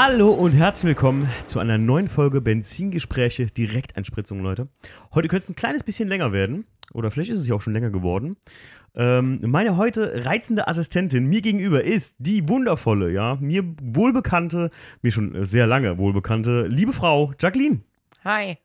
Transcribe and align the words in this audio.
Hallo 0.00 0.30
und 0.30 0.52
herzlich 0.52 0.84
willkommen 0.84 1.28
zu 1.46 1.58
einer 1.58 1.76
neuen 1.76 2.06
Folge 2.06 2.40
Benzingespräche 2.40 3.46
Direkteinspritzung, 3.46 4.40
Leute. 4.40 4.68
Heute 5.12 5.26
könnte 5.26 5.42
es 5.42 5.48
ein 5.48 5.56
kleines 5.56 5.82
bisschen 5.82 6.08
länger 6.08 6.30
werden. 6.30 6.66
Oder 6.94 7.10
vielleicht 7.10 7.30
ist 7.30 7.40
es 7.40 7.48
ja 7.48 7.56
auch 7.56 7.60
schon 7.60 7.72
länger 7.72 7.90
geworden. 7.90 8.36
Ähm, 8.94 9.40
meine 9.44 9.76
heute 9.76 10.24
reizende 10.24 10.68
Assistentin 10.68 11.26
mir 11.26 11.42
gegenüber 11.42 11.82
ist 11.82 12.14
die 12.20 12.48
wundervolle, 12.48 13.10
ja, 13.10 13.38
mir 13.40 13.64
wohlbekannte, 13.82 14.70
mir 15.02 15.10
schon 15.10 15.44
sehr 15.44 15.66
lange 15.66 15.98
wohlbekannte, 15.98 16.68
liebe 16.68 16.92
Frau 16.92 17.32
Jacqueline. 17.40 17.80
Hi. 18.22 18.56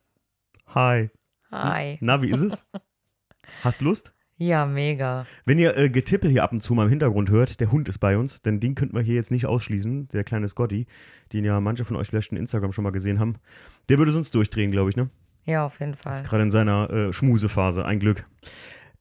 Hi. 0.76 1.10
Hi. 1.50 1.98
Na, 2.00 2.22
wie 2.22 2.30
ist 2.30 2.42
es? 2.42 2.66
Hast 3.64 3.82
Lust? 3.82 4.14
Ja, 4.44 4.66
mega. 4.66 5.26
Wenn 5.46 5.58
ihr 5.58 5.78
äh, 5.78 5.90
Getippel 5.90 6.30
hier 6.30 6.44
ab 6.44 6.52
und 6.52 6.62
zu 6.62 6.74
mal 6.74 6.84
im 6.84 6.90
Hintergrund 6.90 7.30
hört, 7.30 7.62
der 7.62 7.72
Hund 7.72 7.88
ist 7.88 8.00
bei 8.00 8.18
uns, 8.18 8.42
denn 8.42 8.60
den 8.60 8.76
könnten 8.76 8.94
wir 8.94 9.02
hier 9.02 9.16
jetzt 9.16 9.32
nicht 9.32 9.46
ausschließen, 9.46 10.10
der 10.10 10.26
kleine 10.26 10.50
Scotty, 10.50 10.86
den 11.32 11.46
ja 11.46 11.62
manche 11.62 11.86
von 11.86 11.96
euch 11.96 12.10
vielleicht 12.10 12.34
in 12.34 12.38
Instagram 12.38 12.74
schon 12.74 12.84
mal 12.84 12.92
gesehen 12.92 13.20
haben. 13.20 13.36
Der 13.88 14.00
würde 14.00 14.12
sonst 14.12 14.36
durchdrehen, 14.36 14.72
glaube 14.72 14.90
ich, 14.90 14.98
ne? 14.98 15.10
Ja, 15.46 15.66
auf 15.66 15.80
jeden 15.80 15.96
Fall. 15.96 16.14
Ist 16.14 16.26
gerade 16.26 16.44
in 16.44 16.52
seiner 16.52 16.90
äh, 16.90 17.14
Schmusephase, 17.14 17.86
ein 17.86 18.00
Glück. 18.00 18.26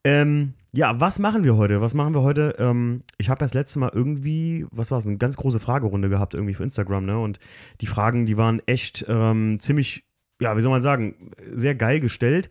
Ähm, 0.05 0.55
ja, 0.73 1.01
was 1.01 1.19
machen 1.19 1.43
wir 1.43 1.57
heute? 1.57 1.81
Was 1.81 1.95
machen 1.95 2.15
wir 2.15 2.23
heute? 2.23 2.55
Ähm, 2.61 3.03
ich 3.19 3.29
habe 3.29 3.41
das 3.41 3.53
letzte 3.53 3.81
Mal 3.81 3.91
irgendwie, 3.93 4.67
was 4.71 4.93
war 4.93 4.99
es, 4.99 5.07
eine 5.07 5.17
ganz 5.17 5.37
große 5.37 5.59
Fragerunde 5.59 6.09
gehabt 6.09 6.35
irgendwie 6.35 6.55
für 6.55 6.63
Instagram, 6.63 7.05
ne? 7.05 7.19
Und 7.19 7.41
die 7.81 7.87
Fragen, 7.87 8.27
die 8.27 8.37
waren 8.37 8.63
echt 8.67 9.05
ähm, 9.09 9.59
ziemlich, 9.59 10.05
ja, 10.41 10.57
wie 10.57 10.61
soll 10.61 10.71
man 10.71 10.83
sagen, 10.83 11.33
sehr 11.53 11.75
geil 11.75 11.99
gestellt. 11.99 12.49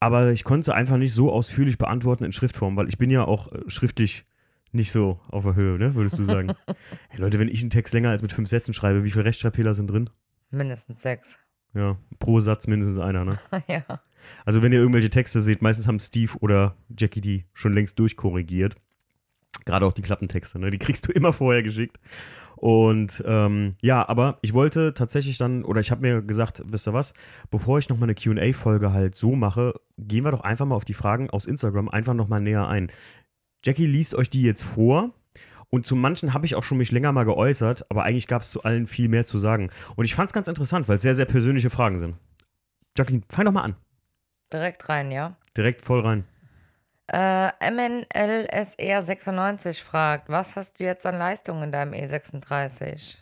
Aber 0.00 0.32
ich 0.32 0.44
konnte 0.44 0.64
sie 0.64 0.74
einfach 0.74 0.96
nicht 0.96 1.12
so 1.12 1.30
ausführlich 1.30 1.76
beantworten 1.76 2.24
in 2.24 2.32
Schriftform, 2.32 2.76
weil 2.76 2.88
ich 2.88 2.96
bin 2.96 3.10
ja 3.10 3.24
auch 3.24 3.52
äh, 3.52 3.60
schriftlich 3.68 4.24
nicht 4.72 4.92
so 4.92 5.20
auf 5.28 5.44
der 5.44 5.54
Höhe, 5.54 5.78
ne? 5.78 5.94
Würdest 5.94 6.18
du 6.18 6.24
sagen? 6.24 6.54
hey, 7.08 7.20
Leute, 7.20 7.38
wenn 7.38 7.48
ich 7.48 7.60
einen 7.60 7.70
Text 7.70 7.92
länger 7.92 8.10
als 8.10 8.22
mit 8.22 8.32
fünf 8.32 8.48
Sätzen 8.48 8.72
schreibe, 8.72 9.04
wie 9.04 9.10
viele 9.10 9.24
Rechtschreibfehler 9.24 9.74
sind 9.74 9.90
drin? 9.90 10.08
Mindestens 10.50 11.02
sechs. 11.02 11.38
Ja, 11.74 11.96
pro 12.18 12.40
Satz 12.40 12.66
mindestens 12.66 12.98
einer, 12.98 13.24
ne? 13.24 13.38
ja. 13.68 14.00
Also 14.44 14.62
wenn 14.62 14.72
ihr 14.72 14.78
irgendwelche 14.78 15.10
Texte 15.10 15.40
seht, 15.42 15.62
meistens 15.62 15.86
haben 15.86 16.00
Steve 16.00 16.32
oder 16.40 16.76
Jackie 16.96 17.20
die 17.20 17.44
schon 17.52 17.74
längst 17.74 17.98
durchkorrigiert. 17.98 18.76
Gerade 19.64 19.84
auch 19.84 19.92
die 19.92 20.02
Klappentexte, 20.02 20.58
ne? 20.58 20.70
Die 20.70 20.78
kriegst 20.78 21.08
du 21.08 21.12
immer 21.12 21.32
vorher 21.32 21.62
geschickt. 21.62 22.00
Und 22.60 23.24
ähm, 23.26 23.72
ja, 23.80 24.06
aber 24.06 24.38
ich 24.42 24.52
wollte 24.52 24.92
tatsächlich 24.92 25.38
dann, 25.38 25.64
oder 25.64 25.80
ich 25.80 25.90
habe 25.90 26.02
mir 26.02 26.20
gesagt, 26.20 26.62
wisst 26.66 26.86
ihr 26.86 26.92
was, 26.92 27.14
bevor 27.50 27.78
ich 27.78 27.88
nochmal 27.88 28.10
eine 28.10 28.14
QA-Folge 28.14 28.92
halt 28.92 29.14
so 29.14 29.34
mache, 29.34 29.80
gehen 29.96 30.24
wir 30.24 30.30
doch 30.30 30.42
einfach 30.42 30.66
mal 30.66 30.74
auf 30.74 30.84
die 30.84 30.92
Fragen 30.92 31.30
aus 31.30 31.46
Instagram 31.46 31.88
einfach 31.88 32.12
nochmal 32.12 32.42
näher 32.42 32.68
ein. 32.68 32.92
Jackie 33.64 33.86
liest 33.86 34.14
euch 34.14 34.28
die 34.28 34.42
jetzt 34.42 34.62
vor. 34.62 35.14
Und 35.70 35.86
zu 35.86 35.96
manchen 35.96 36.34
habe 36.34 36.44
ich 36.44 36.54
auch 36.54 36.62
schon 36.62 36.76
mich 36.76 36.92
länger 36.92 37.12
mal 37.12 37.24
geäußert, 37.24 37.90
aber 37.90 38.02
eigentlich 38.02 38.26
gab 38.26 38.42
es 38.42 38.50
zu 38.50 38.62
allen 38.62 38.86
viel 38.86 39.08
mehr 39.08 39.24
zu 39.24 39.38
sagen. 39.38 39.70
Und 39.96 40.04
ich 40.04 40.14
fand 40.14 40.28
es 40.28 40.34
ganz 40.34 40.46
interessant, 40.46 40.86
weil 40.86 40.96
es 40.96 41.02
sehr, 41.02 41.14
sehr 41.14 41.24
persönliche 41.24 41.70
Fragen 41.70 41.98
sind. 41.98 42.16
Jacqueline, 42.94 43.22
fang 43.30 43.46
doch 43.46 43.52
mal 43.52 43.62
an. 43.62 43.76
Direkt 44.52 44.86
rein, 44.90 45.10
ja. 45.10 45.36
Direkt 45.56 45.80
voll 45.80 46.00
rein. 46.00 46.24
Äh, 47.12 47.50
MNLSR96 47.70 49.82
fragt, 49.82 50.28
was 50.28 50.54
hast 50.56 50.78
du 50.78 50.84
jetzt 50.84 51.04
an 51.06 51.18
Leistung 51.18 51.62
in 51.62 51.72
deinem 51.72 51.92
E36? 51.92 53.16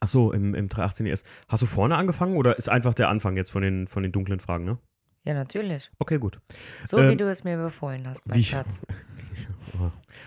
Ach 0.00 0.08
so, 0.08 0.32
im, 0.32 0.54
im 0.54 0.68
318 0.68 1.06
ES. 1.06 1.22
Hast 1.48 1.62
du 1.62 1.66
vorne 1.66 1.96
angefangen 1.96 2.36
oder 2.36 2.56
ist 2.56 2.68
einfach 2.70 2.94
der 2.94 3.08
Anfang 3.10 3.36
jetzt 3.36 3.50
von 3.52 3.62
den, 3.62 3.86
von 3.86 4.02
den 4.02 4.12
dunklen 4.12 4.40
Fragen, 4.40 4.64
ne? 4.64 4.78
Ja, 5.24 5.34
natürlich. 5.34 5.90
Okay, 5.98 6.18
gut. 6.18 6.40
So 6.84 6.96
wie 6.96 7.02
Ähm, 7.12 7.18
du 7.18 7.28
es 7.30 7.44
mir 7.44 7.58
befohlen 7.58 8.06
hast, 8.08 8.26
mein 8.26 8.38
wie- 8.38 8.44
Schatz. 8.44 8.80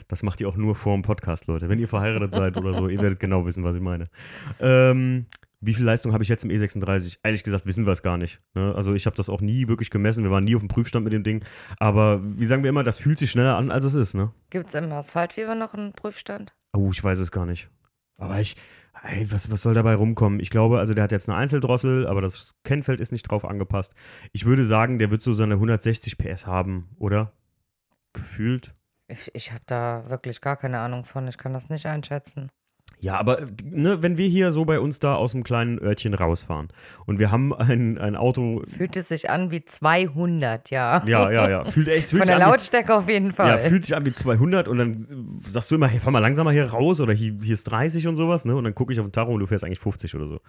Das 0.07 0.23
macht 0.23 0.39
ihr 0.41 0.47
auch 0.47 0.55
nur 0.55 0.75
vor 0.75 0.95
dem 0.95 1.01
Podcast, 1.01 1.47
Leute. 1.47 1.69
Wenn 1.69 1.79
ihr 1.79 1.87
verheiratet 1.87 2.33
seid 2.33 2.55
oder 2.57 2.73
so, 2.73 2.87
ihr 2.87 3.01
werdet 3.01 3.19
genau 3.19 3.45
wissen, 3.45 3.63
was 3.63 3.75
ich 3.75 3.81
meine. 3.81 4.07
Ähm, 4.59 5.25
wie 5.65 5.73
viel 5.73 5.85
Leistung 5.85 6.13
habe 6.13 6.23
ich 6.23 6.29
jetzt 6.29 6.43
im 6.43 6.49
E36? 6.49 7.19
Ehrlich 7.23 7.43
gesagt 7.43 7.65
wissen 7.65 7.85
wir 7.85 7.93
es 7.93 8.01
gar 8.01 8.17
nicht. 8.17 8.41
Ne? 8.53 8.73
Also 8.75 8.93
ich 8.93 9.05
habe 9.05 9.15
das 9.15 9.29
auch 9.29 9.41
nie 9.41 9.67
wirklich 9.67 9.89
gemessen. 9.89 10.23
Wir 10.23 10.31
waren 10.31 10.43
nie 10.43 10.55
auf 10.55 10.61
dem 10.61 10.67
Prüfstand 10.67 11.03
mit 11.03 11.13
dem 11.13 11.23
Ding. 11.23 11.43
Aber 11.79 12.21
wie 12.23 12.45
sagen 12.45 12.63
wir 12.63 12.69
immer, 12.69 12.83
das 12.83 12.97
fühlt 12.97 13.17
sich 13.17 13.31
schneller 13.31 13.55
an, 13.55 13.71
als 13.71 13.85
es 13.85 13.93
ist. 13.93 14.13
Ne? 14.13 14.31
Gibt 14.49 14.69
es 14.69 14.75
im 14.75 14.91
Asphaltfieber 14.91 15.55
noch 15.55 15.73
einen 15.73 15.93
Prüfstand? 15.93 16.53
Oh, 16.73 16.89
ich 16.91 17.03
weiß 17.03 17.19
es 17.19 17.31
gar 17.31 17.45
nicht. 17.45 17.69
Aber 18.17 18.39
ich, 18.39 18.55
ey, 19.03 19.31
was, 19.31 19.49
was 19.51 19.61
soll 19.61 19.73
dabei 19.73 19.95
rumkommen? 19.95 20.39
Ich 20.39 20.49
glaube, 20.49 20.79
also 20.79 20.93
der 20.93 21.03
hat 21.03 21.11
jetzt 21.11 21.29
eine 21.29 21.37
Einzeldrossel, 21.37 22.07
aber 22.07 22.21
das 22.21 22.55
Kennfeld 22.63 22.99
ist 22.99 23.11
nicht 23.11 23.23
drauf 23.23 23.45
angepasst. 23.45 23.93
Ich 24.31 24.45
würde 24.45 24.65
sagen, 24.65 24.99
der 24.99 25.11
wird 25.11 25.23
so 25.23 25.33
seine 25.33 25.55
160 25.55 26.17
PS 26.17 26.45
haben, 26.45 26.89
oder? 26.97 27.31
Gefühlt. 28.13 28.75
Ich, 29.07 29.31
ich 29.33 29.51
habe 29.51 29.63
da 29.65 30.05
wirklich 30.09 30.41
gar 30.41 30.57
keine 30.57 30.79
Ahnung 30.79 31.03
von. 31.03 31.27
Ich 31.27 31.37
kann 31.37 31.53
das 31.53 31.69
nicht 31.69 31.85
einschätzen. 31.85 32.49
Ja, 33.03 33.17
aber 33.17 33.39
ne, 33.65 34.01
wenn 34.01 34.17
wir 34.17 34.29
hier 34.29 34.53
so 34.53 34.63
bei 34.63 34.79
uns 34.79 34.97
da 34.97 35.15
aus 35.15 35.33
dem 35.33 35.43
kleinen 35.43 35.77
Örtchen 35.77 36.13
rausfahren 36.13 36.69
und 37.05 37.19
wir 37.19 37.31
haben 37.31 37.53
ein, 37.53 37.97
ein 37.97 38.15
Auto. 38.15 38.63
Fühlt 38.65 38.95
es 38.95 39.09
sich 39.09 39.29
an 39.29 39.51
wie 39.51 39.65
200, 39.65 40.69
ja. 40.69 41.03
Ja, 41.05 41.29
ja, 41.29 41.49
ja. 41.49 41.63
Fühlt 41.65 41.89
echt 41.89 42.07
fühlt 42.07 42.21
Von 42.21 42.27
der 42.27 42.37
an 42.37 42.41
wie- 42.43 42.45
Lautstärke 42.51 42.95
auf 42.95 43.09
jeden 43.09 43.33
Fall. 43.33 43.49
Ja, 43.49 43.57
fühlt 43.57 43.83
sich 43.83 43.93
an 43.93 44.05
wie 44.05 44.13
200 44.13 44.69
und 44.69 44.77
dann 44.77 45.05
sagst 45.49 45.69
du 45.69 45.75
immer, 45.75 45.87
hey, 45.87 45.99
fahr 45.99 46.13
mal 46.13 46.19
langsamer 46.19 46.53
hier 46.53 46.67
raus 46.71 47.01
oder 47.01 47.11
hier, 47.11 47.33
hier 47.43 47.55
ist 47.55 47.65
30 47.65 48.07
und 48.07 48.15
sowas, 48.15 48.45
ne? 48.45 48.55
Und 48.55 48.63
dann 48.63 48.73
gucke 48.73 48.93
ich 48.93 48.99
auf 49.01 49.05
den 49.05 49.11
Tacho 49.11 49.31
und 49.33 49.41
du 49.41 49.47
fährst 49.47 49.65
eigentlich 49.65 49.79
50 49.79 50.15
oder 50.15 50.27
so. 50.29 50.39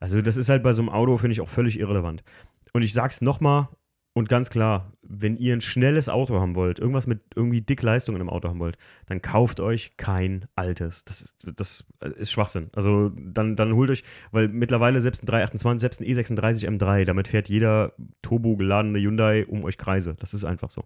Also 0.00 0.20
das 0.20 0.36
ist 0.36 0.48
halt 0.48 0.64
bei 0.64 0.72
so 0.72 0.82
einem 0.82 0.88
Auto, 0.88 1.16
finde 1.16 1.34
ich, 1.34 1.40
auch 1.40 1.48
völlig 1.48 1.78
irrelevant. 1.78 2.24
Und 2.72 2.82
ich 2.82 2.92
sag's 2.92 3.20
nochmal 3.22 3.68
und 4.12 4.28
ganz 4.28 4.50
klar, 4.50 4.92
wenn 5.02 5.36
ihr 5.36 5.54
ein 5.54 5.60
schnelles 5.60 6.08
Auto 6.08 6.40
haben 6.40 6.56
wollt, 6.56 6.80
irgendwas 6.80 7.06
mit 7.06 7.20
irgendwie 7.36 7.60
dick 7.60 7.80
Leistung 7.82 8.16
in 8.16 8.20
einem 8.20 8.30
Auto 8.30 8.48
haben 8.48 8.58
wollt, 8.58 8.76
dann 9.06 9.22
kauft 9.22 9.60
euch 9.60 9.96
kein 9.96 10.46
altes. 10.56 11.04
Das 11.04 11.22
ist, 11.22 11.46
das 11.56 11.84
ist 12.16 12.32
Schwachsinn. 12.32 12.70
Also 12.74 13.10
dann, 13.10 13.54
dann 13.54 13.74
holt 13.74 13.88
euch, 13.90 14.02
weil 14.32 14.48
mittlerweile 14.48 15.00
selbst 15.00 15.22
ein 15.22 15.26
328, 15.26 15.80
selbst 15.80 16.00
ein 16.00 16.06
E 16.06 16.12
E36 16.12 16.66
M3, 16.66 17.04
damit 17.04 17.28
fährt 17.28 17.48
jeder 17.48 17.92
turbo 18.20 18.56
geladene 18.56 18.98
Hyundai 18.98 19.46
um 19.46 19.62
euch 19.62 19.78
Kreise. 19.78 20.16
Das 20.18 20.34
ist 20.34 20.44
einfach 20.44 20.70
so. 20.70 20.84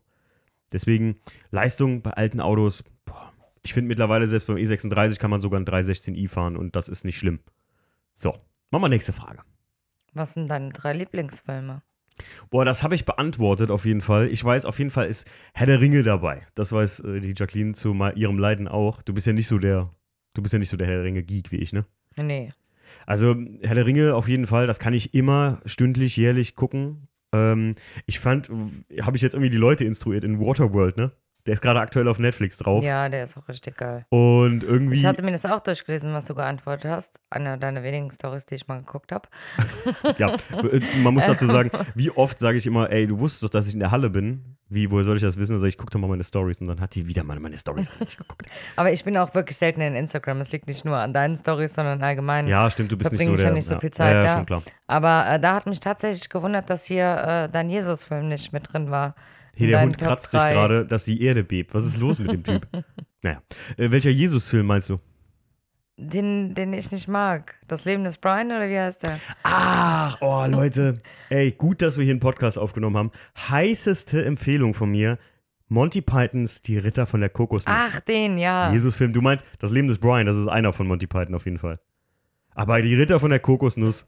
Deswegen 0.72 1.16
Leistung 1.50 2.02
bei 2.02 2.10
alten 2.10 2.40
Autos, 2.40 2.84
boah, 3.06 3.32
ich 3.62 3.72
finde 3.72 3.88
mittlerweile 3.88 4.26
selbst 4.26 4.48
beim 4.48 4.56
E36 4.56 5.18
kann 5.18 5.30
man 5.30 5.40
sogar 5.40 5.58
ein 5.58 5.64
316i 5.64 6.28
fahren 6.28 6.58
und 6.58 6.76
das 6.76 6.90
ist 6.90 7.06
nicht 7.06 7.16
schlimm. 7.16 7.40
So, 8.12 8.38
machen 8.70 8.82
wir 8.82 8.88
nächste 8.90 9.14
Frage. 9.14 9.40
Was 10.12 10.34
sind 10.34 10.50
deine 10.50 10.68
drei 10.68 10.92
Lieblingsfilme? 10.92 11.82
Boah, 12.50 12.64
das 12.64 12.82
habe 12.82 12.94
ich 12.94 13.04
beantwortet 13.04 13.70
auf 13.70 13.84
jeden 13.84 14.00
Fall. 14.00 14.28
Ich 14.28 14.44
weiß, 14.44 14.64
auf 14.66 14.78
jeden 14.78 14.90
Fall 14.90 15.06
ist 15.06 15.30
Herr 15.52 15.66
der 15.66 15.80
Ringe 15.80 16.02
dabei. 16.02 16.46
Das 16.54 16.72
weiß 16.72 17.00
äh, 17.00 17.20
die 17.20 17.34
Jacqueline 17.36 17.74
zu 17.74 17.94
mal 17.94 18.16
ihrem 18.16 18.38
Leiden 18.38 18.68
auch. 18.68 19.02
Du 19.02 19.12
bist 19.14 19.26
ja 19.26 19.32
nicht 19.32 19.48
so 19.48 19.58
der, 19.58 19.90
du 20.34 20.42
bist 20.42 20.52
ja 20.52 20.58
nicht 20.58 20.68
so 20.68 20.76
der 20.76 20.86
Herr 20.86 20.96
der 20.96 21.04
Ringe 21.04 21.22
Geek 21.22 21.50
wie 21.52 21.56
ich, 21.56 21.72
ne? 21.72 21.84
Nee. 22.16 22.52
Also 23.06 23.34
Herr 23.62 23.74
der 23.74 23.86
Ringe 23.86 24.14
auf 24.14 24.28
jeden 24.28 24.46
Fall, 24.46 24.66
das 24.66 24.78
kann 24.78 24.94
ich 24.94 25.14
immer 25.14 25.60
stündlich, 25.66 26.16
jährlich 26.16 26.54
gucken. 26.54 27.08
Ähm, 27.32 27.74
ich 28.06 28.20
fand, 28.20 28.50
habe 29.00 29.16
ich 29.16 29.22
jetzt 29.22 29.34
irgendwie 29.34 29.50
die 29.50 29.56
Leute 29.56 29.84
instruiert 29.84 30.24
in 30.24 30.38
Waterworld, 30.38 30.96
ne? 30.96 31.12
Der 31.46 31.52
ist 31.52 31.60
gerade 31.60 31.78
aktuell 31.80 32.08
auf 32.08 32.18
Netflix 32.18 32.56
drauf. 32.56 32.82
Ja, 32.82 33.08
der 33.10 33.24
ist 33.24 33.36
auch 33.36 33.46
richtig 33.48 33.76
geil. 33.76 34.06
Und 34.08 34.64
irgendwie. 34.64 34.94
Ich 34.94 35.04
hatte 35.04 35.22
mir 35.22 35.32
das 35.32 35.44
auch 35.44 35.60
durchgelesen, 35.60 36.14
was 36.14 36.24
du 36.24 36.34
geantwortet 36.34 36.90
hast. 36.90 37.20
Eine 37.28 37.58
deiner 37.58 37.82
wenigen 37.82 38.10
Stories, 38.10 38.46
die 38.46 38.54
ich 38.54 38.66
mal 38.66 38.78
geguckt 38.78 39.12
habe. 39.12 39.28
ja, 40.18 40.34
man 41.02 41.12
muss 41.12 41.26
dazu 41.26 41.46
sagen, 41.46 41.70
wie 41.94 42.10
oft 42.10 42.38
sage 42.38 42.56
ich 42.56 42.66
immer, 42.66 42.90
ey, 42.90 43.06
du 43.06 43.18
wusstest 43.18 43.42
doch, 43.42 43.50
dass 43.50 43.66
ich 43.66 43.74
in 43.74 43.80
der 43.80 43.90
Halle 43.90 44.08
bin. 44.08 44.56
Wie, 44.70 44.90
woher 44.90 45.04
soll 45.04 45.16
ich 45.16 45.22
das 45.22 45.36
wissen? 45.36 45.60
Sag 45.60 45.68
ich, 45.68 45.76
guck 45.76 45.90
doch 45.90 46.00
mal 46.00 46.06
meine 46.06 46.24
Stories. 46.24 46.62
Und 46.62 46.68
dann 46.68 46.80
hat 46.80 46.94
die 46.94 47.06
wieder 47.06 47.22
mal 47.22 47.38
meine 47.38 47.58
Stories 47.58 47.90
nicht 48.00 48.16
geguckt. 48.16 48.46
Aber 48.76 48.90
ich 48.90 49.04
bin 49.04 49.14
auch 49.18 49.34
wirklich 49.34 49.58
selten 49.58 49.82
in 49.82 49.94
Instagram. 49.94 50.40
Es 50.40 50.50
liegt 50.50 50.66
nicht 50.66 50.86
nur 50.86 50.96
an 50.96 51.12
deinen 51.12 51.36
Stories, 51.36 51.74
sondern 51.74 52.02
allgemein. 52.02 52.48
Ja, 52.48 52.70
stimmt, 52.70 52.90
du 52.90 52.96
bist 52.96 53.12
nicht 53.12 53.22
so 53.22 53.34
ich 53.34 53.40
der. 53.40 53.48
ja 53.50 53.54
nicht 53.54 53.66
so 53.66 53.78
viel 53.78 53.90
Zeit 53.90 54.14
ja, 54.14 54.22
ja, 54.22 54.24
da. 54.24 54.36
schon 54.36 54.46
klar. 54.46 54.62
Aber 54.86 55.26
äh, 55.28 55.38
da 55.38 55.54
hat 55.54 55.66
mich 55.66 55.80
tatsächlich 55.80 56.30
gewundert, 56.30 56.70
dass 56.70 56.86
hier 56.86 57.44
äh, 57.44 57.48
dein 57.50 57.68
Jesus-Film 57.68 58.28
nicht 58.28 58.54
mit 58.54 58.72
drin 58.72 58.90
war. 58.90 59.14
In 59.56 59.68
der 59.68 59.82
Hund 59.82 59.98
Top 59.98 60.08
kratzt 60.08 60.30
sich 60.30 60.40
drei. 60.40 60.52
gerade, 60.52 60.86
dass 60.86 61.04
die 61.04 61.22
Erde 61.22 61.44
bebt. 61.44 61.74
Was 61.74 61.84
ist 61.84 61.98
los 61.98 62.18
mit 62.18 62.32
dem 62.32 62.44
Typ? 62.44 62.66
naja. 63.22 63.42
Äh, 63.76 63.90
welcher 63.90 64.10
Jesus-Film 64.10 64.66
meinst 64.66 64.90
du? 64.90 64.98
Den, 65.96 66.54
den 66.54 66.72
ich 66.72 66.90
nicht 66.90 67.06
mag. 67.06 67.54
Das 67.68 67.84
Leben 67.84 68.02
des 68.02 68.18
Brian 68.18 68.48
oder 68.48 68.68
wie 68.68 68.78
heißt 68.78 69.04
der? 69.04 69.20
Ach, 69.44 70.18
oh, 70.20 70.44
Leute. 70.48 70.96
Ey, 71.30 71.52
gut, 71.52 71.82
dass 71.82 71.96
wir 71.96 72.04
hier 72.04 72.12
einen 72.12 72.20
Podcast 72.20 72.58
aufgenommen 72.58 72.96
haben. 72.96 73.10
Heißeste 73.48 74.24
Empfehlung 74.24 74.74
von 74.74 74.90
mir: 74.90 75.18
Monty 75.68 76.02
Pythons 76.02 76.62
Die 76.62 76.78
Ritter 76.78 77.06
von 77.06 77.20
der 77.20 77.30
Kokosnuss. 77.30 77.76
Ach, 77.76 78.00
den, 78.00 78.38
ja. 78.38 78.72
Jesus-Film. 78.72 79.12
Du 79.12 79.20
meinst, 79.22 79.44
das 79.60 79.70
Leben 79.70 79.86
des 79.86 79.98
Brian, 79.98 80.26
das 80.26 80.36
ist 80.36 80.48
einer 80.48 80.72
von 80.72 80.88
Monty 80.88 81.06
Python 81.06 81.36
auf 81.36 81.44
jeden 81.44 81.58
Fall. 81.58 81.78
Aber 82.56 82.82
die 82.82 82.94
Ritter 82.94 83.20
von 83.20 83.30
der 83.30 83.40
Kokosnuss, 83.40 84.06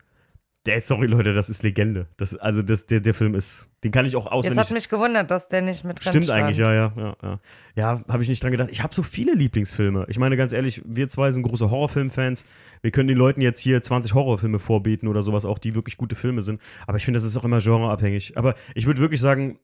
der 0.66 0.80
sorry 0.80 1.06
Leute, 1.06 1.34
das 1.34 1.48
ist 1.48 1.62
Legende. 1.62 2.06
Das, 2.16 2.36
also 2.36 2.62
das, 2.62 2.86
der, 2.86 3.00
der 3.00 3.14
Film 3.14 3.34
ist, 3.34 3.68
den 3.84 3.92
kann 3.92 4.04
ich 4.04 4.16
auch 4.16 4.26
auswendig. 4.26 4.58
hat 4.58 4.70
mich 4.70 4.88
gewundert, 4.88 5.30
dass 5.30 5.48
der 5.48 5.62
nicht 5.62 5.84
mit 5.84 6.04
drin 6.04 6.12
Stimmt 6.12 6.24
stand. 6.26 6.42
eigentlich, 6.42 6.58
ja, 6.58 6.72
ja, 6.72 6.92
ja. 6.96 7.16
Ja, 7.22 7.40
ja 7.74 8.04
habe 8.08 8.22
ich 8.22 8.28
nicht 8.28 8.42
dran 8.42 8.50
gedacht. 8.50 8.70
Ich 8.72 8.82
habe 8.82 8.94
so 8.94 9.02
viele 9.02 9.34
Lieblingsfilme. 9.34 10.06
Ich 10.08 10.18
meine, 10.18 10.36
ganz 10.36 10.52
ehrlich, 10.52 10.82
wir 10.84 11.08
zwei 11.08 11.30
sind 11.30 11.42
große 11.42 11.70
Horrorfilmfans. 11.70 12.44
Wir 12.82 12.90
können 12.90 13.08
den 13.08 13.18
Leuten 13.18 13.40
jetzt 13.40 13.60
hier 13.60 13.80
20 13.80 14.14
Horrorfilme 14.14 14.58
vorbeten 14.58 15.08
oder 15.08 15.22
sowas 15.22 15.44
auch, 15.44 15.58
die 15.58 15.74
wirklich 15.74 15.96
gute 15.96 16.16
Filme 16.16 16.42
sind. 16.42 16.60
Aber 16.86 16.98
ich 16.98 17.04
finde, 17.04 17.18
das 17.18 17.26
ist 17.26 17.36
auch 17.36 17.44
immer 17.44 17.60
genreabhängig. 17.60 18.36
Aber 18.36 18.54
ich 18.74 18.86
würde 18.86 19.00
wirklich 19.00 19.20
sagen, 19.20 19.58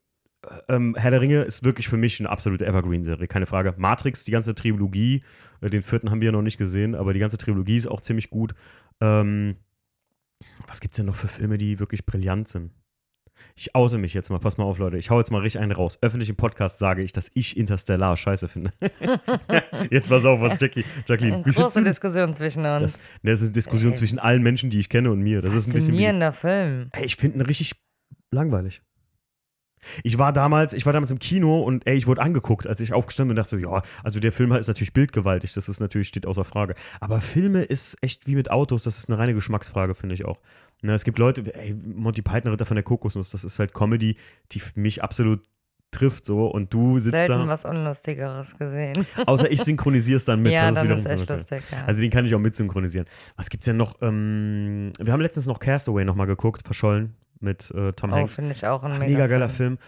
ähm, 0.69 0.96
Herr 0.99 1.10
der 1.10 1.20
Ringe 1.20 1.43
ist 1.43 1.64
wirklich 1.64 1.88
für 1.88 1.96
mich 1.96 2.20
eine 2.20 2.28
absolute 2.28 2.66
Evergreen-Serie, 2.66 3.28
keine 3.28 3.46
Frage. 3.46 3.75
Matrix, 3.76 4.25
die 4.25 4.32
ganze 4.32 4.54
Trilogie, 4.54 5.22
äh, 5.60 5.70
den 5.70 5.82
vierten 5.82 6.10
haben 6.10 6.20
wir 6.20 6.26
ja 6.26 6.32
noch 6.32 6.43
nicht 6.43 6.58
gesehen, 6.58 6.94
aber 6.94 7.12
die 7.12 7.20
ganze 7.20 7.38
Trilogie 7.38 7.76
ist 7.76 7.87
auch 7.87 8.00
ziemlich 8.00 8.31
gut. 8.31 8.54
Ähm, 9.00 9.56
was 10.66 10.81
gibt's 10.81 10.96
denn 10.96 11.06
noch 11.06 11.14
für 11.14 11.28
Filme, 11.28 11.58
die 11.58 11.78
wirklich 11.78 12.06
brillant 12.06 12.49
sind? 12.49 12.72
Ich 13.56 13.75
oute 13.75 13.99
mich 13.99 14.14
jetzt 14.14 14.31
mal, 14.31 14.38
pass 14.38 14.56
mal 14.56 14.64
auf, 14.64 14.78
Leute. 14.78 14.99
Ich 14.99 15.10
hau 15.10 15.19
jetzt 15.19 15.31
mal 15.31 15.40
richtig 15.40 15.60
einen 15.60 15.72
raus. 15.72 15.99
Öffentlich 16.00 16.31
im 16.31 16.37
Podcast 16.37 16.78
sage 16.78 17.02
ich, 17.02 17.12
dass 17.12 17.31
ich 17.34 17.56
Interstellar 17.56 18.16
scheiße 18.16 18.49
finde. 18.49 18.72
jetzt 19.90 20.08
pass 20.08 20.25
auf, 20.25 20.40
was 20.40 20.60
Jackie, 20.60 20.84
Jacqueline. 21.06 21.43
findest 21.43 21.58
Große 21.58 21.82
Diskussion 21.82 22.34
zwischen 22.34 22.64
uns. 22.64 22.82
das, 22.82 23.02
das 23.22 23.38
ist 23.38 23.43
eine 23.43 23.52
Diskussion 23.52 23.93
Ey. 23.93 23.99
zwischen 23.99 24.19
allen 24.19 24.43
Menschen, 24.43 24.70
die 24.70 24.78
ich 24.78 24.88
kenne 24.88 25.10
und 25.10 25.20
mir. 25.20 25.43
Das 25.43 25.54
ist 25.54 25.66
ein 25.66 25.72
bisschen. 25.72 25.88
Faszinierender 25.88 26.32
Film. 26.32 26.88
ey, 26.93 27.04
ich 27.04 27.16
finde 27.16 27.38
ihn 27.38 27.43
richtig 27.43 27.72
langweilig. 28.31 28.82
Ich 30.02 30.19
war 30.19 30.32
damals, 30.32 30.73
ich 30.73 30.87
war 30.87 30.93
damals 30.93 31.11
im 31.11 31.19
Kino 31.19 31.61
und 31.61 31.87
ey, 31.87 31.96
ich 31.96 32.06
wurde 32.06 32.23
angeguckt, 32.23 32.67
als 32.67 32.81
ich 32.81 32.93
aufgestanden 32.93 33.34
bin 33.34 33.38
und 33.38 33.44
dachte 33.44 33.56
so, 33.56 33.62
ja, 33.62 33.82
also 34.02 34.20
der 34.20 34.32
Film 34.32 34.52
ist 34.52 34.69
natürlich 34.69 34.93
bildgewaltig, 34.93 35.52
das 35.55 35.69
ist 35.69 35.81
natürlich, 35.81 36.08
steht 36.08 36.26
außer 36.26 36.44
Frage. 36.44 36.75
Aber 37.00 37.20
Filme 37.20 37.62
ist 37.62 37.96
echt 38.02 38.26
wie 38.26 38.34
mit 38.34 38.50
Autos, 38.50 38.84
das 38.84 38.99
ist 38.99 39.08
eine 39.08 39.19
reine 39.19 39.34
Geschmacksfrage, 39.34 39.94
finde 39.94 40.14
ich 40.14 40.25
auch. 40.25 40.40
Ne, 40.82 40.94
es 40.94 41.05
gibt 41.05 41.19
Leute, 41.19 41.55
ey, 41.55 41.75
Monty 41.75 42.23
Python, 42.23 42.50
Ritter 42.50 42.64
von 42.67 42.75
der 42.75 42.84
Kokosnuss, 42.84 43.31
das 43.31 43.44
ist 43.44 43.58
halt 43.58 43.73
Comedy, 43.73 44.17
die 44.52 44.62
mich 44.75 45.02
absolut 45.02 45.40
trifft 45.93 46.25
so 46.25 46.46
und 46.46 46.73
du 46.73 46.99
sitzt 46.99 47.14
Selten 47.14 47.40
da, 47.40 47.49
was 47.49 47.64
Unlustigeres 47.64 48.58
gesehen. 48.58 49.06
außer 49.26 49.50
ich 49.50 49.62
synchronisiere 49.62 50.17
es 50.17 50.25
dann 50.25 50.43
mit. 50.43 50.52
ja, 50.52 50.67
das 50.67 50.75
dann 50.75 50.85
wiederum 50.87 51.05
ist 51.05 51.06
echt 51.06 51.28
lustig, 51.28 51.62
ja. 51.70 51.85
Also 51.85 52.00
den 52.00 52.11
kann 52.11 52.25
ich 52.25 52.35
auch 52.35 52.40
mit 52.40 52.56
synchronisieren. 52.56 53.06
Was 53.37 53.50
gibt's 53.50 53.67
denn 53.67 53.76
noch? 53.76 54.00
Ähm, 54.00 54.93
wir 54.99 55.12
haben 55.12 55.20
letztens 55.20 55.46
noch 55.46 55.58
Castaway 55.58 56.05
nochmal 56.05 56.26
geguckt, 56.26 56.62
verschollen 56.64 57.14
mit 57.42 57.70
äh, 57.72 57.92
Tom 57.92 58.12
oh, 58.12 58.16
Hanks. 58.16 58.34
finde 58.36 58.52
ich 58.52 58.66
auch 58.66 58.82
ein 58.82 58.98
mega, 58.98 59.12
Mega 59.12 59.26
geiler 59.26 59.48
Film. 59.48 59.78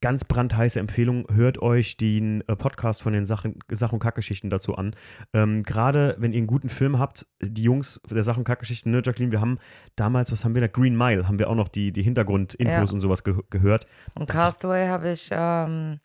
Ganz 0.00 0.24
brandheiße 0.24 0.78
Empfehlung. 0.78 1.26
Hört 1.32 1.60
euch 1.60 1.96
den 1.96 2.42
äh, 2.46 2.54
Podcast 2.54 3.02
von 3.02 3.12
den 3.12 3.26
Sachen, 3.26 3.58
Sach- 3.72 3.92
und 3.92 3.98
Kackgeschichten 3.98 4.48
dazu 4.48 4.76
an. 4.76 4.94
Ähm, 5.32 5.64
Gerade 5.64 6.14
wenn 6.18 6.32
ihr 6.32 6.38
einen 6.38 6.46
guten 6.46 6.68
Film 6.68 7.00
habt, 7.00 7.26
die 7.42 7.64
Jungs 7.64 8.00
der 8.08 8.22
Sach- 8.22 8.36
und 8.36 8.44
Kackgeschichten, 8.44 8.92
ne, 8.92 9.02
Jacqueline, 9.04 9.32
wir 9.32 9.40
haben 9.40 9.58
damals, 9.96 10.30
was 10.30 10.44
haben 10.44 10.54
wir 10.54 10.60
da? 10.60 10.68
Green 10.68 10.96
Mile, 10.96 11.26
haben 11.26 11.40
wir 11.40 11.50
auch 11.50 11.56
noch 11.56 11.66
die, 11.68 11.90
die 11.90 12.04
Hintergrundinfos 12.04 12.90
Ja. 12.90 12.94
und 12.94 13.00
sowas 13.00 13.24
ge 13.24 13.34
gehört. 13.50 13.88
Und 14.14 14.30
das- 14.30 14.36
Castaway 14.36 14.86
habe 14.86 15.10
ich 15.10 15.30
ähm, 15.32 15.98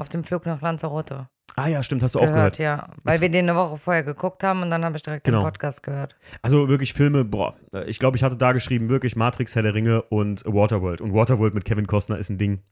auf 0.00 0.08
dem 0.08 0.24
Flug 0.24 0.46
nach 0.46 0.60
Lanzarote 0.60 1.28
Ah 1.56 1.66
ja, 1.66 1.82
stimmt, 1.82 2.02
hast 2.04 2.14
du 2.14 2.20
auch 2.20 2.26
gehört, 2.26 2.56
gehört. 2.56 2.58
ja. 2.58 2.88
Weil 3.02 3.20
wir 3.20 3.28
den 3.28 3.48
eine 3.48 3.58
Woche 3.58 3.76
vorher 3.76 4.04
geguckt 4.04 4.42
haben 4.44 4.62
und 4.62 4.70
dann 4.70 4.84
habe 4.84 4.96
ich 4.96 5.02
direkt 5.02 5.24
Genau. 5.24 5.40
den 5.40 5.44
Podcast 5.44 5.82
gehört. 5.82 6.16
Also 6.42 6.68
wirklich 6.68 6.92
Filme, 6.94 7.24
boah, 7.24 7.56
ich 7.86 7.98
glaube, 7.98 8.16
ich 8.16 8.22
hatte 8.22 8.36
da 8.36 8.52
geschrieben, 8.52 8.88
wirklich 8.88 9.16
Matrix, 9.16 9.56
Herr 9.56 9.62
der 9.62 9.74
Ringe 9.74 10.02
und 10.02 10.44
Waterworld. 10.46 11.00
Und 11.00 11.12
Waterworld 11.12 11.54
mit 11.54 11.64
Kevin 11.64 11.88
Costner 11.88 12.18
ist 12.18 12.30
ein 12.30 12.38
Ding. 12.38 12.62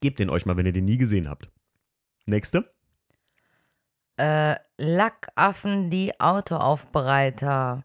Gebt 0.00 0.18
den 0.18 0.28
euch 0.28 0.44
mal, 0.44 0.56
wenn 0.56 0.66
ihr 0.66 0.72
den 0.72 0.84
nie 0.84 0.98
gesehen 0.98 1.28
habt. 1.30 1.50
Nächste. 2.26 2.68
Äh, 4.16 4.56
Lackaffen, 4.76 5.88
die 5.88 6.18
Autoaufbereiter 6.20 7.84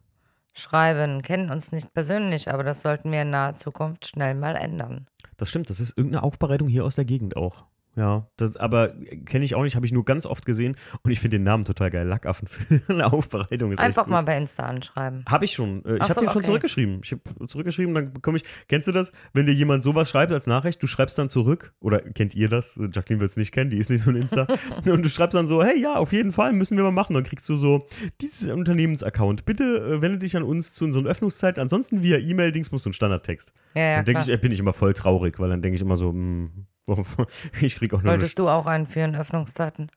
schreiben, 0.53 1.21
kennen 1.21 1.49
uns 1.51 1.71
nicht 1.71 1.93
persönlich, 1.93 2.51
aber 2.51 2.63
das 2.63 2.81
sollten 2.81 3.11
wir 3.11 3.21
in 3.21 3.29
naher 3.29 3.53
Zukunft 3.55 4.07
schnell 4.07 4.35
mal 4.35 4.55
ändern. 4.55 5.07
Das 5.37 5.49
stimmt, 5.49 5.69
das 5.69 5.79
ist 5.79 5.97
irgendeine 5.97 6.23
Aufbereitung 6.23 6.67
hier 6.67 6.83
aus 6.83 6.95
der 6.95 7.05
Gegend 7.05 7.37
auch. 7.37 7.63
Ja, 7.99 8.27
das, 8.37 8.55
aber 8.55 8.93
kenne 9.25 9.43
ich 9.43 9.55
auch 9.55 9.63
nicht, 9.63 9.75
habe 9.75 9.85
ich 9.85 9.91
nur 9.91 10.05
ganz 10.05 10.25
oft 10.25 10.45
gesehen 10.45 10.77
und 11.03 11.11
ich 11.11 11.19
finde 11.19 11.35
den 11.37 11.43
Namen 11.43 11.65
total 11.65 11.89
geil. 11.89 12.07
Lackaffen 12.07 12.47
für 12.47 12.81
eine 12.93 13.11
Aufbereitung 13.11 13.73
ist 13.73 13.79
Einfach 13.79 14.07
mal 14.07 14.21
bei 14.21 14.37
Insta 14.37 14.63
anschreiben. 14.63 15.25
Habe 15.27 15.43
ich 15.43 15.51
schon. 15.51 15.83
Äh, 15.83 15.95
Ich 15.95 16.01
habe 16.03 16.13
so, 16.13 16.21
den 16.21 16.29
schon 16.29 16.37
okay. 16.37 16.45
zurückgeschrieben. 16.45 17.01
Ich 17.03 17.11
habe 17.11 17.45
zurückgeschrieben, 17.47 17.93
dann 17.93 18.13
bekomme 18.13 18.37
ich. 18.37 18.43
Kennst 18.69 18.87
du 18.87 18.93
das, 18.93 19.11
wenn 19.33 19.47
dir 19.47 19.51
jemand 19.53 19.83
sowas 19.83 20.09
schreibt 20.09 20.31
als 20.31 20.47
Nachricht, 20.47 20.81
du 20.81 20.87
schreibst 20.87 21.17
dann 21.17 21.27
zurück, 21.27 21.73
oder 21.81 21.99
kennt 21.99 22.35
ihr 22.35 22.47
das? 22.47 22.75
Jacqueline 22.77 23.19
wird 23.19 23.31
es 23.31 23.37
nicht 23.37 23.51
kennen, 23.51 23.69
die 23.69 23.77
ist 23.77 23.89
nicht 23.89 24.03
so 24.05 24.11
ein 24.11 24.15
Insta. 24.15 24.47
und 24.85 25.03
du 25.03 25.09
schreibst 25.09 25.35
dann 25.35 25.45
so, 25.45 25.61
hey, 25.61 25.77
ja, 25.77 25.95
auf 25.95 26.13
jeden 26.13 26.31
Fall, 26.31 26.53
müssen 26.53 26.77
wir 26.77 26.85
mal 26.85 26.91
machen. 26.91 27.15
Dann 27.15 27.23
kriegst 27.25 27.49
du 27.49 27.57
so, 27.57 27.85
dieses 28.21 28.47
Unternehmensaccount, 28.49 29.43
bitte 29.43 29.63
äh, 29.97 30.01
wende 30.01 30.19
dich 30.19 30.37
an 30.37 30.43
uns 30.43 30.71
zu 30.73 30.85
unseren 30.85 31.05
Öffnungszeiten. 31.05 31.61
Ansonsten 31.61 32.01
via 32.01 32.17
E-Mail-Dings 32.17 32.71
musst 32.71 32.85
du 32.85 32.89
einen 32.91 32.93
Standardtext. 32.93 33.51
Ja, 33.75 33.81
ja, 33.81 33.95
dann 33.97 34.05
denke 34.05 34.21
ich, 34.21 34.29
äh, 34.29 34.37
bin 34.37 34.53
ich 34.53 34.59
immer 34.59 34.73
voll 34.73 34.93
traurig, 34.93 35.37
weil 35.39 35.49
dann 35.49 35.61
denke 35.61 35.75
ich 35.75 35.81
immer 35.81 35.97
so, 35.97 36.11
hm, 36.11 36.19
warum- 36.49 36.65
ich 37.61 37.75
krieg 37.75 37.93
auch 37.93 38.01
nur 38.01 38.13
Solltest 38.13 38.39
du 38.39 38.49
auch 38.49 38.65
einführen, 38.65 39.15
Öffnungszeiten. 39.15 39.91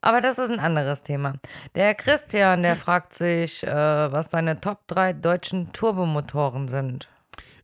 Aber 0.00 0.20
das 0.20 0.38
ist 0.38 0.50
ein 0.50 0.58
anderes 0.58 1.02
Thema. 1.02 1.34
Der 1.74 1.94
Christian, 1.94 2.62
der 2.62 2.76
fragt 2.76 3.14
sich, 3.14 3.64
äh, 3.64 4.12
was 4.12 4.28
deine 4.28 4.60
Top 4.60 4.86
3 4.88 5.12
deutschen 5.12 5.72
Turbomotoren 5.72 6.68
sind. 6.68 7.08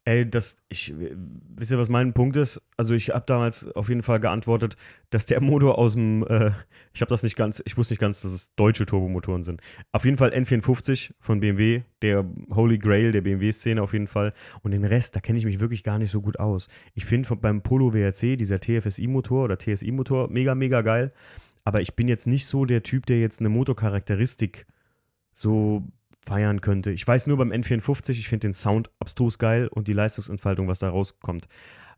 Ey, 0.07 0.29
das, 0.29 0.57
ich, 0.69 0.93
wisst 0.99 1.71
ihr, 1.71 1.79
was 1.79 1.89
mein 1.89 2.13
Punkt 2.13 2.37
ist? 2.37 2.61
Also 2.77 2.93
ich 2.93 3.09
habe 3.09 3.25
damals 3.27 3.67
auf 3.75 3.89
jeden 3.89 4.03
Fall 4.03 4.21
geantwortet, 4.21 4.77
dass 5.09 5.25
der 5.25 5.41
Motor 5.41 5.79
aus 5.79 5.95
dem, 5.95 6.27
äh, 6.27 6.51
ich 6.93 7.01
habe 7.01 7.09
das 7.09 7.23
nicht 7.23 7.37
ganz, 7.37 7.63
ich 7.65 7.79
wusste 7.79 7.95
nicht 7.95 8.01
ganz, 8.01 8.21
dass 8.21 8.33
es 8.33 8.55
deutsche 8.55 8.85
Turbomotoren 8.85 9.43
sind. 9.43 9.63
Auf 9.93 10.05
jeden 10.05 10.19
Fall 10.19 10.35
N54 10.35 11.13
von 11.21 11.41
BMW, 11.41 11.85
der 12.03 12.27
Holy 12.55 12.77
Grail 12.77 13.13
der 13.13 13.23
BMW-Szene 13.23 13.81
auf 13.81 13.95
jeden 13.95 14.07
Fall. 14.07 14.35
Und 14.63 14.73
den 14.73 14.85
Rest, 14.85 15.17
da 15.17 15.21
kenne 15.21 15.39
ich 15.39 15.47
mich 15.47 15.59
wirklich 15.59 15.83
gar 15.83 15.99
nicht 15.99 16.11
so 16.11 16.21
gut 16.21 16.39
aus. 16.39 16.69
Ich 16.93 17.07
finde 17.07 17.35
beim 17.37 17.63
Polo 17.63 17.95
WRC, 17.95 18.37
dieser 18.37 18.61
TFSI-Motor 18.61 19.45
oder 19.45 19.59
TSI-Motor, 19.59 20.29
mega, 20.29 20.55
mega 20.55 20.83
geil. 20.83 21.15
Aber 21.65 21.81
ich 21.81 21.95
bin 21.97 22.09
jetzt 22.09 22.27
nicht 22.27 22.47
so 22.47 22.67
der 22.67 22.83
Typ, 22.83 23.07
der 23.07 23.21
jetzt 23.21 23.41
eine 23.41 23.49
Motorcharakteristik 23.49 24.67
so 25.33 25.83
feiern 26.27 26.61
könnte. 26.61 26.91
Ich 26.91 27.07
weiß 27.07 27.27
nur 27.27 27.37
beim 27.37 27.53
N54, 27.53 28.11
ich 28.11 28.29
finde 28.29 28.49
den 28.49 28.55
Sound 28.55 28.91
abstrus 28.99 29.39
geil 29.39 29.69
und 29.69 29.89
die 29.89 29.93
Leistungsentfaltung, 29.93 30.69
was 30.69 30.79
da 30.79 30.89
rauskommt. 30.89 31.49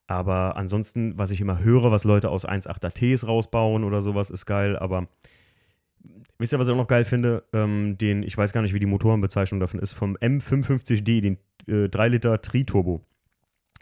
Aber 0.06 0.56
ansonsten, 0.56 1.18
was 1.18 1.30
ich 1.30 1.40
immer 1.40 1.58
höre, 1.58 1.90
was 1.90 2.04
Leute 2.04 2.30
aus 2.30 2.46
1.8er 2.46 2.92
Ts 2.92 3.26
rausbauen 3.26 3.84
oder 3.84 4.02
sowas, 4.02 4.30
ist 4.30 4.46
geil. 4.46 4.76
Aber 4.76 5.08
wisst 6.38 6.52
ihr, 6.52 6.58
was 6.58 6.68
ich 6.68 6.72
auch 6.72 6.78
noch 6.78 6.86
geil 6.86 7.04
finde? 7.04 7.44
Ähm, 7.52 7.98
den, 7.98 8.22
ich 8.22 8.36
weiß 8.36 8.52
gar 8.52 8.62
nicht, 8.62 8.74
wie 8.74 8.78
die 8.78 8.86
Motorenbezeichnung 8.86 9.60
davon 9.60 9.80
ist, 9.80 9.94
vom 9.94 10.16
M55D, 10.16 11.20
den 11.20 11.38
äh, 11.66 11.88
3 11.88 12.08
Liter 12.08 12.40
Tri-Turbo. 12.40 13.02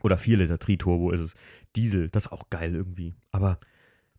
Oder 0.02 0.16
4 0.16 0.38
Liter 0.38 0.58
Tri-Turbo 0.58 1.10
ist 1.10 1.20
es. 1.20 1.34
Diesel, 1.76 2.08
das 2.08 2.26
ist 2.26 2.32
auch 2.32 2.48
geil 2.50 2.74
irgendwie. 2.74 3.14
Aber 3.30 3.58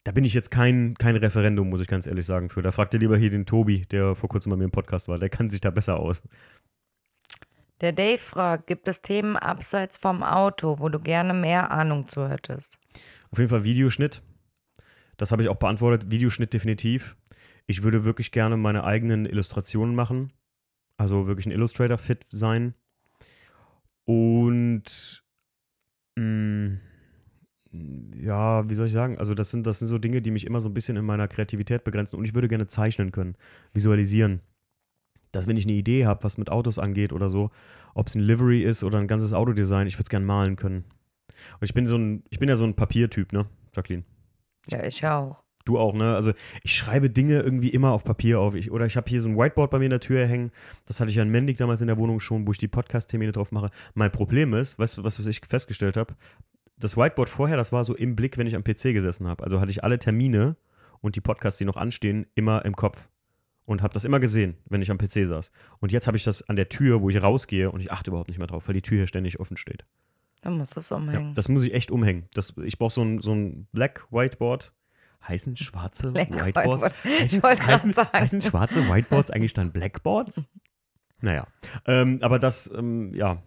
da 0.05 0.11
bin 0.11 0.23
ich 0.23 0.35
jetzt 0.35 0.51
kein, 0.51 0.93
kein 0.93 1.15
Referendum, 1.15 1.67
muss 1.67 1.81
ich 1.81 1.87
ganz 1.87 2.05
ehrlich 2.05 2.27
sagen, 2.27 2.49
für. 2.49 2.61
Da 2.61 2.71
fragt 2.71 2.93
ihr 2.93 2.99
lieber 2.99 3.17
hier 3.17 3.31
den 3.31 3.47
Tobi, 3.47 3.87
der 3.87 4.15
vor 4.15 4.29
kurzem 4.29 4.51
bei 4.51 4.55
mir 4.55 4.65
im 4.65 4.71
Podcast 4.71 5.07
war. 5.07 5.17
Der 5.17 5.29
kann 5.29 5.49
sich 5.49 5.61
da 5.61 5.71
besser 5.71 5.97
aus. 5.97 6.21
Der 7.81 7.91
Dave 7.91 8.19
fragt, 8.19 8.67
gibt 8.67 8.87
es 8.87 9.01
Themen 9.01 9.35
abseits 9.35 9.97
vom 9.97 10.21
Auto, 10.21 10.79
wo 10.79 10.89
du 10.89 10.99
gerne 10.99 11.33
mehr 11.33 11.71
Ahnung 11.71 12.07
zu 12.07 12.29
hättest? 12.29 12.77
Auf 13.31 13.39
jeden 13.39 13.49
Fall 13.49 13.63
Videoschnitt. 13.63 14.21
Das 15.17 15.31
habe 15.31 15.41
ich 15.41 15.49
auch 15.49 15.57
beantwortet. 15.57 16.11
Videoschnitt 16.11 16.53
definitiv. 16.53 17.17
Ich 17.65 17.81
würde 17.81 18.05
wirklich 18.05 18.31
gerne 18.31 18.57
meine 18.57 18.83
eigenen 18.83 19.25
Illustrationen 19.25 19.95
machen. 19.95 20.31
Also 20.97 21.25
wirklich 21.25 21.47
ein 21.47 21.51
Illustrator-Fit 21.51 22.27
sein. 22.29 22.75
Und 24.05 25.23
mh, 26.15 26.77
ja, 28.21 28.69
wie 28.69 28.73
soll 28.73 28.87
ich 28.87 28.93
sagen? 28.93 29.17
Also 29.17 29.33
das 29.33 29.51
sind, 29.51 29.65
das 29.67 29.79
sind 29.79 29.87
so 29.87 29.97
Dinge, 29.97 30.21
die 30.21 30.31
mich 30.31 30.45
immer 30.45 30.59
so 30.59 30.69
ein 30.69 30.73
bisschen 30.73 30.97
in 30.97 31.05
meiner 31.05 31.27
Kreativität 31.27 31.83
begrenzen. 31.83 32.17
Und 32.17 32.25
ich 32.25 32.33
würde 32.33 32.47
gerne 32.47 32.67
zeichnen 32.67 33.11
können, 33.11 33.35
visualisieren. 33.73 34.41
Dass 35.31 35.47
wenn 35.47 35.57
ich 35.57 35.65
eine 35.65 35.73
Idee 35.73 36.05
habe, 36.05 36.23
was 36.23 36.37
mit 36.37 36.49
Autos 36.49 36.79
angeht 36.79 37.11
oder 37.11 37.29
so, 37.29 37.51
ob 37.93 38.07
es 38.07 38.15
ein 38.15 38.21
Livery 38.21 38.63
ist 38.63 38.83
oder 38.83 38.99
ein 38.99 39.07
ganzes 39.07 39.33
Autodesign, 39.33 39.87
ich 39.87 39.95
würde 39.95 40.05
es 40.05 40.09
gerne 40.09 40.25
malen 40.25 40.55
können. 40.55 40.85
Und 41.59 41.65
ich 41.65 41.73
bin 41.73 41.87
so 41.87 41.97
ein, 41.97 42.23
ich 42.29 42.39
bin 42.39 42.49
ja 42.49 42.55
so 42.55 42.63
ein 42.63 42.75
Papiertyp, 42.75 43.33
ne, 43.33 43.45
Jacqueline? 43.75 44.03
Ja, 44.69 44.83
ich 44.83 45.05
auch. 45.05 45.45
Du 45.65 45.79
auch, 45.79 45.95
ne? 45.95 46.13
Also 46.13 46.31
ich 46.63 46.75
schreibe 46.75 47.09
Dinge 47.09 47.41
irgendwie 47.41 47.69
immer 47.69 47.91
auf 47.91 48.03
Papier 48.03 48.39
auf. 48.39 48.53
Ich, 48.53 48.69
oder 48.71 48.85
ich 48.85 48.95
habe 48.97 49.09
hier 49.09 49.19
so 49.19 49.27
ein 49.27 49.35
Whiteboard 49.35 49.71
bei 49.71 49.79
mir 49.79 49.85
in 49.85 49.91
der 49.91 49.99
Tür 49.99 50.27
hängen. 50.27 50.51
Das 50.85 50.99
hatte 50.99 51.09
ich 51.09 51.15
ja 51.15 51.23
in 51.23 51.29
Mendig 51.29 51.57
damals 51.57 51.81
in 51.81 51.87
der 51.87 51.97
Wohnung 51.97 52.19
schon, 52.19 52.45
wo 52.45 52.51
ich 52.51 52.59
die 52.59 52.67
Podcast-Termine 52.67 53.31
drauf 53.31 53.51
mache. 53.51 53.71
Mein 53.95 54.11
Problem 54.11 54.53
ist, 54.53 54.77
weißt 54.77 54.97
du, 54.97 55.03
was, 55.03 55.17
was 55.17 55.25
ich 55.25 55.41
festgestellt 55.49 55.97
habe? 55.97 56.13
Das 56.77 56.97
Whiteboard 56.97 57.29
vorher, 57.29 57.57
das 57.57 57.71
war 57.71 57.83
so 57.83 57.95
im 57.95 58.15
Blick, 58.15 58.37
wenn 58.37 58.47
ich 58.47 58.55
am 58.55 58.63
PC 58.63 58.93
gesessen 58.93 59.27
habe. 59.27 59.43
Also 59.43 59.61
hatte 59.61 59.71
ich 59.71 59.83
alle 59.83 59.97
Termine 59.99 60.55
und 61.01 61.15
die 61.15 61.21
Podcasts, 61.21 61.57
die 61.57 61.65
noch 61.65 61.77
anstehen, 61.77 62.25
immer 62.35 62.65
im 62.65 62.75
Kopf. 62.75 63.07
Und 63.65 63.81
habe 63.81 63.93
das 63.93 64.05
immer 64.05 64.19
gesehen, 64.19 64.57
wenn 64.69 64.81
ich 64.83 64.91
am 64.91 64.97
PC 64.99 65.25
saß. 65.25 65.51
Und 65.79 65.91
jetzt 65.91 66.05
habe 66.05 66.17
ich 66.17 66.23
das 66.23 66.47
an 66.49 66.55
der 66.55 66.69
Tür, 66.69 67.01
wo 67.01 67.09
ich 67.09 67.21
rausgehe 67.23 67.71
und 67.71 67.79
ich 67.79 67.91
achte 67.91 68.11
überhaupt 68.11 68.27
nicht 68.29 68.37
mehr 68.37 68.45
drauf, 68.47 68.67
weil 68.67 68.75
die 68.75 68.81
Tür 68.83 68.97
hier 68.99 69.07
ständig 69.07 69.39
offen 69.39 69.57
steht. 69.57 69.85
Dann 70.43 70.57
musst 70.57 70.75
du 70.75 70.81
es 70.81 70.89
Ja, 70.89 70.97
umhängen. 70.97 71.33
das 71.33 71.49
muss 71.49 71.63
ich 71.63 71.73
echt 71.73 71.89
umhängen. 71.89 72.25
Das, 72.35 72.53
ich 72.63 72.77
brauche 72.77 72.93
so 72.93 73.01
ein, 73.01 73.21
so 73.21 73.33
ein 73.33 73.67
Black 73.71 74.05
Whiteboard. 74.11 74.71
Heißen 75.27 75.55
schwarze 75.57 76.11
Black 76.11 76.29
Whiteboards? 76.31 76.83
Whiteboard. 76.83 76.93
Heißen, 77.05 77.37
Ich 77.37 77.43
wollte 77.43 77.61
gerade 77.61 77.73
heißen, 77.73 77.93
sagen. 77.93 78.09
heißen 78.13 78.41
schwarze 78.43 78.87
Whiteboards 78.87 79.31
eigentlich 79.31 79.53
dann 79.53 79.71
Blackboards? 79.71 80.47
Naja. 81.21 81.47
Ähm, 81.87 82.19
aber 82.21 82.37
das, 82.37 82.69
ähm, 82.77 83.15
ja, 83.15 83.41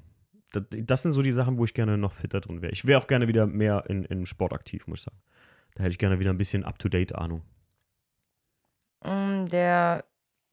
das, 0.53 0.63
das 0.71 1.03
sind 1.03 1.13
so 1.13 1.23
die 1.23 1.33
Sachen, 1.33 1.59
wo 1.59 1.65
ich 1.65 1.75
gerne 1.75 1.99
noch 1.99 2.13
fitter 2.13 2.41
drin 2.41 2.63
wäre. 2.63 2.73
Ich 2.73 2.87
wäre 2.87 3.01
auch 3.01 3.07
gerne 3.07 3.29
wieder 3.29 3.47
mehr 3.47 3.85
in, 3.89 4.05
in 4.05 4.27
Sport 4.27 4.53
aktiv, 4.53 4.87
muss 4.87 5.01
ich 5.01 5.05
sagen. 5.05 5.19
Da 5.75 5.83
hätte 5.85 5.93
ich 5.93 5.99
gerne 5.99 6.19
wieder 6.21 6.31
ein 6.31 6.39
bisschen 6.39 6.65
Up-to-Date-Ahnung. 6.65 7.43
Mm, 9.05 9.47
Der 9.51 10.05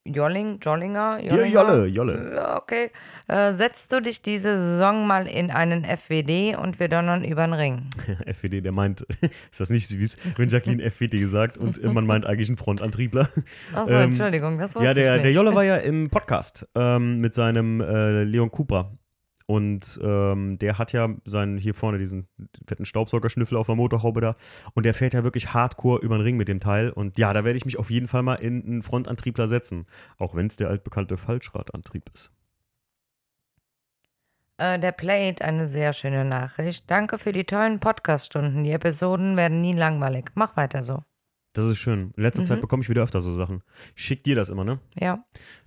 Jolling, 0.08 0.60
Jollinger? 0.62 1.20
Dir 1.20 1.48
Jolle, 1.48 1.88
Jolle. 1.88 2.34
Ja, 2.36 2.58
okay. 2.58 2.92
Äh, 3.28 3.54
setzt 3.54 3.92
du 3.92 4.02
dich 4.02 4.22
diese 4.22 4.56
Saison 4.56 5.08
mal 5.08 5.28
in 5.28 5.50
einen 5.50 5.84
FWD 5.84 6.56
und 6.58 6.80
wir 6.80 6.90
donnern 6.90 7.24
über 7.24 7.48
den 7.48 7.54
Ring? 7.54 7.90
FWD, 8.32 8.64
der 8.64 8.72
meint, 8.72 9.02
ist 9.52 9.60
das 9.60 9.72
nicht 9.72 9.88
süß, 9.88 10.18
wenn 10.38 10.50
Jacqueline 10.50 10.84
FWD 10.92 11.26
sagt 11.28 11.58
und 11.58 11.82
man 11.94 12.06
meint 12.06 12.28
eigentlich 12.28 12.50
einen 12.50 12.58
Frontantriebler. 12.58 13.30
Achso, 13.74 13.94
Ähm, 13.96 14.02
Entschuldigung, 14.12 14.60
das 14.60 14.76
wusste 14.76 14.86
Ja, 14.86 14.94
der, 14.94 15.04
ich 15.16 15.22
der 15.22 15.26
nicht. 15.32 15.36
Jolle 15.36 15.56
war 15.56 15.64
ja 15.64 15.78
im 15.78 16.12
Podcast 16.12 16.68
ähm, 16.76 17.20
mit 17.20 17.34
seinem 17.34 17.82
äh, 17.82 18.24
Leon 18.26 18.52
Cooper. 18.52 18.96
Und 19.48 20.00
ähm, 20.04 20.58
der 20.58 20.78
hat 20.80 20.92
ja 20.92 21.08
seinen 21.26 21.58
hier 21.58 21.76
vorne 21.76 22.00
diesen 22.00 22.28
fetten 22.68 22.86
Staubsaugerschnüffel 22.86 23.58
auf 23.58 23.68
der 23.68 23.76
Motorhaube 23.76 24.22
da. 24.22 24.36
Und 24.74 24.86
der 24.86 24.94
fährt 24.94 25.14
ja 25.14 25.24
wirklich 25.24 25.54
hardcore 25.54 26.02
über 26.02 26.18
den 26.18 26.24
Ring 26.24 26.38
mit 26.38 26.48
dem 26.48 26.60
Teil. 26.60 26.90
Und 26.90 27.20
ja, 27.20 27.32
da 27.32 27.44
werde 27.44 27.58
ich 27.58 27.66
mich 27.66 27.78
auf 27.78 27.92
jeden 27.92 28.08
Fall 28.08 28.24
mal 28.24 28.36
in 28.36 28.66
einen 28.66 28.84
Frontantriebler 28.84 29.48
setzen. 29.48 29.86
Auch 30.18 30.36
wenn 30.36 30.48
es 30.48 30.58
der 30.58 30.70
altbekannte 30.70 31.18
Falschradantrieb 31.18 32.10
ist. 32.14 32.32
Äh, 34.58 34.80
der 34.80 34.94
Played, 34.94 35.42
eine 35.42 35.68
sehr 35.68 35.94
schöne 35.94 36.26
Nachricht. 36.26 36.90
Danke 36.90 37.18
für 37.18 37.34
die 37.34 37.44
tollen 37.44 37.80
Podcast-Stunden. 37.80 38.64
Die 38.64 38.72
Episoden 38.72 39.38
werden 39.38 39.62
nie 39.62 39.74
langweilig. 39.74 40.32
Mach 40.34 40.58
weiter 40.58 40.82
so. 40.82 41.04
Das 41.56 41.68
ist 41.68 41.78
schön. 41.78 42.12
In 42.18 42.24
letzter 42.24 42.42
Mhm. 42.42 42.48
Zeit 42.48 42.62
bekomme 42.62 42.84
ich 42.84 42.90
wieder 42.90 43.02
öfter 43.02 43.22
so 43.22 43.32
Sachen. 43.32 43.64
Ich 43.96 44.04
schick 44.04 44.26
dir 44.26 44.36
das 44.36 44.50
immer, 44.50 44.66
ne? 44.66 44.80
Ja. 45.00 45.24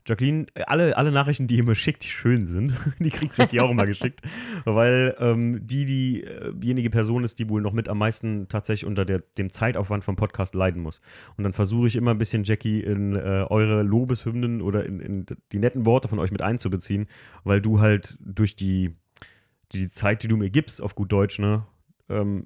Jacqueline, 0.06 0.46
alle, 0.66 0.94
alle 0.98 1.10
Nachrichten, 1.10 1.46
die 1.46 1.56
ihr 1.56 1.64
mir 1.64 1.74
schickt, 1.74 2.04
die 2.04 2.08
schön 2.08 2.46
sind, 2.46 2.76
die 2.98 3.08
kriegt 3.08 3.38
Jackie 3.38 3.58
auch 3.60 3.70
immer 3.70 3.86
geschickt. 3.86 4.20
Weil 4.66 5.16
ähm, 5.18 5.66
die 5.66 5.86
diejenige 5.86 6.90
Person 6.90 7.24
ist, 7.24 7.38
die 7.38 7.48
wohl 7.48 7.62
noch 7.62 7.72
mit 7.72 7.88
am 7.88 7.96
meisten 7.96 8.48
tatsächlich 8.48 8.86
unter 8.86 9.06
der, 9.06 9.20
dem 9.38 9.50
Zeitaufwand 9.50 10.04
vom 10.04 10.14
Podcast 10.14 10.54
leiden 10.54 10.82
muss. 10.82 11.00
Und 11.38 11.44
dann 11.44 11.54
versuche 11.54 11.88
ich 11.88 11.96
immer 11.96 12.10
ein 12.10 12.18
bisschen 12.18 12.44
Jackie 12.44 12.80
in 12.82 13.16
äh, 13.16 13.46
eure 13.48 13.82
Lobeshymnen 13.82 14.60
oder 14.60 14.84
in, 14.84 15.00
in 15.00 15.26
die 15.52 15.58
netten 15.58 15.86
Worte 15.86 16.08
von 16.08 16.18
euch 16.18 16.30
mit 16.30 16.42
einzubeziehen, 16.42 17.06
weil 17.44 17.62
du 17.62 17.80
halt 17.80 18.18
durch 18.20 18.56
die, 18.56 18.94
die 19.72 19.88
Zeit, 19.90 20.22
die 20.22 20.28
du 20.28 20.36
mir 20.36 20.50
gibst, 20.50 20.82
auf 20.82 20.94
gut 20.94 21.10
Deutsch, 21.12 21.38
ne, 21.38 21.64
ähm, 22.10 22.44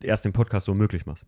erst 0.00 0.24
den 0.24 0.32
Podcast 0.32 0.66
so 0.66 0.74
möglich 0.74 1.06
machst. 1.06 1.26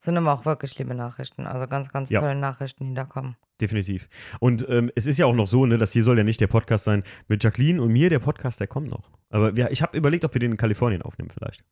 Sind 0.00 0.16
aber 0.16 0.32
auch 0.32 0.46
wirklich 0.46 0.78
liebe 0.78 0.94
Nachrichten. 0.94 1.46
Also 1.46 1.66
ganz, 1.66 1.90
ganz 1.92 2.10
Ja. 2.10 2.20
tolle 2.20 2.34
Nachrichten, 2.34 2.86
die 2.86 2.94
da 2.94 3.04
kommen. 3.04 3.36
Definitiv. 3.60 4.08
Und 4.40 4.66
ähm, 4.70 4.90
es 4.96 5.06
ist 5.06 5.18
ja 5.18 5.26
auch 5.26 5.34
noch 5.34 5.46
so, 5.46 5.66
ne, 5.66 5.76
das 5.76 5.92
hier 5.92 6.02
soll 6.02 6.16
ja 6.16 6.24
nicht 6.24 6.40
der 6.40 6.46
Podcast 6.46 6.84
sein 6.84 7.02
mit 7.28 7.44
Jacqueline 7.44 7.82
und 7.82 7.92
mir. 7.92 8.08
Der 8.08 8.18
Podcast, 8.18 8.60
der 8.60 8.66
kommt 8.66 8.88
noch. 8.88 9.10
Aber 9.28 9.54
wir, 9.56 9.70
ich 9.70 9.82
habe 9.82 9.96
überlegt, 9.96 10.24
ob 10.24 10.32
wir 10.34 10.40
den 10.40 10.52
in 10.52 10.56
Kalifornien 10.56 11.02
aufnehmen 11.02 11.30
vielleicht. 11.30 11.62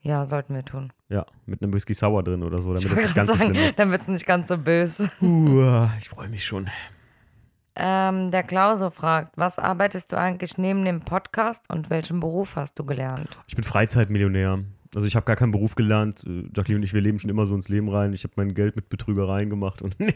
Ja, 0.00 0.24
sollten 0.24 0.54
wir 0.54 0.64
tun. 0.64 0.92
Ja, 1.08 1.26
mit 1.44 1.62
einem 1.62 1.72
Whisky 1.74 1.92
Sour 1.92 2.22
drin 2.22 2.42
oder 2.42 2.60
so, 2.60 2.72
damit 2.72 2.88
wollte 2.88 3.02
nicht 3.02 3.14
ganz 3.14 3.28
so 3.28 3.34
sagen, 3.36 3.50
schlimm 3.54 3.64
wird. 3.64 3.78
dann 3.78 3.90
wird 3.90 4.02
es 4.02 4.08
nicht 4.08 4.26
ganz 4.26 4.48
so 4.48 4.56
böse. 4.56 5.10
Uh, 5.20 5.86
ich 5.98 6.08
freue 6.08 6.28
mich 6.28 6.44
schon. 6.44 6.68
Ähm, 7.74 8.30
der 8.30 8.42
Klauso 8.42 8.88
fragt, 8.90 9.36
was 9.36 9.58
arbeitest 9.58 10.12
du 10.12 10.16
eigentlich 10.16 10.56
neben 10.56 10.84
dem 10.86 11.00
Podcast 11.02 11.68
und 11.70 11.90
welchen 11.90 12.20
Beruf 12.20 12.56
hast 12.56 12.78
du 12.78 12.84
gelernt? 12.86 13.38
Ich 13.48 13.54
bin 13.56 13.64
Freizeitmillionär. 13.64 14.60
Also 14.96 15.06
ich 15.06 15.14
habe 15.14 15.26
gar 15.26 15.36
keinen 15.36 15.52
Beruf 15.52 15.74
gelernt. 15.74 16.24
Äh, 16.26 16.44
Jacqueline 16.56 16.78
und 16.78 16.82
ich, 16.82 16.94
wir 16.94 17.02
leben 17.02 17.18
schon 17.18 17.28
immer 17.28 17.44
so 17.44 17.54
ins 17.54 17.68
Leben 17.68 17.90
rein. 17.90 18.14
Ich 18.14 18.24
habe 18.24 18.32
mein 18.36 18.54
Geld 18.54 18.76
mit 18.76 18.88
Betrügereien 18.88 19.50
gemacht 19.50 19.82
und 19.82 19.94
nee, 20.00 20.14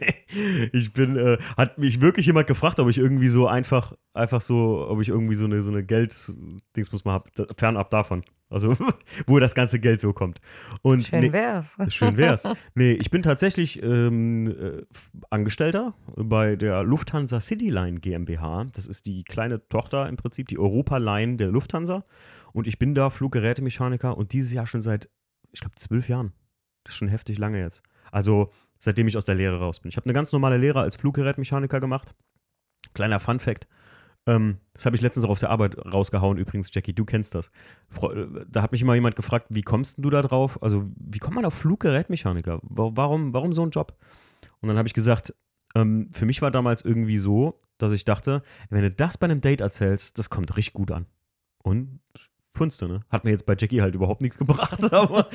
ich 0.72 0.94
bin, 0.94 1.18
äh, 1.18 1.36
hat 1.54 1.76
mich 1.76 2.00
wirklich 2.00 2.24
jemand 2.24 2.46
gefragt, 2.46 2.80
ob 2.80 2.88
ich 2.88 2.96
irgendwie 2.96 3.28
so 3.28 3.46
einfach, 3.46 3.92
einfach 4.14 4.40
so, 4.40 4.86
ob 4.88 5.02
ich 5.02 5.10
irgendwie 5.10 5.34
so 5.34 5.44
eine, 5.44 5.60
so 5.60 5.70
eine 5.70 5.84
Geld-Dings 5.84 7.04
mal 7.04 7.12
hab, 7.12 7.28
fernab 7.58 7.90
davon. 7.90 8.22
Also, 8.48 8.74
wo 9.26 9.38
das 9.38 9.54
ganze 9.54 9.80
Geld 9.80 10.00
so 10.00 10.14
kommt. 10.14 10.40
Und 10.80 11.06
Schön 11.06 11.20
nee, 11.20 11.32
wär's. 11.32 11.76
Schön 11.88 12.16
wär's. 12.16 12.44
Nee, 12.74 12.92
ich 12.92 13.10
bin 13.10 13.22
tatsächlich 13.22 13.82
ähm, 13.82 14.48
äh, 14.48 14.82
Angestellter 15.28 15.92
bei 16.16 16.56
der 16.56 16.84
Lufthansa 16.84 17.38
Cityline 17.40 18.00
GmbH. 18.00 18.64
Das 18.72 18.86
ist 18.86 19.04
die 19.04 19.24
kleine 19.24 19.68
Tochter 19.68 20.08
im 20.08 20.16
Prinzip, 20.16 20.48
die 20.48 20.58
Europa-Line 20.58 21.36
der 21.36 21.48
Lufthansa. 21.48 22.02
Und 22.52 22.66
ich 22.66 22.78
bin 22.78 22.94
da 22.94 23.10
Fluggerätemechaniker 23.10 24.16
und 24.16 24.32
dieses 24.32 24.52
Jahr 24.52 24.66
schon 24.66 24.82
seit, 24.82 25.08
ich 25.52 25.60
glaube, 25.60 25.76
zwölf 25.76 26.08
Jahren. 26.08 26.32
Das 26.84 26.92
ist 26.92 26.98
schon 26.98 27.08
heftig 27.08 27.38
lange 27.38 27.60
jetzt. 27.60 27.82
Also, 28.10 28.50
seitdem 28.78 29.06
ich 29.08 29.16
aus 29.16 29.24
der 29.24 29.34
Lehre 29.34 29.58
raus 29.60 29.80
bin. 29.80 29.88
Ich 29.90 29.96
habe 29.96 30.06
eine 30.06 30.14
ganz 30.14 30.32
normale 30.32 30.56
Lehre 30.56 30.80
als 30.80 30.96
Fluggerätmechaniker 30.96 31.80
gemacht. 31.80 32.14
Kleiner 32.94 33.20
Fun-Fact. 33.20 33.68
Ähm, 34.26 34.58
das 34.74 34.86
habe 34.86 34.96
ich 34.96 35.02
letztens 35.02 35.24
auch 35.24 35.30
auf 35.30 35.38
der 35.38 35.50
Arbeit 35.50 35.78
rausgehauen, 35.78 36.36
übrigens, 36.38 36.72
Jackie, 36.74 36.92
du 36.94 37.04
kennst 37.04 37.34
das. 37.34 37.50
Äh, 38.02 38.26
Da 38.48 38.62
hat 38.62 38.72
mich 38.72 38.82
immer 38.82 38.94
jemand 38.94 39.16
gefragt, 39.16 39.46
wie 39.50 39.62
kommst 39.62 39.98
du 39.98 40.10
da 40.10 40.22
drauf? 40.22 40.62
Also, 40.62 40.90
wie 40.96 41.18
kommt 41.18 41.36
man 41.36 41.44
auf 41.44 41.54
Fluggerätmechaniker? 41.54 42.60
Wa- 42.62 42.90
Warum, 42.94 43.32
warum 43.32 43.52
so 43.52 43.64
ein 43.64 43.70
Job? 43.70 43.96
Und 44.60 44.68
dann 44.68 44.76
habe 44.78 44.88
ich 44.88 44.94
gesagt, 44.94 45.34
ähm, 45.74 46.08
für 46.12 46.26
mich 46.26 46.42
war 46.42 46.50
damals 46.50 46.82
irgendwie 46.84 47.18
so, 47.18 47.58
dass 47.78 47.92
ich 47.92 48.04
dachte, 48.04 48.42
wenn 48.70 48.82
du 48.82 48.90
das 48.90 49.16
bei 49.18 49.24
einem 49.26 49.40
Date 49.40 49.60
erzählst, 49.60 50.18
das 50.18 50.28
kommt 50.28 50.56
richtig 50.56 50.74
gut 50.74 50.90
an. 50.90 51.06
Und 51.62 52.00
Funste, 52.60 52.88
ne? 52.88 53.00
Hat 53.08 53.24
mir 53.24 53.30
jetzt 53.30 53.46
bei 53.46 53.56
Jackie 53.58 53.80
halt 53.80 53.94
überhaupt 53.94 54.20
nichts 54.20 54.36
gebracht, 54.44 54.92
aber 54.92 55.30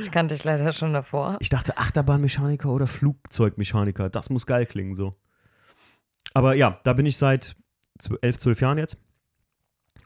Ich 0.00 0.10
kannte 0.10 0.34
dich 0.34 0.42
leider 0.42 0.72
schon 0.72 0.92
davor. 0.92 1.36
ich 1.38 1.48
dachte 1.48 1.78
Achterbahnmechaniker 1.78 2.68
oder 2.68 2.88
Flugzeugmechaniker, 2.88 4.10
das 4.10 4.30
muss 4.30 4.46
geil 4.46 4.66
klingen 4.66 4.96
so. 4.96 5.14
Aber 6.34 6.54
ja, 6.54 6.80
da 6.82 6.92
bin 6.92 7.06
ich 7.06 7.18
seit 7.18 7.54
elf, 8.20 8.38
zwölf 8.38 8.60
Jahren 8.60 8.78
jetzt 8.78 8.98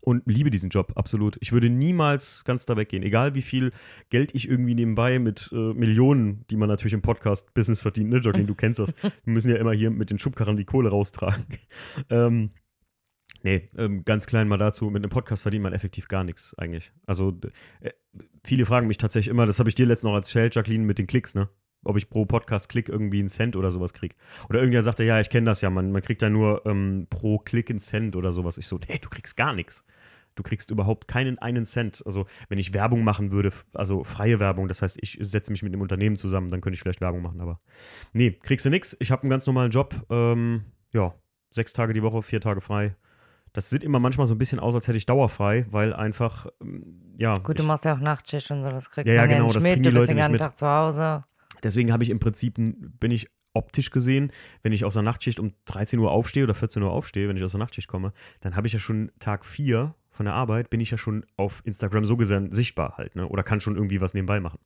und 0.02 0.22
liebe 0.26 0.50
diesen 0.50 0.68
Job, 0.68 0.92
absolut. 0.96 1.38
Ich 1.40 1.52
würde 1.52 1.70
niemals 1.70 2.44
ganz 2.44 2.66
da 2.66 2.76
weggehen, 2.76 3.02
egal 3.02 3.34
wie 3.34 3.42
viel 3.42 3.72
Geld 4.10 4.34
ich 4.34 4.46
irgendwie 4.46 4.74
nebenbei 4.74 5.18
mit 5.18 5.50
äh, 5.52 5.72
Millionen, 5.72 6.44
die 6.50 6.56
man 6.56 6.68
natürlich 6.68 6.92
im 6.92 7.02
Podcast-Business 7.02 7.80
verdient, 7.80 8.10
ne, 8.10 8.20
Jacqueline, 8.22 8.46
du 8.46 8.54
kennst 8.54 8.80
das. 8.80 8.94
Wir 9.02 9.32
müssen 9.32 9.50
ja 9.50 9.56
immer 9.56 9.72
hier 9.72 9.90
mit 9.90 10.10
den 10.10 10.18
Schubkarren 10.18 10.56
die 10.56 10.64
Kohle 10.64 10.90
raustragen. 10.90 11.46
ähm, 12.10 12.50
nee, 13.42 13.66
ähm, 13.76 14.04
ganz 14.04 14.26
klein 14.26 14.48
mal 14.48 14.58
dazu, 14.58 14.86
mit 14.86 15.02
einem 15.02 15.10
Podcast 15.10 15.42
verdient 15.42 15.62
man 15.62 15.72
effektiv 15.72 16.08
gar 16.08 16.24
nichts 16.24 16.54
eigentlich. 16.58 16.92
Also 17.06 17.38
äh, 17.80 17.90
viele 18.44 18.66
fragen 18.66 18.86
mich 18.86 18.98
tatsächlich 18.98 19.30
immer, 19.30 19.46
das 19.46 19.58
habe 19.58 19.68
ich 19.68 19.74
dir 19.74 19.86
letztens 19.86 20.10
noch 20.10 20.16
erzählt, 20.16 20.54
Jacqueline, 20.54 20.84
mit 20.84 20.98
den 20.98 21.06
Klicks, 21.06 21.34
ne? 21.34 21.48
Ob 21.82 21.96
ich 21.96 22.10
pro 22.10 22.26
Podcast-Klick 22.26 22.90
irgendwie 22.90 23.20
einen 23.20 23.28
Cent 23.28 23.56
oder 23.56 23.70
sowas 23.70 23.94
krieg. 23.94 24.14
Oder 24.50 24.60
irgendwer 24.60 24.82
sagte, 24.82 25.02
ja, 25.02 25.18
ich 25.18 25.30
kenne 25.30 25.46
das 25.46 25.62
ja, 25.62 25.70
man, 25.70 25.92
man 25.92 26.02
kriegt 26.02 26.20
ja 26.20 26.28
nur 26.28 26.66
ähm, 26.66 27.06
pro 27.08 27.38
Klick 27.38 27.70
einen 27.70 27.78
Cent 27.78 28.16
oder 28.16 28.32
sowas. 28.32 28.58
Ich 28.58 28.66
so, 28.66 28.78
nee, 28.86 28.98
du 29.00 29.08
kriegst 29.08 29.36
gar 29.36 29.54
nichts. 29.54 29.84
Du 30.34 30.42
kriegst 30.42 30.70
überhaupt 30.70 31.08
keinen 31.08 31.38
einen 31.38 31.64
Cent. 31.64 32.02
Also, 32.06 32.26
wenn 32.48 32.58
ich 32.58 32.72
Werbung 32.72 33.02
machen 33.02 33.30
würde, 33.30 33.50
also 33.72 34.04
freie 34.04 34.40
Werbung, 34.40 34.68
das 34.68 34.82
heißt, 34.82 34.98
ich 35.00 35.18
setze 35.20 35.50
mich 35.50 35.62
mit 35.62 35.72
einem 35.72 35.82
Unternehmen 35.82 36.16
zusammen, 36.16 36.50
dann 36.50 36.60
könnte 36.60 36.74
ich 36.74 36.80
vielleicht 36.80 37.00
Werbung 37.00 37.22
machen, 37.22 37.40
aber 37.40 37.60
nee, 38.12 38.32
kriegst 38.42 38.64
du 38.66 38.70
nichts. 38.70 38.96
Ich 39.00 39.10
habe 39.10 39.22
einen 39.22 39.30
ganz 39.30 39.46
normalen 39.46 39.70
Job. 39.70 39.94
Ähm, 40.10 40.64
ja, 40.92 41.14
sechs 41.50 41.72
Tage 41.72 41.92
die 41.92 42.02
Woche, 42.02 42.22
vier 42.22 42.40
Tage 42.40 42.60
frei. 42.60 42.94
Das 43.52 43.70
sieht 43.70 43.82
immer 43.82 43.98
manchmal 43.98 44.26
so 44.26 44.34
ein 44.34 44.38
bisschen 44.38 44.60
aus, 44.60 44.74
als 44.74 44.86
hätte 44.86 44.98
ich 44.98 45.06
dauerfrei, 45.06 45.66
weil 45.70 45.92
einfach, 45.92 46.46
ähm, 46.60 47.14
ja. 47.18 47.38
Gut, 47.38 47.58
du 47.58 47.62
ich, 47.62 47.68
machst 47.68 47.84
ja 47.84 47.94
auch 47.94 48.00
Nachtschicht 48.00 48.50
und 48.50 48.62
so, 48.62 48.70
das 48.70 48.90
kriegt 48.90 49.06
Ja, 49.08 49.14
ja, 49.14 49.20
man 49.22 49.30
ja 49.30 49.36
genau, 49.38 49.48
nicht 49.48 49.60
mit. 49.60 49.86
Du 49.86 49.92
bist 49.92 50.08
den 50.08 50.16
ganzen. 50.16 50.38
Tag 50.38 50.58
zu 50.58 50.66
Hause. 50.66 51.24
Deswegen 51.62 51.92
habe 51.92 52.02
ich 52.02 52.10
im 52.10 52.20
Prinzip, 52.20 52.54
bin 52.56 53.10
ich 53.10 53.28
optisch 53.52 53.90
gesehen, 53.90 54.32
wenn 54.62 54.72
ich 54.72 54.84
aus 54.84 54.94
der 54.94 55.02
Nachtschicht 55.02 55.40
um 55.40 55.52
13 55.66 55.98
Uhr 55.98 56.10
aufstehe 56.10 56.44
oder 56.44 56.54
14 56.54 56.82
Uhr 56.82 56.90
aufstehe, 56.90 57.28
wenn 57.28 57.36
ich 57.36 57.42
aus 57.42 57.52
der 57.52 57.58
Nachtschicht 57.58 57.88
komme, 57.88 58.12
dann 58.40 58.56
habe 58.56 58.66
ich 58.66 58.72
ja 58.72 58.78
schon 58.78 59.10
Tag 59.18 59.44
4 59.44 59.94
von 60.10 60.26
der 60.26 60.34
Arbeit, 60.34 60.70
bin 60.70 60.80
ich 60.80 60.90
ja 60.90 60.98
schon 60.98 61.26
auf 61.36 61.60
Instagram 61.64 62.04
so 62.04 62.16
gesehen 62.16 62.52
sichtbar 62.52 62.94
halt, 62.96 63.16
ne? 63.16 63.28
Oder 63.28 63.42
kann 63.42 63.60
schon 63.60 63.74
irgendwie 63.74 64.00
was 64.00 64.14
nebenbei 64.14 64.40
machen. 64.40 64.60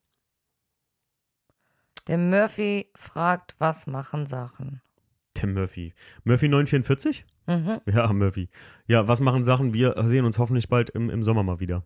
Der 2.07 2.19
Murphy 2.19 2.91
fragt, 2.95 3.55
was 3.59 3.87
machen 3.87 4.27
Sachen? 4.27 4.83
Tim 5.33 5.55
Murphy. 5.55 5.95
Murphy 6.25 6.49
944? 6.49 7.25
Mhm. 7.47 7.81
Ja, 7.87 8.13
Murphy. 8.13 8.49
Ja, 8.87 9.07
was 9.09 9.21
machen 9.21 9.45
Sachen? 9.45 9.75
Wir 9.75 9.95
sehen 10.07 10.25
uns 10.25 10.39
hoffentlich 10.39 10.69
bald 10.69 10.91
im, 10.91 11.11
im 11.11 11.23
Sommer 11.23 11.43
mal 11.43 11.61
wieder. 11.61 11.83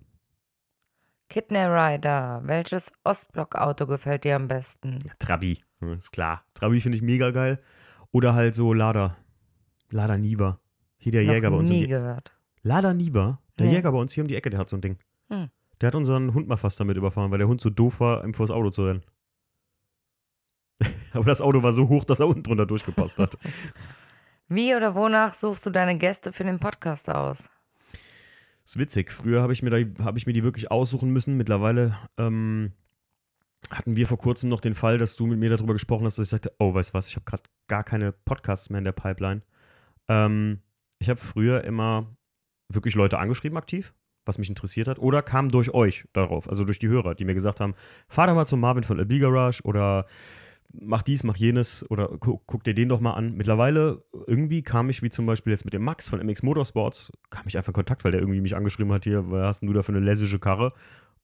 Kidney 1.28 1.58
Rider, 1.64 2.40
welches 2.44 2.92
Ostblock-Auto 3.04 3.86
gefällt 3.86 4.24
dir 4.24 4.36
am 4.36 4.48
besten? 4.48 5.00
Ja, 5.04 5.12
Trabi, 5.18 5.62
ist 5.98 6.10
klar. 6.12 6.42
Trabi 6.54 6.80
finde 6.80 6.96
ich 6.96 7.02
mega 7.02 7.30
geil. 7.32 7.60
Oder 8.12 8.34
halt 8.34 8.54
so 8.54 8.72
Lada. 8.72 9.16
Lada 9.90 10.16
Niva. 10.16 10.58
Hier 10.96 11.12
der 11.12 11.24
Jäger 11.24 11.50
bei 11.50 11.56
Noch 11.56 11.58
uns. 11.58 11.70
um 11.70 11.76
nie 11.76 11.82
die- 11.82 11.88
gehört. 11.88 12.32
Lada 12.62 12.94
Niva, 12.94 13.40
der 13.58 13.66
Nee. 13.66 13.72
Jäger 13.74 13.92
bei 13.92 13.98
uns 13.98 14.12
hier 14.12 14.24
um 14.24 14.28
die 14.28 14.36
Ecke, 14.36 14.50
der 14.50 14.58
hat 14.58 14.68
so 14.70 14.76
ein 14.76 14.80
Ding. 14.80 14.98
Hm. 15.30 15.48
Der 15.80 15.86
hat 15.88 15.94
unseren 15.94 16.34
Hund 16.34 16.48
mal 16.48 16.56
fast 16.56 16.80
damit 16.80 16.96
überfahren, 16.96 17.30
weil 17.30 17.38
der 17.38 17.46
Hund 17.48 17.60
so 17.60 17.70
doof 17.70 18.00
war, 18.00 18.24
ihm 18.24 18.34
vors 18.34 18.50
Auto 18.50 18.70
zu 18.70 18.84
rennen. 18.86 19.02
Aber 21.12 21.24
das 21.24 21.40
Auto 21.40 21.62
war 21.62 21.72
so 21.72 21.88
hoch, 21.88 22.04
dass 22.04 22.20
er 22.20 22.28
unten 22.28 22.42
drunter 22.42 22.66
durchgepasst 22.66 23.18
hat. 23.18 23.36
Wie 24.48 24.74
oder 24.74 24.94
wonach 24.94 25.34
suchst 25.34 25.66
du 25.66 25.70
deine 25.70 25.98
Gäste 25.98 26.32
für 26.32 26.44
den 26.44 26.58
Podcast 26.58 27.10
aus? 27.10 27.50
ist 28.64 28.78
witzig. 28.78 29.10
Früher 29.10 29.40
habe 29.40 29.52
ich, 29.52 29.62
mir 29.62 29.94
hab 30.04 30.16
ich 30.16 30.26
mir 30.26 30.34
die 30.34 30.44
wirklich 30.44 30.70
aussuchen 30.70 31.10
müssen. 31.10 31.36
Mittlerweile 31.36 31.96
ähm, 32.18 32.72
hatten 33.70 33.96
wir 33.96 34.06
vor 34.06 34.18
kurzem 34.18 34.50
noch 34.50 34.60
den 34.60 34.74
Fall, 34.74 34.98
dass 34.98 35.16
du 35.16 35.26
mit 35.26 35.38
mir 35.38 35.50
darüber 35.50 35.72
gesprochen 35.72 36.04
hast, 36.04 36.18
dass 36.18 36.26
ich 36.26 36.30
sagte, 36.30 36.52
oh, 36.58 36.74
weißt 36.74 36.90
du 36.90 36.94
was, 36.94 37.08
ich 37.08 37.16
habe 37.16 37.24
gerade 37.24 37.44
gar 37.66 37.82
keine 37.82 38.12
Podcasts 38.12 38.68
mehr 38.68 38.78
in 38.78 38.84
der 38.84 38.92
Pipeline. 38.92 39.42
Ähm, 40.08 40.60
ich 40.98 41.08
habe 41.08 41.20
früher 41.20 41.64
immer 41.64 42.14
wirklich 42.70 42.94
Leute 42.94 43.18
angeschrieben 43.18 43.56
aktiv, 43.56 43.94
was 44.26 44.36
mich 44.36 44.50
interessiert 44.50 44.88
hat, 44.88 44.98
oder 44.98 45.22
kam 45.22 45.50
durch 45.50 45.72
euch 45.72 46.04
darauf, 46.12 46.48
also 46.48 46.64
durch 46.64 46.78
die 46.78 46.88
Hörer, 46.88 47.14
die 47.14 47.24
mir 47.24 47.34
gesagt 47.34 47.60
haben, 47.60 47.74
fahr 48.08 48.26
doch 48.26 48.34
mal 48.34 48.46
zum 48.46 48.60
Marvin 48.60 48.84
von 48.84 48.98
LB 48.98 49.20
Garage 49.20 49.62
oder 49.62 50.06
mach 50.80 51.02
dies, 51.02 51.24
mach 51.24 51.36
jenes 51.36 51.88
oder 51.90 52.08
gu 52.08 52.38
guck 52.46 52.64
dir 52.64 52.74
den 52.74 52.88
doch 52.88 53.00
mal 53.00 53.14
an. 53.14 53.34
Mittlerweile 53.34 54.04
irgendwie 54.26 54.62
kam 54.62 54.90
ich, 54.90 55.02
wie 55.02 55.10
zum 55.10 55.26
Beispiel 55.26 55.52
jetzt 55.52 55.64
mit 55.64 55.74
dem 55.74 55.82
Max 55.82 56.08
von 56.08 56.24
MX 56.24 56.42
Motorsports, 56.42 57.12
kam 57.30 57.44
ich 57.46 57.56
einfach 57.56 57.70
in 57.70 57.74
Kontakt, 57.74 58.04
weil 58.04 58.12
der 58.12 58.20
irgendwie 58.20 58.40
mich 58.40 58.56
angeschrieben 58.56 58.92
hat, 58.92 59.04
hier, 59.04 59.30
was 59.30 59.46
hast 59.46 59.62
du 59.62 59.72
da 59.72 59.82
für 59.82 59.92
eine 59.92 60.04
lässische 60.04 60.38
Karre? 60.38 60.72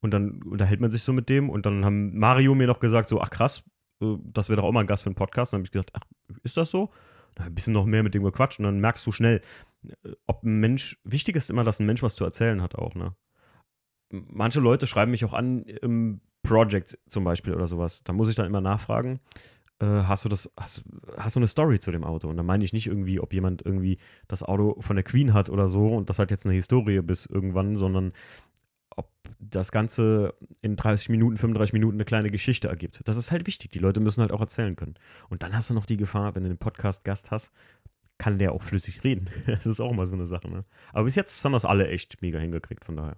Und 0.01 0.11
dann 0.11 0.43
unterhält 0.43 0.81
man 0.81 0.91
sich 0.91 1.03
so 1.03 1.13
mit 1.13 1.29
dem 1.29 1.49
und 1.49 1.65
dann 1.65 1.85
haben 1.85 2.17
Mario 2.17 2.53
mir 2.53 2.67
noch 2.67 2.79
gesagt, 2.79 3.09
so, 3.09 3.21
ach 3.21 3.29
krass, 3.29 3.63
äh, 4.01 4.15
das 4.23 4.49
wäre 4.49 4.57
doch 4.57 4.67
auch 4.67 4.71
mal 4.71 4.81
ein 4.81 4.87
Gast 4.87 5.03
für 5.03 5.09
einen 5.09 5.15
Podcast. 5.15 5.53
Dann 5.53 5.59
habe 5.59 5.65
ich 5.65 5.71
gesagt, 5.71 5.91
ach, 5.93 6.03
ist 6.43 6.57
das 6.57 6.69
so? 6.69 6.91
Dann 7.35 7.47
ein 7.47 7.55
bisschen 7.55 7.73
noch 7.73 7.85
mehr 7.85 8.03
mit 8.03 8.13
dem 8.13 8.23
gequatscht 8.23 8.59
und 8.59 8.65
dann 8.65 8.79
merkst 8.79 9.05
du 9.05 9.11
schnell, 9.11 9.41
äh, 9.87 10.11
ob 10.27 10.43
ein 10.43 10.59
Mensch, 10.59 10.99
wichtig 11.03 11.35
ist 11.35 11.49
immer, 11.49 11.63
dass 11.63 11.79
ein 11.79 11.85
Mensch 11.85 12.03
was 12.03 12.15
zu 12.15 12.23
erzählen 12.23 12.61
hat 12.61 12.75
auch, 12.75 12.95
ne? 12.95 13.15
Manche 14.11 14.59
Leute 14.59 14.85
schreiben 14.85 15.11
mich 15.11 15.25
auch 15.25 15.33
an 15.33 15.65
im 16.45 16.55
Project 16.55 16.97
zum 17.07 17.23
Beispiel 17.23 17.53
oder 17.53 17.67
sowas. 17.67 18.03
Da 18.03 18.13
muss 18.13 18.29
ich 18.29 18.35
dann 18.35 18.45
immer 18.45 18.61
nachfragen, 18.61 19.19
äh, 19.79 19.85
hast 19.85 20.25
du 20.25 20.29
das, 20.29 20.49
hast, 20.57 20.83
hast 21.17 21.35
du 21.35 21.39
eine 21.39 21.47
Story 21.47 21.79
zu 21.79 21.91
dem 21.91 22.03
Auto? 22.03 22.29
Und 22.29 22.37
da 22.37 22.43
meine 22.43 22.63
ich 22.63 22.73
nicht 22.73 22.87
irgendwie, 22.87 23.19
ob 23.19 23.33
jemand 23.33 23.65
irgendwie 23.65 23.97
das 24.27 24.43
Auto 24.43 24.77
von 24.79 24.95
der 24.95 25.03
Queen 25.03 25.33
hat 25.33 25.49
oder 25.49 25.67
so 25.67 25.87
und 25.89 26.09
das 26.09 26.19
hat 26.19 26.31
jetzt 26.31 26.45
eine 26.45 26.55
Historie 26.55 27.01
bis 27.01 27.25
irgendwann, 27.25 27.75
sondern 27.75 28.13
ob 28.95 29.09
das 29.39 29.71
Ganze 29.71 30.33
in 30.61 30.75
30 30.77 31.09
Minuten, 31.09 31.37
35 31.37 31.73
Minuten 31.73 31.97
eine 31.97 32.05
kleine 32.05 32.29
Geschichte 32.29 32.69
ergibt. 32.69 33.01
Das 33.05 33.17
ist 33.17 33.31
halt 33.31 33.47
wichtig. 33.47 33.71
Die 33.71 33.79
Leute 33.79 33.99
müssen 33.99 34.21
halt 34.21 34.31
auch 34.31 34.39
erzählen 34.39 34.75
können. 34.75 34.95
Und 35.29 35.43
dann 35.43 35.53
hast 35.53 35.69
du 35.69 35.73
noch 35.73 35.85
die 35.85 35.97
Gefahr, 35.97 36.35
wenn 36.35 36.43
du 36.43 36.49
einen 36.49 36.57
Podcast-Gast 36.57 37.31
hast, 37.31 37.51
kann 38.17 38.39
der 38.39 38.53
auch 38.53 38.63
flüssig 38.63 39.03
reden. 39.03 39.29
Das 39.45 39.65
ist 39.65 39.81
auch 39.81 39.91
immer 39.91 40.05
so 40.05 40.15
eine 40.15 40.25
Sache. 40.25 40.49
Ne? 40.49 40.63
Aber 40.93 41.03
bis 41.03 41.15
jetzt 41.15 41.43
haben 41.43 41.51
das 41.51 41.65
alle 41.65 41.89
echt 41.89 42.21
mega 42.21 42.39
hingekriegt, 42.39 42.85
von 42.85 42.95
daher. 42.95 43.17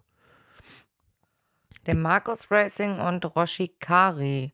Der 1.88 1.96
Markus 1.96 2.52
Racing 2.52 3.00
und 3.00 3.26
Roshi 3.36 3.70
Kari 3.80 4.54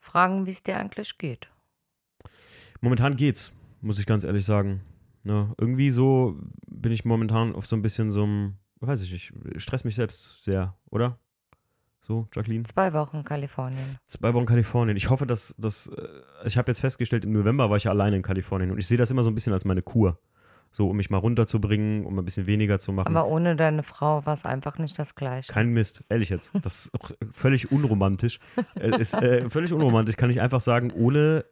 fragen, 0.00 0.46
wie 0.46 0.50
es 0.50 0.62
dir 0.62 0.78
eigentlich 0.78 1.16
geht. 1.18 1.48
Momentan 2.80 3.14
geht's, 3.14 3.52
muss 3.80 4.00
ich 4.00 4.06
ganz 4.06 4.24
ehrlich 4.24 4.44
sagen. 4.44 4.82
Ne? 5.22 5.54
Irgendwie 5.58 5.90
so 5.90 6.36
bin 6.66 6.90
ich 6.90 7.04
momentan 7.04 7.54
auf 7.54 7.66
so 7.66 7.76
ein 7.76 7.82
bisschen 7.82 8.10
so 8.10 8.24
einem 8.24 8.56
weiß 8.82 9.02
ich 9.02 9.12
nicht, 9.12 9.32
stress 9.62 9.84
mich 9.84 9.94
selbst 9.94 10.44
sehr, 10.44 10.76
oder? 10.90 11.18
So, 12.00 12.26
Jacqueline? 12.34 12.64
Zwei 12.64 12.92
Wochen 12.92 13.22
Kalifornien. 13.22 13.96
Zwei 14.08 14.34
Wochen 14.34 14.44
Kalifornien. 14.44 14.96
Ich 14.96 15.08
hoffe, 15.08 15.24
dass 15.24 15.54
das. 15.56 15.86
Äh, 15.86 16.08
ich 16.44 16.58
habe 16.58 16.70
jetzt 16.70 16.80
festgestellt, 16.80 17.24
im 17.24 17.32
November 17.32 17.70
war 17.70 17.76
ich 17.76 17.84
ja 17.84 17.92
alleine 17.92 18.16
in 18.16 18.22
Kalifornien 18.22 18.72
und 18.72 18.78
ich 18.78 18.88
sehe 18.88 18.98
das 18.98 19.12
immer 19.12 19.22
so 19.22 19.30
ein 19.30 19.36
bisschen 19.36 19.52
als 19.52 19.64
meine 19.64 19.82
Kur. 19.82 20.18
So, 20.72 20.88
um 20.88 20.96
mich 20.96 21.10
mal 21.10 21.18
runterzubringen, 21.18 22.06
um 22.06 22.18
ein 22.18 22.24
bisschen 22.24 22.46
weniger 22.46 22.78
zu 22.78 22.92
machen. 22.92 23.14
Aber 23.14 23.28
ohne 23.28 23.56
deine 23.56 23.82
Frau 23.82 24.24
war 24.24 24.34
es 24.34 24.44
einfach 24.44 24.78
nicht 24.78 24.98
das 24.98 25.14
Gleiche. 25.14 25.52
Kein 25.52 25.72
Mist, 25.72 26.02
ehrlich 26.08 26.30
jetzt. 26.30 26.50
Das 26.62 26.86
ist 26.86 26.94
auch 26.94 27.10
völlig 27.30 27.70
unromantisch. 27.70 28.40
äh, 28.76 28.98
ist 28.98 29.14
äh, 29.14 29.48
völlig 29.50 29.72
unromantisch, 29.72 30.16
kann 30.16 30.30
ich 30.30 30.40
einfach 30.40 30.60
sagen, 30.60 30.90
ohne 30.90 31.44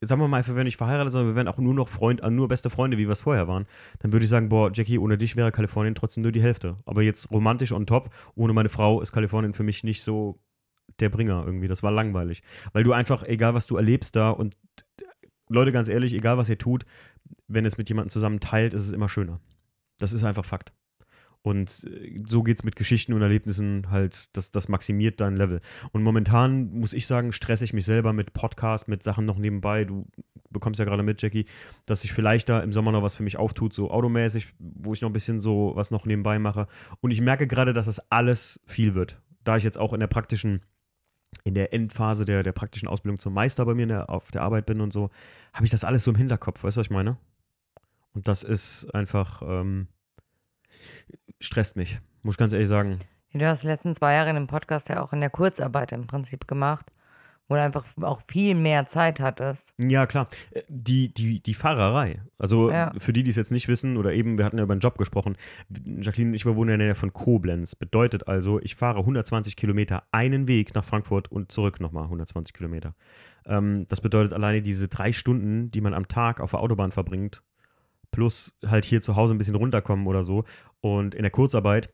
sagen 0.00 0.20
wir 0.20 0.28
mal, 0.28 0.46
wir 0.46 0.54
wären 0.54 0.64
nicht 0.64 0.76
verheiratet, 0.76 1.12
sondern 1.12 1.30
wir 1.30 1.36
wären 1.36 1.48
auch 1.48 1.58
nur 1.58 1.74
noch 1.74 1.88
Freund, 1.88 2.22
nur 2.22 2.48
beste 2.48 2.70
Freunde, 2.70 2.98
wie 2.98 3.06
wir 3.08 3.12
es 3.12 3.22
vorher 3.22 3.48
waren, 3.48 3.66
dann 3.98 4.12
würde 4.12 4.24
ich 4.24 4.30
sagen, 4.30 4.48
boah, 4.48 4.70
Jackie, 4.72 4.98
ohne 4.98 5.18
dich 5.18 5.34
wäre 5.34 5.50
Kalifornien 5.50 5.94
trotzdem 5.94 6.22
nur 6.22 6.32
die 6.32 6.42
Hälfte. 6.42 6.76
Aber 6.84 7.02
jetzt 7.02 7.30
romantisch 7.30 7.72
on 7.72 7.86
top, 7.86 8.10
ohne 8.34 8.52
meine 8.52 8.68
Frau 8.68 9.00
ist 9.00 9.12
Kalifornien 9.12 9.54
für 9.54 9.64
mich 9.64 9.84
nicht 9.84 10.02
so 10.02 10.40
der 11.00 11.08
Bringer 11.08 11.42
irgendwie. 11.44 11.68
Das 11.68 11.82
war 11.82 11.90
langweilig. 11.90 12.42
Weil 12.72 12.84
du 12.84 12.92
einfach, 12.92 13.22
egal 13.24 13.54
was 13.54 13.66
du 13.66 13.76
erlebst 13.76 14.14
da 14.16 14.30
und 14.30 14.56
Leute, 15.48 15.72
ganz 15.72 15.88
ehrlich, 15.88 16.14
egal 16.14 16.38
was 16.38 16.48
ihr 16.48 16.58
tut, 16.58 16.84
wenn 17.46 17.64
es 17.64 17.78
mit 17.78 17.88
jemandem 17.88 18.10
zusammen 18.10 18.40
teilt, 18.40 18.74
ist 18.74 18.86
es 18.86 18.92
immer 18.92 19.08
schöner. 19.08 19.40
Das 19.98 20.12
ist 20.12 20.24
einfach 20.24 20.44
Fakt. 20.44 20.72
Und 21.42 21.84
äh, 21.90 22.22
so 22.26 22.42
geht 22.42 22.58
es 22.58 22.64
mit 22.64 22.76
Geschichten 22.76 23.12
und 23.12 23.22
Erlebnissen 23.22 23.90
halt, 23.90 24.28
das, 24.36 24.50
das 24.50 24.68
maximiert 24.68 25.20
dein 25.20 25.36
Level. 25.36 25.60
Und 25.92 26.02
momentan 26.02 26.70
muss 26.70 26.92
ich 26.92 27.06
sagen, 27.06 27.32
stresse 27.32 27.64
ich 27.64 27.72
mich 27.72 27.84
selber 27.84 28.12
mit 28.12 28.32
Podcast, 28.32 28.88
mit 28.88 29.02
Sachen 29.02 29.24
noch 29.24 29.38
nebenbei. 29.38 29.84
Du 29.84 30.06
bekommst 30.50 30.78
ja 30.78 30.84
gerade 30.84 31.02
mit, 31.02 31.22
Jackie, 31.22 31.46
dass 31.86 32.02
sich 32.02 32.12
vielleicht 32.12 32.48
da 32.48 32.60
im 32.60 32.72
Sommer 32.72 32.92
noch 32.92 33.02
was 33.02 33.14
für 33.14 33.22
mich 33.22 33.38
auftut, 33.38 33.72
so 33.72 33.90
automäßig, 33.90 34.54
wo 34.58 34.92
ich 34.94 35.02
noch 35.02 35.10
ein 35.10 35.14
bisschen 35.14 35.40
so 35.40 35.72
was 35.74 35.90
noch 35.90 36.06
nebenbei 36.06 36.38
mache. 36.38 36.66
Und 37.00 37.10
ich 37.10 37.20
merke 37.20 37.46
gerade, 37.46 37.72
dass 37.72 37.86
das 37.86 38.10
alles 38.10 38.60
viel 38.66 38.94
wird. 38.94 39.20
Da 39.44 39.56
ich 39.56 39.64
jetzt 39.64 39.78
auch 39.78 39.92
in 39.92 40.00
der 40.00 40.06
praktischen 40.06 40.62
in 41.44 41.54
der 41.54 41.72
Endphase 41.72 42.24
der, 42.24 42.42
der 42.42 42.52
praktischen 42.52 42.88
Ausbildung 42.88 43.18
zum 43.18 43.34
Meister 43.34 43.64
bei 43.64 43.74
mir 43.74 43.86
der, 43.86 44.10
auf 44.10 44.30
der 44.30 44.42
Arbeit 44.42 44.66
bin 44.66 44.80
und 44.80 44.92
so, 44.92 45.10
habe 45.52 45.64
ich 45.64 45.70
das 45.70 45.84
alles 45.84 46.04
so 46.04 46.10
im 46.10 46.16
Hinterkopf, 46.16 46.62
weißt 46.62 46.76
du, 46.76 46.80
was 46.80 46.86
ich 46.86 46.90
meine? 46.90 47.16
Und 48.14 48.28
das 48.28 48.42
ist 48.42 48.92
einfach, 48.94 49.42
ähm, 49.42 49.88
stresst 51.40 51.76
mich, 51.76 52.00
muss 52.22 52.34
ich 52.34 52.38
ganz 52.38 52.52
ehrlich 52.52 52.68
sagen. 52.68 52.98
Du 53.32 53.46
hast 53.46 53.62
die 53.62 53.66
letzten 53.66 53.92
zwei 53.94 54.14
Jahre 54.14 54.30
in 54.30 54.36
dem 54.36 54.46
Podcast 54.46 54.88
ja 54.88 55.02
auch 55.02 55.12
in 55.12 55.20
der 55.20 55.30
Kurzarbeit 55.30 55.92
im 55.92 56.06
Prinzip 56.06 56.48
gemacht, 56.48 56.90
wo 57.48 57.54
du 57.54 57.62
einfach 57.62 57.84
auch 58.02 58.20
viel 58.28 58.54
mehr 58.54 58.86
Zeit 58.86 59.20
hattest. 59.20 59.74
Ja, 59.78 60.06
klar. 60.06 60.28
Äh, 60.50 60.62
die, 60.68 61.12
die, 61.12 61.42
die 61.42 61.54
Fahrerei. 61.54 62.20
Also 62.38 62.70
ja. 62.70 62.92
für 62.98 63.12
die, 63.12 63.22
die 63.22 63.30
es 63.30 63.36
jetzt 63.36 63.50
nicht 63.50 63.68
wissen, 63.68 63.96
oder 63.96 64.12
eben, 64.12 64.38
wir 64.38 64.44
hatten 64.44 64.58
ja 64.58 64.64
über 64.64 64.72
einen 64.72 64.80
Job 64.80 64.98
gesprochen. 64.98 65.36
Jacqueline 65.70 66.30
und 66.30 66.34
ich 66.34 66.44
wohnen 66.44 66.70
in 66.70 66.78
der 66.78 66.88
Nähe 66.88 66.94
von 66.94 67.12
Koblenz. 67.12 67.74
Bedeutet 67.74 68.28
also, 68.28 68.60
ich 68.60 68.74
fahre 68.74 68.98
120 69.00 69.56
Kilometer 69.56 70.04
einen 70.12 70.46
Weg 70.46 70.74
nach 70.74 70.84
Frankfurt 70.84 71.32
und 71.32 71.50
zurück 71.50 71.80
nochmal 71.80 72.04
120 72.04 72.54
Kilometer. 72.54 72.94
Ähm, 73.46 73.86
das 73.88 74.00
bedeutet 74.00 74.34
alleine 74.34 74.60
diese 74.62 74.88
drei 74.88 75.12
Stunden, 75.12 75.70
die 75.70 75.80
man 75.80 75.94
am 75.94 76.06
Tag 76.06 76.40
auf 76.40 76.50
der 76.50 76.60
Autobahn 76.60 76.92
verbringt, 76.92 77.42
plus 78.10 78.54
halt 78.66 78.84
hier 78.84 79.00
zu 79.00 79.16
Hause 79.16 79.34
ein 79.34 79.38
bisschen 79.38 79.54
runterkommen 79.54 80.06
oder 80.06 80.22
so. 80.22 80.44
Und 80.80 81.14
in 81.14 81.22
der 81.22 81.30
Kurzarbeit 81.30 81.90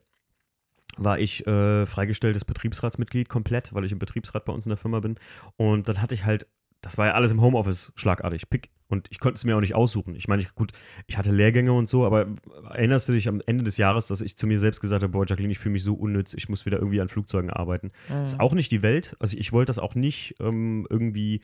war 0.97 1.19
ich 1.19 1.45
äh, 1.47 1.85
freigestelltes 1.85 2.45
Betriebsratsmitglied 2.45 3.29
komplett, 3.29 3.73
weil 3.73 3.85
ich 3.85 3.91
im 3.91 3.99
Betriebsrat 3.99 4.45
bei 4.45 4.53
uns 4.53 4.65
in 4.65 4.69
der 4.69 4.77
Firma 4.77 4.99
bin. 4.99 5.15
Und 5.57 5.87
dann 5.89 6.01
hatte 6.01 6.13
ich 6.13 6.25
halt, 6.25 6.47
das 6.81 6.97
war 6.97 7.07
ja 7.07 7.13
alles 7.13 7.31
im 7.31 7.41
Homeoffice 7.41 7.93
schlagartig, 7.95 8.49
pick. 8.49 8.69
Und 8.87 9.07
ich 9.09 9.19
konnte 9.19 9.37
es 9.37 9.43
mir 9.43 9.57
auch 9.57 9.61
nicht 9.61 9.73
aussuchen. 9.73 10.15
Ich 10.15 10.27
meine, 10.27 10.43
ich, 10.43 10.53
gut, 10.53 10.71
ich 11.07 11.17
hatte 11.17 11.31
Lehrgänge 11.31 11.73
und 11.73 11.89
so, 11.89 12.05
aber 12.05 12.27
erinnerst 12.69 13.09
du 13.09 13.13
dich 13.13 13.27
am 13.27 13.41
Ende 13.45 13.63
des 13.63 13.77
Jahres, 13.77 14.07
dass 14.07 14.21
ich 14.21 14.37
zu 14.37 14.45
mir 14.45 14.59
selbst 14.59 14.79
gesagt 14.79 15.01
habe, 15.01 15.11
boah, 15.11 15.25
Jacqueline, 15.27 15.51
ich 15.51 15.59
fühle 15.59 15.73
mich 15.73 15.83
so 15.83 15.95
unnütz, 15.95 16.35
ich 16.35 16.49
muss 16.49 16.67
wieder 16.67 16.77
irgendwie 16.77 17.01
an 17.01 17.09
Flugzeugen 17.09 17.49
arbeiten. 17.49 17.87
Mhm. 18.09 18.13
Das 18.13 18.33
ist 18.33 18.39
auch 18.39 18.53
nicht 18.53 18.71
die 18.71 18.83
Welt. 18.83 19.15
Also 19.19 19.37
ich 19.37 19.51
wollte 19.51 19.71
das 19.71 19.79
auch 19.79 19.95
nicht 19.95 20.35
ähm, 20.39 20.85
irgendwie, 20.89 21.41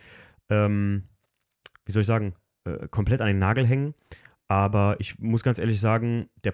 ähm, 0.50 1.08
wie 1.86 1.92
soll 1.92 2.02
ich 2.02 2.08
sagen, 2.08 2.36
äh, 2.66 2.88
komplett 2.90 3.22
an 3.22 3.28
den 3.28 3.40
Nagel 3.40 3.66
hängen. 3.66 3.96
Aber 4.48 4.98
ich 5.00 5.18
muss 5.18 5.44
ganz 5.44 5.60
ehrlich 5.60 5.80
sagen, 5.80 6.30
der 6.44 6.52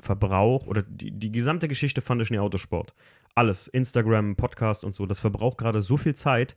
Podcast-Verbrauch 0.00 0.66
oder 0.66 0.82
die, 0.82 1.10
die 1.12 1.32
gesamte 1.32 1.68
Geschichte 1.68 2.00
fand 2.00 2.22
ich 2.22 2.30
in 2.30 2.38
Autosport. 2.38 2.94
Alles, 3.34 3.68
Instagram, 3.68 4.36
Podcast 4.36 4.84
und 4.84 4.94
so, 4.94 5.06
das 5.06 5.20
verbraucht 5.20 5.58
gerade 5.58 5.82
so 5.82 5.96
viel 5.96 6.14
Zeit, 6.14 6.56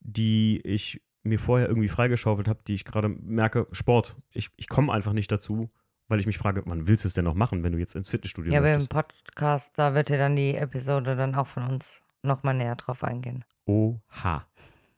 die 0.00 0.60
ich 0.64 1.02
mir 1.22 1.38
vorher 1.38 1.68
irgendwie 1.68 1.88
freigeschaufelt 1.88 2.48
habe, 2.48 2.60
die 2.66 2.74
ich 2.74 2.84
gerade 2.84 3.08
merke, 3.08 3.66
Sport. 3.72 4.16
Ich, 4.32 4.50
ich 4.56 4.68
komme 4.68 4.92
einfach 4.92 5.12
nicht 5.12 5.30
dazu, 5.32 5.70
weil 6.08 6.20
ich 6.20 6.26
mich 6.26 6.38
frage, 6.38 6.62
wann 6.66 6.86
willst 6.86 7.04
du 7.04 7.08
es 7.08 7.14
denn 7.14 7.24
noch 7.24 7.34
machen, 7.34 7.62
wenn 7.62 7.72
du 7.72 7.78
jetzt 7.78 7.94
ins 7.94 8.10
Fitnessstudio 8.10 8.52
Ja, 8.52 8.58
aber 8.58 8.72
im 8.74 8.86
Podcast, 8.86 9.78
da 9.78 9.94
wird 9.94 10.10
ja 10.10 10.18
dann 10.18 10.36
die 10.36 10.54
Episode 10.54 11.16
dann 11.16 11.34
auch 11.34 11.46
von 11.46 11.64
uns 11.64 12.02
nochmal 12.22 12.54
näher 12.54 12.76
drauf 12.76 13.04
eingehen. 13.04 13.44
Oha. 13.66 14.46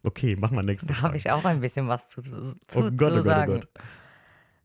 Okay, 0.02 0.36
machen 0.36 0.56
wir 0.56 0.62
nächstes 0.62 0.88
Mal. 0.88 0.96
Da 0.96 1.02
habe 1.02 1.16
ich 1.16 1.30
auch 1.30 1.44
ein 1.44 1.60
bisschen 1.60 1.88
was 1.88 2.10
zu, 2.10 2.22
zu, 2.22 2.56
oh 2.76 2.90
Gott, 2.92 2.98
zu 2.98 3.18
oh 3.18 3.22
sagen. 3.22 3.52
Gott, 3.54 3.68
oh 3.68 3.78
Gott. 3.78 3.84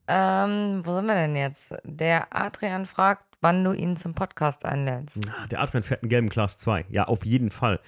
Ähm, 0.07 0.81
wo 0.83 0.95
sind 0.95 1.05
wir 1.05 1.15
denn 1.15 1.35
jetzt? 1.35 1.75
Der 1.83 2.35
Adrian 2.35 2.85
fragt, 2.85 3.25
wann 3.41 3.63
du 3.63 3.73
ihn 3.73 3.95
zum 3.97 4.13
Podcast 4.13 4.65
einlädst. 4.65 5.29
Ah, 5.29 5.47
der 5.47 5.61
Adrian 5.61 5.83
fährt 5.83 6.03
einen 6.03 6.09
gelben 6.09 6.29
Class 6.29 6.57
2. 6.57 6.85
Ja, 6.89 7.05
auf 7.05 7.25
jeden 7.25 7.51
Fall. 7.51 7.79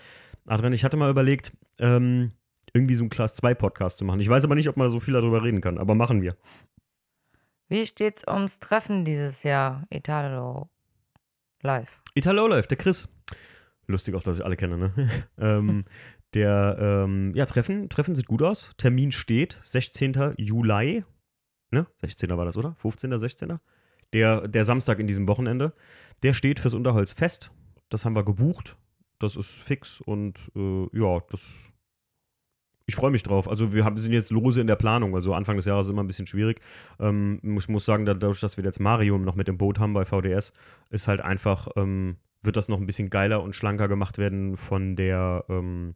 Adrian, 0.46 0.74
ich 0.74 0.84
hatte 0.84 0.98
mal 0.98 1.10
überlegt, 1.10 1.54
ähm, 1.80 2.34
irgendwie 2.74 2.96
so 2.96 3.04
einen 3.04 3.10
Class 3.10 3.36
2 3.36 3.54
Podcast 3.54 3.98
zu 4.00 4.06
machen. 4.06 4.20
Ich 4.20 4.30
weiß 4.30 4.44
aber 4.44 4.56
nicht, 4.56 4.68
ob 4.70 4.78
man 4.78 4.90
so 4.90 5.00
viel 5.00 5.14
darüber 5.14 5.44
reden 5.44 5.62
kann, 5.62 5.78
aber 5.78 5.96
machen 5.96 6.22
wir. 6.22 6.36
Wie 7.70 7.86
steht's 7.88 8.28
ums 8.28 8.60
Treffen 8.60 9.06
dieses 9.06 9.44
Jahr? 9.44 9.86
Italo 9.90 10.70
Live. 11.62 12.02
Italo 12.14 12.48
Live, 12.48 12.68
der 12.68 12.78
Chris. 12.78 13.08
Lustig 13.88 14.16
auch, 14.16 14.24
dass 14.24 14.38
ich 14.38 14.46
alle 14.46 14.56
kenne, 14.56 14.78
ne? 14.78 15.10
ähm, 15.38 15.84
der, 16.34 16.78
ähm, 16.80 17.34
ja, 17.36 17.46
Treffen, 17.46 17.90
Treffen 17.90 18.16
sieht 18.16 18.28
gut 18.28 18.42
aus. 18.42 18.74
Termin 18.78 19.12
steht, 19.12 19.60
16. 19.64 20.34
Juli 20.38 21.04
ne? 21.74 21.88
16er 22.04 22.38
war 22.38 22.46
das, 22.46 22.58
oder? 22.58 22.76
15er, 22.82 23.18
16er? 23.18 23.60
Der, 24.14 24.48
der 24.48 24.66
Samstag 24.66 25.00
in 25.00 25.08
diesem 25.08 25.28
Wochenende, 25.28 25.74
der 26.22 26.34
steht 26.34 26.60
fürs 26.60 26.74
Unterholz 26.74 27.12
fest. 27.12 27.52
Das 27.90 28.06
haben 28.06 28.16
wir 28.16 28.24
gebucht. 28.24 28.78
Das 29.20 29.36
ist 29.36 29.50
fix 29.50 30.02
und 30.02 30.38
äh, 30.56 30.88
ja, 30.92 31.20
das. 31.30 31.72
Ich 32.86 32.96
freue 32.96 33.12
mich 33.12 33.24
drauf. 33.24 33.48
Also 33.48 33.74
wir 33.74 33.86
haben, 33.86 33.96
sind 33.96 34.12
jetzt 34.12 34.30
lose 34.30 34.60
in 34.60 34.68
der 34.68 34.76
Planung. 34.76 35.16
Also 35.16 35.34
Anfang 35.34 35.56
des 35.56 35.66
Jahres 35.66 35.86
ist 35.86 35.92
immer 35.92 36.04
ein 36.04 36.08
bisschen 36.08 36.28
schwierig. 36.28 36.60
Ähm, 37.00 37.40
ich 37.58 37.70
muss 37.70 37.86
sagen, 37.86 38.06
dadurch, 38.06 38.42
dass 38.42 38.58
wir 38.58 38.64
jetzt 38.64 38.80
Mario 38.80 39.18
noch 39.18 39.36
mit 39.36 39.48
dem 39.48 39.58
Boot 39.58 39.80
haben 39.80 39.94
bei 39.94 40.04
VDS, 40.04 40.52
ist 40.90 41.08
halt 41.08 41.22
einfach, 41.22 41.70
ähm, 41.78 42.18
wird 42.42 42.58
das 42.58 42.68
noch 42.68 42.80
ein 42.80 42.86
bisschen 42.86 43.10
geiler 43.10 43.42
und 43.42 43.56
schlanker 43.56 43.88
gemacht 43.88 44.18
werden 44.18 44.58
von 44.58 44.98
der, 44.98 45.46
ähm, 45.48 45.96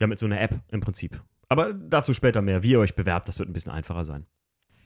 ja, 0.00 0.06
mit 0.06 0.18
so 0.18 0.26
einer 0.26 0.40
App 0.40 0.60
im 0.68 0.80
Prinzip. 0.80 1.22
Aber 1.48 1.72
dazu 1.72 2.12
später 2.12 2.42
mehr. 2.42 2.62
Wie 2.62 2.72
ihr 2.72 2.80
euch 2.80 2.94
bewerbt, 2.94 3.28
das 3.28 3.38
wird 3.38 3.48
ein 3.48 3.54
bisschen 3.54 3.72
einfacher 3.72 4.04
sein. 4.04 4.26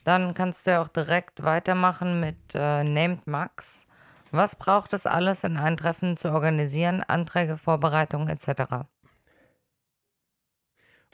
Dann 0.07 0.35
kannst 0.35 0.67
du 0.67 0.71
ja 0.71 0.83
auch 0.83 0.89
direkt 0.89 1.43
weitermachen 1.43 2.21
mit 2.21 2.37
äh, 2.55 2.85
Named 2.85 3.27
Max, 3.27 3.89
Was 4.31 4.55
braucht 4.55 4.93
es 4.93 5.05
alles, 5.05 5.43
in 5.43 5.57
ein 5.57 5.77
Treffen 5.77 6.17
zu 6.17 6.31
organisieren? 6.31 7.03
Anträge, 7.03 7.59
Vorbereitungen 7.59 8.29
etc. 8.29 8.87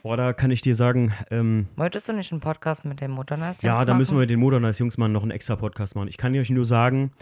Boah, 0.03 0.15
da 0.15 0.33
kann 0.33 0.51
ich 0.51 0.61
dir 0.61 0.75
sagen, 0.75 1.11
ähm, 1.31 1.69
Wolltest 1.75 2.07
du 2.07 2.13
nicht 2.13 2.31
einen 2.31 2.41
Podcast 2.41 2.85
mit 2.85 3.01
dem 3.01 3.09
Motornice 3.09 3.63
ja, 3.63 3.83
da 3.83 3.95
müssen 3.95 4.13
wir 4.13 4.19
mit 4.19 4.29
den 4.29 4.39
Modernize 4.39 4.77
Jungs 4.77 4.99
mal 4.99 5.07
noch 5.07 5.23
einen 5.23 5.31
extra 5.31 5.55
Podcast 5.55 5.95
machen. 5.95 6.07
Ich 6.07 6.17
kann 6.17 6.35
euch 6.35 6.51
nur 6.51 6.67
sagen, 6.67 7.13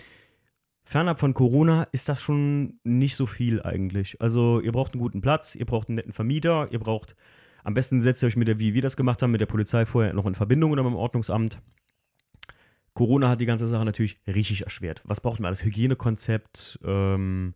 fernab 0.84 1.22
von 1.22 1.34
Corona 1.34 1.88
ist 1.94 2.10
das 2.10 2.20
schon 2.20 2.82
nicht 2.84 3.16
so 3.16 3.28
viel 3.28 3.64
eigentlich. 3.64 4.20
Also, 4.20 4.60
ihr 4.60 4.74
braucht 4.74 4.92
einen 4.92 5.02
guten 5.02 5.22
Platz, 5.22 5.56
ihr 5.56 5.66
braucht 5.66 5.88
einen 5.88 5.96
netten 5.96 6.12
Vermieter, 6.12 6.68
ihr 6.70 6.80
braucht, 6.80 7.16
am 7.64 7.74
besten 7.74 8.02
setzt 8.02 8.24
ihr 8.24 8.28
euch 8.28 8.36
mit 8.36 8.48
der, 8.48 8.60
wie 8.60 8.74
wir 8.74 8.82
das 8.82 8.98
gemacht 8.98 9.22
haben, 9.22 9.32
mit 9.32 9.42
der 9.42 9.46
Polizei 9.46 9.86
vorher 9.86 10.14
noch 10.14 10.26
in 10.26 10.36
Verbindung 10.36 10.72
oder 10.72 10.84
mit 10.84 10.92
dem 10.92 10.98
Ordnungsamt. 10.98 11.60
Corona 12.94 13.30
hat 13.30 13.42
die 13.42 13.46
ganze 13.46 13.68
Sache 13.68 13.86
natürlich 13.86 14.20
richtig 14.28 14.64
erschwert. 14.64 15.02
Was 15.06 15.22
braucht 15.22 15.40
man 15.40 15.48
alles? 15.48 15.64
Hygienekonzept, 15.64 16.80
ähm, 16.84 17.54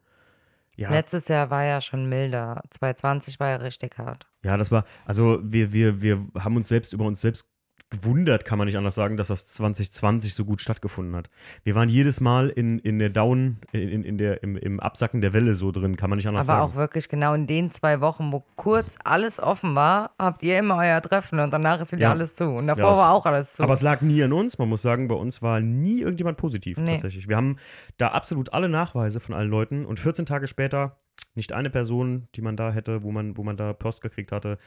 ja. 0.77 0.89
Letztes 0.89 1.29
Jahr 1.29 1.49
war 1.49 1.63
ja 1.63 1.79
schon 1.79 2.09
milder. 2.09 2.61
2020 2.69 3.39
war 3.39 3.49
ja 3.49 3.55
richtig 3.57 3.97
hart. 3.97 4.27
Ja, 4.43 4.57
das 4.57 4.71
war, 4.71 4.85
also 5.05 5.39
wir, 5.41 5.71
wir, 5.71 6.01
wir 6.01 6.27
haben 6.37 6.57
uns 6.57 6.67
selbst 6.67 6.93
über 6.93 7.05
uns 7.05 7.21
selbst 7.21 7.47
gewundert, 7.91 8.45
kann 8.45 8.57
man 8.57 8.65
nicht 8.65 8.77
anders 8.77 8.95
sagen, 8.95 9.15
dass 9.15 9.27
das 9.27 9.45
2020 9.45 10.33
so 10.33 10.43
gut 10.43 10.59
stattgefunden 10.61 11.15
hat. 11.15 11.29
Wir 11.63 11.75
waren 11.75 11.87
jedes 11.87 12.19
Mal 12.19 12.49
in, 12.49 12.79
in 12.79 12.97
der 12.99 13.09
Down, 13.09 13.57
in, 13.71 14.03
in 14.03 14.17
der, 14.17 14.41
im, 14.43 14.57
im 14.57 14.79
Absacken 14.79 15.21
der 15.21 15.33
Welle 15.33 15.53
so 15.53 15.71
drin, 15.71 15.95
kann 15.95 16.09
man 16.09 16.17
nicht 16.17 16.27
anders 16.27 16.49
Aber 16.49 16.59
sagen. 16.59 16.71
auch 16.71 16.75
wirklich 16.75 17.09
genau 17.09 17.33
in 17.35 17.47
den 17.47 17.71
zwei 17.71 18.01
Wochen, 18.01 18.31
wo 18.31 18.43
kurz 18.55 18.97
alles 19.03 19.39
offen 19.39 19.75
war, 19.75 20.11
habt 20.17 20.41
ihr 20.43 20.57
immer 20.57 20.77
euer 20.77 20.99
Treffen 21.01 21.39
und 21.39 21.51
danach 21.53 21.79
ist 21.79 21.91
wieder 21.91 22.01
Ja. 22.03 22.11
alles 22.11 22.35
zu. 22.35 22.45
Und 22.45 22.67
davor 22.67 22.91
Ja, 22.91 22.97
war 22.97 23.11
auch 23.13 23.25
alles 23.25 23.53
zu. 23.53 23.63
Aber 23.63 23.73
es 23.73 23.81
lag 23.81 24.01
nie 24.01 24.21
an 24.23 24.33
uns. 24.33 24.57
Man 24.57 24.67
muss 24.67 24.81
sagen, 24.81 25.07
bei 25.07 25.15
uns 25.15 25.41
war 25.41 25.59
nie 25.59 26.01
irgendjemand 26.01 26.37
positiv 26.37 26.77
Nee. 26.77 26.91
tatsächlich. 26.93 27.27
Wir 27.29 27.37
haben 27.37 27.57
da 27.97 28.09
absolut 28.09 28.51
alle 28.53 28.67
Nachweise 28.67 29.19
von 29.19 29.35
allen 29.35 29.49
Leuten 29.49 29.85
und 29.85 29.99
14 29.99 30.25
Tage 30.25 30.47
später 30.47 30.97
nicht 31.35 31.53
eine 31.53 31.69
Person, 31.69 32.27
die 32.35 32.41
man 32.41 32.57
da 32.57 32.71
hätte, 32.71 33.03
wo 33.03 33.11
man, 33.11 33.37
wo 33.37 33.43
man 33.43 33.57
da 33.57 33.73
Post 33.73 34.01
gekriegt 34.01 34.31
hatte, 34.31 34.57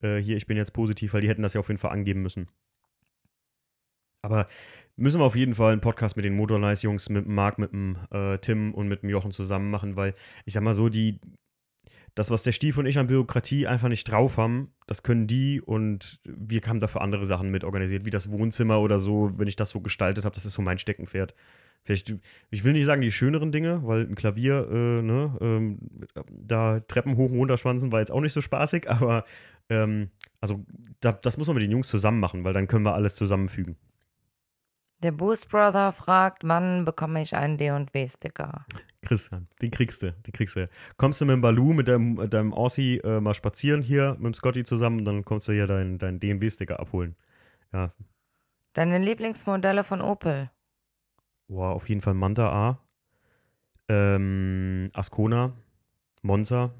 äh, 0.00 0.18
hier, 0.18 0.36
ich 0.36 0.46
bin 0.46 0.56
jetzt 0.56 0.72
positiv, 0.72 1.12
weil 1.12 1.22
die 1.22 1.28
hätten 1.28 1.42
das 1.42 1.54
ja 1.54 1.60
auf 1.60 1.68
jeden 1.68 1.78
Fall 1.80 1.90
angeben 1.90 2.22
müssen. 2.22 2.46
Aber 4.22 4.46
müssen 4.96 5.20
wir 5.20 5.24
auf 5.24 5.36
jeden 5.36 5.54
Fall 5.54 5.72
einen 5.72 5.80
Podcast 5.80 6.16
mit 6.16 6.24
den 6.24 6.34
Motornice-Jungs, 6.34 7.08
mit 7.08 7.24
dem 7.24 7.34
Marc, 7.34 7.58
mit 7.58 7.72
dem 7.72 7.96
äh, 8.10 8.38
Tim 8.38 8.74
und 8.74 8.88
mit 8.88 9.02
dem 9.02 9.10
Jochen 9.10 9.30
zusammen 9.30 9.70
machen, 9.70 9.96
weil 9.96 10.14
ich 10.44 10.54
sag 10.54 10.62
mal 10.62 10.74
so, 10.74 10.88
die, 10.88 11.20
das, 12.14 12.30
was 12.30 12.42
der 12.42 12.52
Stief 12.52 12.78
und 12.78 12.86
ich 12.86 12.98
an 12.98 13.06
Bürokratie 13.06 13.66
einfach 13.68 13.88
nicht 13.88 14.10
drauf 14.10 14.36
haben, 14.36 14.72
das 14.86 15.04
können 15.04 15.28
die 15.28 15.60
und 15.60 16.20
wir 16.24 16.60
haben 16.66 16.80
dafür 16.80 17.00
andere 17.00 17.24
Sachen 17.26 17.50
mit 17.50 17.62
organisiert, 17.62 18.04
wie 18.04 18.10
das 18.10 18.30
Wohnzimmer 18.30 18.80
oder 18.80 18.98
so, 18.98 19.30
wenn 19.36 19.46
ich 19.46 19.56
das 19.56 19.70
so 19.70 19.80
gestaltet 19.80 20.24
habe, 20.24 20.34
das 20.34 20.44
ist 20.44 20.54
so 20.54 20.62
mein 20.62 20.78
Steckenpferd. 20.78 21.34
Vielleicht, 21.84 22.12
ich 22.50 22.64
will 22.64 22.72
nicht 22.72 22.86
sagen 22.86 23.00
die 23.00 23.12
schöneren 23.12 23.52
Dinge, 23.52 23.80
weil 23.84 24.02
ein 24.02 24.16
Klavier, 24.16 24.68
äh, 24.68 25.02
ne, 25.02 25.38
ähm, 25.40 25.78
da 26.28 26.80
Treppen 26.80 27.16
hoch 27.16 27.30
und 27.30 27.38
runter 27.38 27.56
schwanzen 27.56 27.92
war 27.92 28.00
jetzt 28.00 28.10
auch 28.10 28.20
nicht 28.20 28.32
so 28.32 28.40
spaßig, 28.40 28.90
aber 28.90 29.24
ähm, 29.70 30.10
also 30.40 30.64
da, 31.00 31.12
das 31.12 31.36
muss 31.38 31.46
man 31.46 31.54
mit 31.54 31.62
den 31.62 31.70
Jungs 31.70 31.88
zusammen 31.88 32.18
machen, 32.18 32.42
weil 32.42 32.52
dann 32.52 32.66
können 32.66 32.84
wir 32.84 32.94
alles 32.94 33.14
zusammenfügen. 33.14 33.76
Der 35.02 35.12
Boost 35.12 35.48
Brother 35.48 35.92
fragt, 35.92 36.42
wann 36.44 36.84
bekomme 36.84 37.22
ich 37.22 37.36
einen 37.36 37.56
D&W-Sticker? 37.56 38.66
Christian, 39.02 39.46
den 39.62 39.70
kriegst 39.70 40.02
du, 40.02 40.12
den 40.12 40.32
kriegst 40.32 40.56
du. 40.56 40.68
Kommst 40.96 41.20
du 41.20 41.24
mit 41.24 41.34
dem 41.34 41.40
Balu, 41.40 41.72
mit 41.72 41.86
deinem, 41.86 42.14
mit 42.14 42.34
deinem 42.34 42.52
Aussie 42.52 42.98
äh, 42.98 43.20
mal 43.20 43.34
spazieren 43.34 43.80
hier 43.80 44.16
mit 44.18 44.26
dem 44.26 44.34
Scotty 44.34 44.64
zusammen 44.64 45.04
dann 45.04 45.24
kommst 45.24 45.46
du 45.48 45.52
hier 45.52 45.68
deinen 45.68 45.98
dein 45.98 46.18
DMW-Sticker 46.18 46.80
abholen. 46.80 47.14
Ja, 47.72 47.92
Deine 48.78 48.98
Lieblingsmodelle 48.98 49.82
von 49.82 50.00
Opel? 50.00 50.50
Boah, 51.48 51.70
auf 51.70 51.88
jeden 51.88 52.00
Fall 52.00 52.14
Manta 52.14 52.48
A. 52.48 52.78
Ähm, 53.88 54.88
Ascona, 54.92 55.52
Monza. 56.22 56.72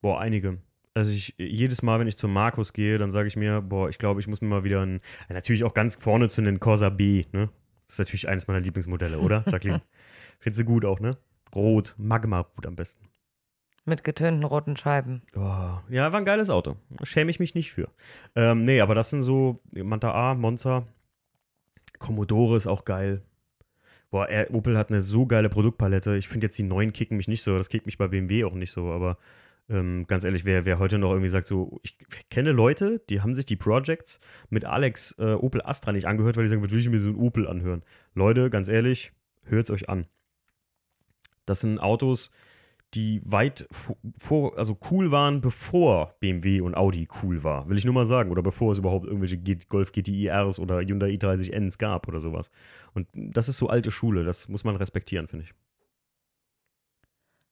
Boah, 0.00 0.20
einige. 0.20 0.58
Also 0.98 1.12
ich, 1.12 1.32
jedes 1.38 1.82
Mal, 1.82 2.00
wenn 2.00 2.08
ich 2.08 2.18
zum 2.18 2.32
Markus 2.32 2.72
gehe, 2.72 2.98
dann 2.98 3.12
sage 3.12 3.28
ich 3.28 3.36
mir, 3.36 3.62
boah, 3.62 3.88
ich 3.88 3.98
glaube, 3.98 4.18
ich 4.20 4.26
muss 4.26 4.40
mir 4.40 4.48
mal 4.48 4.64
wieder 4.64 4.84
ein, 4.84 5.00
ja, 5.28 5.34
natürlich 5.34 5.62
auch 5.62 5.72
ganz 5.72 5.94
vorne 5.94 6.28
zu 6.28 6.42
den 6.42 6.58
Corsa 6.58 6.88
B, 6.88 7.24
ne? 7.32 7.50
Das 7.86 7.94
ist 7.94 7.98
natürlich 8.00 8.28
eines 8.28 8.48
meiner 8.48 8.60
Lieblingsmodelle, 8.60 9.20
oder, 9.20 9.44
Jacqueline? 9.46 9.80
Findest 10.40 10.60
du 10.60 10.64
gut 10.64 10.84
auch, 10.84 10.98
ne? 10.98 11.12
Rot, 11.54 11.94
Magma-Rot 11.98 12.66
am 12.66 12.74
besten. 12.74 13.06
Mit 13.84 14.02
getönten 14.02 14.42
roten 14.42 14.76
Scheiben. 14.76 15.22
Oh, 15.36 15.78
ja, 15.88 16.12
war 16.12 16.16
ein 16.16 16.24
geiles 16.24 16.50
Auto. 16.50 16.76
Schäme 17.04 17.30
ich 17.30 17.38
mich 17.38 17.54
nicht 17.54 17.72
für. 17.72 17.88
Ähm, 18.34 18.64
nee, 18.64 18.80
aber 18.80 18.96
das 18.96 19.10
sind 19.10 19.22
so 19.22 19.60
Manta 19.72 20.12
A, 20.12 20.34
Monza. 20.34 20.84
Commodore 22.00 22.56
ist 22.56 22.66
auch 22.66 22.84
geil. 22.84 23.22
Boah, 24.10 24.28
Opel 24.50 24.76
hat 24.76 24.90
eine 24.90 25.00
so 25.00 25.26
geile 25.26 25.48
Produktpalette. 25.48 26.16
Ich 26.16 26.28
finde 26.28 26.48
jetzt 26.48 26.58
die 26.58 26.64
neuen 26.64 26.92
kicken 26.92 27.16
mich 27.16 27.28
nicht 27.28 27.42
so. 27.42 27.56
Das 27.56 27.68
kickt 27.68 27.86
mich 27.86 27.98
bei 27.98 28.08
BMW 28.08 28.44
auch 28.44 28.54
nicht 28.54 28.72
so. 28.72 28.90
Aber 28.90 29.16
ähm, 29.68 30.06
ganz 30.06 30.24
ehrlich, 30.24 30.44
wer, 30.44 30.64
wer 30.64 30.78
heute 30.78 30.98
noch 30.98 31.10
irgendwie 31.10 31.28
sagt, 31.28 31.46
so, 31.46 31.78
ich 31.82 31.98
kenne 32.30 32.52
Leute, 32.52 33.02
die 33.10 33.20
haben 33.20 33.34
sich 33.34 33.46
die 33.46 33.56
Projects 33.56 34.18
mit 34.48 34.64
Alex 34.64 35.14
äh, 35.18 35.32
Opel 35.34 35.62
Astra 35.62 35.92
nicht 35.92 36.06
angehört, 36.06 36.36
weil 36.36 36.44
die 36.44 36.50
sagen, 36.50 36.62
was 36.62 36.70
will 36.70 36.80
ich 36.80 36.88
mir 36.88 37.00
so 37.00 37.10
ein 37.10 37.16
Opel 37.16 37.46
anhören? 37.46 37.82
Leute, 38.14 38.50
ganz 38.50 38.68
ehrlich, 38.68 39.12
hört 39.44 39.64
es 39.64 39.70
euch 39.70 39.88
an. 39.88 40.06
Das 41.46 41.60
sind 41.60 41.78
Autos, 41.78 42.30
die 42.94 43.20
weit 43.24 43.68
vo- 43.70 43.96
vor, 44.18 44.56
also 44.56 44.78
cool 44.90 45.10
waren, 45.10 45.40
bevor 45.42 46.14
BMW 46.20 46.60
und 46.62 46.74
Audi 46.74 47.06
cool 47.22 47.42
war. 47.44 47.68
Will 47.68 47.76
ich 47.76 47.84
nur 47.84 47.92
mal 47.94 48.06
sagen. 48.06 48.30
Oder 48.30 48.42
bevor 48.42 48.72
es 48.72 48.78
überhaupt 48.78 49.06
irgendwelche 49.06 49.38
Golf 49.68 49.92
GTI 49.92 50.28
Rs 50.30 50.58
oder 50.58 50.80
Hyundai 50.80 51.10
i30Ns 51.10 51.78
gab 51.78 52.08
oder 52.08 52.20
sowas. 52.20 52.50
Und 52.94 53.08
das 53.12 53.48
ist 53.48 53.58
so 53.58 53.68
alte 53.68 53.90
Schule. 53.90 54.24
Das 54.24 54.48
muss 54.48 54.64
man 54.64 54.76
respektieren, 54.76 55.28
finde 55.28 55.44
ich. 55.44 55.54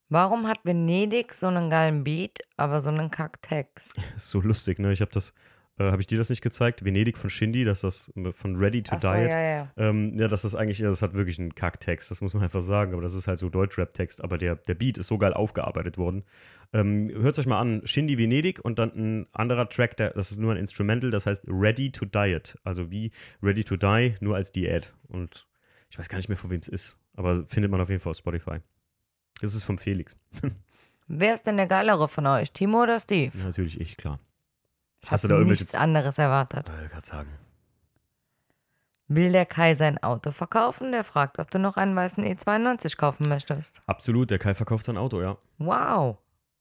Warum 0.09 0.47
hat 0.47 0.65
Venedig 0.65 1.35
so 1.35 1.49
einen 1.49 1.69
geilen 1.69 2.05
Beat, 2.05 2.39
aber 2.57 2.81
so 2.81 2.91
einen 2.91 3.11
Kacktext? 3.11 3.99
Ist 4.17 4.29
so 4.31 4.41
lustig, 4.41 4.79
ne? 4.79 4.93
Ich 4.93 5.01
habe 5.01 5.11
das, 5.11 5.35
äh, 5.79 5.91
habe 5.91 6.01
ich 6.01 6.07
dir 6.07 6.17
das 6.17 6.31
nicht 6.31 6.43
gezeigt? 6.43 6.85
Venedig 6.85 7.19
von 7.19 7.29
Shindy, 7.29 7.65
dass 7.65 7.81
das 7.81 8.13
äh, 8.15 8.31
von 8.33 8.55
Ready 8.55 8.85
to 8.85 8.95
Ach 8.95 9.03
so, 9.03 9.13
Diet. 9.13 9.31
ja, 9.31 9.41
ja. 9.41 9.73
Ähm, 9.77 10.17
ja, 10.17 10.29
das 10.29 10.45
ist 10.45 10.55
eigentlich, 10.55 10.79
das 10.79 11.03
hat 11.03 11.15
wirklich 11.15 11.41
einen 11.41 11.57
Kacktext, 11.57 12.09
das 12.09 12.21
muss 12.21 12.35
man 12.35 12.45
einfach 12.45 12.61
sagen, 12.61 12.93
aber 12.93 13.03
das 13.03 13.15
ist 13.15 13.27
halt 13.27 13.41
so 13.41 13.49
Deutschrap-Text, 13.49 14.23
aber 14.23 14.39
der, 14.39 14.55
der 14.55 14.75
Beat 14.75 14.97
ist 14.97 15.09
so 15.09 15.19
geil 15.19 15.35
aufgearbeitet 15.35 15.99
worden. 15.99 16.23
Ähm, 16.73 17.11
Hört 17.13 17.37
euch 17.41 17.47
mal 17.47 17.61
an, 17.61 17.83
Shindy 17.85 18.17
Venedig 18.17 18.65
und 18.65 18.79
dann 18.79 18.93
ein 18.95 19.27
anderer 19.33 19.69
Track, 19.69 19.97
der, 19.97 20.11
das 20.11 20.31
ist 20.31 20.39
nur 20.39 20.53
ein 20.53 20.59
Instrumental, 20.59 21.11
das 21.11 21.27
heißt 21.27 21.43
Ready 21.49 21.91
to 21.91 22.05
Diet, 22.05 22.57
also 22.63 22.93
wie 22.93 23.11
Ready 23.43 23.65
to 23.65 23.77
Die, 23.77 24.15
nur 24.21 24.37
als 24.37 24.53
Diät. 24.53 24.95
Und 25.09 25.49
ich 25.91 25.99
weiß 25.99 26.09
gar 26.09 26.19
nicht 26.19 26.29
mehr, 26.29 26.39
von 26.39 26.51
wem 26.51 26.61
es 26.61 26.69
ist, 26.69 27.01
aber 27.15 27.45
findet 27.49 27.73
man 27.73 27.81
auf 27.81 27.89
jeden 27.89 28.01
Fall 28.01 28.13
auf 28.13 28.19
Spotify. 28.19 28.61
Das 29.41 29.55
ist 29.55 29.63
von 29.63 29.79
Felix. 29.79 30.17
Wer 31.09 31.35
ist 31.35 31.47
denn 31.47 31.57
der 31.57 31.67
geilere 31.67 32.09
von 32.09 32.27
euch, 32.27 32.53
Timo 32.53 32.83
oder 32.83 32.99
Steve? 32.99 33.37
Natürlich 33.39 33.81
ich, 33.81 33.97
klar. 33.97 34.19
Ich 35.03 35.11
Hast 35.11 35.25
du 35.25 35.29
habe 35.29 35.45
da 35.45 35.51
nichts 35.51 35.75
anderes 35.75 36.19
erwartet. 36.19 36.69
Äh, 36.69 36.89
gerade 36.89 37.07
sagen. 37.07 37.31
Will 39.09 39.31
der 39.31 39.47
Kai 39.47 39.75
sein 39.75 40.03
Auto 40.03 40.33
verkaufen? 40.33 40.91
Der 40.91 41.05
fragt, 41.05 41.39
ob 41.39 41.51
du 41.51 41.61
noch 41.61 41.77
einen 41.77 41.95
weißen 41.95 42.25
E92 42.25 42.97
kaufen 42.97 43.29
möchtest. 43.29 43.83
Absolut, 43.87 44.31
der 44.31 44.39
Kai 44.39 44.55
verkauft 44.55 44.87
sein 44.87 44.97
Auto, 44.97 45.21
ja. 45.21 45.37
Wow. 45.59 46.19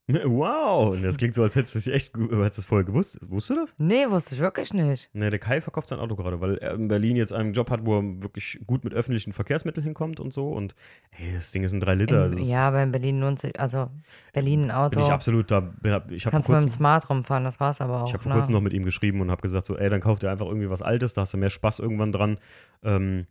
Wow, 0.08 0.92
und 0.94 1.02
das 1.02 1.16
klingt 1.16 1.34
so, 1.34 1.42
als 1.42 1.56
hättest 1.56 1.74
du 1.74 1.78
es 1.80 1.86
echt, 1.88 2.16
hättest 2.16 2.58
du 2.58 2.60
es 2.60 2.64
vorher 2.64 2.84
gewusst. 2.84 3.18
Wusstest 3.28 3.50
du 3.58 3.60
das? 3.62 3.74
Nee, 3.78 4.06
wusste 4.08 4.36
ich 4.36 4.40
wirklich 4.40 4.72
nicht. 4.72 5.10
Ne, 5.14 5.30
der 5.30 5.40
Kai 5.40 5.60
verkauft 5.60 5.88
sein 5.88 5.98
Auto 5.98 6.14
gerade, 6.14 6.40
weil 6.40 6.58
er 6.58 6.74
in 6.74 6.86
Berlin 6.86 7.16
jetzt 7.16 7.32
einen 7.32 7.52
Job 7.54 7.70
hat, 7.70 7.84
wo 7.84 7.98
er 7.98 8.22
wirklich 8.22 8.60
gut 8.68 8.84
mit 8.84 8.94
öffentlichen 8.94 9.32
Verkehrsmitteln 9.32 9.82
hinkommt 9.82 10.20
und 10.20 10.32
so. 10.32 10.48
Und 10.52 10.76
ey, 11.10 11.34
das 11.34 11.50
Ding 11.50 11.64
ist 11.64 11.72
ein 11.72 11.80
3 11.80 11.94
Liter. 11.96 12.22
also 12.22 12.34
In, 12.36 12.42
das 12.42 12.48
ja, 12.48 12.68
aber 12.68 12.84
in 12.84 12.92
Berlin 12.92 13.18
lohnt 13.20 13.40
sich, 13.40 13.58
also 13.58 13.90
Berlin 14.32 14.70
ein 14.70 14.90
bin 14.90 15.00
ich 15.00 15.06
Auto. 15.06 15.12
absolut 15.12 15.50
da. 15.50 15.58
Bin, 15.58 15.90
hab- 15.92 16.10
ich 16.12 16.24
habe 16.24 16.30
Kannst 16.30 16.46
vor, 16.46 16.54
mit 16.54 16.62
dem 16.62 16.68
Smart 16.68 17.10
rumfahren, 17.10 17.44
das 17.44 17.58
war's 17.58 17.80
aber 17.80 18.02
auch. 18.04 18.06
ich 18.08 18.14
hab 18.14 18.22
vor 18.22 18.30
ne? 18.30 18.38
kurzem 18.38 18.52
noch 18.54 18.60
mit 18.60 18.74
ihm 18.74 18.84
geschrieben 18.84 19.20
und 19.20 19.32
habe 19.32 19.42
gesagt, 19.42 19.66
so, 19.66 19.76
ey, 19.76 19.90
dann 19.90 20.00
kauft 20.00 20.22
er 20.22 20.30
einfach 20.30 20.46
irgendwie 20.46 20.70
was 20.70 20.82
Altes, 20.82 21.14
da 21.14 21.22
hast 21.22 21.34
du 21.34 21.38
mehr 21.38 21.50
Spaß 21.50 21.80
irgendwann 21.80 22.12
dran. 22.12 22.38
Ähm, 22.84 23.26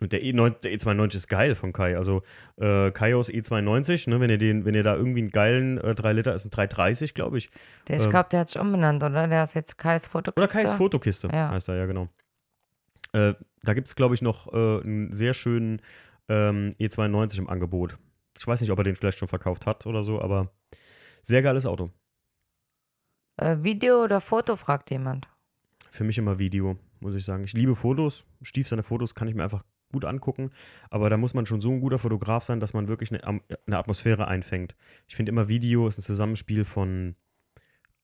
und 0.00 0.12
der, 0.12 0.22
E9, 0.22 0.60
der 0.60 0.72
E92 0.72 1.14
ist 1.16 1.28
geil 1.28 1.54
von 1.54 1.72
Kai. 1.72 1.96
Also 1.96 2.22
äh, 2.56 2.90
Kaios 2.90 3.30
E92, 3.30 4.10
ne, 4.10 4.20
wenn 4.20 4.28
ihr 4.28 4.36
den, 4.36 4.66
wenn 4.66 4.74
ihr 4.74 4.82
da 4.82 4.94
irgendwie 4.94 5.20
einen 5.20 5.30
geilen 5.30 5.78
äh, 5.78 5.94
3 5.94 6.12
Liter 6.12 6.34
ist 6.34 6.44
ein 6.44 6.50
330, 6.50 7.14
glaube 7.14 7.38
ich. 7.38 7.50
Der, 7.88 7.96
ich 7.96 8.04
ähm, 8.04 8.10
glaube, 8.10 8.28
der 8.30 8.40
hat 8.40 8.50
sich 8.50 8.60
umbenannt, 8.60 9.02
oder? 9.02 9.26
Der 9.26 9.44
ist 9.44 9.54
jetzt 9.54 9.78
Kais 9.78 10.06
Fotokiste. 10.06 10.58
Oder 10.58 10.68
Kais 10.68 10.76
Fotokiste 10.76 11.28
Ja. 11.32 11.50
heißt 11.50 11.70
er, 11.70 11.76
ja, 11.76 11.86
genau. 11.86 12.08
Äh, 13.12 13.34
da 13.62 13.72
gibt 13.72 13.88
es, 13.88 13.96
glaube 13.96 14.14
ich, 14.14 14.20
noch 14.20 14.52
äh, 14.52 14.82
einen 14.82 15.12
sehr 15.14 15.32
schönen 15.32 15.80
ähm, 16.28 16.72
E92 16.78 17.38
im 17.38 17.48
Angebot. 17.48 17.96
Ich 18.36 18.46
weiß 18.46 18.60
nicht, 18.60 18.70
ob 18.70 18.78
er 18.78 18.84
den 18.84 18.96
vielleicht 18.96 19.16
schon 19.16 19.28
verkauft 19.28 19.64
hat 19.64 19.86
oder 19.86 20.02
so, 20.02 20.20
aber 20.20 20.52
sehr 21.22 21.40
geiles 21.40 21.64
Auto. 21.64 21.90
Äh, 23.38 23.56
Video 23.62 24.02
oder 24.04 24.20
Foto, 24.20 24.56
fragt 24.56 24.90
jemand. 24.90 25.28
Für 25.90 26.04
mich 26.04 26.18
immer 26.18 26.38
Video, 26.38 26.76
muss 27.00 27.14
ich 27.14 27.24
sagen. 27.24 27.44
Ich 27.44 27.54
liebe 27.54 27.74
Fotos. 27.74 28.26
Stief 28.42 28.68
seine 28.68 28.82
Fotos 28.82 29.14
kann 29.14 29.28
ich 29.28 29.34
mir 29.34 29.44
einfach 29.44 29.64
gut 29.96 30.04
angucken, 30.04 30.50
aber 30.90 31.08
da 31.08 31.16
muss 31.16 31.32
man 31.32 31.46
schon 31.46 31.62
so 31.62 31.70
ein 31.70 31.80
guter 31.80 31.98
Fotograf 31.98 32.44
sein, 32.44 32.60
dass 32.60 32.74
man 32.74 32.86
wirklich 32.86 33.10
eine, 33.10 33.40
eine 33.66 33.78
Atmosphäre 33.78 34.28
einfängt. 34.28 34.76
Ich 35.08 35.16
finde 35.16 35.32
immer 35.32 35.48
Video 35.48 35.88
ist 35.88 35.98
ein 35.98 36.02
Zusammenspiel 36.02 36.66
von 36.66 37.16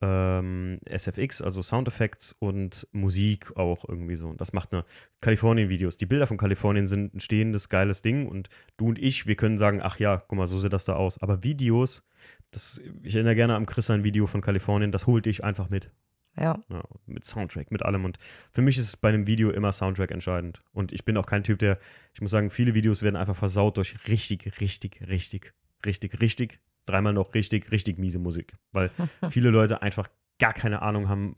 ähm, 0.01 0.79
SFX, 0.85 1.43
also 1.43 1.61
Sound 1.61 1.89
Effects 1.89 2.35
und 2.39 2.89
Musik 2.93 3.57
auch 3.57 3.85
irgendwie 3.87 4.17
so. 4.17 4.29
Und 4.29 4.41
das 4.41 4.53
macht 4.53 4.73
eine 4.73 4.85
Kalifornien-Videos. 5.21 5.99
Die 5.99 6.07
Bilder 6.07 6.27
von 6.27 6.39
Kalifornien 6.39 6.87
sind 6.87 7.15
ein 7.15 7.21
stehendes, 7.21 7.69
geiles 7.69 8.01
Ding 8.01 8.27
und 8.27 8.49
du 8.79 8.89
und 8.89 8.99
ich, 8.99 9.27
wir 9.27 9.37
können 9.37 9.59
sagen, 9.59 9.81
ach 9.83 9.99
ja, 9.99 10.17
guck 10.17 10.39
mal, 10.39 10.47
so 10.47 10.59
sieht 10.59 10.73
das 10.73 10.87
da 10.87 10.95
aus. 10.95 11.23
Aber 11.23 11.45
Videos, 11.45 12.03
das, 12.51 12.81
ich 13.03 13.15
erinnere 13.15 13.37
gerne 13.37 13.55
am 13.55 13.67
Chris 13.67 13.91
ein 13.91 14.03
Video 14.03 14.27
von 14.27 14.41
Kalifornien, 14.41 14.93
das 14.93 15.07
holt 15.07 15.27
dich 15.27 15.45
einfach 15.45 15.69
mit. 15.69 15.93
Ja. 16.37 16.59
Ja, 16.69 16.83
mit 17.07 17.25
Soundtrack, 17.25 17.71
mit 17.71 17.83
allem. 17.83 18.05
Und 18.05 18.19
für 18.53 18.63
mich 18.63 18.79
ist 18.79 19.01
bei 19.01 19.11
einem 19.11 19.27
Video 19.27 19.51
immer 19.51 19.73
Soundtrack 19.73 20.11
entscheidend. 20.11 20.63
Und 20.73 20.93
ich 20.93 21.05
bin 21.05 21.17
auch 21.17 21.27
kein 21.27 21.45
Typ, 21.45 21.59
der, 21.59 21.79
ich 22.15 22.21
muss 22.21 22.31
sagen, 22.31 22.51
viele 22.51 22.75
Videos 22.75 23.03
werden 23.03 23.17
einfach 23.17 23.37
versaut 23.37 23.77
durch 23.77 24.09
richtig, 24.09 24.61
richtig, 24.61 25.07
richtig, 25.07 25.53
richtig, 25.85 26.21
richtig, 26.21 26.61
dreimal 26.87 27.13
noch 27.13 27.35
richtig, 27.35 27.71
richtig 27.71 27.99
miese 27.99 28.19
Musik. 28.19 28.55
Weil 28.73 28.91
viele 29.31 29.51
Leute 29.51 29.83
einfach 29.83 30.09
gar 30.39 30.55
keine 30.55 30.83
Ahnung 30.83 31.09
haben, 31.09 31.37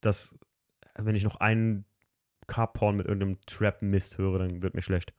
dass, 0.00 0.36
wenn 0.96 1.14
ich 1.14 1.24
noch 1.24 1.36
einen 1.36 1.84
Carporn 2.48 2.96
mit 2.96 3.06
irgendeinem 3.06 3.40
Trap-Mist 3.46 4.18
höre, 4.18 4.40
dann 4.40 4.62
wird 4.62 4.74
mir 4.74 4.82
schlecht. 4.82 5.14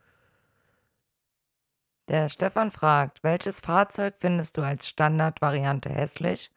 Der 2.10 2.28
Stefan 2.28 2.70
fragt, 2.70 3.24
welches 3.24 3.62
Fahrzeug 3.62 4.16
findest 4.20 4.58
du 4.58 4.62
als 4.62 4.90
Standardvariante 4.90 5.90
hässlich, 5.90 6.52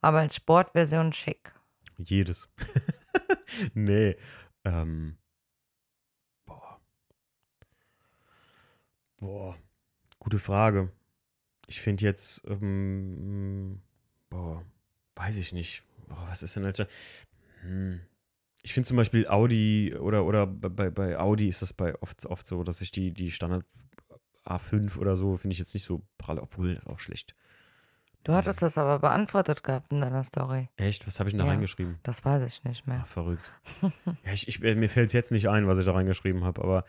aber 0.00 0.20
als 0.20 0.36
Sportversion 0.36 1.12
schick? 1.12 1.52
Jedes. 1.98 2.48
nee. 3.74 4.16
Ähm. 4.64 5.16
Boah. 6.46 6.80
Boah. 9.18 9.56
Gute 10.18 10.38
Frage. 10.38 10.92
Ich 11.66 11.80
finde 11.80 12.04
jetzt, 12.04 12.42
ähm, 12.46 13.82
boah, 14.30 14.64
weiß 15.16 15.36
ich 15.36 15.52
nicht. 15.52 15.82
Boah, 16.06 16.26
was 16.28 16.42
ist 16.42 16.56
denn 16.56 16.64
als. 16.64 16.82
Hm. 17.60 18.00
Ich 18.62 18.72
finde 18.72 18.88
zum 18.88 18.96
Beispiel 18.96 19.26
Audi 19.28 19.94
oder, 19.94 20.24
oder 20.24 20.46
bei, 20.46 20.90
bei 20.90 21.18
Audi 21.18 21.48
ist 21.48 21.62
das 21.62 21.72
bei 21.72 21.94
oft, 22.00 22.26
oft 22.26 22.46
so, 22.46 22.64
dass 22.64 22.80
ich 22.80 22.90
die, 22.90 23.12
die 23.12 23.30
Standard 23.30 23.64
A5 24.44 24.96
oder 24.98 25.14
so 25.14 25.36
finde 25.36 25.52
ich 25.52 25.58
jetzt 25.58 25.74
nicht 25.74 25.84
so 25.84 26.02
pralle, 26.16 26.42
obwohl 26.42 26.74
das 26.74 26.84
ist 26.84 26.88
auch 26.88 26.98
schlecht. 26.98 27.34
Du 28.24 28.34
hattest 28.34 28.60
das 28.60 28.76
aber 28.76 28.98
beantwortet 28.98 29.62
gehabt 29.62 29.92
in 29.92 30.00
deiner 30.00 30.22
Story. 30.24 30.68
Echt? 30.76 31.06
Was 31.06 31.18
habe 31.18 31.28
ich 31.28 31.32
denn 31.32 31.38
da 31.40 31.46
Ja. 31.46 31.52
reingeschrieben? 31.52 31.98
Das 32.02 32.24
weiß 32.24 32.42
ich 32.44 32.62
nicht 32.64 32.86
mehr. 32.86 33.00
Ach, 33.02 33.06
verrückt. 33.06 33.52
ja, 34.24 34.32
ich, 34.32 34.48
ich, 34.48 34.60
mir 34.60 34.88
fällt 34.88 35.06
es 35.06 35.12
jetzt 35.14 35.32
nicht 35.32 35.48
ein, 35.48 35.66
was 35.66 35.78
ich 35.78 35.86
da 35.86 35.92
reingeschrieben 35.92 36.44
habe, 36.44 36.62
aber 36.62 36.84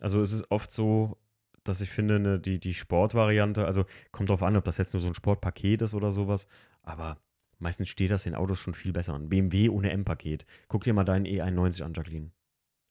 also 0.00 0.20
es 0.20 0.32
ist 0.32 0.50
oft 0.50 0.70
so, 0.70 1.16
dass 1.64 1.80
ich 1.80 1.90
finde, 1.90 2.20
ne, 2.20 2.38
die, 2.38 2.60
die 2.60 2.74
Sportvariante, 2.74 3.64
also 3.64 3.86
kommt 4.12 4.30
drauf 4.30 4.42
an, 4.42 4.56
ob 4.56 4.64
das 4.64 4.76
jetzt 4.78 4.92
nur 4.92 5.00
so 5.00 5.08
ein 5.08 5.14
Sportpaket 5.14 5.82
ist 5.82 5.94
oder 5.94 6.12
sowas, 6.12 6.46
aber 6.82 7.16
meistens 7.58 7.88
steht 7.88 8.10
das 8.10 8.26
in 8.26 8.34
Autos 8.34 8.58
schon 8.60 8.74
viel 8.74 8.92
besser 8.92 9.14
an. 9.14 9.28
BMW 9.28 9.70
ohne 9.70 9.90
M-Paket. 9.90 10.44
Guck 10.68 10.84
dir 10.84 10.92
mal 10.94 11.04
deinen 11.04 11.26
E91 11.26 11.82
an, 11.82 11.94
Jacqueline. 11.94 12.30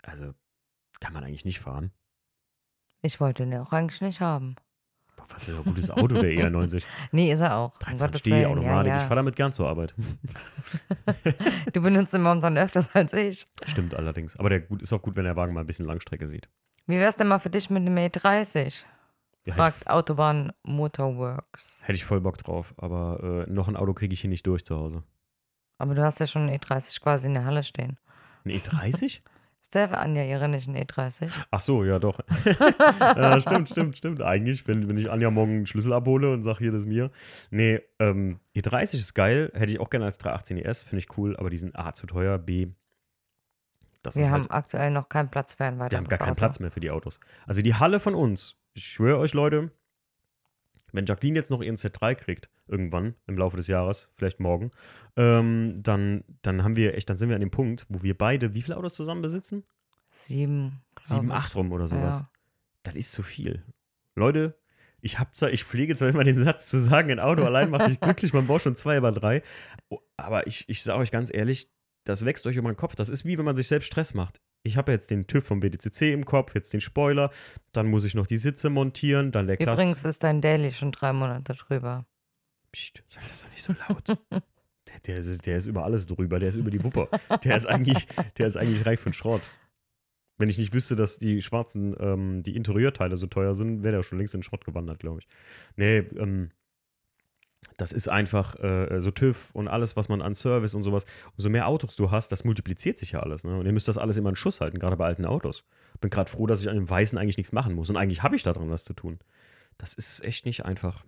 Also, 0.02 0.34
kann 1.00 1.14
man 1.14 1.24
eigentlich 1.24 1.46
nicht 1.46 1.60
fahren. 1.60 1.92
Ich 3.02 3.20
wollte 3.20 3.44
ihn 3.44 3.52
ja 3.52 3.62
auch 3.62 3.72
eigentlich 3.74 4.02
nicht 4.02 4.20
haben. 4.22 4.56
Was 5.30 5.48
ist 5.48 5.56
ein 5.58 5.64
gutes 5.64 5.90
Auto, 5.90 6.08
der 6.16 6.24
E91. 6.32 6.84
Nee, 7.12 7.32
ist 7.32 7.42
er 7.42 7.56
auch. 7.56 7.74
Um 7.74 7.80
13 7.80 7.98
Gottes 7.98 8.24
D, 8.24 8.32
Willen. 8.32 8.46
Automatik. 8.46 8.88
Ja, 8.90 8.96
Ich 8.96 9.02
ja. 9.02 9.08
fahre 9.08 9.16
damit 9.16 9.36
gern 9.36 9.52
zur 9.52 9.68
Arbeit. 9.70 9.94
Du 11.74 11.82
benutzt 11.82 12.14
ihn 12.14 12.22
momentan 12.22 12.58
öfters 12.58 12.94
als 12.96 13.14
ich. 13.14 13.48
Stimmt 13.66 13.96
allerdings. 13.96 14.38
Aber 14.38 14.50
der 14.50 14.62
gut, 14.62 14.82
ist 14.82 14.94
auch 14.94 15.02
gut, 15.02 15.16
wenn 15.16 15.26
der 15.26 15.36
Wagen 15.36 15.54
mal 15.54 15.62
ein 15.62 15.68
bisschen 15.68 15.86
Langstrecke 15.86 16.28
sieht. 16.28 16.50
Wie 16.88 16.98
wär's 17.00 17.16
denn 17.16 17.28
mal 17.28 17.40
für 17.40 17.50
dich 17.50 17.70
mit 17.70 17.86
dem 17.86 17.96
E30? 17.96 18.84
Ja, 19.46 19.56
Fragt 19.56 19.88
Autobahn 19.88 20.52
Motorworks. 20.64 21.82
Hätte 21.84 21.96
ich 21.96 22.06
voll 22.06 22.22
Bock 22.22 22.38
drauf, 22.38 22.74
aber 22.78 23.46
äh, 23.48 23.52
noch 23.52 23.68
ein 23.68 23.76
Auto 23.76 23.94
kriege 23.94 24.14
ich 24.14 24.22
hier 24.22 24.30
nicht 24.30 24.48
durch 24.48 24.66
zu 24.66 24.76
Hause. 24.78 25.04
Aber 25.78 25.96
du 25.96 26.04
hast 26.04 26.20
ja 26.20 26.28
schon 26.28 26.44
einen 26.44 26.58
E30 26.58 27.02
quasi 27.02 27.28
in 27.28 27.34
der 27.34 27.46
Halle 27.46 27.64
stehen. 27.64 28.00
Ein 28.46 28.52
E30? 28.52 29.22
Der 29.74 30.00
Anja 30.00 30.24
ihre 30.24 30.48
nicht 30.48 30.68
ein 30.68 30.76
E30? 30.76 31.30
Ach 31.52 31.60
so, 31.60 31.84
ja 31.84 32.00
doch. 32.00 32.20
ja, 33.00 33.40
stimmt, 33.40 33.70
stimmt, 33.70 33.98
stimmt. 33.98 34.22
Eigentlich, 34.22 34.68
wenn, 34.68 34.88
wenn 34.88 34.98
ich 34.98 35.10
Anja 35.10 35.32
morgen 35.32 35.58
einen 35.58 35.66
Schlüssel 35.66 35.94
abhole 35.94 36.32
und 36.32 36.44
sage, 36.44 36.60
hier, 36.60 36.72
das 36.72 36.82
ist 36.82 36.88
mir. 36.88 37.12
Nee, 37.50 37.82
ähm, 38.00 38.40
E30 38.56 38.96
ist 38.96 39.14
geil, 39.16 39.52
hätte 39.54 39.72
ich 39.72 39.80
auch 39.80 39.90
gerne 39.90 40.06
als 40.06 40.18
318 40.20 40.58
ES, 40.58 40.84
finde 40.84 41.00
ich 41.00 41.18
cool, 41.18 41.36
aber 41.38 41.50
die 41.50 41.58
sind 41.58 41.76
A, 41.76 41.94
zu 41.94 42.06
teuer, 42.06 42.38
B, 42.38 42.68
das 44.04 44.18
Wir 44.18 44.30
haben 44.30 44.42
halt, 44.42 44.52
aktuell 44.52 44.92
noch 44.92 45.08
keinen 45.08 45.30
Platz 45.30 45.54
für 45.54 45.64
ein 45.64 45.80
weiteres 45.80 45.92
wir 45.92 45.98
haben 45.98 46.08
gar 46.10 46.20
keinen 46.20 46.32
Auto. 46.32 46.40
Platz 46.40 46.60
mehr 46.60 46.72
für 46.72 46.82
die 46.82 46.92
Autos. 46.92 47.20
Also 47.48 47.62
die 47.62 47.74
Halle 47.74 48.02
von 48.02 48.14
uns, 48.14 48.58
ich 48.74 48.86
schwöre 48.86 49.18
euch, 49.18 49.34
Leute, 49.34 49.72
wenn 50.94 51.06
Jacqueline 51.06 51.38
jetzt 51.38 51.52
noch 51.52 51.62
ihren 51.62 51.76
Z3 51.76 52.16
kriegt, 52.16 52.50
irgendwann 52.68 53.16
im 53.28 53.38
Laufe 53.38 53.58
des 53.58 53.68
Jahres, 53.68 54.10
vielleicht 54.16 54.40
morgen, 54.40 54.72
ähm, 55.18 55.76
dann, 55.82 56.24
dann 56.42 56.64
haben 56.64 56.76
wir 56.76 56.96
echt, 56.96 57.10
dann 57.10 57.18
sind 57.18 57.30
wir 57.30 57.36
an 57.36 57.42
dem 57.42 57.52
Punkt, 57.52 57.86
wo 57.90 58.04
wir 58.04 58.18
beide, 58.18 58.54
wie 58.54 58.62
viele 58.62 58.78
Autos 58.78 58.94
zusammen 58.94 59.22
besitzen? 59.22 59.64
Sieben, 60.12 60.82
Sieben, 61.02 61.28
ich. 61.28 61.34
acht 61.34 61.56
rum 61.56 61.72
oder 61.72 61.88
sowas. 61.88 62.20
Ja. 62.22 62.30
Das 62.84 62.96
ist 62.96 63.12
zu 63.12 63.24
viel. 63.24 63.64
Leute, 64.16 64.56
ich 65.02 65.20
hab 65.20 65.36
zwar, 65.36 65.52
ich 65.52 65.66
pflege 65.66 65.96
zwar 65.96 66.10
immer 66.10 66.24
den 66.24 66.36
Satz 66.36 66.70
zu 66.70 66.80
sagen, 66.80 67.12
ein 67.12 67.20
Auto 67.20 67.44
allein 67.44 67.70
macht 67.70 67.90
dich 67.90 68.00
glücklich, 68.02 68.32
man 68.32 68.48
braucht 68.48 68.64
schon 68.64 68.76
zwei 68.76 68.98
über 68.98 69.12
drei. 69.12 69.42
Oh, 69.90 70.00
Aber 70.16 70.48
ich, 70.48 70.70
ich 70.70 70.84
sage 70.84 71.00
euch 71.00 71.12
ganz 71.12 71.34
ehrlich, 71.34 71.72
das 72.06 72.24
wächst 72.26 72.46
euch 72.48 72.56
über 72.56 72.72
den 72.72 72.78
Kopf. 72.78 72.96
Das 72.96 73.10
ist 73.10 73.26
wie 73.26 73.38
wenn 73.38 73.46
man 73.46 73.56
sich 73.56 73.68
selbst 73.68 73.88
Stress 73.88 74.14
macht. 74.14 74.42
Ich 74.66 74.78
habe 74.78 74.92
jetzt 74.94 75.12
den 75.12 75.28
TÜV 75.28 75.46
vom 75.46 75.60
BDCC 75.60 76.14
im 76.14 76.24
Kopf, 76.26 76.56
jetzt 76.56 76.72
den 76.74 76.80
Spoiler, 76.82 77.32
dann 77.74 77.88
muss 77.88 78.06
ich 78.06 78.16
noch 78.16 78.28
die 78.28 78.38
Sitze 78.38 78.70
montieren, 78.70 79.32
dann 79.34 79.46
der 79.48 79.58
Klasse. 79.58 79.82
Übrigens 79.84 80.06
ist 80.06 80.24
dein 80.24 80.40
Daily 80.42 80.72
schon 80.72 80.92
drei 80.94 81.12
Monate 81.12 81.54
drüber. 81.54 82.06
Psst, 82.72 83.04
sag 83.10 83.22
das 83.28 83.44
doch 83.44 83.52
nicht 83.52 83.62
so 83.64 83.74
laut. 83.90 84.08
der, 84.32 85.00
der, 85.06 85.18
ist- 85.18 85.46
der 85.46 85.58
ist 85.58 85.66
über 85.66 85.84
alles 85.84 86.08
drüber, 86.08 86.40
der 86.40 86.50
ist 86.50 86.56
über 86.56 86.72
die 86.72 86.84
Wupper. 86.84 87.10
Der 87.44 87.58
ist 87.58 87.66
eigentlich, 87.66 88.08
der 88.38 88.48
ist 88.48 88.56
eigentlich 88.56 88.86
reich 88.86 89.00
für 89.00 89.10
den 89.10 89.14
Schrott. 89.14 89.52
Wenn 90.40 90.50
ich 90.50 90.58
nicht 90.58 90.74
wüsste, 90.74 90.96
dass 90.96 91.20
die 91.20 91.42
schwarzen, 91.42 91.96
ähm, 92.00 92.42
die 92.42 92.56
Interieurteile 92.56 93.18
so 93.18 93.28
teuer 93.28 93.54
sind, 93.56 93.84
wäre 93.84 93.98
der 93.98 94.04
schon 94.04 94.18
längst 94.18 94.34
in 94.34 94.40
den 94.40 94.44
Schrott 94.44 94.66
gewandert, 94.66 95.00
glaube 95.00 95.20
ich. 95.22 95.28
Nee, 95.76 95.98
ähm, 96.18 96.52
das 97.78 97.92
ist 97.94 98.08
einfach 98.08 98.56
äh, 98.60 99.00
so 99.00 99.12
TÜV 99.12 99.52
und 99.54 99.68
alles, 99.68 99.96
was 99.96 100.10
man 100.10 100.22
an 100.22 100.36
Service 100.36 100.74
und 100.76 100.84
sowas, 100.84 101.06
umso 101.38 101.50
mehr 101.50 101.68
Autos 101.68 101.96
du 101.96 102.12
hast, 102.12 102.32
das 102.32 102.44
multipliziert 102.44 102.98
sich 102.98 103.12
ja 103.14 103.20
alles. 103.22 103.44
Ne? 103.44 103.58
Und 103.58 103.66
ihr 103.66 103.72
müsst 103.74 103.88
das 103.88 103.98
alles 103.98 104.18
immer 104.18 104.30
in 104.30 104.36
Schuss 104.36 104.62
halten, 104.62 104.80
gerade 104.80 104.98
bei 104.98 105.06
alten 105.06 105.26
Autos. 105.26 105.64
Bin 106.02 106.10
gerade 106.10 106.30
froh, 106.30 106.48
dass 106.48 106.62
ich 106.62 106.70
an 106.70 106.76
dem 106.76 106.90
Weißen 106.90 107.18
eigentlich 107.18 107.38
nichts 107.38 107.52
machen 107.54 107.76
muss. 107.76 107.90
Und 107.90 107.98
eigentlich 107.98 108.24
habe 108.24 108.36
ich 108.36 108.44
da 108.44 108.54
dran 108.54 108.70
was 108.70 108.84
zu 108.84 108.94
tun. 108.94 109.20
Das 109.78 109.94
ist 109.94 110.24
echt 110.24 110.46
nicht 110.46 110.66
einfach. 110.66 111.04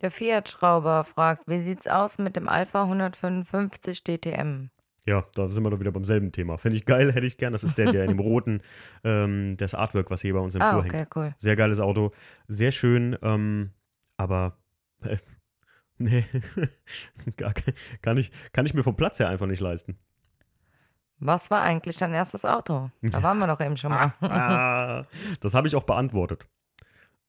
Der 0.00 0.10
Fiat-Schrauber 0.10 1.04
fragt, 1.04 1.46
wie 1.46 1.60
sieht's 1.60 1.86
aus 1.86 2.18
mit 2.18 2.34
dem 2.36 2.48
Alpha 2.48 2.82
155 2.82 4.02
DTM? 4.04 4.70
Ja, 5.04 5.24
da 5.34 5.48
sind 5.48 5.64
wir 5.64 5.70
doch 5.70 5.80
wieder 5.80 5.90
beim 5.90 6.04
selben 6.04 6.30
Thema. 6.30 6.58
Finde 6.58 6.76
ich 6.76 6.84
geil, 6.84 7.12
hätte 7.12 7.26
ich 7.26 7.36
gern. 7.36 7.52
Das 7.52 7.64
ist 7.64 7.76
der, 7.78 7.90
der 7.90 8.04
in 8.04 8.08
dem 8.10 8.20
roten, 8.20 8.62
ähm, 9.02 9.56
das 9.56 9.74
Artwork, 9.74 10.10
was 10.10 10.22
hier 10.22 10.34
bei 10.34 10.40
uns 10.40 10.54
im 10.54 10.62
Ah, 10.62 10.70
Flur 10.70 10.84
okay, 10.84 10.98
hängt. 10.98 11.16
cool. 11.16 11.34
Sehr 11.38 11.56
geiles 11.56 11.80
Auto, 11.80 12.12
sehr 12.46 12.70
schön, 12.70 13.16
ähm, 13.22 13.70
aber 14.16 14.58
äh, 15.04 15.18
nee, 15.98 16.24
gar, 17.36 17.52
kann, 18.02 18.16
ich, 18.18 18.30
kann 18.52 18.66
ich 18.66 18.74
mir 18.74 18.82
vom 18.82 18.96
Platz 18.96 19.18
her 19.18 19.28
einfach 19.28 19.46
nicht 19.46 19.60
leisten. 19.60 19.98
Was 21.18 21.50
war 21.50 21.62
eigentlich 21.62 21.96
dein 21.98 22.14
erstes 22.14 22.44
Auto? 22.44 22.90
Da 23.00 23.22
waren 23.22 23.38
wir 23.38 23.46
doch 23.46 23.60
eben 23.60 23.76
schon 23.76 23.90
mal. 23.92 24.12
Ah, 24.22 25.04
das 25.40 25.54
habe 25.54 25.68
ich 25.68 25.76
auch 25.76 25.84
beantwortet. 25.84 26.48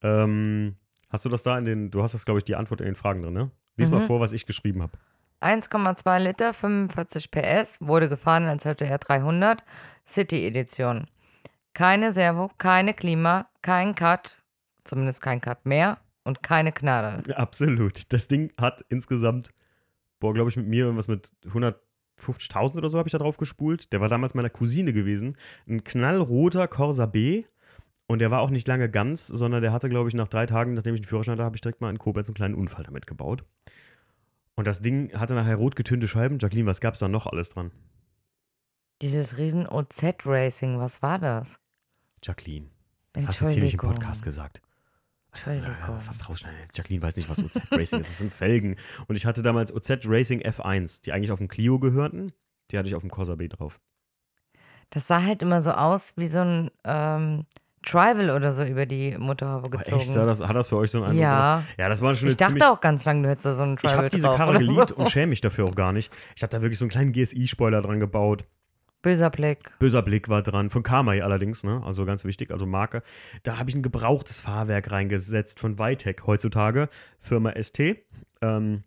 Ähm, 0.02 0.76
hast 1.10 1.26
du 1.26 1.30
das 1.30 1.44
da 1.44 1.58
in 1.58 1.66
den, 1.66 1.92
du 1.92 2.02
hast 2.02 2.14
das, 2.14 2.26
glaube 2.26 2.40
ich, 2.40 2.44
die 2.44 2.56
Antwort 2.56 2.82
in 2.82 2.86
den 2.88 2.96
Fragen 2.96 3.22
drin, 3.22 3.34
ne? 3.34 3.52
Lies 3.78 3.92
mal 3.92 4.02
Mhm. 4.02 4.08
vor, 4.08 4.20
was 4.20 4.34
ich 4.34 4.46
geschrieben 4.46 4.82
habe. 4.82 4.98
1,2 5.42 6.20
Liter, 6.20 6.54
45 6.54 7.30
PS, 7.30 7.80
wurde 7.82 8.10
gefahren 8.10 8.46
als 8.48 8.66
hätte 8.66 8.86
er 8.86 8.98
300, 8.98 9.64
City 10.08 10.46
Edition. 10.48 11.08
Keine 11.74 12.12
Servo, 12.12 12.50
keine 12.58 12.94
Klima, 12.94 13.48
kein 13.62 13.94
Cut, 13.96 14.36
zumindest 14.84 15.22
kein 15.22 15.42
Cut 15.42 15.66
mehr 15.66 15.98
und 16.24 16.44
keine 16.44 16.72
Gnade. 16.72 17.36
Absolut. 17.36 18.12
Das 18.14 18.28
Ding 18.28 18.52
hat 18.58 18.86
insgesamt, 18.90 19.54
boah, 20.20 20.34
glaube 20.34 20.50
ich, 20.50 20.58
mit 20.58 20.68
mir 20.68 20.86
irgendwas 20.86 21.08
mit 21.08 21.32
150.000 21.46 22.78
oder 22.78 22.90
so 22.90 22.98
habe 22.98 23.08
ich 23.08 23.12
da 23.12 23.18
drauf 23.18 23.38
gespult. 23.38 23.92
Der 23.94 24.02
war 24.02 24.10
damals 24.10 24.34
meiner 24.34 24.50
Cousine 24.50 24.94
gewesen. 24.94 25.38
Ein 25.68 25.84
knallroter 25.84 26.68
Corsa 26.68 27.06
B. 27.06 27.44
Und 28.06 28.20
der 28.20 28.32
war 28.32 28.42
auch 28.42 28.50
nicht 28.50 28.68
lange 28.68 28.90
ganz, 28.90 29.28
sondern 29.28 29.62
der 29.62 29.72
hatte, 29.72 29.90
glaube 29.90 30.10
ich, 30.10 30.14
nach 30.14 30.28
drei 30.28 30.46
Tagen, 30.46 30.74
nachdem 30.74 30.94
ich 30.94 31.02
den 31.02 31.08
Führerschein 31.08 31.34
hatte, 31.34 31.46
habe 31.46 31.56
ich 31.56 31.62
direkt 31.62 31.82
mal 31.82 31.90
in 31.90 31.98
Koblenz 31.98 32.28
einen 32.28 32.36
kleinen 32.36 32.56
Unfall 32.56 32.84
damit 32.84 33.08
gebaut. 33.08 33.46
Und 34.56 34.68
das 34.68 34.82
Ding 34.82 35.14
hatte 35.14 35.34
nachher 35.34 35.56
rot 35.56 35.76
getönte 35.76 36.08
Scheiben. 36.08 36.38
Jacqueline, 36.40 36.68
was 36.68 36.82
gab 36.82 36.94
es 36.94 37.00
da 37.00 37.08
noch 37.08 37.28
alles 37.28 37.50
dran? 37.50 37.72
Dieses 39.02 39.38
riesen 39.38 39.68
OZ-Racing, 39.68 40.80
was 40.80 41.02
war 41.02 41.18
das? 41.18 41.60
Jacqueline, 42.22 42.70
das 43.14 43.28
hast 43.28 43.42
du 43.42 43.46
jetzt 43.46 43.54
hier 43.56 43.64
nicht 43.64 43.74
im. 43.74 43.80
Podcast 43.80 44.24
gesagt. 44.24 44.62
Ja, 45.46 46.00
fast 46.00 46.30
rausschneiden. 46.30 46.58
Jacqueline 46.74 47.02
weiß 47.02 47.16
nicht, 47.18 47.30
was 47.30 47.40
OZ 47.44 47.62
Racing 47.72 48.00
ist. 48.00 48.10
Das 48.10 48.18
sind 48.20 48.34
Felgen. 48.34 48.76
Und 49.08 49.16
ich 49.16 49.26
hatte 49.26 49.42
damals 49.42 49.74
OZ 49.74 50.00
Racing 50.06 50.42
F1, 50.42 51.02
die 51.04 51.12
eigentlich 51.12 51.32
auf 51.32 51.40
dem 51.40 51.48
Clio 51.48 51.80
gehörten. 51.80 52.32
Die 52.72 52.78
hatte 52.78 52.88
ich 52.88 52.96
auf 52.96 53.02
dem 53.02 53.10
Corsa 53.12 53.36
B 53.36 53.48
drauf. 53.48 53.80
Das 54.90 55.08
sah 55.08 55.24
halt 55.24 55.42
immer 55.42 55.62
so 55.62 55.72
aus 55.72 56.14
wie 56.18 56.28
so 56.28 56.40
ein 56.40 56.72
ähm, 56.84 57.46
Tribal 57.86 58.30
oder 58.30 58.54
so 58.54 58.64
über 58.64 58.86
die 58.86 59.18
Motorhaube 59.18 59.66
Aber 59.68 59.78
gezogen. 59.80 60.02
echt, 60.02 60.12
sah 60.12 60.26
das, 60.26 60.40
hat 60.42 60.56
das 60.56 60.68
für 60.68 60.78
euch 60.78 60.92
so 60.92 61.00
einen 61.00 61.08
Eindruck 61.08 61.22
Ja. 61.22 61.56
gemacht? 61.58 61.76
Ja, 61.80 61.90
das 61.90 62.02
war 62.02 62.16
schon 62.16 62.30
ich 62.30 62.38
dachte 62.38 62.72
auch 62.72 62.80
ganz 62.80 63.04
lange, 63.04 63.24
du 63.24 63.30
hättest 63.30 63.46
da 63.48 63.54
so 63.56 63.64
einen 63.64 63.74
Ich 63.74 63.80
Tribal 63.82 63.98
habe 63.98 64.10
diese 64.10 64.28
drauf 64.28 64.38
Karre 64.38 64.54
geliebt 64.60 64.90
so. 64.90 64.96
und 64.96 65.10
schäme 65.10 65.28
mich 65.28 65.42
dafür 65.42 65.66
auch 65.66 65.76
gar 65.76 65.92
nicht. 65.94 66.14
Ich 66.36 66.44
habe 66.44 66.52
da 66.52 66.62
wirklich 66.62 66.80
so 66.80 66.86
einen 66.86 66.92
kleinen 66.92 67.12
GSI-Spoiler 67.12 67.82
dran 67.82 68.00
gebaut. 68.00 68.46
Böser 69.04 69.30
Blick. 69.30 69.60
Böser 69.78 70.02
Blick 70.02 70.30
war 70.30 70.42
dran, 70.42 70.72
von 70.72 70.82
Kamai 70.82 71.22
allerdings, 71.22 71.64
ne? 71.64 71.84
Also 71.84 72.06
ganz 72.06 72.26
wichtig, 72.26 72.50
also 72.52 72.66
Marke. 72.66 73.04
Da 73.44 73.58
habe 73.60 73.70
ich 73.70 73.76
ein 73.76 73.84
gebrauchtes 73.84 74.40
Fahrwerk 74.40 74.92
reingesetzt 74.92 75.60
von 75.60 75.78
Vitec 75.78 76.26
heutzutage, 76.26 76.90
Firma 77.20 77.54
ST. 77.62 77.80
Ähm, 78.42 78.84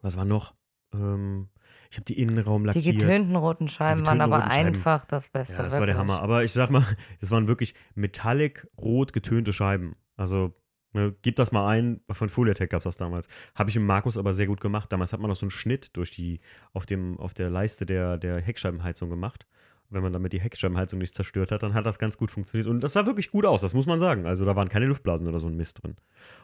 was 0.00 0.16
war 0.16 0.24
noch? 0.24 0.54
Ähm, 0.92 1.48
ich 1.90 1.98
habe 1.98 2.06
die 2.06 2.18
Innenraum 2.20 2.62
Die 2.62 2.66
lackiert. 2.68 3.00
getönten 3.00 3.36
roten 3.36 3.68
Scheiben 3.68 4.00
Die 4.00 4.06
waren 4.06 4.18
getönten 4.18 4.34
aber 4.42 4.50
einfach 4.50 5.04
das 5.04 5.28
Beste. 5.28 5.58
Ja, 5.58 5.62
das 5.64 5.72
war 5.78 5.86
der 5.86 5.96
wirklich. 5.96 6.14
Hammer. 6.14 6.22
Aber 6.22 6.42
ich 6.42 6.52
sag 6.52 6.70
mal, 6.70 6.84
das 7.20 7.30
waren 7.30 7.46
wirklich 7.46 7.74
metallic 7.94 8.66
rot 8.80 9.12
getönte 9.12 9.52
Scheiben. 9.52 9.94
Also, 10.16 10.54
ne, 10.92 11.14
gib 11.22 11.36
das 11.36 11.52
mal 11.52 11.68
ein. 11.68 12.00
Von 12.10 12.28
Full 12.28 12.50
Attack 12.50 12.70
gab 12.70 12.78
es 12.78 12.84
das 12.84 12.96
damals. 12.96 13.28
Habe 13.54 13.70
ich 13.70 13.76
im 13.76 13.86
Markus 13.86 14.16
aber 14.16 14.32
sehr 14.34 14.46
gut 14.46 14.60
gemacht. 14.60 14.92
Damals 14.92 15.12
hat 15.12 15.20
man 15.20 15.28
noch 15.28 15.36
so 15.36 15.46
einen 15.46 15.50
Schnitt 15.50 15.96
durch 15.96 16.10
die, 16.10 16.40
auf, 16.72 16.86
dem, 16.86 17.18
auf 17.18 17.34
der 17.34 17.50
Leiste 17.50 17.86
der, 17.86 18.18
der 18.18 18.40
Heckscheibenheizung 18.40 19.10
gemacht. 19.10 19.46
Wenn 19.90 20.02
man 20.02 20.14
damit 20.14 20.32
die 20.32 20.40
Heckscheibenheizung 20.40 20.98
nicht 20.98 21.14
zerstört 21.14 21.52
hat, 21.52 21.62
dann 21.62 21.74
hat 21.74 21.84
das 21.84 21.98
ganz 21.98 22.16
gut 22.16 22.30
funktioniert. 22.30 22.66
Und 22.66 22.80
das 22.80 22.94
sah 22.94 23.04
wirklich 23.04 23.30
gut 23.30 23.44
aus, 23.44 23.60
das 23.60 23.74
muss 23.74 23.86
man 23.86 24.00
sagen. 24.00 24.24
Also 24.24 24.46
da 24.46 24.56
waren 24.56 24.70
keine 24.70 24.86
Luftblasen 24.86 25.28
oder 25.28 25.38
so 25.38 25.48
ein 25.48 25.56
Mist 25.56 25.82
drin. 25.82 25.96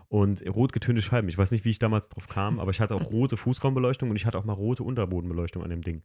Und 0.08 0.44
rot 0.46 0.74
getönte 0.74 1.00
Scheiben. 1.00 1.28
Ich 1.30 1.38
weiß 1.38 1.50
nicht, 1.50 1.64
wie 1.64 1.70
ich 1.70 1.78
damals 1.78 2.11
drauf 2.11 2.28
kam, 2.28 2.61
aber 2.61 2.72
ich 2.72 2.80
hatte 2.80 2.94
auch 2.94 3.11
rote 3.11 3.38
Fußraumbeleuchtung 3.38 4.11
und 4.11 4.16
ich 4.16 4.26
hatte 4.26 4.38
auch 4.38 4.44
mal 4.44 4.52
rote 4.52 4.82
Unterbodenbeleuchtung 4.82 5.62
an 5.64 5.70
dem 5.70 5.82
Ding. 5.82 6.02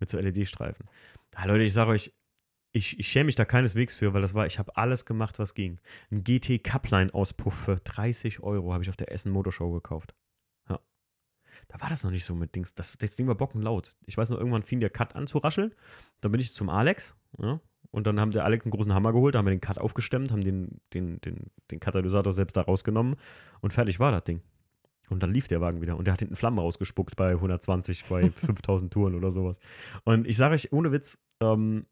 Mit 0.00 0.08
so 0.08 0.18
LED-Streifen. 0.18 0.86
Ah, 1.34 1.44
Leute, 1.44 1.62
ich 1.62 1.72
sage 1.72 1.90
euch, 1.90 2.12
ich, 2.72 2.98
ich 2.98 3.08
schäme 3.08 3.26
mich 3.26 3.34
da 3.34 3.44
keineswegs 3.44 3.94
für, 3.94 4.14
weil 4.14 4.22
das 4.22 4.34
war, 4.34 4.46
ich 4.46 4.58
habe 4.58 4.76
alles 4.76 5.04
gemacht, 5.04 5.38
was 5.38 5.54
ging. 5.54 5.80
Ein 6.10 6.22
GT 6.22 6.62
Cupline-Auspuff 6.62 7.54
für 7.54 7.76
30 7.76 8.40
Euro 8.40 8.72
habe 8.72 8.82
ich 8.82 8.90
auf 8.90 8.96
der 8.96 9.10
Essen 9.12 9.32
Motorshow 9.32 9.72
gekauft. 9.72 10.14
Ja. 10.68 10.78
Da 11.68 11.80
war 11.80 11.88
das 11.88 12.04
noch 12.04 12.10
nicht 12.10 12.24
so 12.24 12.34
mit 12.34 12.54
Dings. 12.54 12.74
Das, 12.74 12.96
das 12.96 13.16
Ding 13.16 13.26
war 13.26 13.34
bockenlaut. 13.34 13.96
Ich 14.06 14.16
weiß 14.16 14.30
noch, 14.30 14.38
irgendwann 14.38 14.62
fing 14.62 14.80
der 14.80 14.90
Cut 14.90 15.16
an 15.16 15.26
zu 15.26 15.38
rascheln. 15.38 15.74
Dann 16.20 16.32
bin 16.32 16.40
ich 16.40 16.52
zum 16.52 16.68
Alex. 16.68 17.16
Ja, 17.38 17.60
und 17.90 18.06
dann 18.06 18.20
haben 18.20 18.30
der 18.30 18.44
Alex 18.44 18.64
einen 18.64 18.72
großen 18.72 18.94
Hammer 18.94 19.12
geholt, 19.12 19.34
haben 19.34 19.46
wir 19.46 19.50
den 19.50 19.60
Cut 19.60 19.78
aufgestemmt, 19.78 20.30
haben 20.30 20.44
den, 20.44 20.80
den, 20.94 21.20
den, 21.20 21.50
den 21.70 21.80
Katalysator 21.80 22.32
selbst 22.32 22.56
da 22.56 22.62
rausgenommen 22.62 23.16
und 23.60 23.72
fertig 23.72 23.98
war 23.98 24.12
das 24.12 24.24
Ding. 24.24 24.42
Und 25.08 25.24
dann 25.24 25.32
lief 25.32 25.48
der 25.48 25.60
Wagen 25.60 25.80
wieder 25.80 25.96
und 25.96 26.06
der 26.06 26.12
hat 26.12 26.20
hinten 26.20 26.36
Flammen 26.36 26.60
rausgespuckt 26.60 27.16
bei 27.16 27.32
120, 27.32 28.04
bei 28.04 28.30
5000 28.34 28.92
Touren 28.92 29.16
oder 29.16 29.32
sowas. 29.32 29.58
Und 30.04 30.26
ich 30.26 30.36
sage 30.36 30.54
euch, 30.54 30.72
ohne 30.72 30.92
Witz, 30.92 31.18
ähm, 31.40 31.86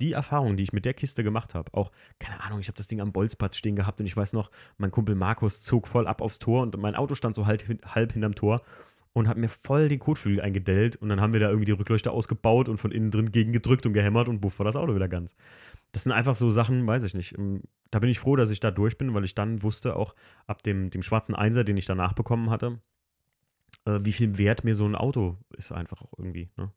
die 0.00 0.12
Erfahrung, 0.12 0.56
die 0.56 0.64
ich 0.64 0.72
mit 0.72 0.84
der 0.84 0.94
Kiste 0.94 1.22
gemacht 1.24 1.54
habe, 1.54 1.72
auch, 1.74 1.90
keine 2.18 2.42
Ahnung, 2.42 2.60
ich 2.60 2.68
habe 2.68 2.76
das 2.76 2.86
Ding 2.86 3.00
am 3.00 3.12
Bolzplatz 3.12 3.56
stehen 3.56 3.76
gehabt 3.76 4.00
und 4.00 4.06
ich 4.06 4.16
weiß 4.16 4.32
noch, 4.32 4.50
mein 4.78 4.90
Kumpel 4.90 5.14
Markus 5.14 5.62
zog 5.62 5.88
voll 5.88 6.06
ab 6.06 6.20
aufs 6.20 6.38
Tor 6.38 6.62
und 6.62 6.76
mein 6.78 6.94
Auto 6.94 7.14
stand 7.14 7.34
so 7.34 7.46
halb, 7.46 7.62
halb 7.86 8.12
hinterm 8.12 8.34
Tor 8.34 8.62
und 9.12 9.28
hat 9.28 9.36
mir 9.36 9.48
voll 9.48 9.88
den 9.88 10.00
Kotflügel 10.00 10.40
eingedellt 10.40 10.96
und 10.96 11.08
dann 11.08 11.20
haben 11.20 11.32
wir 11.32 11.40
da 11.40 11.48
irgendwie 11.48 11.66
die 11.66 11.72
Rückleuchte 11.72 12.10
ausgebaut 12.10 12.68
und 12.68 12.78
von 12.78 12.90
innen 12.90 13.10
drin 13.10 13.30
gegen 13.30 13.52
gedrückt 13.52 13.86
und 13.86 13.92
gehämmert 13.92 14.28
und 14.28 14.40
buff 14.40 14.58
war 14.58 14.66
das 14.66 14.76
Auto 14.76 14.94
wieder 14.94 15.08
ganz. 15.08 15.36
Das 15.92 16.02
sind 16.02 16.12
einfach 16.12 16.34
so 16.34 16.50
Sachen, 16.50 16.86
weiß 16.86 17.04
ich 17.04 17.14
nicht. 17.14 17.38
ähm, 17.38 17.62
Da 17.90 18.00
bin 18.00 18.10
ich 18.10 18.18
froh, 18.18 18.34
dass 18.34 18.50
ich 18.50 18.58
da 18.60 18.72
durch 18.72 18.98
bin, 18.98 19.14
weil 19.14 19.24
ich 19.24 19.36
dann 19.36 19.62
wusste, 19.62 19.94
auch 19.94 20.14
ab 20.46 20.64
dem, 20.64 20.90
dem 20.90 21.02
schwarzen 21.02 21.36
Einser, 21.36 21.62
den 21.62 21.76
ich 21.76 21.86
danach 21.86 22.12
bekommen 22.12 22.50
hatte, 22.50 22.80
äh, 23.84 24.00
wie 24.02 24.12
viel 24.12 24.36
wert 24.36 24.64
mir 24.64 24.74
so 24.74 24.84
ein 24.84 24.96
Auto 24.96 25.38
ist 25.56 25.70
einfach 25.70 26.02
auch 26.02 26.12
irgendwie. 26.18 26.50
Ne? 26.56 26.72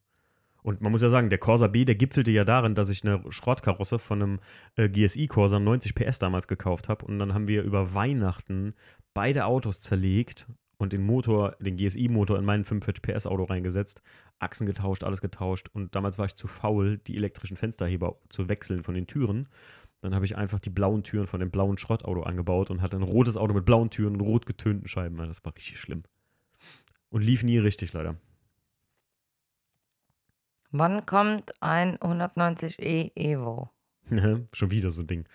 Und 0.68 0.82
man 0.82 0.92
muss 0.92 1.02
ja 1.02 1.08
sagen, 1.08 1.30
der 1.30 1.38
Corsa 1.38 1.68
B, 1.68 1.86
der 1.86 1.96
gipfelte 1.96 2.30
ja 2.30 2.44
darin, 2.44 2.76
dass 2.76 2.90
ich 2.90 3.02
eine 3.02 3.24
Schrottkarosse 3.32 4.00
von 4.00 4.22
einem 4.22 4.40
äh, 4.76 4.90
GSI 4.90 5.28
Corsa 5.28 5.62
90 5.62 5.96
PS 5.96 6.20
damals 6.20 6.46
gekauft 6.50 6.90
habe. 6.90 7.06
Und 7.06 7.20
dann 7.20 7.34
haben 7.34 7.48
wir 7.48 7.64
über 7.64 7.94
Weihnachten 7.94 8.74
beide 9.14 9.46
Autos 9.46 9.80
zerlegt 9.80 10.46
und 10.76 10.92
den 10.92 11.06
Motor, 11.06 11.56
den 11.62 11.78
GSI-Motor 11.78 12.38
in 12.38 12.44
mein 12.44 12.66
45 12.66 13.02
PS 13.02 13.28
Auto 13.28 13.46
reingesetzt, 13.46 14.02
Achsen 14.40 14.68
getauscht, 14.68 15.06
alles 15.06 15.22
getauscht. 15.22 15.70
Und 15.72 15.96
damals 15.96 16.18
war 16.20 16.26
ich 16.26 16.36
zu 16.36 16.48
faul, 16.48 16.98
die 16.98 17.16
elektrischen 17.16 17.56
Fensterheber 17.56 18.18
zu 18.28 18.50
wechseln 18.50 18.84
von 18.84 18.94
den 18.94 19.08
Türen. 19.08 19.48
Dann 20.02 20.14
habe 20.14 20.26
ich 20.26 20.36
einfach 20.36 20.60
die 20.60 20.70
blauen 20.70 21.02
Türen 21.02 21.28
von 21.28 21.40
dem 21.40 21.50
blauen 21.50 21.78
Schrottauto 21.78 22.24
angebaut 22.24 22.72
und 22.72 22.82
hatte 22.82 22.98
ein 22.98 23.04
rotes 23.04 23.38
Auto 23.38 23.54
mit 23.54 23.64
blauen 23.64 23.90
Türen 23.90 24.16
und 24.16 24.22
rot 24.22 24.46
getönten 24.46 24.90
Scheiben. 24.90 25.16
Das 25.16 25.46
war 25.46 25.56
richtig 25.56 25.80
schlimm. 25.80 26.02
Und 27.10 27.24
lief 27.24 27.42
nie 27.42 27.58
richtig, 27.58 27.94
leider. 27.94 28.18
Wann 30.80 31.08
kommt 31.08 31.52
ein 31.60 31.98
190e 31.98 33.12
Evo? 33.16 33.72
Schon 34.54 34.72
wieder 34.72 34.92
so 34.92 35.02
ein 35.02 35.08
Ding. 35.08 35.26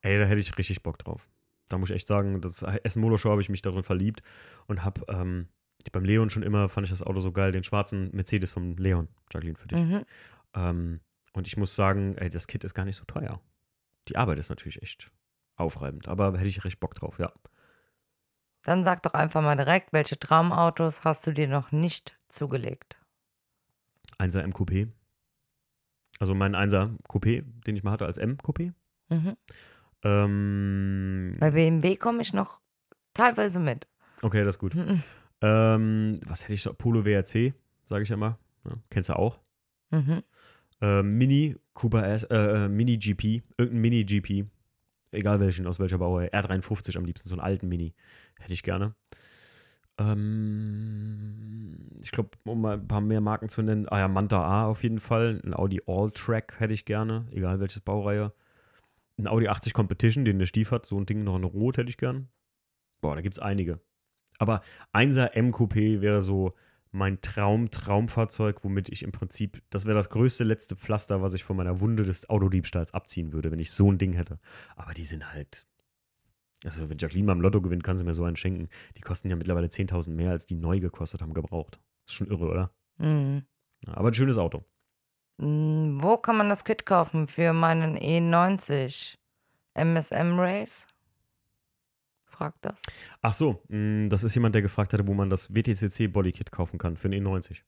Ey, 0.00 0.16
da 0.16 0.26
hätte 0.26 0.40
ich 0.40 0.56
richtig 0.58 0.82
Bock 0.82 0.98
drauf. 0.98 1.28
Da 1.68 1.78
muss 1.78 1.90
ich 1.90 1.96
echt 1.96 2.06
sagen, 2.06 2.40
das 2.40 2.62
Essen 2.62 3.00
Motor 3.00 3.18
Show 3.18 3.30
habe 3.30 3.40
ich 3.40 3.48
mich 3.48 3.62
darin 3.62 3.82
verliebt 3.82 4.22
und 4.66 4.84
habe 4.84 5.02
ähm, 5.08 5.48
beim 5.90 6.04
Leon 6.04 6.30
schon 6.30 6.44
immer, 6.44 6.68
fand 6.68 6.84
ich 6.84 6.90
das 6.90 7.02
Auto 7.02 7.18
so 7.20 7.32
geil, 7.32 7.50
den 7.50 7.64
schwarzen 7.64 8.10
Mercedes 8.12 8.52
vom 8.52 8.76
Leon, 8.76 9.08
Jacqueline, 9.32 9.58
für 9.58 9.66
dich. 9.66 9.80
Mhm. 9.80 10.04
Ähm, 10.54 11.00
und 11.32 11.48
ich 11.48 11.56
muss 11.56 11.74
sagen, 11.74 12.16
ey, 12.18 12.28
das 12.28 12.46
Kit 12.46 12.62
ist 12.62 12.74
gar 12.74 12.84
nicht 12.84 12.96
so 12.96 13.04
teuer. 13.04 13.40
Die 14.08 14.16
Arbeit 14.16 14.38
ist 14.38 14.50
natürlich 14.50 14.82
echt 14.82 15.10
aufreibend, 15.56 16.06
aber 16.06 16.38
hätte 16.38 16.48
ich 16.48 16.64
recht 16.64 16.78
Bock 16.78 16.94
drauf, 16.94 17.18
ja. 17.18 17.32
Dann 18.62 18.84
sag 18.84 19.02
doch 19.02 19.14
einfach 19.14 19.42
mal 19.42 19.56
direkt, 19.56 19.92
welche 19.92 20.18
Traumautos 20.18 21.02
hast 21.02 21.26
du 21.26 21.32
dir 21.32 21.48
noch 21.48 21.72
nicht 21.72 22.16
zugelegt? 22.28 23.01
1er 24.30 24.40
M-Coupé. 24.40 24.88
Also 26.18 26.34
mein 26.34 26.54
1er 26.54 26.96
Coupé, 27.08 27.42
den 27.66 27.76
ich 27.76 27.82
mal 27.82 27.90
hatte 27.92 28.06
als 28.06 28.18
M-Coupé. 28.18 28.72
Mhm. 29.08 29.36
Ähm, 30.04 31.36
Bei 31.40 31.50
BMW 31.50 31.96
komme 31.96 32.22
ich 32.22 32.32
noch 32.32 32.60
teilweise 33.14 33.60
mit. 33.60 33.86
okay, 34.22 34.44
das 34.44 34.56
ist 34.56 34.58
gut. 34.58 34.74
Mhm. 34.74 35.02
Ähm, 35.40 36.20
was 36.26 36.44
hätte 36.44 36.54
ich 36.54 36.62
so? 36.62 36.72
Polo 36.72 37.04
WRC, 37.04 37.54
sage 37.84 38.02
ich 38.02 38.08
ja 38.08 38.14
immer. 38.14 38.38
Ja, 38.64 38.72
kennst 38.90 39.08
du 39.10 39.14
auch? 39.18 39.40
Mhm. 39.90 40.22
Ähm, 40.80 41.18
Mini 41.18 41.56
Cooper 41.74 42.06
S, 42.06 42.24
äh, 42.24 42.64
äh, 42.64 42.68
Mini 42.68 42.96
GP, 42.98 43.42
irgendein 43.56 43.80
Mini 43.80 44.04
GP, 44.04 44.46
egal 45.10 45.40
welchen, 45.40 45.66
aus 45.66 45.78
welcher 45.78 45.98
Baureihe, 45.98 46.30
R53 46.32 46.96
am 46.96 47.04
liebsten, 47.04 47.28
so 47.28 47.34
einen 47.36 47.42
alten 47.42 47.68
Mini, 47.68 47.94
hätte 48.38 48.52
ich 48.52 48.62
gerne. 48.62 48.94
Ähm, 50.02 51.88
ich 52.02 52.10
glaube, 52.10 52.30
um 52.44 52.60
mal 52.60 52.74
ein 52.74 52.88
paar 52.88 53.00
mehr 53.00 53.20
Marken 53.20 53.48
zu 53.48 53.62
nennen, 53.62 53.88
ah 53.88 53.98
ja, 53.98 54.08
Manta 54.08 54.42
A 54.42 54.66
auf 54.66 54.82
jeden 54.82 55.00
Fall, 55.00 55.40
ein 55.44 55.54
Audi 55.54 55.80
All-Track 55.86 56.54
hätte 56.58 56.74
ich 56.74 56.84
gerne, 56.84 57.26
egal 57.30 57.60
welches 57.60 57.80
Baureihe. 57.80 58.32
Ein 59.18 59.28
Audi 59.28 59.48
80 59.48 59.72
Competition, 59.74 60.24
den 60.24 60.38
der 60.38 60.46
Stief 60.46 60.70
hat, 60.70 60.86
so 60.86 60.98
ein 60.98 61.06
Ding 61.06 61.22
noch 61.24 61.36
in 61.36 61.44
Rot 61.44 61.76
hätte 61.76 61.90
ich 61.90 61.98
gern. 61.98 62.28
Boah, 63.00 63.14
da 63.14 63.20
gibt 63.20 63.36
es 63.36 63.42
einige. 63.42 63.80
Aber 64.38 64.62
1er 64.92 65.32
M-Coupé 65.34 66.00
wäre 66.00 66.22
so 66.22 66.54
mein 66.90 67.20
Traum, 67.20 67.70
Traumfahrzeug, 67.70 68.64
womit 68.64 68.88
ich 68.88 69.02
im 69.02 69.12
Prinzip, 69.12 69.62
das 69.70 69.86
wäre 69.86 69.96
das 69.96 70.10
größte 70.10 70.44
letzte 70.44 70.76
Pflaster, 70.76 71.22
was 71.22 71.34
ich 71.34 71.44
von 71.44 71.56
meiner 71.56 71.80
Wunde 71.80 72.04
des 72.04 72.28
Autodiebstahls 72.28 72.92
abziehen 72.94 73.32
würde, 73.32 73.50
wenn 73.50 73.58
ich 73.58 73.70
so 73.70 73.90
ein 73.90 73.98
Ding 73.98 74.12
hätte. 74.12 74.38
Aber 74.76 74.92
die 74.92 75.04
sind 75.04 75.32
halt, 75.32 75.66
also 76.64 76.88
wenn 76.88 76.98
Jacqueline 76.98 77.26
mal 77.26 77.32
im 77.32 77.40
Lotto 77.40 77.60
gewinnt, 77.60 77.84
kann 77.84 77.98
sie 77.98 78.04
mir 78.04 78.14
so 78.14 78.24
einen 78.24 78.36
schenken. 78.36 78.68
Die 78.96 79.00
kosten 79.00 79.28
ja 79.28 79.36
mittlerweile 79.36 79.66
10.000 79.66 80.10
mehr, 80.10 80.30
als 80.30 80.46
die 80.46 80.54
neu 80.54 80.80
gekostet 80.80 81.22
haben, 81.22 81.34
gebraucht. 81.34 81.80
Ist 82.06 82.14
schon 82.14 82.28
irre, 82.28 82.48
oder? 82.48 82.70
Mhm. 82.98 83.42
Ja, 83.86 83.96
aber 83.96 84.08
ein 84.08 84.14
schönes 84.14 84.38
Auto. 84.38 84.64
Mm, 85.38 86.00
Wo 86.00 86.16
kann 86.18 86.36
man 86.36 86.48
das 86.48 86.64
Kit 86.64 86.86
kaufen 86.86 87.26
für 87.26 87.52
meinen 87.52 87.96
E90? 87.96 89.16
MSM 89.74 90.38
Race? 90.38 90.86
Fragt 92.26 92.64
das. 92.64 92.82
Ach 93.20 93.34
so, 93.34 93.62
mh, 93.68 94.08
das 94.08 94.24
ist 94.24 94.34
jemand, 94.34 94.54
der 94.54 94.62
gefragt 94.62 94.92
hatte, 94.92 95.06
wo 95.06 95.14
man 95.14 95.30
das 95.30 95.54
WTCC 95.54 96.12
Bodykit 96.12 96.50
kaufen 96.52 96.78
kann 96.78 96.96
für 96.96 97.08
den 97.08 97.26
E90. 97.26 97.62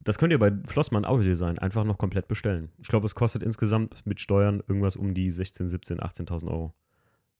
Das 0.00 0.18
könnt 0.18 0.32
ihr 0.32 0.38
bei 0.38 0.52
Flossmann 0.66 1.04
Autodesign 1.04 1.58
einfach 1.58 1.84
noch 1.84 1.98
komplett 1.98 2.28
bestellen. 2.28 2.70
Ich 2.78 2.88
glaube, 2.88 3.06
es 3.06 3.14
kostet 3.14 3.42
insgesamt 3.42 4.06
mit 4.06 4.20
Steuern 4.20 4.62
irgendwas 4.66 4.96
um 4.96 5.14
die 5.14 5.30
16, 5.30 5.68
17, 5.68 6.00
18.000 6.00 6.48
Euro. 6.48 6.74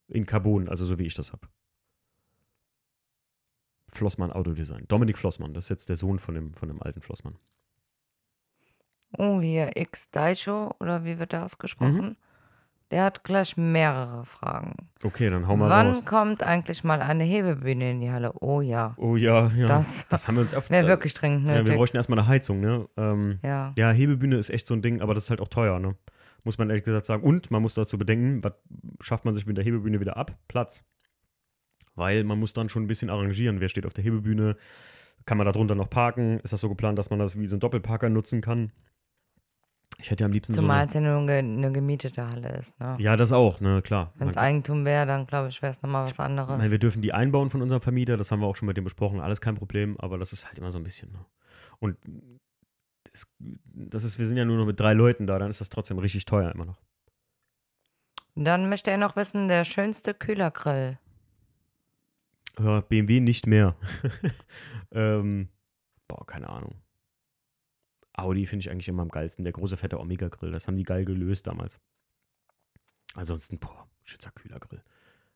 In 0.09 0.27
Carbon, 0.27 0.69
also 0.69 0.85
so 0.85 0.99
wie 0.99 1.05
ich 1.07 1.15
das 1.15 1.33
habe. 1.33 1.49
Flossmann 3.91 4.33
Autodesign. 4.33 4.85
Dominik 4.89 5.17
Flossmann, 5.19 5.55
das 5.55 5.65
ist 5.65 5.71
jetzt 5.71 5.89
der 5.89 5.97
Sohn 5.97 6.19
von 6.19 6.35
dem, 6.35 6.53
von 6.55 6.69
dem 6.69 6.83
alten 6.83 7.01
Flossmann. 7.01 7.37
Oh, 9.17 9.41
hier 9.41 9.77
X 9.77 10.11
Daisho, 10.11 10.75
oder 10.81 11.05
wie 11.05 11.19
wird 11.19 11.33
der 11.33 11.45
ausgesprochen? 11.45 12.17
Der 12.91 13.05
hat 13.05 13.23
gleich 13.23 13.57
mehrere 13.59 14.25
Fragen. 14.25 14.75
Okay, 15.03 15.29
dann 15.29 15.47
hau 15.47 15.57
mal 15.57 15.69
Wann 15.69 15.89
raus. 15.89 16.05
kommt 16.07 16.43
eigentlich 16.43 16.85
mal 16.85 17.03
eine 17.03 17.25
Hebebühne 17.25 17.91
in 17.91 18.01
die 18.01 18.11
Halle? 18.11 18.33
Oh 18.41 18.63
ja, 18.63 18.95
Oh 18.97 19.17
ja, 19.17 19.49
ja. 19.49 19.67
Das- 19.67 20.07
haben 20.11 20.37
wir 20.37 20.41
uns 20.43 20.55
oft. 20.55 20.71
wäre 20.71 20.87
wirklich 20.87 21.13
dringend 21.13 21.49
Ja, 21.49 21.67
wir 21.67 21.75
bräuchten 21.77 21.99
erstmal 21.99 22.19
eine 22.19 22.29
Heizung, 22.29 22.61
ne? 22.61 22.89
Ähm, 22.97 23.41
Ja. 23.43 23.75
Ja, 23.77 23.91
Hebebühne 23.91 24.37
ist 24.37 24.49
echt 24.51 24.67
so 24.67 24.73
ein 24.75 24.81
Ding, 24.81 25.03
aber 25.03 25.13
das 25.15 25.25
ist 25.25 25.31
halt 25.31 25.41
auch 25.43 25.49
teuer, 25.49 25.79
ne? 25.79 25.97
Muss 26.45 26.59
man 26.59 26.71
ehrlich 26.71 26.85
gesagt 26.85 27.07
sagen. 27.07 27.23
Und 27.23 27.51
man 27.51 27.63
muss 27.63 27.75
dazu 27.75 27.99
bedenken, 27.99 28.43
was 28.45 28.53
schafft 29.01 29.25
man 29.25 29.35
sich 29.35 29.47
mit 29.47 29.57
der 29.57 29.65
Hebebühne 29.65 30.01
wieder 30.01 30.17
ab? 30.17 30.39
Platz. 30.49 30.85
Weil 31.95 32.25
man 32.25 32.39
muss 32.39 32.53
dann 32.53 32.69
schon 32.69 32.85
ein 32.85 32.89
bisschen 32.89 33.11
arrangieren. 33.11 33.61
Wer 33.61 33.69
steht 33.69 33.87
auf 33.87 33.93
der 33.93 34.05
Hebebühne? 34.05 34.57
Kann 35.27 35.37
man 35.37 35.47
da 35.47 35.53
drunter 35.53 35.75
noch 35.75 35.91
parken? 35.91 36.39
Ist 36.41 36.53
das 36.53 36.61
so 36.61 36.69
geplant, 36.69 36.99
dass 36.99 37.11
man 37.11 37.19
das 37.19 37.39
wie 37.39 37.47
so 37.47 37.57
ein 37.57 37.61
Doppelparker 37.61 38.09
nutzen 38.09 38.41
kann? 38.41 38.73
Ich 40.01 40.13
hätte 40.13 40.25
am 40.25 40.31
liebsten 40.31 40.53
Zumal 40.53 40.83
so. 40.85 40.89
es 40.89 40.95
ja 40.95 41.01
nur 41.01 41.19
eine, 41.19 41.39
eine 41.39 41.73
gemietete 41.73 42.25
Halle 42.25 42.51
ist. 42.57 42.79
Ne? 42.79 42.97
Ja, 43.01 43.17
das 43.17 43.33
auch, 43.33 43.61
ne, 43.61 43.83
klar. 43.83 44.13
Wenn 44.15 44.29
es 44.29 44.37
Eigentum 44.37 44.85
wäre, 44.85 45.07
dann 45.07 45.27
glaube 45.27 45.49
ich, 45.49 45.61
wäre 45.61 45.73
es 45.73 45.83
nochmal 45.83 46.05
was 46.05 46.13
Ich 46.13 46.19
meine, 46.19 46.41
anderes. 46.41 46.71
wir 46.71 46.79
dürfen 46.79 47.03
die 47.03 47.13
einbauen 47.13 47.51
von 47.51 47.63
unserem 47.63 47.83
Vermieter, 47.83 48.17
das 48.17 48.31
haben 48.31 48.41
wir 48.41 48.47
auch 48.47 48.55
schon 48.55 48.67
mit 48.67 48.77
dem 48.77 48.85
besprochen, 48.85 49.19
alles 49.19 49.41
kein 49.41 49.57
Problem, 49.57 49.97
aber 49.99 50.17
das 50.17 50.33
ist 50.33 50.47
halt 50.47 50.57
immer 50.59 50.71
so 50.71 50.79
ein 50.79 50.85
bisschen. 50.85 51.11
Ne? 51.11 51.19
Und 51.81 51.97
das, 53.19 53.29
das 53.65 54.05
ist, 54.05 54.19
wir 54.19 54.27
sind 54.27 54.37
ja 54.37 54.45
nur 54.45 54.57
noch 54.57 54.67
mit 54.67 54.79
drei 54.79 54.93
Leuten 54.93 55.27
da, 55.27 55.39
dann 55.39 55.51
ist 55.51 55.61
das 55.61 55.71
trotzdem 55.71 55.99
richtig 55.99 56.25
teuer 56.25 56.53
immer 56.53 56.65
noch. 56.65 56.81
Dann 58.35 58.69
möchte 58.69 58.91
er 58.91 58.99
noch 58.99 59.17
wissen, 59.17 59.49
der 59.49 59.65
schönste 59.65 60.15
Kühlergrill. 60.15 60.99
Ja, 62.59 62.81
BMW 62.81 63.21
nicht 63.21 63.47
mehr. 63.47 63.77
ähm, 64.93 65.49
boah, 66.07 66.25
keine 66.27 66.49
Ahnung. 66.49 66.77
Audi 68.13 68.47
finde 68.47 68.63
ich 68.63 68.71
eigentlich 68.71 68.89
immer 68.89 69.03
am 69.03 69.11
geilsten. 69.11 69.45
Der 69.45 69.53
große 69.53 69.77
fette 69.77 69.99
Omega-Grill, 69.99 70.51
das 70.51 70.67
haben 70.67 70.77
die 70.77 70.85
geil 70.85 71.05
gelöst 71.05 71.47
damals. 71.47 71.81
Ansonsten, 73.15 73.59
boah, 73.59 73.89
Schützer 74.03 74.31
Kühlergrill. 74.33 74.83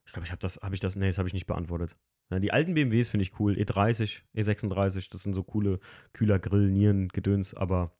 Ich 0.05 0.12
glaube, 0.12 0.26
ich 0.26 0.33
habe 0.33 0.41
das, 0.41 0.59
habe 0.62 0.74
ich 0.74 0.80
das, 0.80 0.97
nee, 0.97 1.07
das 1.07 1.18
habe 1.18 1.28
ich 1.28 1.35
nicht 1.35 1.47
beantwortet. 1.47 1.97
Ja, 2.33 2.39
die 2.39 2.51
alten 2.51 2.72
BMWs 2.72 3.11
finde 3.11 3.24
ich 3.24 3.39
cool. 3.39 3.53
E30, 3.53 4.22
E36, 4.35 5.11
das 5.11 5.22
sind 5.22 5.35
so 5.35 5.43
coole 5.43 5.80
Kühlergrill, 6.14 6.70
Nieren, 6.70 7.09
Gedöns, 7.09 7.53
aber 7.53 7.93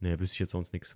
nee, 0.00 0.18
wüsste 0.18 0.34
ich 0.34 0.40
jetzt 0.40 0.50
sonst 0.50 0.74
nichts. 0.74 0.94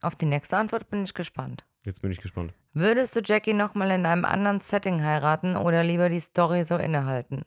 Auf 0.00 0.16
die 0.16 0.24
nächste 0.24 0.56
Antwort 0.56 0.88
bin 0.88 1.04
ich 1.04 1.12
gespannt. 1.12 1.66
Jetzt 1.84 2.00
bin 2.00 2.10
ich 2.12 2.22
gespannt. 2.22 2.54
Würdest 2.72 3.14
du 3.14 3.20
Jackie 3.22 3.52
nochmal 3.52 3.90
in 3.90 4.06
einem 4.06 4.24
anderen 4.24 4.60
Setting 4.60 5.02
heiraten 5.02 5.54
oder 5.54 5.84
lieber 5.84 6.08
die 6.08 6.18
Story 6.18 6.64
so 6.64 6.76
innehalten? 6.76 7.44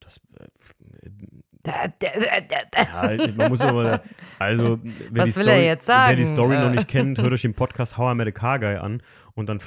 Das, 0.00 0.20
äh, 0.38 1.08
Da, 1.62 1.88
da, 1.88 2.08
da. 2.70 3.12
Ja, 3.14 3.32
man 3.34 3.48
muss 3.48 3.62
aber 3.62 4.02
also, 4.38 4.78
wer 4.82 5.24
Was 5.24 5.30
die 5.30 5.36
will 5.36 5.44
Story, 5.44 5.58
er 5.58 5.64
jetzt 5.64 5.88
Wer 5.88 6.16
die? 6.16 6.26
Story 6.26 6.58
noch 6.58 6.70
nicht 6.70 6.88
kennt, 6.88 7.18
hört 7.18 7.32
euch 7.32 7.40
den 7.40 7.54
Podcast 7.54 7.96
How 7.96 8.12
I 8.12 8.14
Met 8.14 8.28
a 8.28 8.30
Car 8.30 8.58
Guy 8.58 8.76
an 8.76 9.02
und 9.34 9.48
dann 9.48 9.62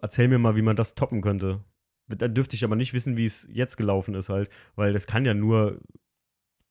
erzähl 0.00 0.28
mir 0.28 0.38
mal, 0.38 0.56
wie 0.56 0.62
man 0.62 0.74
das 0.74 0.94
toppen 0.94 1.20
könnte. 1.20 1.62
Da 2.16 2.28
dürfte 2.28 2.56
ich 2.56 2.64
aber 2.64 2.76
nicht 2.76 2.92
wissen, 2.92 3.16
wie 3.16 3.26
es 3.26 3.48
jetzt 3.50 3.76
gelaufen 3.76 4.14
ist 4.14 4.28
halt, 4.28 4.50
weil 4.76 4.92
das 4.92 5.06
kann 5.06 5.24
ja 5.24 5.34
nur 5.34 5.80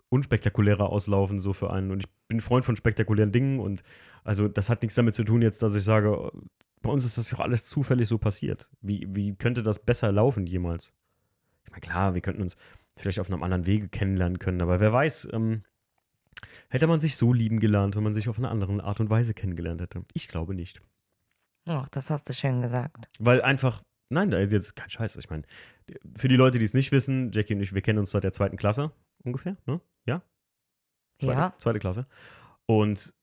unspektakulärer 0.10 0.90
auslaufen 0.90 1.40
so 1.40 1.54
für 1.54 1.72
einen 1.72 1.92
und 1.92 2.02
ich 2.02 2.10
bin 2.28 2.42
Freund 2.42 2.66
von 2.66 2.76
spektakulären 2.76 3.32
Dingen 3.32 3.60
und 3.60 3.82
also 4.24 4.48
das 4.48 4.70
hat 4.70 4.82
nichts 4.82 4.96
damit 4.96 5.16
zu 5.16 5.24
tun 5.24 5.42
jetzt, 5.42 5.64
dass 5.64 5.74
ich 5.74 5.84
sage, 5.84 6.32
bei 6.82 6.90
uns 6.90 7.06
ist 7.06 7.18
das 7.18 7.32
ja 7.32 7.38
auch 7.38 7.42
alles 7.42 7.64
zufällig 7.66 8.08
so 8.08 8.18
passiert. 8.18 8.70
Wie, 8.82 9.08
wie 9.10 9.36
könnte 9.36 9.64
das 9.64 9.80
besser 9.80 10.12
laufen 10.12 10.46
jemals? 10.48 10.92
Ich 11.64 11.72
meine, 11.72 11.82
klar, 11.82 12.14
wir 12.14 12.22
könnten 12.22 12.42
uns 12.42 12.58
vielleicht 12.98 13.20
auf 13.20 13.32
einem 13.32 13.44
anderen 13.44 13.66
Wege 13.66 13.88
kennenlernen 13.88 14.40
können, 14.40 14.62
aber 14.62 14.80
wer 14.80 14.92
weiß, 14.92 15.30
ähm, 15.32 15.64
hätte 16.70 16.88
man 16.88 17.00
sich 17.00 17.16
so 17.16 17.34
lieben 17.34 17.60
gelernt, 17.60 17.96
wenn 17.96 18.04
man 18.04 18.14
sich 18.14 18.28
auf 18.30 18.38
eine 18.38 18.50
andere 18.50 18.84
Art 18.84 19.00
und 19.00 19.10
Weise 19.10 19.34
kennengelernt 19.34 19.82
hätte. 19.82 20.04
Ich 20.14 20.28
glaube 20.28 20.56
nicht. 20.56 20.82
Oh, 21.68 21.84
das 21.92 22.10
hast 22.10 22.28
du 22.28 22.34
schön 22.34 22.62
gesagt. 22.62 23.10
Weil 23.20 23.42
einfach, 23.42 23.84
nein, 24.12 24.30
da 24.32 24.40
ist 24.40 24.52
jetzt 24.52 24.76
kein 24.76 24.90
Scheiß. 24.90 25.16
Ich 25.18 25.30
meine, 25.30 25.44
für 26.16 26.28
die 26.28 26.36
Leute, 26.36 26.60
die 26.60 26.66
es 26.66 26.74
nicht 26.74 26.92
wissen, 26.92 27.32
Jackie 27.32 27.56
und 27.56 27.62
ich, 27.62 27.74
wir 27.74 27.82
kennen 27.82 28.00
uns 28.00 28.12
seit 28.12 28.24
der 28.24 28.34
zweiten 28.34 28.58
Klasse 28.58 28.92
ungefähr, 29.24 29.58
ne? 29.66 29.82
Ja? 30.06 30.22
Zweite, 31.20 31.34
Ja. 31.34 31.54
Zweite 31.58 31.80
Klasse. 31.80 32.08
Und 32.66 33.14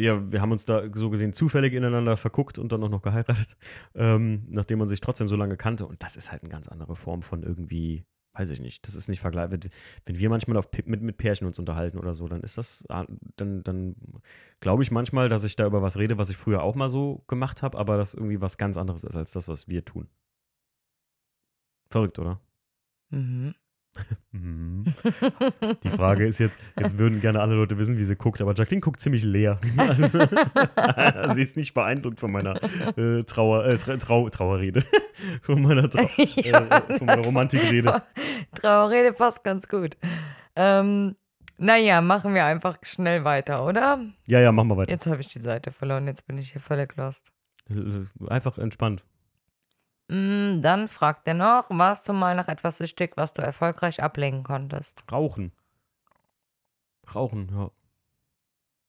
ja, 0.00 0.30
wir 0.30 0.40
haben 0.40 0.52
uns 0.52 0.64
da 0.64 0.84
so 0.94 1.10
gesehen 1.10 1.32
zufällig 1.32 1.74
ineinander 1.74 2.16
verguckt 2.16 2.58
und 2.58 2.70
dann 2.70 2.82
auch 2.84 2.88
noch 2.88 3.02
geheiratet, 3.02 3.56
ähm, 3.94 4.46
nachdem 4.48 4.78
man 4.78 4.88
sich 4.88 5.00
trotzdem 5.00 5.28
so 5.28 5.36
lange 5.36 5.56
kannte. 5.56 5.86
Und 5.86 6.02
das 6.02 6.16
ist 6.16 6.30
halt 6.30 6.42
eine 6.42 6.50
ganz 6.50 6.68
andere 6.68 6.94
Form 6.94 7.22
von 7.22 7.42
irgendwie, 7.42 8.04
weiß 8.34 8.50
ich 8.50 8.60
nicht, 8.60 8.86
das 8.86 8.94
ist 8.94 9.08
nicht 9.08 9.20
vergleichbar. 9.20 9.58
Wenn 10.06 10.18
wir 10.18 10.30
manchmal 10.30 10.56
auf, 10.56 10.68
mit, 10.84 11.02
mit 11.02 11.16
Pärchen 11.16 11.48
uns 11.48 11.58
unterhalten 11.58 11.98
oder 11.98 12.14
so, 12.14 12.28
dann 12.28 12.42
ist 12.42 12.58
das, 12.58 12.84
ah, 12.88 13.06
dann, 13.36 13.64
dann 13.64 13.96
glaube 14.60 14.84
ich 14.84 14.92
manchmal, 14.92 15.28
dass 15.28 15.42
ich 15.42 15.56
da 15.56 15.66
über 15.66 15.82
was 15.82 15.98
rede, 15.98 16.16
was 16.16 16.30
ich 16.30 16.36
früher 16.36 16.62
auch 16.62 16.76
mal 16.76 16.88
so 16.88 17.24
gemacht 17.26 17.62
habe, 17.62 17.76
aber 17.76 17.96
das 17.96 18.14
irgendwie 18.14 18.40
was 18.40 18.56
ganz 18.56 18.76
anderes 18.76 19.02
ist 19.02 19.16
als 19.16 19.32
das, 19.32 19.48
was 19.48 19.66
wir 19.66 19.84
tun. 19.84 20.08
Verrückt, 21.90 22.18
oder? 22.18 22.40
Mhm. 23.10 23.54
Mhm. 24.30 24.84
Die 25.82 25.88
Frage 25.88 26.26
ist 26.26 26.38
jetzt, 26.38 26.56
jetzt 26.78 26.98
würden 26.98 27.20
gerne 27.20 27.40
alle 27.40 27.56
Leute 27.56 27.78
wissen, 27.78 27.98
wie 27.98 28.04
sie 28.04 28.14
guckt, 28.14 28.40
aber 28.40 28.54
Jacqueline 28.54 28.80
guckt 28.80 29.00
ziemlich 29.00 29.24
leer. 29.24 29.58
Also, 30.76 31.34
sie 31.34 31.42
ist 31.42 31.56
nicht 31.56 31.74
beeindruckt 31.74 32.20
von 32.20 32.30
meiner 32.30 32.60
äh, 32.96 33.24
Trauer, 33.24 33.64
äh, 33.64 33.76
Tra 33.78 33.96
Trau 33.96 34.28
Trauerrede. 34.28 34.84
von 35.42 35.62
meiner, 35.62 35.90
Trau 35.90 36.06
äh, 36.16 36.98
von 36.98 37.06
meiner 37.06 37.24
Romantikrede. 37.24 38.02
Trauerrede 38.54 39.12
passt 39.14 39.42
ganz 39.42 39.66
gut. 39.66 39.96
Ähm, 40.54 41.16
naja, 41.56 42.00
machen 42.00 42.34
wir 42.34 42.44
einfach 42.44 42.78
schnell 42.82 43.24
weiter, 43.24 43.64
oder? 43.66 44.04
Ja, 44.26 44.40
ja, 44.40 44.52
machen 44.52 44.68
wir 44.68 44.76
weiter. 44.76 44.92
Jetzt 44.92 45.06
habe 45.06 45.20
ich 45.20 45.28
die 45.28 45.40
Seite 45.40 45.72
verloren, 45.72 46.06
jetzt 46.06 46.26
bin 46.26 46.38
ich 46.38 46.52
hier 46.52 46.60
völlig 46.60 46.94
lost. 46.96 47.32
Äh, 47.68 48.26
Einfach 48.28 48.58
entspannt. 48.58 49.04
Mm, 50.08 50.62
dann 50.62 50.88
fragt 50.88 51.28
er 51.28 51.34
noch, 51.34 51.70
warst 51.70 52.08
du 52.08 52.12
mal 52.12 52.34
nach 52.34 52.48
etwas 52.48 52.78
süchtig, 52.78 53.16
was 53.16 53.32
du 53.34 53.42
erfolgreich 53.42 54.02
ablegen 54.02 54.42
konntest? 54.42 55.04
Rauchen. 55.12 55.52
Rauchen, 57.14 57.48
ja. 57.52 57.70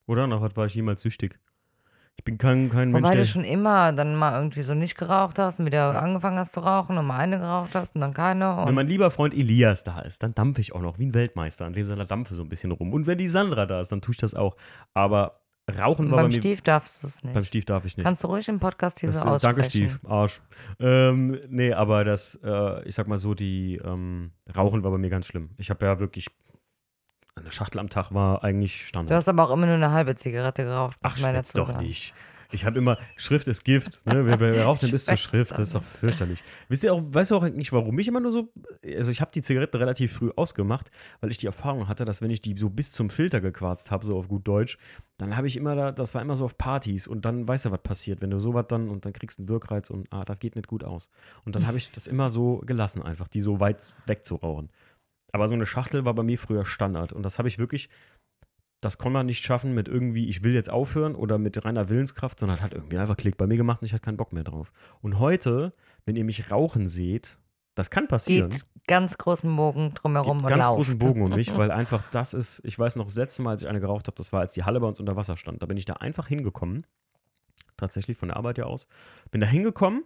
Oder 0.08 0.28
nach 0.28 0.42
was 0.42 0.56
war 0.56 0.66
ich 0.66 0.76
jemals 0.76 1.02
süchtig? 1.02 1.40
Ich 2.16 2.26
bin 2.26 2.38
kein, 2.38 2.70
kein 2.70 2.92
Mensch, 2.92 3.06
Wobei 3.06 3.16
der. 3.16 3.24
du 3.24 3.28
schon 3.28 3.46
immer 3.46 3.94
dann 3.94 4.14
mal 4.16 4.34
irgendwie 4.38 4.62
so 4.62 4.74
nicht 4.74 4.98
geraucht 4.98 5.40
hast 5.40 5.60
und 5.60 5.66
wieder 5.66 6.02
angefangen 6.02 6.38
hast 6.38 6.52
zu 6.52 6.60
rauchen 6.60 6.98
und 6.98 7.08
mal 7.08 7.18
eine 7.18 7.40
geraucht 7.40 7.76
hast 7.76 7.96
und 7.96 8.02
dann 8.02 8.14
keine. 8.14 8.58
Wenn 8.58 8.68
Und 8.68 8.76
mein 8.76 8.88
lieber 8.88 9.10
Freund 9.10 9.34
Elias 9.34 9.86
da 9.86 10.02
ist, 10.02 10.22
dann 10.22 10.34
dampfe 10.34 10.60
ich 10.60 10.76
auch 10.76 10.82
noch 10.82 11.00
wie 11.00 11.06
ein 11.06 11.14
Weltmeister, 11.14 11.66
an 11.66 11.72
dem 11.72 11.86
seiner 11.86 12.06
Dampfe 12.06 12.36
so 12.36 12.44
ein 12.44 12.50
bisschen 12.50 12.72
rum. 12.72 12.92
Und 12.92 13.08
wenn 13.08 13.18
die 13.18 13.30
Sandra 13.30 13.66
da 13.66 13.80
ist, 13.80 13.94
dann 13.94 14.02
tue 14.02 14.14
ich 14.14 14.18
das 14.18 14.36
auch. 14.36 14.58
Aber 14.94 15.39
Rauchen 15.78 16.10
war 16.12 16.18
bei 16.18 16.22
beim 16.24 16.32
mir. 16.32 16.38
Stief 16.38 16.62
darfst 16.62 17.04
du 17.04 17.08
es 17.08 17.24
nicht. 17.24 17.34
Beim 17.34 17.44
Stief 17.44 17.66
darf 17.66 17.86
ich 17.86 17.96
nicht. 17.98 18.06
Kannst 18.06 18.24
du 18.24 18.28
ruhig 18.28 18.48
im 18.48 18.60
Podcast 18.60 19.00
hier 19.00 19.10
Das, 19.12 19.22
so 19.22 19.28
aussprechen. 19.30 19.56
danke, 19.56 19.70
Stief. 19.70 20.00
Arsch. 20.08 20.42
Ähm, 20.80 21.40
nee, 21.50 21.74
aber 21.74 22.04
das, 22.04 22.40
äh, 22.44 22.88
ich 22.88 22.96
sag 22.96 23.08
mal 23.08 23.18
so, 23.18 23.34
die 23.34 23.80
ähm, 23.84 24.32
Rauchen 24.56 24.84
war 24.84 24.92
bei 24.92 24.98
mir 24.98 25.10
ganz 25.10 25.26
schlimm. 25.26 25.50
Ich 25.58 25.70
habe 25.70 25.86
ja 25.86 26.00
wirklich. 26.00 26.28
Eine 27.36 27.52
Schachtel 27.52 27.80
am 27.80 27.88
Tag 27.90 28.14
war 28.14 28.44
eigentlich 28.44 28.86
Standard. 28.88 29.12
Du 29.12 29.16
hast 29.16 29.30
aber 29.30 29.44
auch 29.46 29.52
immer 29.52 29.66
nur 29.66 29.76
eine 29.76 29.92
halbe 29.92 30.14
Zigarette 30.16 30.66
geraucht, 30.66 30.98
Ach, 31.02 31.16
schwätz 31.18 31.54
dazu 31.54 31.72
doch 31.72 31.80
nicht. 31.80 32.14
Ich 32.52 32.66
habe 32.66 32.80
immer, 32.80 32.98
Schrift 33.16 33.48
ist 33.48 33.64
Gift. 33.64 34.06
Ne? 34.06 34.26
Wer, 34.26 34.40
wer 34.40 34.64
raucht 34.64 34.82
denn 34.82 34.90
bis 34.90 35.06
zur 35.06 35.18
Schrift? 35.18 35.52
Das 35.52 35.68
ist 35.68 35.76
doch 35.76 35.84
fürchterlich. 35.84 36.44
Wisst 36.68 36.84
ihr 36.84 36.94
auch, 36.94 37.02
weißt 37.02 37.32
du 37.32 37.36
auch 37.36 37.44
eigentlich, 37.44 37.72
warum 37.72 37.98
ich 38.00 38.08
immer 38.08 38.20
nur 38.20 38.32
so. 38.32 38.52
Also, 38.84 39.12
ich 39.12 39.22
habe 39.22 39.32
die 39.34 39.44
Zigarette 39.44 39.80
relativ 39.80 40.14
früh 40.14 40.32
ausgemacht, 40.36 40.90
weil 41.22 41.30
ich 41.30 41.38
die 41.38 41.46
Erfahrung 41.46 41.88
hatte, 41.88 42.06
dass 42.06 42.22
wenn 42.22 42.32
ich 42.32 42.42
die 42.42 42.58
so 42.58 42.70
bis 42.70 42.92
zum 42.92 43.12
Filter 43.12 43.40
gequarzt 43.40 43.92
habe, 43.92 44.06
so 44.06 44.18
auf 44.18 44.28
gut 44.28 44.48
Deutsch, 44.48 44.80
dann 45.18 45.38
habe 45.38 45.48
ich 45.48 45.58
immer 45.58 45.76
da, 45.76 45.92
das 45.92 46.16
war 46.16 46.22
immer 46.22 46.36
so 46.36 46.46
auf 46.46 46.58
Partys 46.58 47.08
und 47.08 47.24
dann 47.26 47.48
weißt 47.48 47.66
du, 47.66 47.72
was 47.72 47.84
passiert. 47.84 48.22
Wenn 48.22 48.32
du 48.32 48.40
sowas 48.40 48.66
dann 48.68 48.90
und 48.90 49.06
dann 49.06 49.14
kriegst 49.14 49.38
du 49.38 49.44
einen 49.44 49.50
Wirkreiz 49.50 49.92
und 49.92 50.08
ah, 50.12 50.26
das 50.26 50.40
geht 50.40 50.56
nicht 50.56 50.68
gut 50.68 50.84
aus. 50.84 51.10
Und 51.46 51.56
dann 51.56 51.68
habe 51.68 51.78
ich 51.78 51.92
das 51.92 52.08
immer 52.08 52.30
so 52.30 52.64
gelassen, 52.66 53.04
einfach, 53.04 53.28
die 53.28 53.42
so 53.42 53.60
weit 53.60 53.94
weg 54.08 54.26
zu 54.26 54.36
rauchen. 54.36 54.70
Aber 55.32 55.48
so 55.48 55.54
eine 55.54 55.68
Schachtel 55.68 56.06
war 56.06 56.16
bei 56.16 56.24
mir 56.24 56.40
früher 56.40 56.66
Standard 56.66 57.14
und 57.14 57.22
das 57.22 57.38
habe 57.38 57.48
ich 57.48 57.60
wirklich 57.60 57.90
das 58.82 58.98
kann 58.98 59.12
man 59.12 59.26
nicht 59.26 59.44
schaffen 59.44 59.74
mit 59.74 59.88
irgendwie, 59.88 60.28
ich 60.30 60.44
will 60.44 60.54
jetzt 60.54 60.70
aufhören 60.70 61.16
oder 61.16 61.38
mit 61.38 61.64
reiner 61.66 61.90
Willenskraft, 61.90 62.40
sondern 62.40 62.62
hat 62.62 62.74
irgendwie 62.74 62.98
einfach 62.98 63.18
Klick 63.18 63.38
bei 63.38 63.46
mir 63.46 63.58
gemacht 63.58 63.82
und 63.82 63.86
ich 63.86 63.94
hatte 63.94 64.04
keinen 64.04 64.18
Bock 64.18 64.32
mehr 64.32 64.44
drauf. 64.44 64.72
Und 65.02 65.20
heute, 65.20 65.74
wenn 66.06 66.16
ihr 66.16 66.24
mich 66.24 66.50
rauchen 66.50 66.88
seht, 66.88 67.38
das 67.76 67.90
kann 67.90 68.08
passieren. 68.08 68.50
Geht 68.50 68.66
ganz 68.88 69.18
großen 69.18 69.54
Bogen 69.56 69.94
drumherum 69.94 70.40
Gibt 70.40 70.44
und 70.44 70.50
ganz 70.50 70.64
lauft. 70.64 70.78
großen 70.78 71.00
Bogen 71.00 71.22
um 71.24 71.30
mich, 71.32 71.54
weil 71.58 71.72
einfach 71.72 72.04
das 72.12 72.34
ist, 72.34 72.62
ich 72.64 72.78
weiß 72.80 72.96
noch, 72.96 73.06
das 73.06 73.16
letzte 73.16 73.42
Mal, 73.42 73.52
als 73.52 73.62
ich 73.62 73.68
eine 73.68 73.80
geraucht 73.80 74.08
habe, 74.08 74.16
das 74.16 74.32
war, 74.32 74.42
als 74.42 74.54
die 74.54 74.64
Halle 74.64 74.80
bei 74.80 74.88
uns 74.88 75.00
unter 75.00 75.16
Wasser 75.16 75.38
stand. 75.38 75.62
Da 75.62 75.66
bin 75.66 75.78
ich 75.78 75.86
da 75.86 75.94
einfach 75.94 76.28
hingekommen, 76.28 76.86
tatsächlich 77.78 78.18
von 78.18 78.30
der 78.30 78.38
Arbeit 78.38 78.58
ja 78.58 78.66
aus, 78.66 78.88
bin 79.32 79.42
da 79.42 79.48
hingekommen 79.48 80.04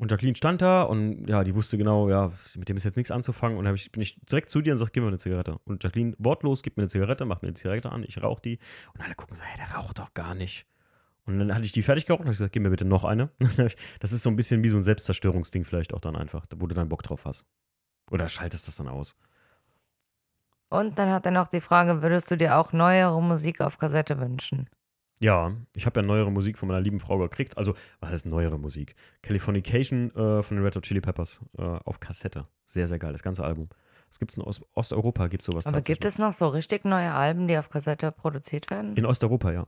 und 0.00 0.10
Jacqueline 0.10 0.34
stand 0.34 0.62
da 0.62 0.82
und 0.82 1.28
ja, 1.28 1.44
die 1.44 1.54
wusste 1.54 1.76
genau, 1.76 2.08
ja, 2.08 2.32
mit 2.56 2.70
dem 2.70 2.76
ist 2.78 2.84
jetzt 2.84 2.96
nichts 2.96 3.10
anzufangen 3.10 3.58
und 3.58 3.66
dann 3.66 3.76
bin 3.92 4.00
ich 4.00 4.18
direkt 4.22 4.48
zu 4.48 4.62
dir 4.62 4.72
und 4.72 4.78
sag, 4.78 4.94
gib 4.94 5.02
mir 5.02 5.08
eine 5.08 5.18
Zigarette. 5.18 5.58
Und 5.64 5.84
Jacqueline 5.84 6.14
wortlos 6.16 6.62
gibt 6.62 6.78
mir 6.78 6.84
eine 6.84 6.88
Zigarette, 6.88 7.26
macht 7.26 7.42
mir 7.42 7.48
eine 7.48 7.54
Zigarette 7.54 7.92
an, 7.92 8.02
ich 8.02 8.22
rauche 8.22 8.40
die 8.40 8.58
und 8.94 9.02
alle 9.02 9.14
gucken 9.14 9.36
so, 9.36 9.42
hey, 9.42 9.58
der 9.58 9.76
raucht 9.76 9.98
doch 9.98 10.14
gar 10.14 10.34
nicht. 10.34 10.66
Und 11.26 11.38
dann 11.38 11.54
hatte 11.54 11.66
ich 11.66 11.72
die 11.72 11.82
fertig 11.82 12.06
geraucht 12.06 12.20
und 12.20 12.28
hab 12.28 12.32
ich 12.32 12.38
gesagt, 12.38 12.54
gib 12.54 12.62
mir 12.62 12.70
bitte 12.70 12.86
noch 12.86 13.04
eine. 13.04 13.28
Das 14.00 14.12
ist 14.12 14.22
so 14.22 14.30
ein 14.30 14.36
bisschen 14.36 14.64
wie 14.64 14.70
so 14.70 14.78
ein 14.78 14.82
Selbstzerstörungsding 14.82 15.66
vielleicht 15.66 15.92
auch 15.92 16.00
dann 16.00 16.16
einfach, 16.16 16.46
wo 16.56 16.66
du 16.66 16.74
dann 16.74 16.88
Bock 16.88 17.02
drauf 17.02 17.26
hast. 17.26 17.46
Oder 18.10 18.30
schaltest 18.30 18.68
das 18.68 18.76
dann 18.76 18.88
aus. 18.88 19.18
Und 20.70 20.98
dann 20.98 21.10
hat 21.10 21.26
er 21.26 21.32
noch 21.32 21.48
die 21.48 21.60
Frage, 21.60 22.00
würdest 22.00 22.30
du 22.30 22.38
dir 22.38 22.56
auch 22.56 22.72
neuere 22.72 23.20
Musik 23.20 23.60
auf 23.60 23.76
Kassette 23.76 24.18
wünschen? 24.18 24.70
Ja, 25.20 25.52
ich 25.76 25.84
habe 25.84 26.00
ja 26.00 26.06
neuere 26.06 26.32
Musik 26.32 26.56
von 26.56 26.68
meiner 26.68 26.80
lieben 26.80 26.98
Frau 26.98 27.18
gekriegt. 27.18 27.58
Also, 27.58 27.74
was 28.00 28.10
heißt 28.10 28.26
neuere 28.26 28.58
Musik? 28.58 28.94
Californication 29.22 30.10
äh, 30.16 30.42
von 30.42 30.56
den 30.56 30.64
Red 30.64 30.76
Hot 30.76 30.84
Chili 30.84 31.02
Peppers 31.02 31.42
äh, 31.58 31.62
auf 31.62 32.00
Kassette. 32.00 32.46
Sehr, 32.64 32.86
sehr 32.86 32.98
geil, 32.98 33.12
das 33.12 33.22
ganze 33.22 33.44
Album. 33.44 33.68
Es 34.10 34.18
gibt 34.18 34.32
es 34.32 34.38
in 34.38 34.42
Ost 34.42 34.62
Osteuropa, 34.74 35.28
gibt 35.28 35.42
es 35.42 35.46
sowas 35.46 35.66
Aber 35.66 35.82
gibt 35.82 36.04
es 36.04 36.18
noch 36.18 36.32
so 36.32 36.48
richtig 36.48 36.84
neue 36.84 37.12
Alben, 37.12 37.46
die 37.48 37.58
auf 37.58 37.68
Kassette 37.68 38.10
produziert 38.10 38.70
werden? 38.70 38.96
In 38.96 39.04
Osteuropa, 39.04 39.52
ja. 39.52 39.66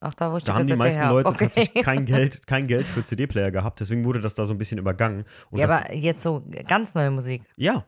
Auch 0.00 0.12
da, 0.12 0.30
wo 0.30 0.36
ich 0.36 0.44
Da 0.44 0.52
die 0.52 0.58
haben 0.58 0.66
die 0.66 0.76
meisten 0.76 1.00
her 1.00 1.10
Leute 1.10 1.30
okay. 1.30 1.46
tatsächlich 1.46 1.82
kein 1.82 2.04
Geld, 2.04 2.46
kein 2.46 2.66
Geld 2.66 2.86
für 2.86 3.02
CD-Player 3.02 3.50
gehabt, 3.50 3.80
deswegen 3.80 4.04
wurde 4.04 4.20
das 4.20 4.34
da 4.34 4.44
so 4.44 4.52
ein 4.52 4.58
bisschen 4.58 4.78
übergangen. 4.78 5.24
Und 5.50 5.58
Ja, 5.58 5.68
aber 5.68 5.94
jetzt 5.94 6.22
so 6.22 6.44
ganz 6.68 6.94
neue 6.94 7.10
Musik. 7.10 7.42
ja. 7.56 7.86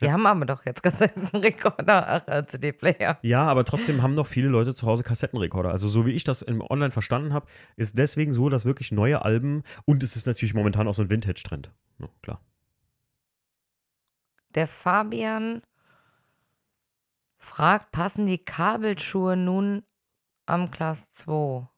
Die 0.00 0.12
haben 0.12 0.26
aber 0.26 0.44
doch 0.44 0.66
jetzt 0.66 0.82
Kassettenrekorder, 0.82 2.06
ach, 2.06 2.28
äh, 2.28 2.46
CD-Player. 2.46 3.18
Ja, 3.22 3.46
aber 3.46 3.64
trotzdem 3.64 4.02
haben 4.02 4.14
noch 4.14 4.26
viele 4.26 4.48
Leute 4.48 4.74
zu 4.74 4.86
Hause 4.86 5.02
Kassettenrekorder. 5.02 5.70
Also 5.70 5.88
so 5.88 6.04
wie 6.04 6.12
ich 6.12 6.24
das 6.24 6.42
im 6.42 6.60
Online 6.60 6.90
verstanden 6.90 7.32
habe, 7.32 7.46
ist 7.76 7.96
deswegen 7.96 8.34
so, 8.34 8.50
dass 8.50 8.66
wirklich 8.66 8.92
neue 8.92 9.22
Alben 9.22 9.62
und 9.86 10.02
es 10.02 10.14
ist 10.16 10.26
natürlich 10.26 10.52
momentan 10.52 10.86
auch 10.86 10.94
so 10.94 11.02
ein 11.02 11.08
Vintage-Trend. 11.08 11.72
Ja, 11.98 12.08
klar. 12.22 12.40
Der 14.54 14.66
Fabian 14.66 15.62
fragt, 17.38 17.90
passen 17.90 18.26
die 18.26 18.38
Kabelschuhe 18.38 19.36
nun 19.36 19.82
am 20.46 20.70
Class 20.70 21.10
2? 21.10 21.68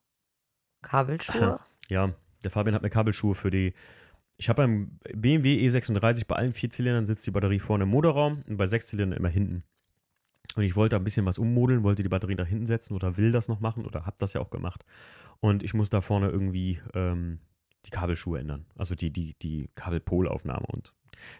Kabelschuhe? 0.81 1.59
Ja, 1.87 2.11
der 2.43 2.51
Fabian 2.51 2.75
hat 2.75 2.83
mir 2.83 2.91
Kabelschuhe 2.91 3.33
für 3.33 3.49
die. 3.49 3.73
Ich 4.39 4.47
habe 4.47 4.61
beim 4.61 4.99
BMW 5.13 5.67
E36 5.67 6.25
bei 6.25 6.37
allen 6.37 6.53
vier 6.53 6.69
Zylindern 6.69 7.05
sitzt 7.05 7.27
die 7.27 7.31
Batterie 7.31 7.59
vorne 7.59 7.83
im 7.83 7.89
Motorraum 7.89 8.41
und 8.47 8.55
bei 8.55 8.67
sechs 8.67 8.87
Zylindern 8.87 9.19
immer 9.19 9.27
hinten. 9.27 9.65
Und 10.55 10.63
ich 10.63 10.77
wollte 10.77 10.95
ein 10.95 11.03
bisschen 11.03 11.25
was 11.25 11.37
ummodeln, 11.37 11.83
wollte 11.83 12.03
die 12.03 12.09
Batterie 12.09 12.37
da 12.37 12.45
hinten 12.45 12.65
setzen 12.65 12.93
oder 12.93 13.17
will 13.17 13.33
das 13.33 13.49
noch 13.49 13.59
machen 13.59 13.85
oder 13.85 14.05
habe 14.05 14.15
das 14.17 14.31
ja 14.31 14.39
auch 14.39 14.49
gemacht. 14.49 14.85
Und 15.41 15.61
ich 15.61 15.73
muss 15.73 15.89
da 15.89 15.99
vorne 15.99 16.29
irgendwie 16.29 16.79
ähm, 16.93 17.39
die 17.85 17.89
Kabelschuhe 17.89 18.39
ändern. 18.39 18.65
Also 18.77 18.95
die, 18.95 19.11
die, 19.11 19.35
die 19.41 19.69
Kabelpolaufnahme. 19.75 20.67
Und 20.67 20.93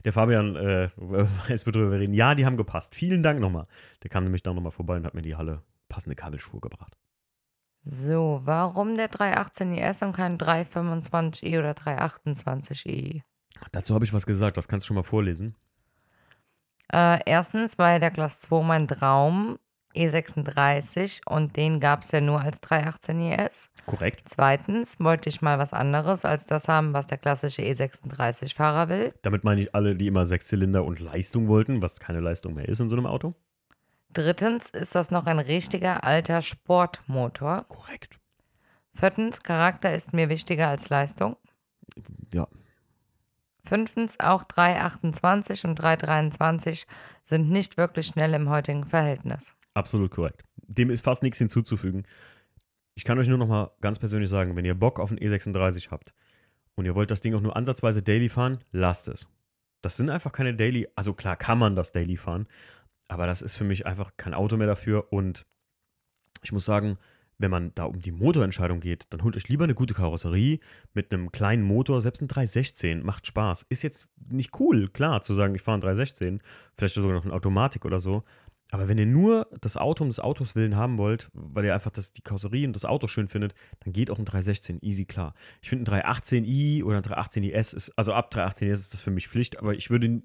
der 0.04 0.12
Fabian 0.12 0.58
äh, 0.58 0.89
weiß, 0.97 1.68
worüber 1.68 1.91
wir 1.91 2.00
reden. 2.00 2.14
Ja, 2.14 2.36
die 2.36 2.45
haben 2.45 2.58
gepasst. 2.58 2.95
Vielen 2.95 3.24
Dank 3.24 3.39
nochmal. 3.39 3.66
Der 4.04 4.10
kam 4.10 4.26
nämlich 4.26 4.43
da 4.43 4.54
nochmal 4.54 4.74
vorbei 4.74 4.97
und 4.97 5.06
hat 5.06 5.14
mir 5.14 5.22
die 5.22 5.38
Halle 5.38 5.64
passende 5.88 6.18
Kabelschuhe 6.18 6.60
gebracht. 6.60 6.97
So, 7.84 8.41
warum 8.43 8.95
der 8.95 9.09
318IS 9.09 10.03
und 10.05 10.13
kein 10.13 10.38
325i 10.38 11.59
oder 11.59 11.71
328i? 11.71 13.21
Dazu 13.71 13.95
habe 13.95 14.05
ich 14.05 14.13
was 14.13 14.25
gesagt, 14.25 14.57
das 14.57 14.67
kannst 14.67 14.86
du 14.86 14.88
schon 14.88 14.95
mal 14.95 15.03
vorlesen. 15.03 15.55
Äh, 16.91 17.19
erstens 17.25 17.77
war 17.77 17.99
der 17.99 18.11
Class 18.11 18.39
2 18.41 18.63
mein 18.63 18.88
Traum, 18.88 19.59
E36, 19.95 21.21
und 21.27 21.55
den 21.55 21.80
gab 21.80 22.03
es 22.03 22.11
ja 22.11 22.21
nur 22.21 22.41
als 22.41 22.61
318IS. 22.61 23.69
Korrekt. 23.86 24.21
Zweitens 24.25 24.99
wollte 24.99 25.30
ich 25.30 25.41
mal 25.41 25.57
was 25.57 25.73
anderes 25.73 26.25
als 26.25 26.45
das 26.45 26.67
haben, 26.67 26.93
was 26.93 27.07
der 27.07 27.17
klassische 27.17 27.63
E36-Fahrer 27.63 28.89
will. 28.89 29.13
Damit 29.23 29.43
meine 29.43 29.61
ich 29.61 29.73
alle, 29.73 29.95
die 29.95 30.07
immer 30.07 30.25
Sechszylinder 30.25 30.84
und 30.84 30.99
Leistung 30.99 31.47
wollten, 31.47 31.82
was 31.82 31.99
keine 31.99 32.19
Leistung 32.19 32.53
mehr 32.53 32.69
ist 32.69 32.80
in 32.80 32.89
so 32.89 32.95
einem 32.95 33.07
Auto. 33.07 33.36
Drittens 34.12 34.70
ist 34.72 34.95
das 34.95 35.12
noch 35.12 35.26
ein 35.28 35.39
richtiger 35.39 36.03
alter 36.03 36.41
Sportmotor. 36.41 37.66
Korrekt. 37.70 38.20
Viertens, 38.93 39.41
Charakter 39.43 39.93
ist 39.93 40.14
mir 40.14 40.30
wichtiger 40.30 40.68
als 40.68 40.89
Leistung. 40.89 41.38
Ja. 42.34 42.47
Fünftens, 43.64 44.20
auch 44.20 44.43
328 44.43 45.66
und 45.66 45.76
323 45.76 46.88
sind 47.24 47.49
nicht 47.51 47.78
wirklich 47.78 48.07
schnell 48.07 48.34
im 48.34 48.49
heutigen 48.49 48.86
Verhältnis. 48.86 49.55
Absolut 49.76 50.12
korrekt. 50.12 50.43
Dem 50.57 50.89
ist 50.89 51.03
fast 51.03 51.22
nichts 51.22 51.38
hinzuzufügen. 51.38 52.05
Ich 52.95 53.03
kann 53.05 53.20
euch 53.20 53.28
nur 53.28 53.38
noch 53.38 53.47
mal 53.47 53.72
ganz 53.80 53.99
persönlich 53.99 54.30
sagen, 54.30 54.55
wenn 54.55 54.66
ihr 54.66 54.74
Bock 54.74 54.99
auf 54.99 55.12
einen 55.12 55.20
E36 55.20 55.91
habt 55.91 56.14
und 56.76 56.86
ihr 56.86 56.95
wollt 56.95 57.12
das 57.12 57.22
Ding 57.22 57.36
auch 57.36 57.41
nur 57.41 57.55
ansatzweise 57.55 58.01
Daily 58.01 58.28
fahren, 58.28 58.64
lasst 58.72 59.07
es. 59.07 59.30
Das 59.82 59.95
sind 59.95 60.10
einfach 60.10 60.32
keine 60.32 60.55
Daily, 60.55 60.88
also 60.95 61.14
klar 61.14 61.38
kann 61.38 61.60
man 61.60 61.76
das 61.76 61.91
Daily 61.91 62.18
fahren, 62.18 62.47
aber 63.10 63.26
das 63.26 63.41
ist 63.41 63.55
für 63.55 63.66
mich 63.66 63.86
einfach 63.86 64.12
kein 64.16 64.34
Auto 64.34 64.55
mehr 64.55 64.68
dafür. 64.68 65.12
Und 65.12 65.45
ich 66.41 66.53
muss 66.53 66.66
sagen, 66.66 66.97
wenn 67.39 67.51
man 67.51 67.74
da 67.74 67.86
um 67.86 67.99
die 67.99 68.12
Motorentscheidung 68.12 68.80
geht, 68.80 69.07
dann 69.10 69.24
holt 69.24 69.36
euch 69.36 69.47
lieber 69.47 69.64
eine 69.64 69.74
gute 69.74 69.93
Karosserie 69.93 70.60
mit 70.93 71.12
einem 71.12 71.32
kleinen 71.32 71.64
Motor. 71.64 72.01
Selbst 72.01 72.22
ein 72.22 72.28
316 72.28 73.03
macht 73.03 73.26
Spaß. 73.26 73.66
Ist 73.70 73.82
jetzt 73.82 74.07
nicht 74.30 74.60
cool, 74.60 74.89
klar, 74.89 75.22
zu 75.22 75.34
sagen, 75.34 75.55
ich 75.55 75.62
fahre 75.62 75.80
ein 75.80 75.82
316, 75.82 76.41
vielleicht 76.78 76.95
sogar 76.95 77.14
noch 77.14 77.26
eine 77.26 77.34
Automatik 77.34 77.86
oder 77.86 77.99
so. 77.99 78.24
Aber 78.72 78.88
wenn 78.88 78.99
ihr 78.99 79.07
nur 79.07 79.47
das 79.62 79.78
Auto 79.78 80.03
um 80.03 80.10
des 80.10 80.20
Autos 80.20 80.53
willen 80.53 80.76
haben 80.76 80.99
wollt, 80.99 81.32
weil 81.34 81.66
ihr 81.66 81.74
einfach 81.74 81.89
das, 81.89 82.14
die 82.14 82.22
Karosserie 82.22 82.68
und 82.68 82.76
das 82.76 82.86
Auto 82.86 83.07
schön 83.07 83.28
findet, 83.28 83.55
dann 83.80 83.93
geht 83.93 84.12
auch 84.12 84.20
ein 84.20 84.26
316 84.26 84.80
easy 84.84 85.05
klar. 85.05 85.34
Ich 85.62 85.70
finde 85.70 85.91
ein 85.91 86.03
318i 86.03 86.84
oder 86.84 86.97
ein 86.97 87.03
318is 87.03 87.76
ist, 87.76 87.97
also 87.97 88.14
ab 88.14 88.32
318is 88.32 88.72
ist 88.74 88.93
das 88.93 89.01
für 89.01 89.10
mich 89.10 89.28
Pflicht, 89.28 89.57
aber 89.57 89.74
ich 89.74 89.89
würde 89.89 90.22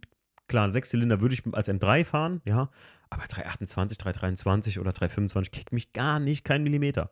Klar, 0.48 0.66
ein 0.66 0.72
Sechszylinder 0.72 1.20
würde 1.20 1.34
ich 1.34 1.42
als 1.52 1.68
M3 1.68 2.04
fahren, 2.04 2.42
ja, 2.44 2.70
aber 3.10 3.24
328, 3.26 3.96
323 3.98 4.78
oder 4.78 4.92
325 4.92 5.52
kickt 5.52 5.72
mich 5.72 5.92
gar 5.92 6.20
nicht, 6.20 6.44
kein 6.44 6.62
Millimeter. 6.62 7.10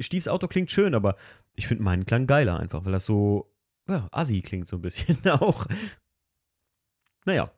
Stiefs 0.00 0.28
Auto 0.28 0.48
klingt 0.48 0.70
schön, 0.70 0.94
aber 0.94 1.16
ich 1.54 1.66
finde 1.66 1.82
meinen 1.82 2.06
Klang 2.06 2.26
geiler 2.26 2.58
einfach, 2.58 2.84
weil 2.84 2.92
das 2.92 3.04
so, 3.04 3.52
ja, 3.88 4.08
assi 4.12 4.40
klingt 4.42 4.68
so 4.68 4.76
ein 4.76 4.82
bisschen 4.82 5.18
auch. 5.28 5.66
Naja. 7.24 7.50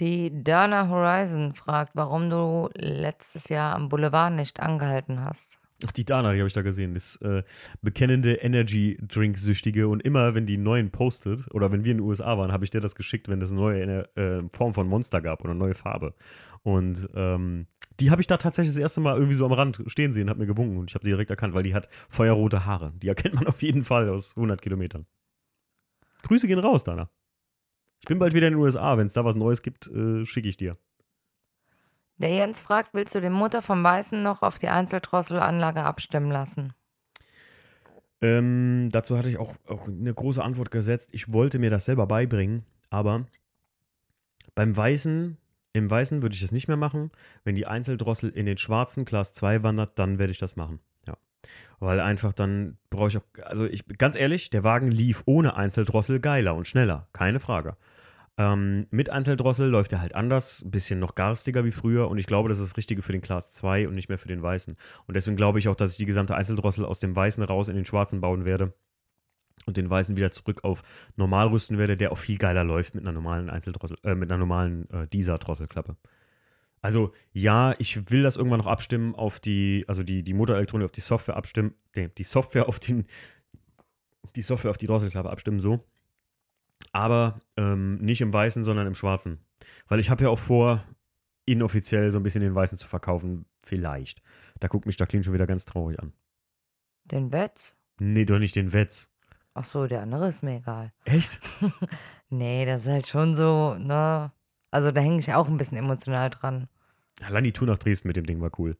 Die 0.00 0.42
Dana 0.42 0.88
Horizon 0.88 1.54
fragt, 1.54 1.94
warum 1.94 2.28
du 2.28 2.68
letztes 2.74 3.48
Jahr 3.48 3.74
am 3.76 3.88
Boulevard 3.88 4.32
nicht 4.32 4.60
angehalten 4.60 5.24
hast. 5.24 5.60
Ach, 5.86 5.92
die 5.92 6.04
Dana, 6.04 6.32
die 6.32 6.38
habe 6.38 6.46
ich 6.48 6.54
da 6.54 6.62
gesehen. 6.62 6.94
Das 6.94 7.16
äh, 7.16 7.42
bekennende 7.82 8.34
Energy-Drink-Süchtige. 8.34 9.88
Und 9.88 10.00
immer, 10.00 10.34
wenn 10.34 10.46
die 10.46 10.56
neuen 10.56 10.90
postet, 10.90 11.44
oder 11.52 11.72
wenn 11.72 11.84
wir 11.84 11.92
in 11.92 11.98
den 11.98 12.06
USA 12.06 12.38
waren, 12.38 12.52
habe 12.52 12.64
ich 12.64 12.70
dir 12.70 12.80
das 12.80 12.94
geschickt, 12.94 13.28
wenn 13.28 13.42
es 13.42 13.50
eine 13.50 13.60
neue 13.60 14.16
äh, 14.16 14.42
Form 14.52 14.72
von 14.72 14.88
Monster 14.88 15.20
gab 15.20 15.42
oder 15.42 15.50
eine 15.50 15.58
neue 15.58 15.74
Farbe. 15.74 16.14
Und 16.62 17.08
ähm, 17.14 17.66
die 18.00 18.10
habe 18.10 18.22
ich 18.22 18.26
da 18.26 18.38
tatsächlich 18.38 18.74
das 18.74 18.80
erste 18.80 19.00
Mal 19.00 19.16
irgendwie 19.16 19.34
so 19.34 19.44
am 19.44 19.52
Rand 19.52 19.82
stehen 19.86 20.12
sehen, 20.12 20.30
hat 20.30 20.38
mir 20.38 20.46
gewunken 20.46 20.78
und 20.78 20.90
ich 20.90 20.94
habe 20.94 21.04
sie 21.04 21.10
direkt 21.10 21.30
erkannt, 21.30 21.54
weil 21.54 21.62
die 21.62 21.74
hat 21.74 21.88
feuerrote 22.08 22.64
Haare. 22.64 22.92
Die 23.02 23.08
erkennt 23.08 23.34
man 23.34 23.46
auf 23.48 23.62
jeden 23.62 23.84
Fall 23.84 24.08
aus 24.08 24.36
100 24.36 24.62
Kilometern. 24.62 25.06
Grüße 26.22 26.46
gehen 26.46 26.58
raus, 26.58 26.84
Dana. 26.84 27.10
Ich 28.00 28.08
bin 28.08 28.18
bald 28.18 28.34
wieder 28.34 28.48
in 28.48 28.54
den 28.54 28.60
USA. 28.60 28.96
Wenn 28.96 29.06
es 29.06 29.12
da 29.12 29.24
was 29.24 29.36
Neues 29.36 29.62
gibt, 29.62 29.88
äh, 29.88 30.24
schicke 30.24 30.48
ich 30.48 30.56
dir. 30.56 30.76
Der 32.18 32.30
Jens 32.30 32.60
fragt, 32.60 32.94
willst 32.94 33.14
du 33.14 33.20
den 33.20 33.32
Motor 33.32 33.62
vom 33.62 33.82
Weißen 33.82 34.22
noch 34.22 34.42
auf 34.42 34.58
die 34.58 34.68
Einzeldrosselanlage 34.68 35.82
abstimmen 35.82 36.30
lassen? 36.30 36.72
Ähm, 38.20 38.88
dazu 38.92 39.18
hatte 39.18 39.28
ich 39.28 39.38
auch, 39.38 39.52
auch 39.68 39.88
eine 39.88 40.14
große 40.14 40.42
Antwort 40.42 40.70
gesetzt. 40.70 41.10
Ich 41.12 41.32
wollte 41.32 41.58
mir 41.58 41.70
das 41.70 41.84
selber 41.84 42.06
beibringen, 42.06 42.64
aber 42.88 43.26
beim 44.54 44.76
Weißen, 44.76 45.36
im 45.72 45.90
Weißen 45.90 46.22
würde 46.22 46.34
ich 46.34 46.40
das 46.40 46.52
nicht 46.52 46.68
mehr 46.68 46.76
machen. 46.76 47.10
Wenn 47.42 47.56
die 47.56 47.66
Einzeldrossel 47.66 48.30
in 48.30 48.46
den 48.46 48.58
schwarzen 48.58 49.04
Class 49.04 49.34
2 49.34 49.62
wandert, 49.64 49.98
dann 49.98 50.18
werde 50.18 50.30
ich 50.30 50.38
das 50.38 50.54
machen. 50.54 50.78
Ja. 51.06 51.18
Weil 51.80 52.00
einfach 52.00 52.32
dann 52.32 52.78
brauche 52.90 53.08
ich 53.08 53.18
auch, 53.18 53.24
also 53.42 53.66
ich, 53.66 53.86
ganz 53.98 54.14
ehrlich, 54.16 54.50
der 54.50 54.62
Wagen 54.62 54.90
lief 54.90 55.22
ohne 55.26 55.56
Einzeldrossel 55.56 56.20
geiler 56.20 56.54
und 56.54 56.68
schneller, 56.68 57.08
keine 57.12 57.40
Frage. 57.40 57.76
Ähm, 58.36 58.86
mit 58.90 59.10
Einzeldrossel 59.10 59.68
läuft 59.68 59.92
er 59.92 60.00
halt 60.00 60.14
anders, 60.14 60.62
ein 60.64 60.72
bisschen 60.72 60.98
noch 60.98 61.14
garstiger 61.14 61.64
wie 61.64 61.70
früher 61.70 62.08
und 62.08 62.18
ich 62.18 62.26
glaube, 62.26 62.48
das 62.48 62.58
ist 62.58 62.70
das 62.70 62.76
Richtige 62.76 63.02
für 63.02 63.12
den 63.12 63.20
Class 63.20 63.52
2 63.52 63.86
und 63.86 63.94
nicht 63.94 64.08
mehr 64.08 64.18
für 64.18 64.28
den 64.28 64.42
weißen. 64.42 64.74
Und 65.06 65.14
deswegen 65.14 65.36
glaube 65.36 65.60
ich 65.60 65.68
auch, 65.68 65.76
dass 65.76 65.92
ich 65.92 65.98
die 65.98 66.06
gesamte 66.06 66.34
Einzeldrossel 66.34 66.84
aus 66.84 66.98
dem 66.98 67.14
weißen 67.14 67.44
raus 67.44 67.68
in 67.68 67.76
den 67.76 67.84
schwarzen 67.84 68.20
bauen 68.20 68.44
werde 68.44 68.74
und 69.66 69.76
den 69.76 69.88
weißen 69.88 70.16
wieder 70.16 70.32
zurück 70.32 70.64
auf 70.64 70.82
normal 71.16 71.48
rüsten 71.48 71.78
werde, 71.78 71.96
der 71.96 72.10
auch 72.10 72.18
viel 72.18 72.38
geiler 72.38 72.64
läuft 72.64 72.96
mit 72.96 73.04
einer 73.04 73.12
normalen 73.12 73.50
Einzeldrossel, 73.50 73.98
äh, 74.02 74.16
mit 74.16 74.30
einer 74.30 74.38
normalen 74.38 74.90
äh, 74.90 75.06
Dieser-Drosselklappe. 75.06 75.96
Also 76.82 77.12
ja, 77.32 77.74
ich 77.78 78.10
will 78.10 78.22
das 78.22 78.36
irgendwann 78.36 78.58
noch 78.58 78.66
abstimmen 78.66 79.14
auf 79.14 79.38
die, 79.40 79.84
also 79.86 80.02
die, 80.02 80.22
die 80.24 80.34
Motorelektronik 80.34 80.84
auf 80.84 80.92
die 80.92 81.00
Software 81.00 81.36
abstimmen, 81.36 81.74
nee, 81.94 82.10
die 82.18 82.24
Software 82.24 82.68
auf 82.68 82.80
den, 82.80 83.06
die 84.34 84.42
Software 84.42 84.70
auf 84.70 84.76
die 84.76 84.86
Drosselklappe 84.86 85.30
abstimmen, 85.30 85.60
so 85.60 85.86
aber 86.92 87.40
ähm, 87.56 87.96
nicht 87.98 88.20
im 88.20 88.32
Weißen, 88.32 88.64
sondern 88.64 88.86
im 88.86 88.94
Schwarzen. 88.94 89.38
Weil 89.88 90.00
ich 90.00 90.10
habe 90.10 90.24
ja 90.24 90.30
auch 90.30 90.38
vor, 90.38 90.84
inoffiziell 91.46 92.10
so 92.10 92.18
ein 92.18 92.22
bisschen 92.22 92.42
den 92.42 92.54
Weißen 92.54 92.78
zu 92.78 92.86
verkaufen. 92.86 93.46
Vielleicht. 93.62 94.22
Da 94.60 94.68
guckt 94.68 94.86
mich 94.86 94.98
Jacqueline 94.98 95.24
schon 95.24 95.34
wieder 95.34 95.46
ganz 95.46 95.64
traurig 95.64 95.98
an. 95.98 96.12
Den 97.04 97.32
Wetz? 97.32 97.76
Nee, 97.98 98.24
doch 98.24 98.38
nicht 98.38 98.56
den 98.56 98.72
Wetz. 98.72 99.10
Ach 99.54 99.64
so, 99.64 99.86
der 99.86 100.02
andere 100.02 100.28
ist 100.28 100.42
mir 100.42 100.56
egal. 100.56 100.92
Echt? 101.04 101.40
nee, 102.28 102.66
das 102.66 102.82
ist 102.82 102.88
halt 102.88 103.06
schon 103.06 103.34
so, 103.34 103.74
ne? 103.74 104.32
Also 104.70 104.90
da 104.90 105.00
hänge 105.00 105.18
ich 105.18 105.32
auch 105.32 105.48
ein 105.48 105.56
bisschen 105.56 105.78
emotional 105.78 106.30
dran. 106.30 106.68
Allein 107.22 107.44
die 107.44 107.52
Tour 107.52 107.68
nach 107.68 107.78
Dresden 107.78 108.08
mit 108.08 108.16
dem 108.16 108.26
Ding 108.26 108.40
war 108.40 108.50
cool. 108.58 108.76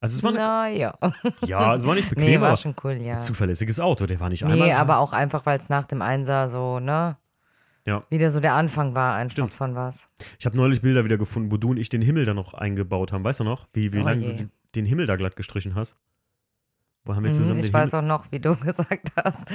Also 0.00 0.18
es 0.18 0.22
war 0.22 0.32
naja. 0.32 0.98
Ja, 1.44 1.74
es 1.74 1.86
war 1.86 1.94
nicht 1.94 2.08
bequem. 2.10 2.24
Nee, 2.24 2.40
war 2.40 2.56
schon 2.56 2.74
cool, 2.84 2.94
ja. 3.00 3.20
Zuverlässiges 3.20 3.80
Auto, 3.80 4.06
der 4.06 4.20
war 4.20 4.28
nicht 4.28 4.44
einmal. 4.44 4.58
Nee, 4.58 4.72
aber 4.72 4.98
auch 4.98 5.12
einfach, 5.12 5.46
weil 5.46 5.58
es 5.58 5.68
nach 5.68 5.86
dem 5.86 6.02
Einser 6.02 6.48
so, 6.48 6.80
ne? 6.80 7.16
Ja. 7.86 8.02
Wieder 8.10 8.30
so 8.30 8.40
der 8.40 8.54
Anfang 8.54 8.94
war 8.94 9.14
einfach 9.14 9.32
Stimmt. 9.32 9.52
von 9.52 9.74
was. 9.76 10.10
Ich 10.38 10.44
habe 10.44 10.56
neulich 10.56 10.82
Bilder 10.82 11.04
wieder 11.04 11.16
gefunden, 11.16 11.52
wo 11.52 11.56
du 11.56 11.70
und 11.70 11.76
ich 11.76 11.88
den 11.88 12.02
Himmel 12.02 12.24
da 12.24 12.34
noch 12.34 12.52
eingebaut 12.52 13.12
haben. 13.12 13.22
Weißt 13.22 13.40
du 13.40 13.44
noch, 13.44 13.68
wie, 13.72 13.92
wie 13.92 14.00
oh 14.00 14.04
lange 14.04 14.34
du 14.34 14.50
den 14.74 14.84
Himmel 14.84 15.06
da 15.06 15.14
glatt 15.16 15.36
gestrichen 15.36 15.76
hast? 15.76 15.96
Wo 17.04 17.14
haben 17.14 17.22
wir 17.22 17.30
mhm, 17.30 17.36
zusammen 17.36 17.60
Ich 17.60 17.72
weiß 17.72 17.92
Himmel 17.92 18.04
auch 18.04 18.08
noch, 18.08 18.32
wie 18.32 18.40
du 18.40 18.56
gesagt 18.60 19.12
hast, 19.16 19.48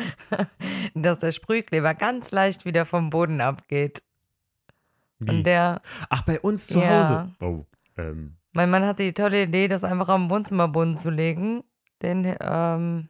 dass 0.95 1.19
der 1.19 1.33
Sprühkleber 1.33 1.93
ganz 1.93 2.31
leicht 2.31 2.63
wieder 2.63 2.85
vom 2.85 3.09
Boden 3.09 3.41
abgeht. 3.41 4.01
Wie? 5.19 5.29
Und 5.29 5.43
der. 5.43 5.81
Ach, 6.09 6.23
bei 6.23 6.39
uns 6.39 6.67
zu 6.67 6.79
ja. 6.79 6.89
Hause. 6.89 7.35
Oh, 7.41 7.65
ähm. 7.97 8.37
Mein 8.53 8.69
Mann 8.69 8.85
hatte 8.85 9.03
die 9.03 9.13
tolle 9.13 9.43
Idee, 9.43 9.67
das 9.67 9.83
einfach 9.83 10.09
am 10.09 10.29
Wohnzimmerboden 10.29 10.97
zu 10.97 11.09
legen. 11.09 11.63
Den, 12.01 12.35
ähm, 12.41 13.09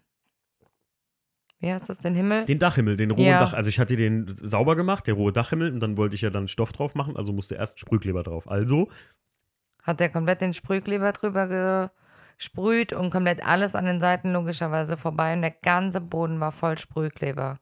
wie 1.60 1.72
heißt 1.72 1.90
das, 1.90 2.00
den 2.00 2.16
Himmel? 2.16 2.46
Den 2.46 2.60
Dachhimmel, 2.60 2.98
den 2.98 3.12
rohen 3.12 3.26
Ja. 3.26 3.40
Dach. 3.40 3.54
Also 3.54 3.70
ich 3.70 3.80
hatte 3.80 3.96
den 3.96 4.26
sauber 4.28 4.76
gemacht, 4.76 5.08
der 5.08 5.14
rohe 5.16 5.32
Dachhimmel, 5.32 5.72
und 5.72 5.80
dann 5.80 5.98
wollte 5.98 6.16
ich 6.16 6.22
ja 6.22 6.30
dann 6.30 6.48
Stoff 6.48 6.74
drauf 6.74 6.96
machen, 6.96 7.16
also 7.18 7.34
musste 7.34 7.56
erst 7.56 7.80
Sprühkleber 7.80 8.24
drauf. 8.24 8.50
Also, 8.50 8.90
Hat 9.84 10.00
er 10.00 10.10
komplett 10.10 10.42
den 10.42 10.54
Sprühkleber 10.54 11.12
drüber 11.12 11.92
gesprüht 12.38 12.94
und 12.94 13.10
komplett 13.10 13.44
alles 13.46 13.74
an 13.76 13.86
den 13.86 14.00
Seiten 14.00 14.32
logischerweise 14.34 14.96
vorbei 14.98 15.34
und 15.34 15.42
der 15.42 15.52
ganze 15.52 16.02
Boden 16.02 16.40
war 16.40 16.52
voll 16.52 16.78
Sprühkleber. 16.78 17.60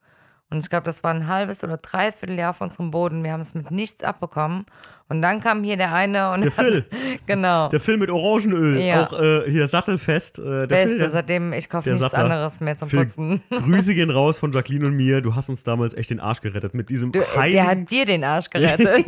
Und 0.51 0.59
ich 0.59 0.69
glaube, 0.69 0.85
das 0.85 1.03
war 1.03 1.11
ein 1.13 1.27
halbes 1.27 1.63
oder 1.63 1.77
dreiviertel 1.77 2.35
Jahr 2.37 2.49
auf 2.51 2.61
unserem 2.61 2.89
Boden. 2.89 3.23
Wir 3.23 3.33
haben 3.33 3.41
es 3.41 3.53
mit 3.53 3.69
nichts 3.69 4.03
abbekommen. 4.03 4.65
Und 5.07 5.21
dann 5.23 5.39
kam 5.41 5.63
hier 5.63 5.75
der 5.77 5.93
eine 5.93 6.31
und 6.31 6.41
Der 6.41 6.55
hat, 6.57 6.65
Phil. 6.65 6.85
genau. 7.27 7.69
der 7.69 7.79
Film 7.79 7.99
mit 7.99 8.09
Orangenöl, 8.11 8.79
Ja. 8.79 9.03
auch 9.03 9.19
äh, 9.19 9.49
hier 9.49 9.67
Sattelfest. 9.67 10.37
Äh, 10.39 10.43
der 10.43 10.67
Beste, 10.67 10.97
Phil, 10.97 11.09
seitdem 11.09 11.53
ich 11.53 11.67
kaufe 11.69 11.85
der 11.85 11.93
nichts 11.93 12.11
Sattler. 12.11 12.25
anderes 12.25 12.59
mehr 12.59 12.77
zum 12.77 12.89
Phil, 12.89 12.99
Putzen. 12.99 13.41
Grüße 13.49 13.93
gehen 13.95 14.09
raus 14.11 14.37
von 14.39 14.51
Jacqueline 14.51 14.85
und 14.87 14.95
mir. 14.95 15.21
Du 15.21 15.35
hast 15.35 15.49
uns 15.49 15.63
damals 15.63 15.93
echt 15.95 16.09
den 16.11 16.19
Arsch 16.19 16.41
gerettet 16.41 16.73
mit 16.75 16.89
diesem 16.91 17.11
Du, 17.11 17.19
der 17.19 17.35
heiligen, 17.35 17.67
hat 17.67 17.91
dir 17.91 18.05
den 18.05 18.23
Arsch 18.23 18.49
gerettet. 18.51 19.07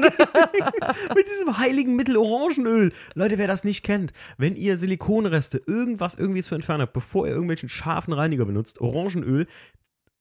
mit 1.15 1.27
diesem 1.27 1.57
heiligen 1.57 1.95
Mittel 1.95 2.17
Orangenöl. 2.17 2.91
Leute, 3.13 3.37
wer 3.37 3.47
das 3.47 3.63
nicht 3.63 3.83
kennt, 3.83 4.11
wenn 4.37 4.55
ihr 4.55 4.77
Silikonreste, 4.77 5.61
irgendwas 5.67 6.15
irgendwie 6.15 6.41
zu 6.41 6.55
entfernen 6.55 6.81
habt, 6.81 6.93
bevor 6.93 7.25
ihr 7.27 7.31
irgendwelchen 7.33 7.69
scharfen 7.69 8.13
Reiniger 8.13 8.45
benutzt, 8.45 8.81
Orangenöl 8.81 9.45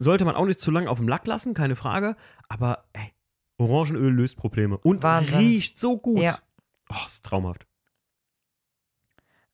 sollte 0.00 0.24
man 0.24 0.34
auch 0.34 0.46
nicht 0.46 0.58
zu 0.60 0.70
lange 0.72 0.90
auf 0.90 0.98
dem 0.98 1.06
Lack 1.08 1.26
lassen, 1.28 1.54
keine 1.54 1.76
Frage. 1.76 2.16
Aber 2.48 2.84
ey, 2.94 3.12
Orangenöl 3.58 4.12
löst 4.12 4.36
Probleme 4.36 4.78
und 4.78 5.02
Wahnsinn. 5.04 5.38
riecht 5.38 5.78
so 5.78 5.96
gut. 5.98 6.18
Ja. 6.20 6.38
Oh, 6.90 7.06
ist 7.06 7.24
traumhaft. 7.24 7.66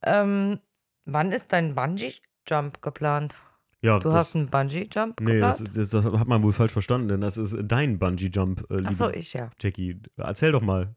ähm, 0.02 0.60
wann 1.04 1.32
ist 1.32 1.52
dein 1.52 1.74
Bungee-Jump 1.74 2.80
geplant? 2.82 3.36
Ja, 3.82 3.98
Du 3.98 4.08
das, 4.08 4.14
hast 4.14 4.36
einen 4.36 4.48
Bungee-Jump 4.48 5.20
Nee, 5.20 5.34
geplant? 5.34 5.54
das, 5.54 5.60
ist, 5.60 5.76
das, 5.76 5.90
das 6.04 6.04
hat 6.18 6.28
man 6.28 6.42
wohl 6.42 6.52
falsch 6.52 6.72
verstanden, 6.72 7.08
denn 7.08 7.20
das 7.20 7.36
ist 7.36 7.56
dein 7.64 7.98
Bungee-Jump, 7.98 8.66
äh, 8.70 8.84
Achso, 8.86 9.10
ich 9.10 9.32
ja. 9.32 9.50
Jackie. 9.60 10.00
Erzähl 10.16 10.52
doch 10.52 10.62
mal. 10.62 10.94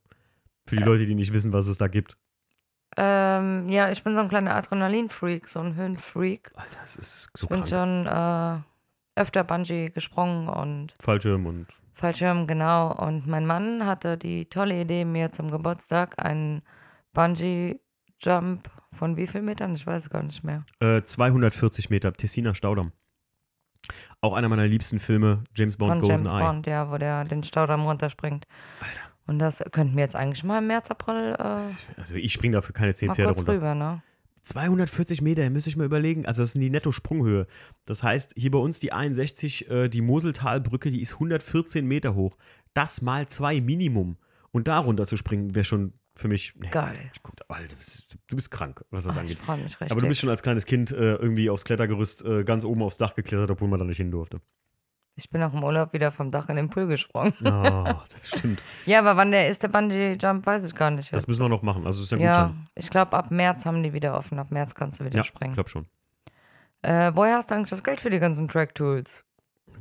Für 0.65 0.75
die 0.75 0.83
Leute, 0.83 1.05
die 1.07 1.15
nicht 1.15 1.33
wissen, 1.33 1.51
was 1.51 1.65
es 1.67 1.77
da 1.79 1.87
gibt. 1.87 2.17
Ähm, 2.97 3.69
ja, 3.69 3.91
ich 3.91 4.03
bin 4.03 4.15
so 4.15 4.21
ein 4.21 4.29
kleiner 4.29 4.55
Adrenalin-Freak, 4.55 5.47
so 5.47 5.59
ein 5.59 5.75
Höhenfreak. 5.75 6.51
Alter, 6.55 6.79
das 6.81 6.95
ist 6.95 7.29
so 7.35 7.45
Ich 7.45 7.49
bin 7.49 7.63
krank. 7.63 7.69
schon 7.69 8.05
äh, 8.05 8.63
öfter 9.19 9.43
Bungee 9.43 9.89
gesprungen 9.89 10.47
und 10.49 10.93
Fallschirm 10.99 11.45
und 11.45 11.67
Fallschirm, 11.93 12.47
genau. 12.47 12.93
Und 12.93 13.27
mein 13.27 13.45
Mann 13.45 13.85
hatte 13.85 14.17
die 14.17 14.45
tolle 14.45 14.81
Idee, 14.81 15.03
mir 15.05 15.31
zum 15.31 15.51
Geburtstag 15.51 16.15
einen 16.23 16.61
Bungee-Jump 17.13 18.69
von 18.93 19.17
wie 19.17 19.27
viel 19.27 19.41
Metern? 19.41 19.75
Ich 19.75 19.85
weiß 19.85 20.09
gar 20.09 20.23
nicht 20.23 20.43
mehr. 20.43 20.65
äh, 20.79 21.01
240 21.01 21.89
Meter 21.89 22.13
Tessiner 22.13 22.55
Staudamm. 22.55 22.91
Auch 24.21 24.33
einer 24.33 24.49
meiner 24.49 24.67
liebsten 24.67 24.99
Filme, 24.99 25.43
James 25.55 25.77
Bond, 25.77 25.91
Von 25.91 25.99
Golden 25.99 26.11
James 26.25 26.31
Eye. 26.31 26.39
Bond, 26.39 26.67
ja, 26.67 26.91
wo 26.91 26.97
der 26.97 27.23
den 27.25 27.43
Staudamm 27.43 27.85
runterspringt. 27.85 28.45
Und 29.25 29.39
das 29.39 29.63
könnten 29.71 29.95
wir 29.95 30.03
jetzt 30.03 30.15
eigentlich 30.15 30.43
mal 30.43 30.59
im 30.59 30.67
März, 30.67 30.89
April 30.91 31.35
äh, 31.37 31.99
Also 31.99 32.15
ich 32.15 32.33
springe 32.33 32.55
dafür 32.57 32.73
keine 32.73 32.93
10 32.95 33.09
mal 33.09 33.15
Pferde 33.15 33.33
runter. 33.35 33.53
rüber, 33.53 33.75
ne? 33.75 34.01
240 34.41 35.21
Meter, 35.21 35.43
ihr 35.43 35.49
müsst 35.49 35.67
euch 35.67 35.75
mal 35.77 35.85
überlegen. 35.85 36.25
Also 36.25 36.41
das 36.41 36.55
ist 36.55 36.61
die 36.61 36.69
Netto-Sprunghöhe. 36.69 37.47
Das 37.85 38.03
heißt, 38.03 38.33
hier 38.35 38.51
bei 38.51 38.59
uns 38.59 38.79
die 38.79 38.91
61, 38.91 39.69
äh, 39.69 39.89
die 39.89 40.01
Moseltalbrücke, 40.01 40.91
die 40.91 41.01
ist 41.01 41.13
114 41.13 41.85
Meter 41.85 42.15
hoch. 42.15 42.37
Das 42.73 43.01
mal 43.01 43.27
zwei 43.27 43.61
Minimum. 43.61 44.17
Und 44.51 44.67
da 44.67 44.79
runter 44.79 45.05
zu 45.05 45.17
springen, 45.17 45.53
wäre 45.55 45.63
schon 45.63 45.93
für 46.15 46.27
mich. 46.27 46.53
Nee, 46.55 46.69
Geil. 46.71 46.97
Ich 47.13 47.23
guck, 47.23 47.35
Alter, 47.47 47.75
du 48.27 48.35
bist, 48.35 48.51
krank, 48.51 48.83
was 48.89 49.05
das 49.05 49.13
Ach, 49.13 49.23
ich 49.23 49.31
angeht. 49.31 49.37
freue 49.37 49.57
mich 49.57 49.79
richtig. 49.79 49.91
Aber 49.91 50.01
du 50.01 50.07
bist 50.07 50.19
schon 50.19 50.29
als 50.29 50.43
kleines 50.43 50.65
Kind 50.65 50.91
äh, 50.91 51.15
irgendwie 51.15 51.49
aufs 51.49 51.65
Klettergerüst 51.65 52.23
äh, 52.25 52.43
ganz 52.43 52.65
oben 52.65 52.81
aufs 52.81 52.97
Dach 52.97 53.15
geklettert, 53.15 53.51
obwohl 53.51 53.67
man 53.67 53.79
da 53.79 53.85
nicht 53.85 53.97
hin 53.97 54.11
durfte. 54.11 54.41
Ich 55.23 55.29
bin 55.29 55.43
auch 55.43 55.53
im 55.53 55.63
Urlaub 55.63 55.93
wieder 55.93 56.11
vom 56.11 56.31
Dach 56.31 56.49
in 56.49 56.55
den 56.55 56.69
Pool 56.69 56.87
gesprungen. 56.87 57.33
Oh, 57.43 57.43
das 58.13 58.27
stimmt. 58.37 58.63
Ja, 58.85 58.99
aber 58.99 59.17
wann 59.17 59.31
der 59.31 59.49
ist, 59.49 59.61
der 59.63 59.67
Bungee-Jump, 59.67 60.45
weiß 60.45 60.63
ich 60.65 60.73
gar 60.75 60.89
nicht. 60.91 61.11
Das 61.11 61.21
jetzt. 61.21 61.27
müssen 61.27 61.41
wir 61.41 61.49
noch 61.49 61.61
machen. 61.61 61.85
Also 61.85 62.01
ist 62.03 62.11
ja, 62.11 62.17
ja, 62.17 62.31
Gutschein. 62.47 62.67
ich 62.75 62.89
glaube, 62.89 63.13
ab 63.17 63.31
März 63.31 63.65
haben 63.65 63.83
die 63.83 63.93
wieder 63.93 64.17
offen. 64.17 64.39
Ab 64.39 64.51
März 64.51 64.73
kannst 64.75 64.99
du 64.99 65.05
wieder 65.05 65.17
Ja, 65.17 65.23
springen. 65.23 65.51
ich 65.51 65.55
glaube 65.55 65.69
schon. 65.69 65.85
Äh, 66.81 67.11
woher 67.13 67.35
hast 67.35 67.51
du 67.51 67.55
eigentlich 67.55 67.69
das 67.69 67.83
Geld 67.83 67.99
für 67.99 68.09
die 68.09 68.19
ganzen 68.19 68.47
Track-Tools? 68.47 69.25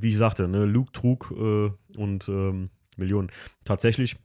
Wie 0.01 0.09
ich 0.09 0.19
sagte, 0.19 0.49
ne, 0.49 0.65
Luke 0.65 0.93
trug 0.93 1.33
äh, 1.37 1.71
und 1.97 2.29
ähm, 2.29 2.71
Millionen. 2.97 3.31
Tatsächlich 3.65 4.17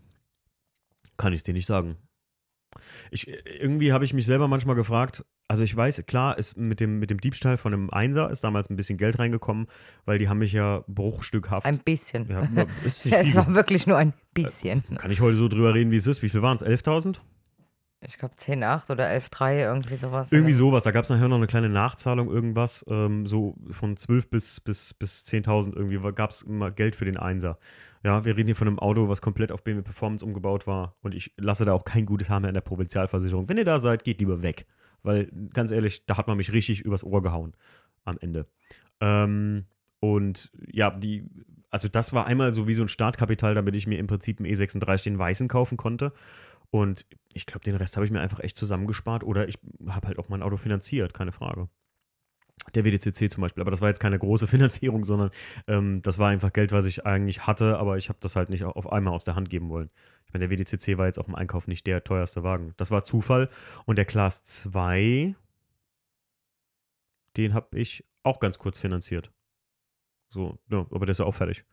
kann 1.18 1.34
ich 1.34 1.38
es 1.40 1.44
dir 1.44 1.54
nicht 1.54 1.68
sagen. 1.68 1.98
Ich, 3.12 3.28
irgendwie 3.60 3.94
habe 3.94 4.06
ich 4.06 4.14
mich 4.14 4.26
selber 4.26 4.48
manchmal 4.48 4.76
gefragt, 4.76 5.26
also 5.48 5.64
ich 5.64 5.76
weiß, 5.76 6.04
klar, 6.06 6.38
ist 6.38 6.58
mit 6.58 6.80
dem, 6.80 7.00
mit 7.00 7.10
dem 7.10 7.20
Diebstahl 7.20 7.58
von 7.58 7.74
einem 7.74 7.90
Einser 7.90 8.30
ist 8.32 8.44
damals 8.44 8.70
ein 8.70 8.76
bisschen 8.76 8.98
Geld 8.98 9.20
reingekommen, 9.20 9.68
weil 10.06 10.18
die 10.18 10.30
haben 10.30 10.40
mich 10.40 10.54
ja 10.54 10.84
bruchstückhaft. 10.88 11.66
Ein 11.66 11.80
bisschen. 11.80 12.28
ja, 12.30 12.48
es 12.86 13.02
viel. 13.02 13.12
war 13.36 13.54
wirklich 13.54 13.86
nur 13.86 13.98
ein 13.98 14.14
bisschen. 14.34 14.84
Kann 14.98 15.12
ich 15.12 15.22
heute 15.22 15.38
so 15.38 15.48
drüber 15.48 15.74
reden, 15.74 15.92
wie 15.92 15.98
es 15.98 16.08
ist? 16.08 16.22
Wie 16.24 16.30
viel 16.30 16.42
waren 16.42 16.56
es? 16.56 16.66
11.000? 16.66 17.18
Ich 18.06 18.18
glaube 18.18 18.36
10,8 18.36 18.92
oder 18.92 19.10
11,3, 19.10 19.60
irgendwie 19.60 19.96
sowas. 19.96 20.32
Irgendwie 20.32 20.54
sowas. 20.54 20.84
Da 20.84 20.92
gab 20.92 21.04
es 21.04 21.10
nachher 21.10 21.30
noch 21.30 21.38
eine 21.38 21.48
kleine 21.48 21.70
Nachzahlung, 21.70 22.30
irgendwas. 22.30 22.84
Ähm, 22.90 23.26
so 23.26 23.56
von 23.72 23.96
12 23.96 24.30
bis, 24.30 24.60
bis, 24.60 24.94
bis 24.94 25.26
10.000 25.26 25.76
irgendwie 25.76 26.00
gab 26.14 26.32
es 26.32 26.42
immer 26.42 26.72
Geld 26.72 26.96
für 26.96 27.06
den 27.06 27.18
Einser. 27.18 27.58
Ja, 28.04 28.26
wir 28.26 28.36
reden 28.36 28.48
hier 28.48 28.56
von 28.56 28.68
einem 28.68 28.80
Auto, 28.80 29.08
was 29.08 29.22
komplett 29.22 29.52
auf 29.52 29.64
BMW 29.64 29.82
Performance 29.82 30.26
umgebaut 30.26 30.68
war. 30.68 30.98
Und 31.02 31.16
ich 31.16 31.34
lasse 31.38 31.64
da 31.64 31.72
auch 31.74 31.86
kein 31.86 32.06
gutes 32.06 32.30
Haar 32.30 32.42
mehr 32.42 32.50
in 32.50 32.54
der 32.54 32.62
Provinzialversicherung. 32.62 33.48
Wenn 33.48 33.58
ihr 33.58 33.66
da 33.66 33.80
seid, 33.80 34.04
geht 34.04 34.20
lieber 34.20 34.42
weg. 34.42 34.66
Weil, 35.04 35.30
ganz 35.54 35.72
ehrlich, 35.72 36.06
da 36.06 36.18
hat 36.18 36.28
man 36.28 36.38
mich 36.38 36.52
richtig 36.52 36.82
übers 36.82 37.04
Ohr 37.04 37.22
gehauen 37.22 37.56
am 38.04 38.18
Ende. 38.20 38.48
Ähm, 39.00 39.66
und 40.02 40.52
ja, 40.72 40.92
die, 40.92 41.30
also 41.70 41.88
das 41.88 42.12
war 42.12 42.26
einmal 42.26 42.52
so 42.52 42.68
wie 42.68 42.74
so 42.74 42.84
ein 42.84 42.90
Startkapital, 42.90 43.56
damit 43.56 43.76
ich 43.76 43.88
mir 43.88 44.00
im 44.00 44.08
Prinzip 44.08 44.40
einen 44.40 44.54
E36 44.54 45.04
den 45.06 45.18
weißen 45.18 45.48
kaufen 45.48 45.78
konnte. 45.78 46.12
Und 46.72 47.06
ich 47.34 47.46
glaube, 47.46 47.64
den 47.64 47.76
Rest 47.76 47.96
habe 47.96 48.06
ich 48.06 48.12
mir 48.12 48.20
einfach 48.20 48.40
echt 48.40 48.58
zusammengespart 48.58 49.24
oder 49.24 49.48
ich 49.48 49.60
habe 49.88 50.08
halt 50.08 50.20
auch 50.20 50.28
mein 50.28 50.42
Auto 50.42 50.58
finanziert, 50.58 51.14
keine 51.14 51.32
Frage. 51.32 51.70
Der 52.76 52.86
WDCC 52.86 53.30
zum 53.30 53.42
Beispiel, 53.42 53.62
aber 53.62 53.72
das 53.72 53.82
war 53.82 53.90
jetzt 53.90 54.00
keine 54.00 54.18
große 54.18 54.48
Finanzierung, 54.54 55.04
sondern 55.04 55.32
ähm, 55.68 56.02
das 56.02 56.18
war 56.18 56.30
einfach 56.30 56.54
Geld, 56.54 56.72
was 56.72 56.86
ich 56.86 57.06
eigentlich 57.06 57.46
hatte, 57.46 57.78
aber 57.78 57.98
ich 57.98 58.10
habe 58.10 58.20
das 58.22 58.36
halt 58.36 58.50
nicht 58.50 58.64
auf 58.64 58.92
einmal 58.92 59.14
aus 59.14 59.26
der 59.26 59.36
Hand 59.36 59.50
geben 59.50 59.70
wollen. 59.70 59.90
Ich 60.26 60.34
meine, 60.34 60.48
der 60.48 60.58
WDCC 60.58 60.98
war 60.98 61.06
jetzt 61.06 61.20
auch 61.20 61.28
im 61.28 61.36
Einkauf 61.36 61.68
nicht 61.68 61.86
der 61.86 62.04
teuerste 62.04 62.44
Wagen. 62.44 62.74
Das 62.78 62.90
war 62.90 63.04
Zufall. 63.04 63.50
Und 63.86 63.98
der 63.98 64.06
Class 64.06 64.44
2, 64.44 65.36
den 67.38 67.54
habe 67.54 67.78
ich 67.78 68.06
auch 68.24 68.40
ganz 68.40 68.58
kurz 68.58 68.80
finanziert. 68.80 69.32
So, 70.30 70.58
ja, 70.70 70.80
aber 70.90 71.06
der 71.06 71.12
ist 71.12 71.20
ja 71.20 71.26
auch 71.26 71.36
fertig. 71.36 71.66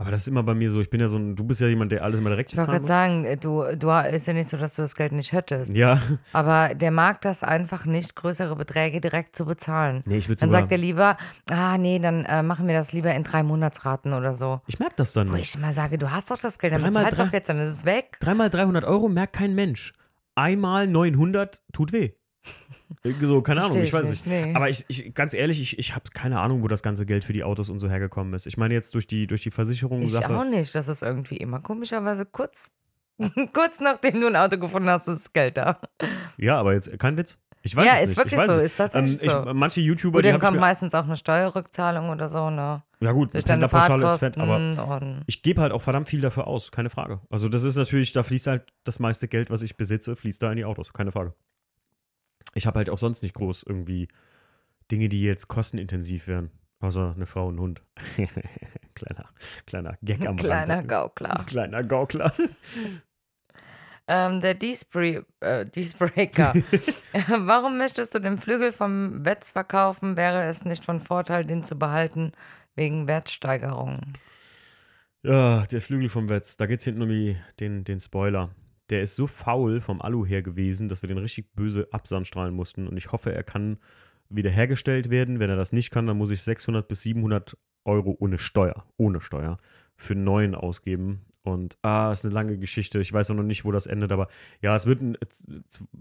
Aber 0.00 0.10
das 0.10 0.22
ist 0.22 0.28
immer 0.28 0.42
bei 0.42 0.54
mir 0.54 0.70
so, 0.70 0.80
ich 0.80 0.88
bin 0.88 0.98
ja 0.98 1.08
so 1.08 1.18
ein, 1.18 1.36
du 1.36 1.44
bist 1.44 1.60
ja 1.60 1.66
jemand, 1.68 1.92
der 1.92 2.02
alles 2.02 2.20
immer 2.20 2.30
direkt 2.30 2.50
Ich 2.52 2.56
wollte 2.58 2.70
gerade 2.72 2.86
sagen, 2.86 3.24
äh, 3.26 3.36
du, 3.36 3.64
du 3.76 3.90
ist 3.90 4.26
ja 4.26 4.32
nicht 4.32 4.48
so, 4.48 4.56
dass 4.56 4.74
du 4.74 4.80
das 4.80 4.94
Geld 4.94 5.12
nicht 5.12 5.32
hättest. 5.32 5.76
Ja, 5.76 6.00
Aber 6.32 6.74
der 6.74 6.90
mag 6.90 7.20
das 7.20 7.42
einfach 7.42 7.84
nicht, 7.84 8.16
größere 8.16 8.56
Beträge 8.56 9.02
direkt 9.02 9.36
zu 9.36 9.44
bezahlen. 9.44 10.02
nee, 10.06 10.16
ich 10.16 10.28
würde 10.30 10.40
Dann 10.40 10.50
sagt 10.52 10.72
er 10.72 10.78
lieber, 10.78 11.18
ah 11.50 11.76
nee, 11.76 11.98
dann 11.98 12.24
äh, 12.24 12.42
machen 12.42 12.66
wir 12.66 12.72
das 12.74 12.94
lieber 12.94 13.12
in 13.14 13.24
drei 13.24 13.42
Monatsraten 13.42 14.14
oder 14.14 14.32
so. 14.32 14.62
ich 14.68 14.78
merke 14.78 14.94
das 14.96 15.12
dann 15.12 15.28
Wo 15.28 15.32
nicht. 15.34 15.54
ich 15.54 15.60
immer 15.60 15.74
sage, 15.74 15.98
du 15.98 16.10
hast 16.10 16.30
doch 16.30 16.38
das 16.38 16.58
Geld, 16.58 16.72
dann 16.74 16.80
Dreimal 16.80 17.02
bezahlst 17.04 17.18
drei- 17.18 17.24
doch 17.26 17.32
jetzt, 17.34 17.48
dann 17.50 17.58
ist 17.58 17.68
es 17.68 17.84
weg. 17.84 18.16
Dreimal 18.20 18.48
300 18.48 18.84
Euro 18.86 19.08
merkt 19.10 19.34
kein 19.34 19.54
Mensch. 19.54 19.92
Einmal 20.34 20.86
900 20.86 21.60
tut 21.74 21.92
weh. 21.92 22.12
So, 23.20 23.40
keine 23.40 23.62
Ahnung, 23.62 23.78
ich 23.82 23.92
weiß 23.92 24.08
nicht, 24.08 24.26
nicht. 24.26 24.46
nee. 24.46 24.54
Aber 24.54 24.68
ich, 24.68 24.84
ich, 24.88 25.14
ganz 25.14 25.32
ehrlich, 25.32 25.60
ich, 25.60 25.78
ich 25.78 25.94
habe 25.94 26.04
keine 26.12 26.40
Ahnung, 26.40 26.62
wo 26.62 26.68
das 26.68 26.82
ganze 26.82 27.06
Geld 27.06 27.24
für 27.24 27.32
die 27.32 27.44
Autos 27.44 27.70
und 27.70 27.78
so 27.78 27.88
hergekommen 27.88 28.34
ist. 28.34 28.46
Ich 28.46 28.56
meine 28.56 28.74
jetzt 28.74 28.94
durch 28.94 29.06
die, 29.06 29.26
durch 29.26 29.42
die 29.42 29.48
Ich 29.48 29.54
Versicherungssache. 29.54 30.36
auch 30.36 30.44
nicht. 30.44 30.74
Das 30.74 30.88
ist 30.88 31.02
irgendwie 31.02 31.36
immer 31.36 31.60
komischerweise 31.60 32.26
kurz, 32.26 32.72
kurz 33.54 33.80
nachdem 33.80 34.20
du 34.20 34.26
ein 34.26 34.36
Auto 34.36 34.58
gefunden 34.58 34.90
hast, 34.90 35.08
ist 35.08 35.26
das 35.26 35.32
Geld 35.32 35.56
da. 35.56 35.80
Ja, 36.36 36.58
aber 36.58 36.74
jetzt 36.74 36.98
kein 36.98 37.16
Witz. 37.16 37.38
Ich 37.62 37.76
weiß 37.76 37.86
ja, 37.86 37.92
es 37.96 38.02
ist 38.02 38.08
nicht. 38.16 38.32
wirklich 38.32 38.40
so, 38.40 38.56
ist 38.58 38.76
tatsächlich 38.76 39.22
ähm, 39.22 39.26
ich, 39.26 39.30
so. 39.30 39.54
Manche 39.54 39.80
YouTuber, 39.80 40.22
Gut, 40.22 40.32
die 40.32 40.38
kommt 40.38 40.58
meistens 40.58 40.94
auch 40.94 41.04
eine 41.04 41.16
Steuerrückzahlung 41.16 42.08
oder 42.08 42.28
so, 42.28 42.48
ne? 42.48 42.82
Ja 43.00 43.12
gut, 43.12 43.34
Durch 43.34 43.44
deine 43.44 43.68
Pendlerpauschale 43.68 44.14
ist 44.14 44.20
fett, 44.20 44.38
aber 44.38 45.22
ich 45.26 45.42
gebe 45.42 45.60
halt 45.60 45.72
auch 45.72 45.82
verdammt 45.82 46.08
viel 46.08 46.20
dafür 46.20 46.46
aus, 46.46 46.70
keine 46.70 46.90
Frage. 46.90 47.20
Also 47.30 47.48
das 47.48 47.62
ist 47.62 47.76
natürlich, 47.76 48.12
da 48.12 48.22
fließt 48.22 48.46
halt 48.46 48.72
das 48.84 48.98
meiste 48.98 49.28
Geld, 49.28 49.50
was 49.50 49.62
ich 49.62 49.76
besitze, 49.76 50.16
fließt 50.16 50.42
da 50.42 50.50
in 50.50 50.56
die 50.56 50.64
Autos, 50.64 50.92
keine 50.92 51.12
Frage. 51.12 51.34
Ich 52.54 52.66
habe 52.66 52.78
halt 52.78 52.90
auch 52.90 52.98
sonst 52.98 53.22
nicht 53.22 53.34
groß 53.34 53.64
irgendwie 53.66 54.08
Dinge, 54.90 55.08
die 55.08 55.22
jetzt 55.22 55.48
kostenintensiv 55.48 56.26
wären. 56.26 56.50
Außer 56.80 57.12
eine 57.14 57.26
Frau 57.26 57.48
und 57.48 57.56
ein 57.56 57.60
Hund. 57.60 57.82
kleiner, 58.94 59.28
kleiner 59.66 59.98
Gag 60.02 60.26
am 60.26 60.36
kleiner 60.36 60.76
Rande. 60.76 60.86
Gaukler. 60.88 61.44
Kleiner 61.46 61.84
Gaukler. 61.84 62.32
Ähm, 64.08 64.40
der 64.40 64.54
Deespray, 64.54 65.20
äh, 65.40 65.66
Deesbreaker. 65.66 66.54
Warum 67.28 67.78
möchtest 67.78 68.14
du 68.14 68.18
den 68.18 68.38
Flügel 68.38 68.72
vom 68.72 69.24
Wetz 69.24 69.50
verkaufen? 69.50 70.16
Wäre 70.16 70.44
es 70.44 70.64
nicht 70.64 70.84
von 70.84 71.00
Vorteil, 71.00 71.44
den 71.44 71.62
zu 71.62 71.78
behalten 71.78 72.32
wegen 72.74 73.06
Wertsteigerungen? 73.06 74.14
Ja, 75.22 75.64
der 75.66 75.80
Flügel 75.80 76.08
vom 76.08 76.28
Wetz. 76.28 76.56
Da 76.56 76.66
geht 76.66 76.80
es 76.80 76.86
hinten 76.86 77.02
um 77.02 77.10
die, 77.10 77.36
den, 77.60 77.84
den 77.84 78.00
Spoiler. 78.00 78.50
Der 78.90 79.02
ist 79.02 79.16
so 79.16 79.26
faul 79.26 79.80
vom 79.80 80.02
Alu 80.02 80.26
her 80.26 80.42
gewesen, 80.42 80.88
dass 80.88 81.02
wir 81.02 81.08
den 81.08 81.18
richtig 81.18 81.54
böse 81.54 81.88
absandstrahlen 81.92 82.54
mussten. 82.54 82.88
Und 82.88 82.96
ich 82.96 83.12
hoffe, 83.12 83.32
er 83.32 83.44
kann 83.44 83.78
wiederhergestellt 84.28 85.10
werden. 85.10 85.38
Wenn 85.38 85.50
er 85.50 85.56
das 85.56 85.72
nicht 85.72 85.90
kann, 85.90 86.06
dann 86.06 86.18
muss 86.18 86.30
ich 86.30 86.42
600 86.42 86.86
bis 86.86 87.02
700 87.02 87.56
Euro 87.84 88.16
ohne 88.18 88.38
Steuer, 88.38 88.84
ohne 88.96 89.20
Steuer, 89.20 89.58
für 89.96 90.14
einen 90.14 90.24
neuen 90.24 90.54
ausgeben. 90.54 91.24
Und 91.42 91.78
ah, 91.80 92.12
ist 92.12 92.24
eine 92.24 92.34
lange 92.34 92.58
Geschichte. 92.58 93.00
Ich 93.00 93.12
weiß 93.12 93.30
auch 93.30 93.34
noch 93.34 93.42
nicht, 93.42 93.64
wo 93.64 93.72
das 93.72 93.86
endet, 93.86 94.12
aber 94.12 94.28
ja, 94.60 94.76
es 94.76 94.84
wird 94.84 95.00
ein, 95.00 95.16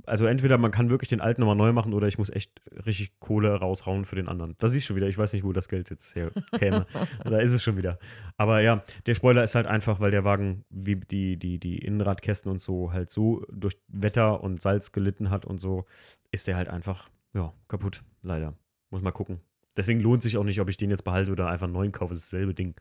also 0.06 0.26
entweder 0.26 0.58
man 0.58 0.72
kann 0.72 0.90
wirklich 0.90 1.08
den 1.08 1.22
alten 1.22 1.42
nochmal 1.42 1.56
neu 1.56 1.72
machen 1.72 1.94
oder 1.94 2.08
ich 2.08 2.18
muss 2.18 2.30
echt 2.30 2.62
richtig 2.86 3.18
Kohle 3.20 3.54
raushauen 3.56 4.04
für 4.04 4.18
den 4.18 4.28
anderen. 4.28 4.56
Da 4.60 4.68
siehst 4.68 4.86
du 4.86 4.88
schon 4.88 4.96
wieder, 4.98 5.08
ich 5.08 5.18
weiß 5.18 5.32
nicht, 5.32 5.46
wo 5.46 5.54
das 5.54 5.70
Geld 5.70 5.90
jetzt 5.90 6.14
herkäme. 6.14 6.86
da 7.24 7.40
ist 7.40 7.54
es 7.54 7.64
schon 7.64 7.78
wieder. 7.78 8.00
Aber 8.36 8.60
ja, 8.60 8.84
der 9.06 9.16
Spoiler 9.16 9.44
ist 9.44 9.56
halt 9.56 9.66
einfach, 9.66 10.02
weil 10.02 10.12
der 10.12 10.26
Wagen 10.26 10.66
wie 10.70 10.98
die, 10.98 11.38
die, 11.38 11.58
die 11.58 11.78
Innenradkästen 11.78 12.52
und 12.52 12.62
so 12.62 12.92
halt 12.92 13.10
so 13.10 13.46
durch 13.50 13.78
Wetter 13.88 14.44
und 14.44 14.62
Salz 14.62 14.92
gelitten 14.92 15.30
hat 15.30 15.46
und 15.46 15.60
so, 15.60 15.86
ist 16.32 16.48
der 16.48 16.58
halt 16.58 16.68
einfach, 16.68 17.10
ja, 17.34 17.54
kaputt. 17.70 18.04
Leider. 18.22 18.56
Muss 18.90 19.02
mal 19.02 19.12
gucken. 19.12 19.40
Deswegen 19.78 20.02
lohnt 20.02 20.22
sich 20.22 20.38
auch 20.38 20.44
nicht, 20.44 20.60
ob 20.60 20.70
ich 20.70 20.78
den 20.78 20.90
jetzt 20.90 21.04
behalte 21.04 21.32
oder 21.32 21.48
einfach 21.48 21.66
einen 21.66 21.74
neuen 21.74 21.94
kaufe. 21.94 22.14
Das 22.14 22.24
ist 22.24 22.34
dasselbe 22.34 22.54
Ding. 22.54 22.76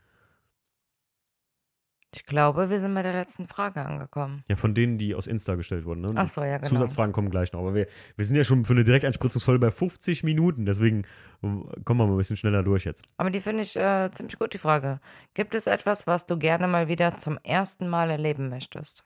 Ich 2.15 2.25
glaube, 2.25 2.71
wir 2.71 2.81
sind 2.81 2.95
bei 2.95 3.03
der 3.03 3.13
letzten 3.13 3.47
Frage 3.49 3.85
angekommen. 3.85 4.43
Ja, 4.49 4.57
von 4.57 4.75
denen, 4.75 4.97
die 4.97 5.15
aus 5.15 5.27
Insta 5.27 5.57
gestellt 5.57 5.85
wurden. 5.85 6.01
Ne? 6.01 6.13
Ach 6.15 6.27
so, 6.27 6.43
ja, 6.43 6.57
genau. 6.57 6.71
Zusatzfragen 6.71 7.13
kommen 7.13 7.29
gleich 7.29 7.53
noch. 7.53 7.61
Aber 7.61 7.75
wir, 7.75 7.87
wir 8.17 8.25
sind 8.25 8.35
ja 8.35 8.45
schon 8.45 8.65
für 8.65 8.73
eine 8.73 8.85
Direkteinspritzungsfolge 8.85 9.59
bei 9.59 9.71
50 9.71 10.25
Minuten. 10.25 10.65
Deswegen 10.65 11.07
kommen 11.43 11.69
wir 11.85 11.95
mal 11.95 12.13
ein 12.13 12.17
bisschen 12.17 12.39
schneller 12.39 12.63
durch 12.63 12.85
jetzt. 12.85 13.03
Aber 13.19 13.31
die 13.31 13.41
finde 13.41 13.63
ich 13.63 13.77
äh, 13.77 14.11
ziemlich 14.11 14.39
gut, 14.39 14.55
die 14.55 14.59
Frage. 14.59 15.01
Gibt 15.35 15.55
es 15.55 15.67
etwas, 15.67 16.07
was 16.07 16.25
du 16.25 16.39
gerne 16.39 16.67
mal 16.67 16.89
wieder 16.89 17.19
zum 17.19 17.39
ersten 17.43 17.89
Mal 17.89 18.11
erleben 18.11 18.49
möchtest? 18.49 19.05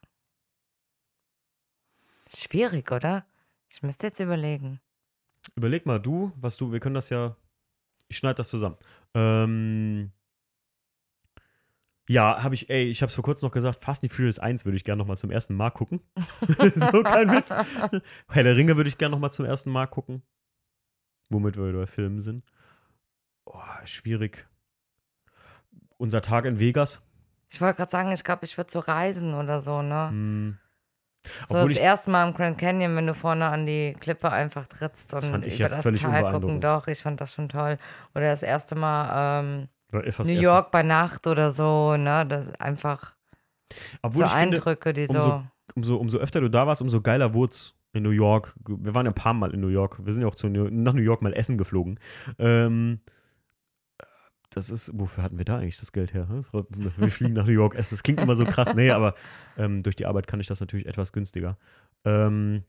Schwierig, 2.32 2.92
oder? 2.92 3.26
Ich 3.68 3.82
müsste 3.82 4.07
jetzt 4.07 4.20
überlegen. 4.20 4.80
Überleg 5.57 5.86
mal 5.86 5.98
du, 5.98 6.30
was 6.36 6.57
du, 6.57 6.70
wir 6.70 6.78
können 6.78 6.94
das 6.94 7.11
ja, 7.11 7.36
ich 8.07 8.16
schneide 8.16 8.36
das 8.36 8.48
zusammen. 8.48 8.76
Ähm, 9.14 10.12
ja, 12.12 12.42
habe 12.42 12.54
ich, 12.54 12.68
ey, 12.68 12.84
ich 12.84 13.02
habe 13.02 13.08
es 13.08 13.14
vor 13.14 13.24
kurzem 13.24 13.46
noch 13.46 13.52
gesagt, 13.52 13.82
Fast 13.82 14.02
and 14.02 14.12
Furious 14.12 14.38
1 14.38 14.64
würde 14.64 14.76
ich 14.76 14.84
gerne 14.84 14.98
nochmal 14.98 15.16
zum 15.16 15.30
ersten 15.30 15.54
Mal 15.54 15.70
gucken. 15.70 16.00
so 16.74 17.02
kein 17.02 17.30
Witz. 17.30 17.50
Herr 18.28 18.42
der 18.42 18.56
Ringe 18.56 18.76
würde 18.76 18.88
ich 18.88 18.98
gerne 18.98 19.14
nochmal 19.14 19.32
zum 19.32 19.46
ersten 19.46 19.70
Mal 19.70 19.86
gucken. 19.86 20.22
Womit 21.30 21.56
wir 21.56 21.72
bei 21.72 21.86
Filmen 21.86 22.20
sind. 22.20 22.44
Oh, 23.46 23.58
schwierig. 23.84 24.46
Unser 25.96 26.20
Tag 26.20 26.44
in 26.44 26.58
Vegas. 26.60 27.00
Ich 27.50 27.60
wollte 27.60 27.76
gerade 27.76 27.90
sagen, 27.90 28.12
ich 28.12 28.24
glaube, 28.24 28.44
ich 28.44 28.56
würde 28.56 28.70
so 28.70 28.80
reisen 28.80 29.34
oder 29.34 29.60
so, 29.60 29.82
ne? 29.82 30.08
Hm. 30.10 30.58
So 31.48 31.54
Obwohl 31.54 31.68
das 31.68 31.78
erste 31.78 32.10
Mal 32.10 32.28
im 32.28 32.34
Grand 32.34 32.58
Canyon, 32.58 32.96
wenn 32.96 33.06
du 33.06 33.14
vorne 33.14 33.48
an 33.48 33.64
die 33.64 33.94
Klippe 34.00 34.30
einfach 34.30 34.66
trittst 34.66 35.14
und 35.14 35.46
über 35.46 35.46
ja 35.46 35.68
das 35.68 35.84
Tal 35.84 36.32
gucken. 36.32 36.60
Doch, 36.60 36.88
ich 36.88 36.98
fand 36.98 37.20
das 37.20 37.32
schon 37.32 37.48
toll. 37.48 37.78
Oder 38.14 38.30
das 38.30 38.42
erste 38.42 38.74
Mal 38.74 39.40
ähm, 39.40 39.68
New 39.93 40.40
York 40.40 40.70
bei 40.70 40.82
Nacht 40.82 41.26
oder 41.26 41.53
so, 41.53 41.97
ne? 41.97 42.26
Das 42.26 42.47
ist 42.47 42.61
einfach 42.61 43.14
Obwohl 44.03 44.26
so 44.26 44.32
Eindrücke, 44.32 44.95
finde, 44.95 45.07
die 45.07 45.14
umso, 45.14 45.28
so. 45.28 45.45
Umso, 45.74 45.97
umso 45.97 46.18
öfter 46.18 46.40
du 46.40 46.49
da 46.49 46.66
warst, 46.66 46.82
umso 46.82 47.01
geiler 47.01 47.34
wurde 47.34 47.53
es 47.53 47.74
in 47.93 48.03
New 48.03 48.11
York. 48.11 48.55
Wir 48.66 48.95
waren 48.95 49.07
ja 49.07 49.12
ein 49.12 49.14
paar 49.14 49.34
Mal 49.34 49.53
in 49.53 49.61
New 49.61 49.68
York. 49.68 50.05
Wir 50.05 50.12
sind 50.12 50.22
ja 50.22 50.28
auch 50.28 50.34
zu 50.34 50.49
New, 50.49 50.68
nach 50.70 50.95
New 50.95 51.03
York 51.03 51.22
mal 51.22 51.34
essen 51.34 51.59
geflogen. 51.59 51.99
Ähm, 52.38 53.01
das 54.51 54.70
ist, 54.70 54.90
wofür 54.95 55.24
hatten 55.24 55.38
wir 55.38 55.45
da 55.45 55.57
eigentlich 55.57 55.78
das 55.78 55.93
Geld 55.93 56.12
her? 56.12 56.28
Wir 56.53 57.11
fliegen 57.11 57.34
nach 57.34 57.47
New 57.47 57.53
York 57.53 57.74
essen. 57.74 57.95
Das 57.95 58.03
klingt 58.03 58.20
immer 58.20 58.34
so 58.34 58.45
krass. 58.45 58.74
Nee, 58.74 58.90
aber 58.90 59.14
ähm, 59.57 59.82
durch 59.82 59.97
die 59.97 60.07
Arbeit 60.07 60.26
kann 60.26 60.40
ich 60.40 60.47
das 60.47 60.61
natürlich 60.61 60.86
etwas 60.86 61.12
günstiger. 61.12 61.57
Ähm, 62.05 62.64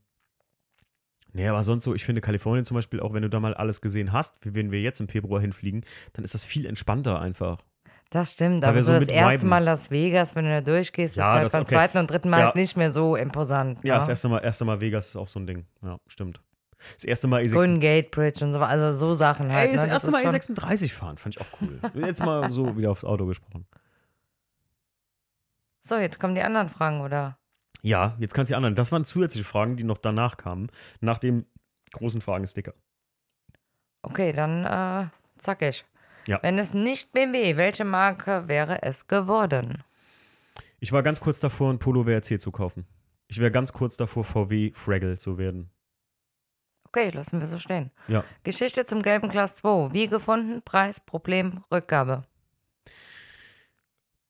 Nee, 1.34 1.48
aber 1.48 1.64
sonst 1.64 1.84
so, 1.84 1.96
ich 1.96 2.06
finde 2.06 2.22
Kalifornien 2.22 2.64
zum 2.64 2.76
Beispiel, 2.76 3.00
auch 3.00 3.14
wenn 3.14 3.24
du 3.24 3.30
da 3.30 3.40
mal 3.40 3.56
alles 3.56 3.82
gesehen 3.82 4.14
hast, 4.14 4.46
wie 4.46 4.54
wenn 4.54 4.72
wir 4.72 4.82
jetzt 4.82 5.02
im 5.02 5.08
Februar 5.08 5.42
hinfliegen, 5.42 5.84
dann 6.14 6.24
ist 6.24 6.36
das 6.36 6.44
viel 6.44 6.66
entspannter 6.66 7.20
einfach. 7.20 7.60
Das 8.12 8.34
stimmt, 8.34 8.64
aber 8.64 8.84
so 8.84 8.94
das 8.94 9.08
erste. 9.08 9.48
Mal 9.48 9.64
Las 9.64 9.90
Vegas, 9.90 10.36
wenn 10.36 10.46
du 10.46 10.52
da 10.52 10.62
durchgehst, 10.62 11.16
ja, 11.16 11.24
ist 11.24 11.42
halt 11.42 11.52
beim 11.52 11.62
okay. 11.64 11.76
zweiten 11.76 11.98
und 11.98 12.12
dritten 12.12 12.30
Mal 12.30 12.40
ja. 12.40 12.46
halt 12.46 12.56
nicht 12.56 12.78
mehr 12.78 12.92
so 12.92 13.16
imposant. 13.16 13.80
Ja, 13.84 13.96
ja, 13.96 14.00
das 14.00 14.10
erste 14.10 14.30
Mal, 14.30 14.44
erste 14.44 14.66
Mal 14.66 14.80
Vegas 14.80 15.08
ist 15.10 15.16
auch 15.16 15.28
so 15.28 15.40
ein 15.40 15.48
Ding. 15.48 15.66
Ja, 15.82 15.98
stimmt. 16.06 16.40
Das 16.96 17.06
erste 17.06 17.28
Mal 17.28 17.42
E6. 17.42 17.54
Golden 17.54 17.80
Gate 17.80 18.12
Bridge 18.12 18.46
und 18.46 18.52
so, 18.52 18.60
also 18.60 18.94
so 18.94 19.16
Sachen 19.16 19.52
halt. 19.52 19.72
Ey, 19.72 19.76
das, 19.76 19.86
ne? 19.86 19.94
das 19.94 20.04
erste 20.04 20.12
Mal 20.12 20.36
E36 20.36 20.92
fahren, 20.92 21.18
fand 21.18 21.36
ich 21.36 21.42
auch 21.42 21.48
cool. 21.60 21.80
jetzt 22.06 22.24
mal 22.24 22.52
so 22.52 22.78
wieder 22.78 22.92
aufs 22.92 23.04
Auto 23.04 23.26
gesprochen. 23.26 23.66
So, 25.82 25.96
jetzt 25.98 26.20
kommen 26.20 26.36
die 26.36 26.42
anderen 26.42 26.70
Fragen, 26.70 27.02
oder? 27.02 27.38
Ja, 27.84 28.16
jetzt 28.18 28.34
kannst 28.34 28.50
du 28.50 28.54
die 28.54 28.56
anderen. 28.56 28.76
Das 28.76 28.92
waren 28.92 29.04
zusätzliche 29.04 29.46
Fragen, 29.46 29.76
die 29.76 29.84
noch 29.84 29.98
danach 29.98 30.38
kamen, 30.38 30.72
nach 31.02 31.20
dem 31.20 31.46
großen 31.92 32.22
Fragensticker. 32.22 32.74
Okay, 34.02 34.32
dann 34.32 34.66
äh, 34.66 35.10
zack 35.38 35.62
ich. 35.62 35.86
Ja. 36.26 36.40
Wenn 36.42 36.58
es 36.58 36.74
nicht 36.74 37.12
BMW, 37.12 37.58
welche 37.58 37.84
Marke 37.84 38.48
wäre 38.48 38.82
es 38.84 39.08
geworden? 39.08 39.84
Ich 40.80 40.94
war 40.94 41.04
ganz 41.04 41.20
kurz 41.20 41.42
davor, 41.42 41.72
ein 41.72 41.80
Polo 41.80 42.06
WRC 42.06 42.40
zu 42.40 42.52
kaufen. 42.52 42.88
Ich 43.28 43.40
wäre 43.40 43.52
ganz 43.52 43.74
kurz 43.74 43.98
davor, 43.98 44.24
VW 44.24 44.72
Fraggle 44.74 45.18
zu 45.18 45.38
werden. 45.38 45.70
Okay, 46.86 47.10
lassen 47.10 47.42
wir 47.42 47.48
so 47.48 47.58
stehen. 47.58 47.92
Ja. 48.08 48.24
Geschichte 48.44 48.86
zum 48.86 49.02
gelben 49.02 49.28
Class 49.30 49.56
2. 49.58 49.94
Wie 49.94 50.08
gefunden? 50.08 50.62
Preis, 50.64 51.02
Problem, 51.02 51.64
Rückgabe. 51.72 52.24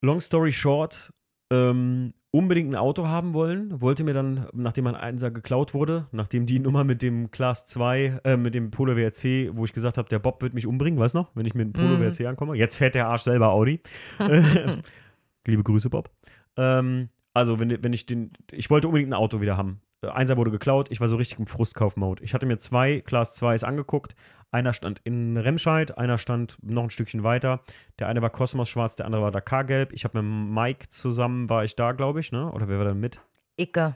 Long 0.02 0.22
story 0.22 0.52
short, 0.52 1.14
ähm, 1.52 2.14
unbedingt 2.36 2.72
ein 2.72 2.76
Auto 2.76 3.08
haben 3.08 3.34
wollen, 3.34 3.80
wollte 3.80 4.04
mir 4.04 4.14
dann, 4.14 4.48
nachdem 4.54 4.86
mein 4.86 4.96
Einser 4.96 5.30
geklaut 5.30 5.76
wurde, 5.76 6.08
nachdem 6.12 6.48
die 6.48 6.60
Nummer 6.60 6.84
mit 6.84 7.04
dem 7.04 7.30
Class 7.30 7.68
2, 7.68 8.22
äh, 8.24 8.38
mit 8.38 8.56
dem 8.56 8.72
Polo 8.72 8.98
WRC, 8.98 9.56
wo 9.56 9.66
ich 9.66 9.74
gesagt 9.74 10.00
habe, 10.00 10.10
der 10.10 10.18
Bob 10.18 10.42
wird 10.42 10.56
mich 10.56 10.66
umbringen, 10.66 11.00
weißt 11.00 11.14
du 11.14 11.20
noch, 11.20 11.32
wenn 11.36 11.46
ich 11.46 11.54
mit 11.54 11.68
dem 11.68 11.74
Polo 11.74 11.98
mm. 11.98 12.02
WRC 12.02 12.26
ankomme. 12.26 12.56
Jetzt 12.58 12.76
fährt 12.76 12.96
der 12.96 13.08
Arsch 13.08 13.22
selber 13.22 13.52
Audi. 13.52 13.82
Liebe 15.48 15.64
Grüße, 15.64 15.92
Bob. 15.92 16.10
Ähm, 16.58 17.10
also, 17.36 17.60
wenn, 17.60 17.84
wenn 17.84 17.94
ich 17.94 18.08
den, 18.08 18.32
ich 18.52 18.72
wollte 18.72 18.88
unbedingt 18.88 19.12
ein 19.12 19.18
Auto 19.18 19.40
wieder 19.40 19.56
haben. 19.56 19.82
Einser 20.10 20.38
wurde 20.38 20.52
geklaut, 20.52 20.92
ich 20.92 21.00
war 21.00 21.08
so 21.08 21.16
richtig 21.16 21.40
im 21.40 21.48
Frustkauf-Mode. 21.48 22.24
Ich 22.24 22.34
hatte 22.34 22.46
mir 22.46 22.58
zwei 22.58 23.02
Class 23.02 23.42
2s 23.42 23.64
angeguckt, 23.64 24.16
einer 24.52 24.74
stand 24.74 25.02
in 25.04 25.36
Remscheid, 25.36 25.98
einer 25.98 26.20
stand 26.20 26.58
noch 26.62 26.84
ein 26.84 26.90
Stückchen 26.92 27.24
weiter. 27.24 27.62
Der 27.98 28.08
eine 28.08 28.22
war 28.22 28.30
Kosmos 28.30 28.70
schwarz, 28.70 28.96
der 28.96 29.08
andere 29.08 29.24
war 29.24 29.32
Dakar-gelb. 29.32 29.94
Ich 29.94 30.04
habe 30.04 30.22
mit 30.22 30.54
Mike 30.54 30.90
zusammen, 30.90 31.50
war 31.50 31.64
ich 31.64 31.76
da, 31.76 31.92
glaube 31.92 32.20
ich, 32.20 32.32
ne? 32.32 32.52
Oder 32.52 32.68
wer 32.68 32.78
war 32.78 32.86
da 32.86 32.94
mit? 32.94 33.20
Icke. 33.58 33.96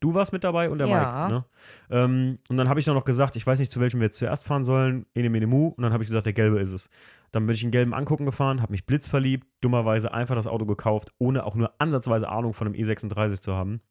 Du 0.00 0.14
warst 0.14 0.32
mit 0.32 0.44
dabei 0.44 0.70
und 0.70 0.78
der 0.78 0.86
ja. 0.86 1.28
Mike, 1.28 1.34
ne? 1.34 1.44
Ähm, 1.90 2.38
und 2.48 2.56
dann 2.56 2.68
habe 2.70 2.80
ich 2.80 2.86
noch 2.86 3.04
gesagt, 3.04 3.36
ich 3.36 3.46
weiß 3.46 3.58
nicht, 3.58 3.70
zu 3.70 3.80
welchem 3.80 4.00
wir 4.00 4.06
jetzt 4.06 4.16
zuerst 4.16 4.46
fahren 4.46 4.64
sollen. 4.64 5.04
Ene 5.12 5.28
Mene 5.28 5.46
Mu. 5.46 5.68
Und 5.68 5.82
dann 5.82 5.92
habe 5.92 6.04
ich 6.04 6.08
gesagt, 6.08 6.24
der 6.24 6.32
gelbe 6.32 6.58
ist 6.58 6.72
es. 6.72 6.88
Dann 7.32 7.46
bin 7.46 7.54
ich 7.54 7.62
einen 7.62 7.72
gelben 7.72 7.92
angucken 7.92 8.24
gefahren, 8.24 8.62
habe 8.62 8.72
mich 8.72 8.86
blitzverliebt, 8.86 9.46
dummerweise 9.60 10.14
einfach 10.14 10.36
das 10.36 10.46
Auto 10.46 10.64
gekauft, 10.64 11.12
ohne 11.18 11.44
auch 11.44 11.54
nur 11.54 11.74
ansatzweise 11.78 12.30
Ahnung 12.30 12.54
von 12.54 12.66
einem 12.66 12.76
E36 12.76 13.42
zu 13.42 13.54
haben 13.54 13.82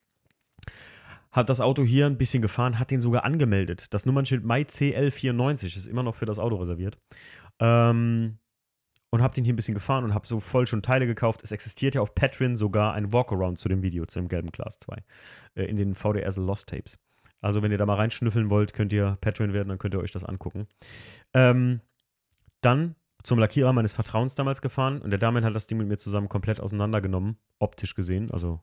hat 1.37 1.49
das 1.49 1.61
Auto 1.61 1.83
hier 1.83 2.07
ein 2.07 2.17
bisschen 2.17 2.41
gefahren, 2.41 2.79
hat 2.79 2.91
den 2.91 2.99
sogar 2.99 3.23
angemeldet. 3.23 3.93
Das 3.93 4.05
Nummernschild 4.05 4.43
Mai 4.43 4.63
CL94 4.63 5.77
ist 5.77 5.87
immer 5.87 6.03
noch 6.03 6.15
für 6.15 6.25
das 6.25 6.39
Auto 6.39 6.55
reserviert. 6.55 6.97
Ähm, 7.59 8.39
und 9.09 9.21
habe 9.21 9.35
den 9.35 9.45
hier 9.45 9.53
ein 9.53 9.55
bisschen 9.55 9.75
gefahren 9.75 10.03
und 10.03 10.13
habe 10.13 10.27
so 10.27 10.39
voll 10.39 10.67
schon 10.67 10.81
Teile 10.81 11.05
gekauft. 11.07 11.41
Es 11.43 11.51
existiert 11.51 11.95
ja 11.95 12.01
auf 12.01 12.13
Patreon 12.13 12.57
sogar 12.57 12.93
ein 12.93 13.13
Walkaround 13.13 13.57
zu 13.57 13.69
dem 13.69 13.83
Video, 13.83 14.05
zu 14.05 14.19
dem 14.19 14.27
gelben 14.27 14.51
Class 14.51 14.79
2, 14.79 14.97
äh, 15.55 15.63
in 15.65 15.77
den 15.77 15.95
VDR 15.95 16.33
Lost 16.37 16.69
Tapes. 16.69 16.97
Also, 17.39 17.61
wenn 17.61 17.71
ihr 17.71 17.77
da 17.77 17.85
mal 17.85 17.95
reinschnüffeln 17.95 18.49
wollt, 18.49 18.73
könnt 18.73 18.91
ihr 18.91 19.17
Patreon 19.21 19.53
werden, 19.53 19.69
dann 19.69 19.77
könnt 19.77 19.93
ihr 19.93 19.99
euch 19.99 20.11
das 20.11 20.23
angucken. 20.23 20.67
Ähm, 21.33 21.81
dann 22.61 22.95
zum 23.23 23.37
Lackierer 23.37 23.73
meines 23.73 23.93
Vertrauens 23.93 24.33
damals 24.33 24.61
gefahren 24.61 25.01
und 25.01 25.11
der 25.11 25.19
Dame 25.19 25.43
hat 25.43 25.55
das 25.55 25.67
Ding 25.67 25.77
mit 25.77 25.87
mir 25.87 25.97
zusammen 25.97 26.29
komplett 26.29 26.59
auseinandergenommen, 26.59 27.37
optisch 27.59 27.93
gesehen. 27.93 28.31
Also, 28.31 28.59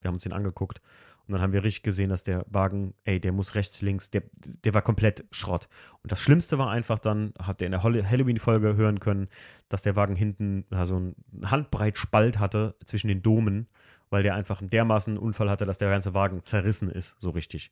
wir 0.00 0.08
haben 0.08 0.14
uns 0.14 0.22
den 0.22 0.32
angeguckt 0.32 0.80
und 1.26 1.32
dann 1.32 1.40
haben 1.40 1.52
wir 1.52 1.64
richtig 1.64 1.82
gesehen, 1.82 2.10
dass 2.10 2.22
der 2.22 2.44
Wagen, 2.48 2.94
ey, 3.04 3.18
der 3.18 3.32
muss 3.32 3.54
rechts, 3.54 3.80
links, 3.80 4.10
der, 4.10 4.24
der 4.64 4.74
war 4.74 4.82
komplett 4.82 5.24
Schrott. 5.30 5.68
Und 6.02 6.12
das 6.12 6.20
Schlimmste 6.20 6.58
war 6.58 6.70
einfach 6.70 6.98
dann, 6.98 7.32
habt 7.38 7.62
ihr 7.62 7.66
in 7.66 7.72
der 7.72 7.82
Halloween-Folge 7.82 8.76
hören 8.76 9.00
können, 9.00 9.28
dass 9.70 9.82
der 9.82 9.96
Wagen 9.96 10.16
hinten 10.16 10.66
so 10.84 10.96
einen 10.96 11.14
Handbreit 11.44 11.96
Spalt 11.96 12.38
hatte 12.38 12.74
zwischen 12.84 13.08
den 13.08 13.22
Domen, 13.22 13.68
weil 14.10 14.22
der 14.22 14.34
einfach 14.34 14.60
einen 14.60 14.68
dermaßen 14.68 15.16
Unfall 15.16 15.48
hatte, 15.48 15.64
dass 15.64 15.78
der 15.78 15.90
ganze 15.90 16.12
Wagen 16.12 16.42
zerrissen 16.42 16.90
ist, 16.90 17.16
so 17.20 17.30
richtig. 17.30 17.70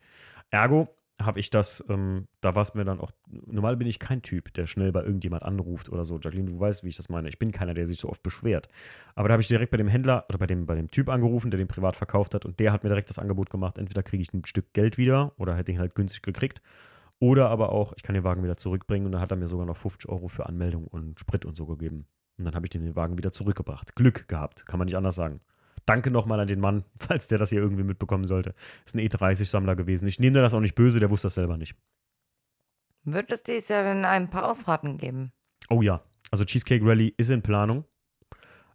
Ergo, 0.50 0.88
habe 1.20 1.40
ich 1.40 1.50
das, 1.50 1.84
ähm, 1.88 2.26
da 2.40 2.54
war 2.54 2.62
es 2.62 2.74
mir 2.74 2.84
dann 2.84 3.00
auch, 3.00 3.10
normal 3.26 3.76
bin 3.76 3.86
ich 3.86 3.98
kein 3.98 4.22
Typ, 4.22 4.52
der 4.54 4.66
schnell 4.66 4.92
bei 4.92 5.02
irgendjemand 5.02 5.42
anruft 5.42 5.88
oder 5.88 6.04
so. 6.04 6.18
Jacqueline, 6.18 6.50
du 6.50 6.58
weißt, 6.58 6.84
wie 6.84 6.88
ich 6.88 6.96
das 6.96 7.08
meine. 7.08 7.28
Ich 7.28 7.38
bin 7.38 7.52
keiner, 7.52 7.74
der 7.74 7.86
sich 7.86 8.00
so 8.00 8.08
oft 8.08 8.22
beschwert. 8.22 8.68
Aber 9.14 9.28
da 9.28 9.32
habe 9.32 9.42
ich 9.42 9.48
direkt 9.48 9.70
bei 9.70 9.76
dem 9.76 9.88
Händler 9.88 10.24
oder 10.28 10.38
bei 10.38 10.46
dem, 10.46 10.66
bei 10.66 10.74
dem 10.74 10.90
Typ 10.90 11.08
angerufen, 11.08 11.50
der 11.50 11.58
den 11.58 11.68
privat 11.68 11.96
verkauft 11.96 12.34
hat 12.34 12.44
und 12.44 12.58
der 12.60 12.72
hat 12.72 12.82
mir 12.82 12.88
direkt 12.88 13.10
das 13.10 13.18
Angebot 13.18 13.50
gemacht, 13.50 13.78
entweder 13.78 14.02
kriege 14.02 14.22
ich 14.22 14.32
ein 14.32 14.44
Stück 14.44 14.72
Geld 14.72 14.98
wieder 14.98 15.32
oder 15.38 15.56
hätte 15.56 15.72
ihn 15.72 15.78
halt 15.78 15.94
günstig 15.94 16.22
gekriegt. 16.22 16.62
Oder 17.18 17.50
aber 17.50 17.70
auch, 17.70 17.92
ich 17.96 18.02
kann 18.02 18.14
den 18.14 18.24
Wagen 18.24 18.42
wieder 18.42 18.56
zurückbringen 18.56 19.06
und 19.06 19.12
dann 19.12 19.20
hat 19.20 19.30
er 19.30 19.36
mir 19.36 19.46
sogar 19.46 19.66
noch 19.66 19.76
50 19.76 20.10
Euro 20.10 20.28
für 20.28 20.46
Anmeldung 20.46 20.88
und 20.88 21.20
Sprit 21.20 21.44
und 21.44 21.56
so 21.56 21.66
gegeben. 21.66 22.06
Und 22.36 22.46
dann 22.46 22.54
habe 22.54 22.66
ich 22.66 22.70
den 22.70 22.96
Wagen 22.96 23.16
wieder 23.16 23.30
zurückgebracht. 23.30 23.94
Glück 23.94 24.26
gehabt, 24.26 24.66
kann 24.66 24.78
man 24.78 24.86
nicht 24.86 24.96
anders 24.96 25.14
sagen. 25.14 25.40
Danke 25.87 26.11
nochmal 26.11 26.41
an 26.41 26.49
den 26.49 26.61
Mann, 26.61 26.85
falls 26.99 27.28
der 27.28 27.39
das 27.39 27.51
hier 27.51 27.61
irgendwie 27.61 27.83
mitbekommen 27.83 28.26
sollte. 28.26 28.55
Ist 28.85 28.95
ein 28.95 29.01
E30-Sammler 29.01 29.76
gewesen. 29.76 30.07
Ich 30.09 30.18
nehme 30.20 30.41
das 30.41 30.55
auch 30.55 30.61
nicht 30.61 30.74
böse, 30.74 31.01
der 31.01 31.11
wusste 31.11 31.26
das 31.26 31.35
selber 31.35 31.57
nicht. 31.57 31.74
Wird 33.05 33.33
es 33.33 33.43
dies 33.43 33.68
Jahr 33.68 33.83
denn 33.83 34.05
ein 34.05 34.30
paar 34.30 34.49
Ausfahrten 34.49 34.97
geben? 34.97 35.33
Oh 35.70 35.83
ja, 35.83 36.03
Also 36.30 36.45
Cheesecake 36.45 36.85
Rally 36.85 37.12
ist 37.16 37.30
in 37.30 37.43
Planung. 37.43 37.85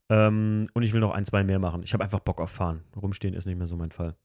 Ähm, 0.09 0.67
und 0.73 0.83
ich 0.83 0.93
will 0.93 1.01
noch 1.01 1.11
ein, 1.13 1.25
zwei 1.25 1.43
mehr 1.43 1.59
machen. 1.59 1.83
Ich 1.83 1.93
habe 1.93 2.03
einfach 2.03 2.19
Bock 2.19 2.39
auf 2.39 2.49
Fahren. 2.51 2.83
Rumstehen 2.95 3.33
ist 3.33 3.45
nicht 3.45 3.57
mehr 3.57 3.67
so 3.67 3.75
mein 3.77 3.91
Fall. 3.91 4.15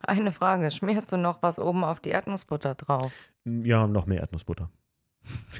Eine 0.00 0.32
Frage, 0.32 0.70
schmierst 0.72 1.12
du 1.12 1.16
noch 1.16 1.42
was 1.42 1.58
oben 1.60 1.84
auf 1.84 2.00
die 2.00 2.10
Erdnussbutter 2.10 2.74
drauf? 2.74 3.12
Ja, 3.44 3.86
noch 3.86 4.06
mehr 4.06 4.20
Erdnussbutter. 4.20 4.70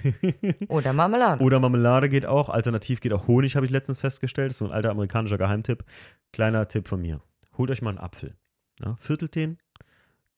Oder 0.68 0.92
Marmelade? 0.92 1.42
Oder 1.42 1.60
Marmelade 1.60 2.08
geht 2.08 2.26
auch. 2.26 2.48
Alternativ 2.48 3.00
geht 3.00 3.12
auch 3.12 3.26
Honig, 3.28 3.56
habe 3.56 3.66
ich 3.66 3.72
letztens 3.72 3.98
festgestellt. 3.98 4.50
Das 4.50 4.54
ist 4.54 4.58
so 4.58 4.64
ein 4.66 4.72
alter 4.72 4.90
amerikanischer 4.90 5.38
Geheimtipp. 5.38 5.84
Kleiner 6.32 6.68
Tipp 6.68 6.88
von 6.88 7.00
mir. 7.00 7.20
Holt 7.56 7.70
euch 7.70 7.82
mal 7.82 7.90
einen 7.90 7.98
Apfel. 7.98 8.34
Ja, 8.80 8.96
viertelt 8.96 9.34
den, 9.34 9.58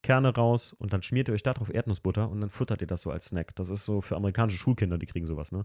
Kerne 0.02 0.34
raus 0.34 0.74
und 0.74 0.92
dann 0.92 1.02
schmiert 1.02 1.28
ihr 1.28 1.34
euch 1.34 1.42
darauf 1.42 1.72
Erdnussbutter 1.72 2.28
und 2.28 2.42
dann 2.42 2.50
futtert 2.50 2.82
ihr 2.82 2.86
das 2.86 3.00
so 3.00 3.10
als 3.10 3.26
Snack. 3.26 3.54
Das 3.56 3.70
ist 3.70 3.84
so 3.84 4.02
für 4.02 4.16
amerikanische 4.16 4.58
Schulkinder, 4.58 4.98
die 4.98 5.06
kriegen 5.06 5.24
sowas, 5.24 5.50
ne? 5.50 5.64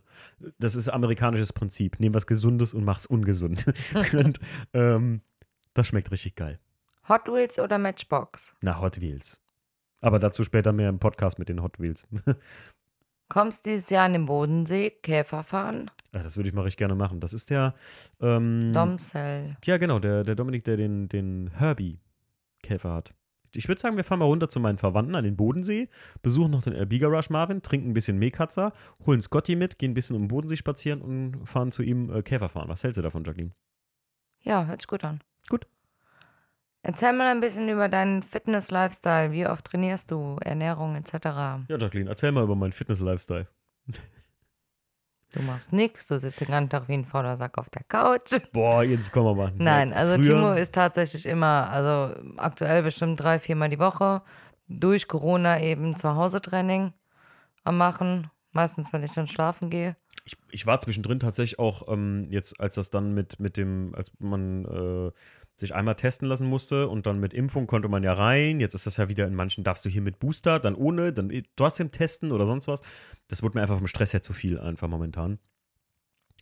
Das 0.59 0.75
ist 0.75 0.87
amerikanisches 0.87 1.51
Prinzip. 1.51 1.99
Nehm 1.99 2.13
was 2.13 2.25
Gesundes 2.25 2.73
und 2.73 2.85
mach's 2.85 3.05
ungesund. 3.05 3.65
und 4.13 4.39
ähm, 4.73 5.21
das 5.73 5.87
schmeckt 5.87 6.09
richtig 6.11 6.35
geil. 6.35 6.59
Hot 7.09 7.27
Wheels 7.27 7.59
oder 7.59 7.77
Matchbox? 7.77 8.55
Na, 8.61 8.79
Hot 8.79 9.01
Wheels. 9.01 9.41
Aber 9.99 10.19
dazu 10.19 10.45
später 10.45 10.71
mehr 10.71 10.87
im 10.87 10.99
Podcast 10.99 11.37
mit 11.37 11.49
den 11.49 11.61
Hot 11.61 11.77
Wheels. 11.79 12.07
Kommst 13.29 13.67
dieses 13.67 13.91
Jahr 13.91 14.05
an 14.05 14.13
den 14.13 14.25
Bodensee 14.25 14.89
Käfer 14.89 15.43
fahren? 15.43 15.91
Ja, 16.13 16.23
das 16.23 16.35
würde 16.35 16.49
ich 16.49 16.55
mal 16.55 16.63
richtig 16.63 16.79
gerne 16.79 16.95
machen. 16.95 17.19
Das 17.19 17.31
ist 17.31 17.51
der 17.51 17.75
ähm, 18.19 18.71
Domcell. 18.73 19.55
Ja, 19.63 19.77
genau, 19.77 19.99
der, 19.99 20.23
der 20.23 20.33
Dominik, 20.33 20.63
der 20.63 20.77
den, 20.77 21.07
den 21.09 21.51
Herbie-Käfer 21.55 22.91
hat. 22.91 23.13
Ich 23.55 23.67
würde 23.67 23.81
sagen, 23.81 23.97
wir 23.97 24.03
fahren 24.03 24.19
mal 24.19 24.25
runter 24.25 24.49
zu 24.49 24.59
meinen 24.59 24.77
Verwandten 24.77 25.15
an 25.15 25.23
den 25.23 25.35
Bodensee, 25.35 25.89
besuchen 26.21 26.51
noch 26.51 26.63
den 26.63 26.73
Elbiga 26.73 27.07
Rush 27.07 27.29
Marvin, 27.29 27.61
trinken 27.61 27.89
ein 27.89 27.93
bisschen 27.93 28.17
Mekatzer, 28.17 28.73
holen 29.05 29.21
Scotty 29.21 29.55
mit, 29.55 29.79
gehen 29.79 29.91
ein 29.91 29.95
bisschen 29.95 30.15
um 30.15 30.23
den 30.23 30.27
Bodensee 30.27 30.57
spazieren 30.57 31.01
und 31.01 31.47
fahren 31.47 31.71
zu 31.71 31.81
ihm 31.83 32.11
äh, 32.11 32.21
Käfer 32.21 32.49
fahren. 32.49 32.69
Was 32.69 32.83
hältst 32.83 32.97
du 32.97 33.01
davon, 33.01 33.23
Jacqueline? 33.23 33.53
Ja, 34.41 34.65
hört 34.65 34.81
sich 34.81 34.87
gut 34.87 35.03
an. 35.03 35.21
Erzähl 36.81 37.13
mal 37.13 37.27
ein 37.27 37.41
bisschen 37.41 37.67
über 37.69 37.89
deinen 37.89 38.23
Fitness-Lifestyle. 38.23 39.31
Wie 39.31 39.45
oft 39.45 39.65
trainierst 39.65 40.11
du, 40.11 40.37
Ernährung 40.41 40.95
etc.? 40.95 41.13
Ja, 41.25 41.77
Jacqueline, 41.77 42.09
erzähl 42.09 42.31
mal 42.31 42.43
über 42.43 42.55
meinen 42.55 42.71
Fitness-Lifestyle. 42.71 43.47
Du 45.31 45.43
machst 45.43 45.71
nix, 45.71 46.07
du 46.07 46.17
sitzt 46.17 46.41
den 46.41 46.47
ganzen 46.47 46.71
Tag 46.71 46.87
wie 46.87 46.93
ein 46.93 47.05
fauler 47.05 47.37
Sack 47.37 47.59
auf 47.59 47.69
der 47.69 47.83
Couch. 47.83 48.31
Boah, 48.51 48.83
jetzt 48.83 49.11
kommen 49.11 49.27
wir 49.27 49.35
mal. 49.35 49.53
Nein, 49.59 49.93
also 49.93 50.15
Früher- 50.15 50.23
Timo 50.23 50.53
ist 50.53 50.73
tatsächlich 50.73 51.27
immer, 51.27 51.69
also 51.69 52.15
aktuell 52.37 52.81
bestimmt 52.81 53.19
drei, 53.21 53.37
viermal 53.37 53.69
die 53.69 53.77
Woche, 53.77 54.23
durch 54.67 55.07
Corona 55.07 55.59
eben 55.61 55.95
zu 55.95 56.15
Hause 56.15 56.41
Training 56.41 56.93
am 57.63 57.77
machen. 57.77 58.31
Meistens, 58.53 58.91
wenn 58.91 59.03
ich 59.03 59.13
dann 59.13 59.27
schlafen 59.27 59.69
gehe. 59.69 59.95
Ich, 60.25 60.35
ich 60.49 60.65
war 60.65 60.79
zwischendrin 60.81 61.19
tatsächlich 61.19 61.59
auch, 61.59 61.87
ähm, 61.93 62.25
jetzt 62.31 62.59
als 62.59 62.73
das 62.73 62.89
dann 62.89 63.13
mit, 63.13 63.39
mit 63.39 63.55
dem, 63.55 63.93
als 63.95 64.11
man 64.17 64.65
äh, 64.65 65.11
sich 65.59 65.75
einmal 65.75 65.95
testen 65.95 66.27
lassen 66.27 66.47
musste 66.47 66.87
und 66.87 67.05
dann 67.05 67.19
mit 67.19 67.33
Impfung 67.33 67.67
konnte 67.67 67.89
man 67.89 68.03
ja 68.03 68.13
rein. 68.13 68.59
Jetzt 68.59 68.73
ist 68.73 68.85
das 68.85 68.97
ja 68.97 69.09
wieder 69.09 69.27
in 69.27 69.35
manchen, 69.35 69.63
darfst 69.63 69.85
du 69.85 69.89
hier 69.89 70.01
mit 70.01 70.19
Booster, 70.19 70.59
dann 70.59 70.75
ohne, 70.75 71.13
dann 71.13 71.31
trotzdem 71.55 71.91
testen 71.91 72.31
oder 72.31 72.45
sonst 72.45 72.67
was. 72.67 72.81
Das 73.27 73.43
wurde 73.43 73.57
mir 73.57 73.61
einfach 73.61 73.77
vom 73.77 73.87
Stress 73.87 74.13
her 74.13 74.21
zu 74.21 74.33
viel 74.33 74.59
einfach 74.59 74.87
momentan. 74.87 75.39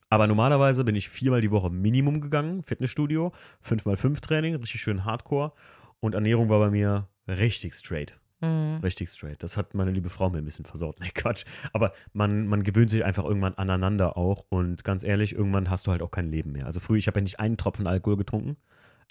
Aber 0.09 0.27
normalerweise 0.27 0.83
bin 0.83 0.95
ich 0.95 1.09
viermal 1.09 1.41
die 1.41 1.51
Woche 1.51 1.69
Minimum 1.69 2.21
gegangen, 2.21 2.63
Fitnessstudio, 2.63 3.33
5x5 3.67 4.21
Training, 4.21 4.55
richtig 4.55 4.81
schön 4.81 5.03
Hardcore. 5.03 5.51
Und 5.99 6.15
Ernährung 6.15 6.49
war 6.49 6.59
bei 6.59 6.69
mir 6.69 7.07
richtig 7.27 7.73
straight. 7.73 8.17
Mhm. 8.39 8.79
Richtig 8.83 9.09
straight. 9.09 9.41
Das 9.41 9.57
hat 9.57 9.73
meine 9.73 9.91
liebe 9.91 10.09
Frau 10.09 10.29
mir 10.29 10.37
ein 10.37 10.45
bisschen 10.45 10.65
versaut. 10.65 10.99
Nee, 11.01 11.09
Quatsch. 11.13 11.45
Aber 11.73 11.91
man, 12.13 12.47
man 12.47 12.63
gewöhnt 12.63 12.91
sich 12.91 13.03
einfach 13.03 13.25
irgendwann 13.25 13.55
aneinander 13.55 14.17
auch. 14.17 14.45
Und 14.49 14.83
ganz 14.83 15.03
ehrlich, 15.03 15.33
irgendwann 15.33 15.69
hast 15.69 15.87
du 15.87 15.91
halt 15.91 16.01
auch 16.01 16.11
kein 16.11 16.31
Leben 16.31 16.51
mehr. 16.51 16.67
Also 16.67 16.79
früher, 16.79 16.97
ich 16.97 17.07
habe 17.07 17.19
ja 17.19 17.23
nicht 17.23 17.39
einen 17.39 17.57
Tropfen 17.57 17.87
Alkohol 17.87 18.17
getrunken. 18.17 18.57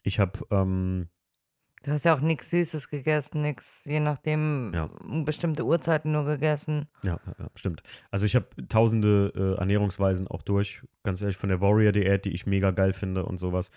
Ich 0.06 0.20
habe, 0.20 0.38
ähm, 0.50 1.08
Du 1.82 1.92
hast 1.92 2.04
ja 2.04 2.14
auch 2.16 2.20
nichts 2.20 2.50
Süßes 2.50 2.88
gegessen, 2.88 3.42
nichts, 3.42 3.84
je 3.84 4.00
nachdem, 4.00 4.72
Ja. 4.74 4.88
bestimmte 5.24 5.64
Uhrzeiten 5.64 6.10
nur 6.12 6.24
gegessen. 6.24 6.88
ja, 7.04 7.20
ja, 7.26 7.34
ja, 7.38 7.48
stimmt. 7.54 7.82
Also 8.10 8.24
ich 8.24 8.34
habe 8.34 8.46
tausende 8.68 9.32
äh, 9.36 9.58
Ernährungsweisen 9.60 10.26
auch 10.26 10.42
durch. 10.42 10.82
Ganz 11.04 11.22
ehrlich, 11.22 11.36
von 11.36 11.48
der 11.48 11.60
Warrior-Diät, 11.60 12.24
die 12.24 12.32
ich 12.32 12.46
mega 12.46 12.70
geil 12.72 12.92
finde 12.92 13.24
und 13.24 13.38
sowas, 13.38 13.70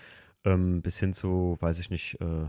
ähm, 0.43 0.81
bis 0.81 0.97
hin 0.97 1.13
zu, 1.13 1.57
weiß 1.59 1.79
ich 1.79 1.89
nicht, 1.89 2.19
äh, 2.21 2.47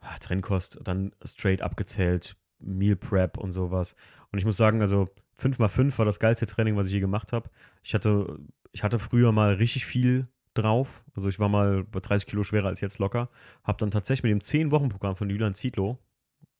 ah, 0.00 0.18
Trennkost, 0.20 0.80
dann 0.84 1.14
straight 1.24 1.62
abgezählt, 1.62 2.36
Meal 2.58 2.96
Prep 2.96 3.36
und 3.38 3.52
sowas. 3.52 3.96
Und 4.32 4.38
ich 4.38 4.44
muss 4.44 4.56
sagen, 4.56 4.80
also 4.80 5.08
5x5 5.38 5.98
war 5.98 6.04
das 6.06 6.20
geilste 6.20 6.46
Training, 6.46 6.76
was 6.76 6.86
ich 6.88 6.94
je 6.94 7.00
gemacht 7.00 7.32
habe. 7.32 7.48
Ich 7.82 7.94
hatte, 7.94 8.38
ich 8.72 8.82
hatte 8.82 8.98
früher 8.98 9.32
mal 9.32 9.54
richtig 9.54 9.86
viel 9.86 10.28
drauf. 10.58 11.04
Also 11.14 11.28
ich 11.28 11.38
war 11.38 11.48
mal 11.48 11.84
bei 11.84 12.00
30 12.00 12.26
Kilo 12.26 12.42
schwerer 12.42 12.68
als 12.68 12.80
jetzt 12.80 12.98
locker. 12.98 13.28
Habe 13.64 13.78
dann 13.78 13.90
tatsächlich 13.90 14.32
mit 14.34 14.42
dem 14.42 14.46
10-Wochen-Programm 14.46 15.16
von 15.16 15.30
Julian 15.30 15.54
Zietlow, 15.54 15.98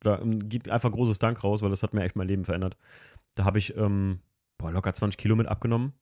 da 0.00 0.20
ähm, 0.20 0.48
geht 0.48 0.68
einfach 0.68 0.92
großes 0.92 1.18
Dank 1.18 1.42
raus, 1.42 1.62
weil 1.62 1.70
das 1.70 1.82
hat 1.82 1.94
mir 1.94 2.04
echt 2.04 2.16
mein 2.16 2.28
Leben 2.28 2.44
verändert. 2.44 2.76
Da 3.34 3.44
habe 3.44 3.58
ich 3.58 3.76
ähm, 3.76 4.20
boah, 4.58 4.70
locker 4.70 4.94
20 4.94 5.18
Kilo 5.18 5.36
mit 5.36 5.48
abgenommen 5.48 5.92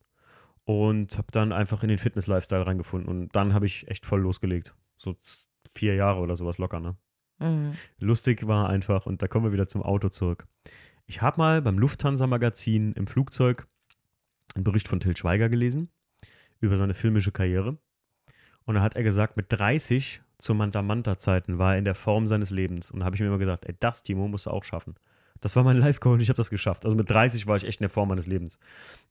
und 0.65 1.17
habe 1.19 1.29
dann 1.33 1.53
einfach 1.53 1.83
in 1.83 1.89
den 1.89 1.99
Fitness-Lifestyle 1.99 2.67
reingefunden. 2.67 3.09
Und 3.09 3.35
dann 3.35 3.55
habe 3.55 3.67
ich 3.67 3.89
echt 3.89 4.07
voll 4.07 4.21
losgelegt. 4.21 4.75
So 4.97 5.17
vier 5.75 5.95
Jahre 5.95 6.21
oder 6.21 6.37
sowas 6.37 6.59
locker, 6.59 6.81
ne? 6.81 6.97
Mhm. 7.39 7.73
Lustig 7.99 8.47
war 8.47 8.69
einfach, 8.69 9.07
und 9.07 9.23
da 9.23 9.29
kommen 9.29 9.47
wir 9.47 9.53
wieder 9.53 9.67
zum 9.67 9.83
Auto 9.83 10.09
zurück. 10.09 10.47
Ich 11.07 11.21
habe 11.21 11.39
mal 11.39 11.63
beim 11.63 11.79
Lufthansa-Magazin 11.79 12.93
im 12.93 13.07
Flugzeug 13.07 13.67
einen 14.55 14.65
Bericht 14.65 14.89
von 14.89 15.01
Till 15.01 15.17
Schweiger 15.17 15.49
gelesen 15.49 15.91
über 16.61 16.77
seine 16.77 16.95
filmische 16.95 17.33
Karriere. 17.33 17.77
Und 18.65 18.77
da 18.77 18.83
hat 18.83 18.97
er 18.97 19.03
gesagt, 19.03 19.37
mit 19.37 19.47
30 19.49 20.23
zu 20.39 20.55
Manta-Manta-Zeiten 20.55 21.59
war 21.59 21.73
er 21.73 21.79
in 21.79 21.85
der 21.85 21.95
Form 21.95 22.27
seines 22.27 22.51
Lebens. 22.51 22.91
Und 22.91 23.01
da 23.01 23.07
habe 23.07 23.17
ich 23.17 23.21
mir 23.21 23.29
immer 23.29 23.39
gesagt, 23.39 23.67
ey, 23.67 23.75
das, 23.79 24.03
Timo, 24.03 24.29
musst 24.29 24.47
du 24.47 24.51
auch 24.51 24.65
schaffen. 24.65 24.95
Das 25.41 25.57
war 25.57 25.65
mein 25.65 25.77
Life-Goal 25.79 26.15
und 26.15 26.21
ich 26.21 26.29
habe 26.29 26.37
das 26.37 26.51
geschafft. 26.51 26.85
Also 26.85 26.97
mit 26.97 27.11
30 27.11 27.47
war 27.47 27.57
ich 27.57 27.65
echt 27.65 27.81
in 27.81 27.85
der 27.85 27.91
Form 27.91 28.09
meines 28.09 28.27
Lebens. 28.27 28.59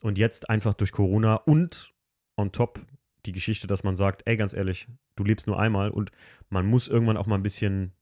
Und 0.01 0.18
jetzt 0.18 0.49
einfach 0.49 0.74
durch 0.74 0.91
Corona 0.91 1.36
und 1.36 1.93
on 2.38 2.51
top 2.51 2.80
die 3.26 3.32
Geschichte, 3.32 3.68
dass 3.68 3.84
man 3.84 3.95
sagt, 3.95 4.24
ey, 4.26 4.36
ganz 4.36 4.54
ehrlich, 4.54 4.88
du 5.16 5.24
lebst 5.24 5.47
nur 5.47 5.60
einmal 5.60 5.91
und 5.91 6.12
man 6.49 6.66
muss 6.66 6.88
irgendwann 6.88 7.18
auch 7.18 7.28
mal 7.28 7.36
ein 7.36 7.43
bisschen 7.43 7.93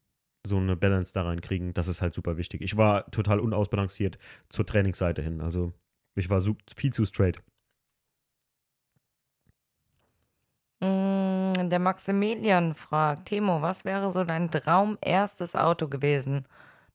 so 0.45 0.57
eine 0.57 0.75
Balance 0.75 1.13
da 1.13 1.23
reinkriegen. 1.23 1.73
Das 1.73 1.87
ist 1.87 2.01
halt 2.01 2.13
super 2.13 2.37
wichtig. 2.37 2.61
Ich 2.61 2.77
war 2.77 3.09
total 3.11 3.39
unausbalanciert 3.39 4.17
zur 4.49 4.65
Trainingsseite 4.65 5.21
hin. 5.21 5.41
Also 5.41 5.73
ich 6.15 6.29
war 6.29 6.41
viel 6.75 6.93
zu 6.93 7.05
straight. 7.05 7.41
Mm, 10.81 11.69
Der 11.69 11.79
Maximilian 11.79 12.73
fragt, 12.75 13.27
Timo, 13.27 13.61
was 13.61 13.85
wäre 13.85 14.11
so 14.11 14.23
dein 14.23 14.49
Traum 14.49 14.97
erstes 15.01 15.55
Auto 15.55 15.87
gewesen? 15.87 16.45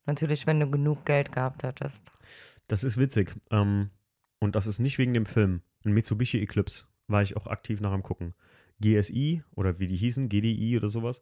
Natürlich, 0.05 0.45
wenn 0.45 0.59
du 0.59 0.69
genug 0.69 1.05
Geld 1.05 1.31
gehabt 1.31 1.63
hättest. 1.63 2.11
Das 2.67 2.83
ist 2.83 2.97
witzig. 2.97 3.33
Ähm, 3.49 3.89
und 4.39 4.55
das 4.55 4.67
ist 4.67 4.79
nicht 4.79 4.97
wegen 4.97 5.13
dem 5.13 5.25
Film. 5.25 5.61
Ein 5.83 5.93
Mitsubishi 5.93 6.41
Eclipse 6.41 6.85
war 7.07 7.21
ich 7.21 7.37
auch 7.37 7.47
aktiv 7.47 7.79
nach 7.81 7.91
am 7.91 8.03
Gucken. 8.03 8.33
GSI 8.79 9.43
oder 9.55 9.79
wie 9.79 9.87
die 9.87 9.95
hießen, 9.95 10.29
GDI 10.29 10.77
oder 10.77 10.89
sowas, 10.89 11.21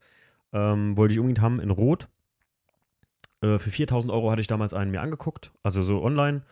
ähm, 0.52 0.98
wollte 0.98 1.14
ich 1.14 1.20
unbedingt 1.20 1.42
haben 1.42 1.60
in 1.60 1.70
Rot. 1.70 2.10
Äh, 3.42 3.60
für 3.60 3.72
4000 3.72 4.12
Euro 4.12 4.32
hatte 4.32 4.42
ich 4.42 4.48
damals 4.48 4.74
einen 4.74 4.92
mir 4.92 5.02
angeguckt, 5.02 5.54
also 5.64 5.84
so 5.84 6.04
online 6.04 6.44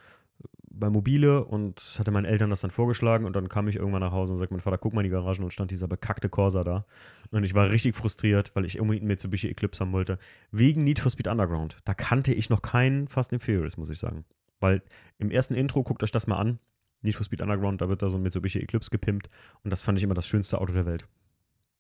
bei 0.74 0.90
Mobile 0.90 1.46
und 1.46 1.80
hatte 1.98 2.12
meinen 2.12 2.26
Eltern 2.26 2.50
das 2.50 2.62
dann 2.62 2.72
vorgeschlagen 2.72 3.26
und 3.26 3.36
dann 3.36 3.48
kam 3.48 3.68
ich 3.68 3.76
irgendwann 3.76 4.02
nach 4.02 4.12
Hause 4.12 4.34
und 4.34 4.40
sagte 4.40 4.54
mein 4.54 4.62
Vater, 4.62 4.78
guck 4.78 4.94
mal 4.94 5.02
in 5.02 5.06
die 5.06 5.12
Garagen 5.12 5.44
und 5.44 5.54
stand 5.54 5.72
dieser 5.72 5.88
bekackte 5.88 6.30
Corsa 6.30 6.64
da. 6.64 6.86
Und 7.32 7.44
ich 7.44 7.54
war 7.54 7.70
richtig 7.70 7.96
frustriert, 7.96 8.56
weil 8.56 8.66
ich 8.66 8.80
unbedingt 8.80 9.04
einen 9.04 9.08
Mitsubishi 9.08 9.50
Eclipse 9.50 9.82
haben 9.82 9.94
wollte. 9.94 10.18
Wegen 10.52 10.84
Need 10.84 11.00
for 11.00 11.12
Speed 11.12 11.28
Underground. 11.28 11.78
Da 11.86 11.94
kannte 11.94 12.34
ich 12.34 12.50
noch 12.50 12.62
keinen 12.62 13.08
Fast 13.08 13.32
and 13.34 13.44
Furious, 13.44 13.78
muss 13.78 13.90
ich 13.90 14.00
sagen. 14.00 14.26
Weil 14.60 14.82
im 15.20 15.32
ersten 15.32 15.54
Intro, 15.54 15.84
guckt 15.84 16.04
euch 16.04 16.12
das 16.12 16.28
mal 16.28 16.38
an, 16.38 16.60
Need 17.02 17.16
for 17.16 17.26
Speed 17.26 17.42
Underground, 17.42 17.82
da 17.82 17.90
wird 17.90 18.02
da 18.02 18.10
so 18.10 18.18
ein 18.18 18.24
Mitsubishi 18.24 18.60
Eclipse 18.60 18.90
gepimpt 18.90 19.30
und 19.64 19.72
das 19.72 19.82
fand 19.82 19.98
ich 19.98 20.04
immer 20.04 20.16
das 20.16 20.28
schönste 20.28 20.60
Auto 20.60 20.74
der 20.74 20.86
Welt. 20.86 21.08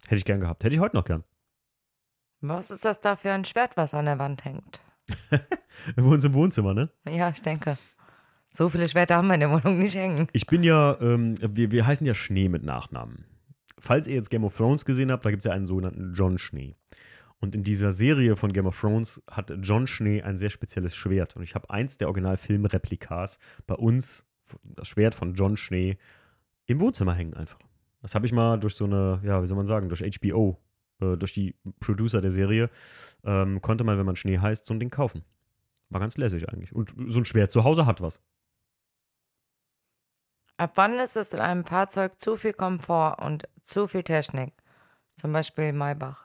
Hätte 0.05 0.17
ich 0.17 0.25
gern 0.25 0.39
gehabt. 0.39 0.63
Hätte 0.63 0.75
ich 0.75 0.81
heute 0.81 0.95
noch 0.95 1.05
gern. 1.05 1.23
Was 2.41 2.71
ist 2.71 2.83
das 2.83 2.99
da 2.99 3.15
für 3.15 3.31
ein 3.31 3.45
Schwert, 3.45 3.77
was 3.77 3.93
an 3.93 4.05
der 4.05 4.19
Wand 4.19 4.43
hängt? 4.43 4.81
Wir 5.95 6.03
wohnen 6.03 6.21
im 6.21 6.33
Wohnzimmer, 6.33 6.73
ne? 6.73 6.89
Ja, 7.09 7.29
ich 7.29 7.41
denke. 7.41 7.77
So 8.55 8.69
viele 8.69 8.87
Schwerter 8.87 9.15
haben 9.15 9.27
wir 9.27 9.33
in 9.33 9.39
der 9.39 9.49
Wohnung 9.49 9.79
nicht 9.79 9.95
hängen. 9.95 10.27
Ich 10.31 10.45
bin 10.45 10.63
ja, 10.63 10.95
ähm, 11.01 11.35
wir, 11.41 11.71
wir 11.71 11.87
heißen 11.87 12.05
ja 12.05 12.13
Schnee 12.13 12.49
mit 12.49 12.63
Nachnamen. 12.63 13.25
Falls 13.79 14.05
ihr 14.05 14.13
jetzt 14.13 14.29
Game 14.29 14.43
of 14.43 14.55
Thrones 14.55 14.85
gesehen 14.85 15.11
habt, 15.11 15.25
da 15.25 15.31
gibt 15.31 15.41
es 15.41 15.45
ja 15.45 15.53
einen 15.53 15.65
sogenannten 15.65 16.13
John 16.13 16.37
Schnee. 16.37 16.75
Und 17.39 17.55
in 17.55 17.63
dieser 17.63 17.91
Serie 17.91 18.35
von 18.35 18.53
Game 18.53 18.67
of 18.67 18.79
Thrones 18.79 19.23
hat 19.29 19.51
John 19.63 19.87
Schnee 19.87 20.21
ein 20.21 20.37
sehr 20.37 20.51
spezielles 20.51 20.95
Schwert. 20.95 21.35
Und 21.35 21.41
ich 21.41 21.55
habe 21.55 21.71
eins 21.71 21.97
der 21.97 22.07
Originalfilmreplikas 22.09 23.39
bei 23.65 23.73
uns, 23.73 24.27
das 24.63 24.87
Schwert 24.87 25.15
von 25.15 25.33
John 25.33 25.57
Schnee, 25.57 25.97
im 26.67 26.79
Wohnzimmer 26.79 27.15
hängen 27.15 27.33
einfach. 27.33 27.59
Das 28.03 28.13
habe 28.13 28.27
ich 28.27 28.33
mal 28.33 28.59
durch 28.59 28.75
so 28.75 28.85
eine, 28.85 29.19
ja, 29.23 29.41
wie 29.41 29.47
soll 29.47 29.57
man 29.57 29.65
sagen, 29.65 29.89
durch 29.89 30.01
HBO, 30.01 30.59
äh, 31.01 31.17
durch 31.17 31.33
die 31.33 31.55
Producer 31.79 32.21
der 32.21 32.31
Serie, 32.31 32.69
ähm, 33.25 33.61
konnte 33.61 33.83
man, 33.83 33.97
wenn 33.97 34.05
man 34.05 34.15
Schnee 34.15 34.37
heißt, 34.37 34.67
so 34.67 34.75
ein 34.75 34.79
Ding 34.79 34.91
kaufen. 34.91 35.23
War 35.89 35.99
ganz 35.99 36.17
lässig 36.17 36.49
eigentlich. 36.49 36.73
Und 36.73 36.93
so 37.07 37.19
ein 37.19 37.25
Schwert 37.25 37.51
zu 37.51 37.63
Hause 37.63 37.87
hat 37.87 37.99
was. 37.99 38.19
Ab 40.63 40.71
wann 40.75 40.97
ist 40.97 41.17
es 41.17 41.27
in 41.33 41.39
einem 41.39 41.65
Fahrzeug 41.65 42.21
zu 42.21 42.37
viel 42.37 42.53
Komfort 42.53 43.17
und 43.21 43.49
zu 43.65 43.85
viel 43.85 44.01
Technik? 44.01 44.53
Zum 45.13 45.33
Beispiel 45.33 45.73
Maybach. 45.73 46.23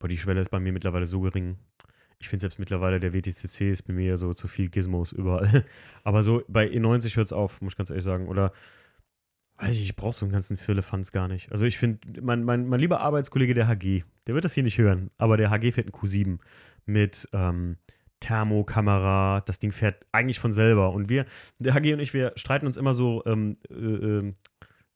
Boah, 0.00 0.08
die 0.08 0.18
Schwelle 0.18 0.40
ist 0.40 0.48
bei 0.48 0.58
mir 0.58 0.72
mittlerweile 0.72 1.06
so 1.06 1.20
gering. 1.20 1.56
Ich 2.18 2.28
finde 2.28 2.40
selbst 2.40 2.58
mittlerweile, 2.58 2.98
der 2.98 3.14
WTCC 3.14 3.70
ist 3.70 3.82
bei 3.82 3.92
mir 3.92 4.16
so 4.16 4.34
zu 4.34 4.48
viel 4.48 4.68
Gizmos 4.68 5.12
überall. 5.12 5.64
Aber 6.02 6.24
so 6.24 6.42
bei 6.48 6.66
E90 6.66 7.14
hört 7.14 7.26
es 7.26 7.32
auf, 7.32 7.62
muss 7.62 7.74
ich 7.74 7.76
ganz 7.76 7.90
ehrlich 7.90 8.02
sagen. 8.02 8.26
Oder 8.26 8.50
weiß 9.58 9.76
ich, 9.76 9.82
ich 9.84 9.94
brauche 9.94 10.16
so 10.16 10.26
einen 10.26 10.32
ganzen 10.32 10.56
Firlefanz 10.56 11.12
gar 11.12 11.28
nicht. 11.28 11.52
Also 11.52 11.66
ich 11.66 11.78
finde, 11.78 12.20
mein, 12.20 12.42
mein, 12.42 12.66
mein 12.66 12.80
lieber 12.80 13.00
Arbeitskollege, 13.00 13.54
der 13.54 13.68
HG, 13.68 14.02
der 14.26 14.34
wird 14.34 14.44
das 14.44 14.54
hier 14.54 14.64
nicht 14.64 14.78
hören, 14.78 15.12
aber 15.18 15.36
der 15.36 15.50
HG 15.50 15.70
fährt 15.70 15.86
einen 15.86 15.94
Q7 15.94 16.40
mit 16.84 17.28
ähm, 17.32 17.76
Thermokamera. 18.20 19.42
Das 19.42 19.58
Ding 19.58 19.72
fährt 19.72 20.06
eigentlich 20.12 20.40
von 20.40 20.52
selber. 20.52 20.92
Und 20.92 21.08
wir, 21.08 21.26
der 21.58 21.74
HG 21.74 21.94
und 21.94 22.00
ich, 22.00 22.14
wir 22.14 22.32
streiten 22.36 22.66
uns 22.66 22.76
immer 22.76 22.94
so, 22.94 23.22
ähm, 23.26 23.56
äh, 23.70 23.74
äh, 23.74 24.22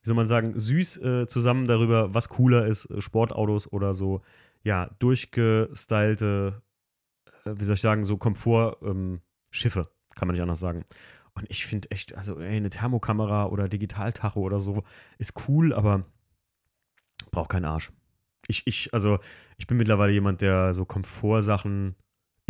wie 0.02 0.06
soll 0.06 0.16
man 0.16 0.26
sagen, 0.26 0.58
süß 0.58 0.96
äh, 0.98 1.26
zusammen 1.26 1.66
darüber, 1.66 2.14
was 2.14 2.28
cooler 2.28 2.66
ist, 2.66 2.86
äh, 2.86 3.00
Sportautos 3.00 3.70
oder 3.72 3.94
so, 3.94 4.22
ja, 4.62 4.90
durchgestylte, 4.98 6.62
äh, 7.44 7.52
wie 7.54 7.64
soll 7.64 7.74
ich 7.74 7.82
sagen, 7.82 8.04
so 8.04 8.16
Komfortschiffe, 8.16 9.80
ähm, 9.80 10.14
kann 10.14 10.28
man 10.28 10.34
nicht 10.34 10.42
anders 10.42 10.60
sagen. 10.60 10.84
Und 11.34 11.50
ich 11.50 11.66
finde 11.66 11.90
echt, 11.90 12.14
also 12.14 12.38
ey, 12.40 12.56
eine 12.56 12.70
Thermokamera 12.70 13.46
oder 13.46 13.68
Digitaltacho 13.68 14.40
oder 14.40 14.58
so 14.58 14.82
ist 15.18 15.48
cool, 15.48 15.72
aber 15.72 16.04
braucht 17.30 17.50
keinen 17.50 17.64
Arsch. 17.66 17.92
Ich, 18.48 18.66
ich, 18.66 18.92
also, 18.92 19.18
ich 19.58 19.66
bin 19.66 19.76
mittlerweile 19.76 20.12
jemand, 20.12 20.40
der 20.40 20.74
so 20.74 20.84
Komfortsachen 20.84 21.94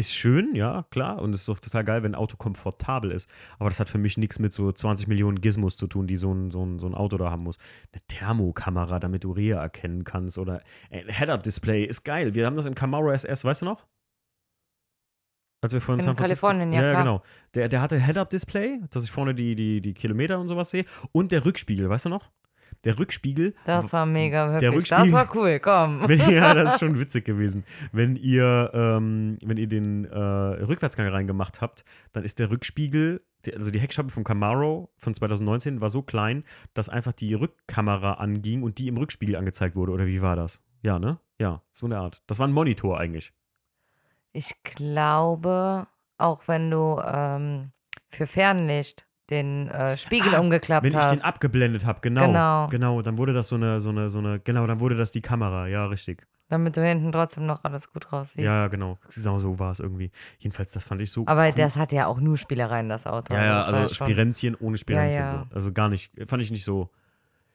ist 0.01 0.13
schön, 0.13 0.55
ja, 0.55 0.85
klar. 0.91 1.23
Und 1.23 1.35
es 1.35 1.41
ist 1.41 1.49
doch 1.49 1.59
total 1.59 1.85
geil, 1.85 2.03
wenn 2.03 2.13
ein 2.13 2.17
Auto 2.17 2.37
komfortabel 2.37 3.13
ist. 3.13 3.31
Aber 3.59 3.69
das 3.69 3.79
hat 3.79 3.89
für 3.89 3.99
mich 3.99 4.17
nichts 4.17 4.39
mit 4.39 4.53
so 4.53 4.73
20 4.73 5.07
Millionen 5.07 5.41
Gizmos 5.41 5.77
zu 5.77 5.87
tun, 5.87 6.07
die 6.07 6.17
so 6.17 6.33
ein, 6.33 6.51
so 6.51 6.65
ein, 6.65 6.79
so 6.79 6.87
ein 6.87 6.95
Auto 6.95 7.17
da 7.17 7.31
haben 7.31 7.45
muss. 7.45 7.59
Eine 7.93 8.03
Thermokamera, 8.09 8.99
damit 8.99 9.25
du 9.25 9.33
Rehe 9.33 9.55
erkennen 9.55 10.05
kannst. 10.05 10.39
Oder 10.39 10.63
ein 10.91 11.09
Head-Up-Display 11.09 11.85
ist 11.85 12.05
geil. 12.05 12.35
Wir 12.35 12.47
haben 12.47 12.57
das 12.57 12.67
im 12.67 12.75
Camaro 12.75 13.11
SS, 13.11 13.45
weißt 13.45 13.63
du 13.63 13.67
noch? 13.67 13.87
Als 15.63 15.75
wir 15.75 15.81
von 15.81 15.99
In 15.99 16.05
San 16.05 16.17
Francisco, 16.17 16.47
Kalifornien, 16.47 16.73
ja, 16.73 16.83
ja, 16.83 16.91
klar. 16.93 17.05
genau. 17.05 17.23
Der, 17.55 17.69
der 17.69 17.83
hatte 17.83 17.99
Head-Up-Display, 18.01 18.81
dass 18.91 19.05
ich 19.05 19.11
vorne 19.11 19.35
die, 19.35 19.55
die, 19.55 19.83
die 19.83 19.93
Kilometer 19.93 20.41
und 20.41 20.49
sowas 20.49 20.71
sehe. 20.71 20.87
Und 21.13 21.33
der 21.33 21.45
Rückspiegel, 21.45 21.89
weißt 21.89 22.07
du 22.07 22.09
noch? 22.09 22.31
Der 22.85 22.99
Rückspiegel. 22.99 23.55
Das 23.67 23.93
war 23.93 24.07
mega, 24.07 24.59
Der 24.59 24.73
wirklich. 24.73 24.89
Das 24.89 25.13
war 25.13 25.29
cool, 25.35 25.59
komm. 25.61 26.01
Wenn, 26.09 26.31
ja, 26.31 26.55
das 26.55 26.75
ist 26.75 26.81
schon 26.81 26.99
witzig 26.99 27.27
gewesen. 27.27 27.65
Wenn 27.93 28.17
ihr, 28.17 28.71
ähm, 28.73 29.39
wenn 29.43 29.59
ihr 29.59 29.67
den 29.67 30.07
äh, 30.07 30.19
Rückwärtsgang 30.19 31.09
reingemacht 31.09 31.61
habt, 31.61 31.85
dann 32.13 32.25
ist 32.25 32.39
der 32.39 32.51
Rückspiegel, 32.51 33.23
also 33.55 33.71
die 33.71 33.81
Heckscheibe 33.81 34.11
vom 34.11 34.25
Camaro 34.25 34.91
von 34.97 35.13
2019 35.13 35.81
war 35.81 35.91
so 35.91 36.03
klein, 36.03 36.45
dass 36.73 36.89
einfach 36.89 37.13
die 37.13 37.35
Rückkamera 37.35 38.15
anging 38.15 38.63
und 38.63 38.79
die 38.79 38.89
im 38.89 38.97
Rückspiegel 38.97 39.37
angezeigt 39.37 39.77
wurde. 39.77 39.93
Oder 39.93 40.07
wie 40.07 40.23
war 40.23 40.37
das? 40.37 40.61
Ja, 40.83 40.99
ne? 40.99 41.19
Ja, 41.39 41.63
so 41.73 41.87
eine 41.87 41.99
Art. 41.99 42.23
Das 42.27 42.39
war 42.39 42.49
ein 42.49 42.53
Monitor 42.53 42.99
eigentlich. 42.99 43.33
Ich 44.33 44.63
glaube, 44.63 45.87
auch 46.17 46.47
wenn 46.47 46.71
du 46.71 47.01
ähm, 47.05 47.73
für 48.09 48.27
Fernlicht 48.27 49.07
den 49.31 49.69
äh, 49.69 49.97
Spiegel 49.97 50.35
Ah, 50.35 50.41
umgeklappt 50.41 50.85
Wenn 50.85 50.93
ich 50.93 50.99
hast. 50.99 51.21
den 51.21 51.25
abgeblendet 51.25 51.87
habe, 51.87 52.01
genau. 52.03 52.27
Genau. 52.27 52.67
Genau, 52.69 53.03
dann 53.03 53.17
wurde 53.19 53.33
das 53.33 53.49
so 53.49 53.57
eine, 53.57 53.81
so 53.81 53.91
eine, 53.91 54.09
so 54.11 54.19
eine, 54.19 54.41
genau, 54.41 54.67
dann 54.67 54.81
wurde 54.81 54.97
das 54.97 55.13
die 55.13 55.23
Kamera, 55.23 55.67
ja, 55.69 55.87
richtig. 55.87 56.27
damit 56.49 56.77
du 56.77 56.85
hinten 56.85 57.13
trotzdem 57.13 57.47
noch 57.47 57.63
alles 57.65 57.93
gut 57.93 58.13
raussiehst. 58.13 58.45
Ja, 58.45 58.67
genau. 58.69 58.99
Genau 59.15 59.39
so 59.39 59.59
war 59.59 59.71
es 59.71 59.81
irgendwie. 59.81 60.11
Jedenfalls, 60.39 60.73
das 60.73 60.85
fand 60.85 61.01
ich 61.01 61.13
so 61.13 61.25
Aber 61.27 61.47
cool. 61.47 61.53
das 61.57 61.77
hat 61.77 61.93
ja 61.93 62.07
auch 62.07 62.19
nur 62.21 62.37
Spielereien, 62.37 62.89
das 62.89 63.07
Auto. 63.07 63.33
Ja, 63.35 63.45
ja, 63.45 63.59
das 63.59 63.69
also 63.69 63.95
Spirenzchen 63.95 64.57
ohne 64.57 64.77
Spirenzchen. 64.77 65.21
Ja, 65.21 65.33
ja. 65.33 65.47
So. 65.49 65.55
Also 65.55 65.73
gar 65.73 65.89
nicht, 65.89 66.11
fand 66.27 66.43
ich 66.43 66.51
nicht 66.51 66.65
so. 66.65 66.91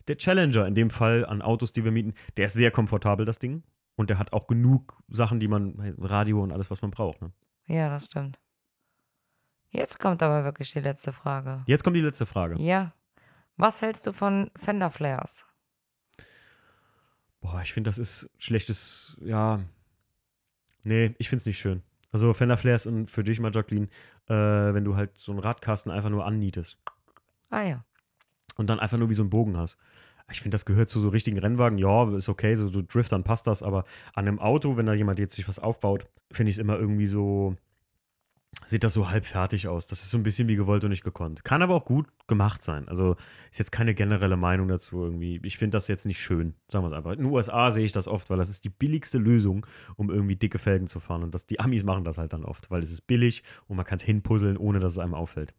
Der 0.07 0.17
Challenger 0.17 0.65
in 0.67 0.75
dem 0.75 0.89
Fall 0.91 1.25
an 1.25 1.41
Autos, 1.41 1.73
die 1.73 1.83
wir 1.83 1.91
mieten, 1.91 2.13
der 2.37 2.45
ist 2.45 2.53
sehr 2.53 2.71
komfortabel, 2.71 3.25
das 3.25 3.39
Ding. 3.39 3.63
Und 3.97 4.09
der 4.09 4.19
hat 4.19 4.33
auch 4.33 4.45
genug 4.47 5.01
Sachen, 5.07 5.39
die 5.39 5.47
man, 5.47 5.95
Radio 5.99 6.43
und 6.43 6.51
alles, 6.51 6.69
was 6.69 6.81
man 6.81 6.91
braucht. 6.91 7.21
Ne? 7.21 7.31
Ja, 7.67 7.89
das 7.89 8.05
stimmt. 8.05 8.37
Jetzt 9.75 9.99
kommt 9.99 10.23
aber 10.23 10.43
wirklich 10.43 10.71
die 10.71 10.79
letzte 10.79 11.11
Frage. 11.11 11.63
Jetzt 11.67 11.83
kommt 11.83 11.97
die 11.97 12.01
letzte 12.01 12.25
Frage. 12.25 12.55
Ja. 12.61 12.93
Was 13.57 13.81
hältst 13.81 14.07
du 14.07 14.13
von 14.13 14.49
Fender 14.55 14.89
Flares? 14.89 15.45
Boah, 17.41 17.61
ich 17.61 17.73
finde, 17.73 17.89
das 17.89 17.97
ist 17.97 18.29
schlechtes, 18.37 19.17
ja. 19.21 19.59
Nee, 20.83 21.13
ich 21.17 21.29
finde 21.29 21.41
es 21.41 21.45
nicht 21.45 21.59
schön. 21.59 21.83
Also 22.11 22.33
Fender 22.33 22.57
Flares 22.57 22.85
und 22.87 23.09
für 23.09 23.23
dich 23.23 23.39
mal, 23.39 23.51
Jacqueline, 23.53 23.87
äh, 24.27 24.33
wenn 24.33 24.85
du 24.85 24.95
halt 24.95 25.17
so 25.17 25.31
einen 25.31 25.39
Radkasten 25.39 25.91
einfach 25.91 26.09
nur 26.09 26.25
annietest 26.25 26.77
Ah 27.49 27.63
ja. 27.63 27.83
und 28.55 28.67
dann 28.67 28.79
einfach 28.79 28.97
nur 28.97 29.09
wie 29.09 29.13
so 29.13 29.23
einen 29.23 29.29
Bogen 29.29 29.57
hast. 29.57 29.77
Ich 30.31 30.41
finde, 30.41 30.55
das 30.55 30.65
gehört 30.65 30.89
zu 30.89 30.99
so 30.99 31.09
richtigen 31.09 31.37
Rennwagen. 31.37 31.77
Ja, 31.77 32.15
ist 32.15 32.29
okay, 32.29 32.55
so, 32.55 32.67
so 32.67 32.81
Drift, 32.81 33.11
dann 33.11 33.23
passt 33.23 33.45
das. 33.45 33.61
Aber 33.61 33.83
an 34.13 34.27
einem 34.27 34.39
Auto, 34.39 34.75
wenn 34.75 34.87
da 34.87 34.93
jemand 34.93 35.19
jetzt 35.19 35.35
sich 35.35 35.47
was 35.47 35.59
aufbaut, 35.59 36.07
finde 36.31 36.49
ich 36.49 36.55
es 36.55 36.59
immer 36.59 36.79
irgendwie 36.79 37.05
so, 37.05 37.55
sieht 38.63 38.83
das 38.83 38.93
so 38.93 39.09
halb 39.09 39.25
fertig 39.25 39.67
aus. 39.67 39.87
Das 39.87 40.01
ist 40.01 40.11
so 40.11 40.17
ein 40.17 40.23
bisschen 40.23 40.47
wie 40.47 40.55
gewollt 40.55 40.83
und 40.83 40.91
nicht 40.91 41.03
gekonnt. 41.03 41.43
Kann 41.43 41.61
aber 41.61 41.75
auch 41.75 41.85
gut 41.85 42.07
gemacht 42.27 42.61
sein. 42.63 42.87
Also 42.87 43.15
ist 43.51 43.59
jetzt 43.59 43.71
keine 43.71 43.93
generelle 43.93 44.37
Meinung 44.37 44.67
dazu 44.67 45.03
irgendwie. 45.03 45.41
Ich 45.43 45.57
finde 45.57 45.75
das 45.75 45.87
jetzt 45.87 46.05
nicht 46.05 46.19
schön, 46.19 46.55
sagen 46.71 46.83
wir 46.83 46.87
es 46.87 46.93
einfach. 46.93 47.11
In 47.11 47.19
den 47.19 47.31
USA 47.31 47.71
sehe 47.71 47.85
ich 47.85 47.91
das 47.91 48.07
oft, 48.07 48.29
weil 48.29 48.37
das 48.37 48.49
ist 48.49 48.63
die 48.63 48.69
billigste 48.69 49.17
Lösung, 49.17 49.65
um 49.95 50.09
irgendwie 50.09 50.35
dicke 50.35 50.59
Felgen 50.59 50.87
zu 50.87 50.99
fahren. 50.99 51.23
Und 51.23 51.35
das, 51.35 51.45
die 51.45 51.59
Amis 51.59 51.83
machen 51.83 52.03
das 52.03 52.17
halt 52.17 52.33
dann 52.33 52.45
oft, 52.45 52.71
weil 52.71 52.81
es 52.81 52.91
ist 52.91 53.07
billig 53.07 53.43
und 53.67 53.77
man 53.77 53.85
kann 53.85 53.97
es 53.97 54.03
hinpuzzeln, 54.03 54.57
ohne 54.57 54.79
dass 54.79 54.93
es 54.93 54.99
einem 54.99 55.13
auffällt. 55.13 55.53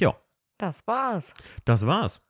Ja. 0.00 0.16
Das 0.58 0.86
war's. 0.88 1.34
Das 1.64 1.86
war's. 1.86 2.20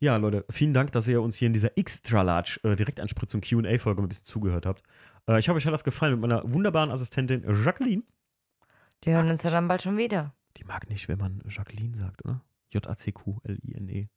Ja, 0.00 0.16
Leute, 0.16 0.44
vielen 0.50 0.74
Dank, 0.74 0.92
dass 0.92 1.08
ihr 1.08 1.22
uns 1.22 1.36
hier 1.36 1.46
in 1.46 1.52
dieser 1.52 1.78
Extra 1.78 2.20
Large 2.22 2.60
äh, 2.64 2.76
Direktanspritzung 2.76 3.40
QA-Folge 3.40 4.02
ein 4.02 4.08
bisschen 4.08 4.24
zugehört 4.24 4.66
habt. 4.66 4.82
Äh, 5.26 5.38
ich 5.38 5.48
hoffe, 5.48 5.56
euch 5.56 5.66
hat 5.66 5.72
das 5.72 5.84
gefallen 5.84 6.12
mit 6.12 6.20
meiner 6.20 6.42
wunderbaren 6.52 6.90
Assistentin 6.90 7.44
Jacqueline. 7.64 8.02
Die 9.04 9.12
hören 9.12 9.30
uns 9.30 9.42
ja 9.42 9.50
dann 9.50 9.68
bald 9.68 9.82
schon 9.82 9.96
wieder. 9.96 10.34
Die 10.56 10.64
mag 10.64 10.88
nicht, 10.88 11.08
wenn 11.08 11.18
man 11.18 11.42
Jacqueline 11.48 11.94
sagt, 11.94 12.24
oder? 12.24 12.42
J-A-C-Q-L-I-N-E. 12.72 14.08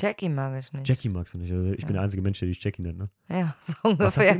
Jackie 0.00 0.28
mag 0.28 0.56
ich 0.60 0.72
nicht. 0.72 0.88
Jackie 0.88 1.08
magst 1.08 1.34
du 1.34 1.38
nicht. 1.38 1.52
Also 1.52 1.70
ich 1.72 1.78
bin 1.78 1.88
Ja. 1.88 1.92
der 1.94 2.02
einzige 2.02 2.22
Mensch, 2.22 2.38
der 2.38 2.46
dich 2.48 2.62
Jackie 2.62 2.82
nennt, 2.82 2.98
ne? 2.98 3.10
Ja, 3.28 3.56
so 3.60 3.74
ungefähr. 3.82 4.36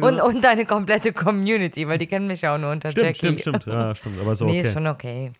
Und, 0.00 0.20
und 0.20 0.44
deine 0.44 0.66
komplette 0.66 1.12
Community, 1.12 1.88
weil 1.88 1.98
die 1.98 2.06
kennen 2.06 2.28
mich 2.28 2.42
ja 2.42 2.54
auch 2.54 2.58
nur 2.58 2.70
unter 2.70 2.90
Stimmt, 2.92 3.06
Jackie. 3.06 3.18
stimmt, 3.18 3.40
stimmt. 3.40 3.66
Ja, 3.66 3.94
stimmt. 3.94 4.20
Aber 4.20 4.34
so, 4.36 4.46
Nee, 4.50 4.60
ist 4.60 4.66
okay. 4.66 4.74
schon 4.74 4.86
okay. 4.86 5.32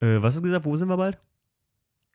Äh, 0.00 0.16
was 0.22 0.34
hast 0.34 0.38
du 0.38 0.42
gesagt? 0.42 0.64
Wo 0.64 0.74
sind 0.76 0.88
wir 0.88 0.96
bald? 0.96 1.18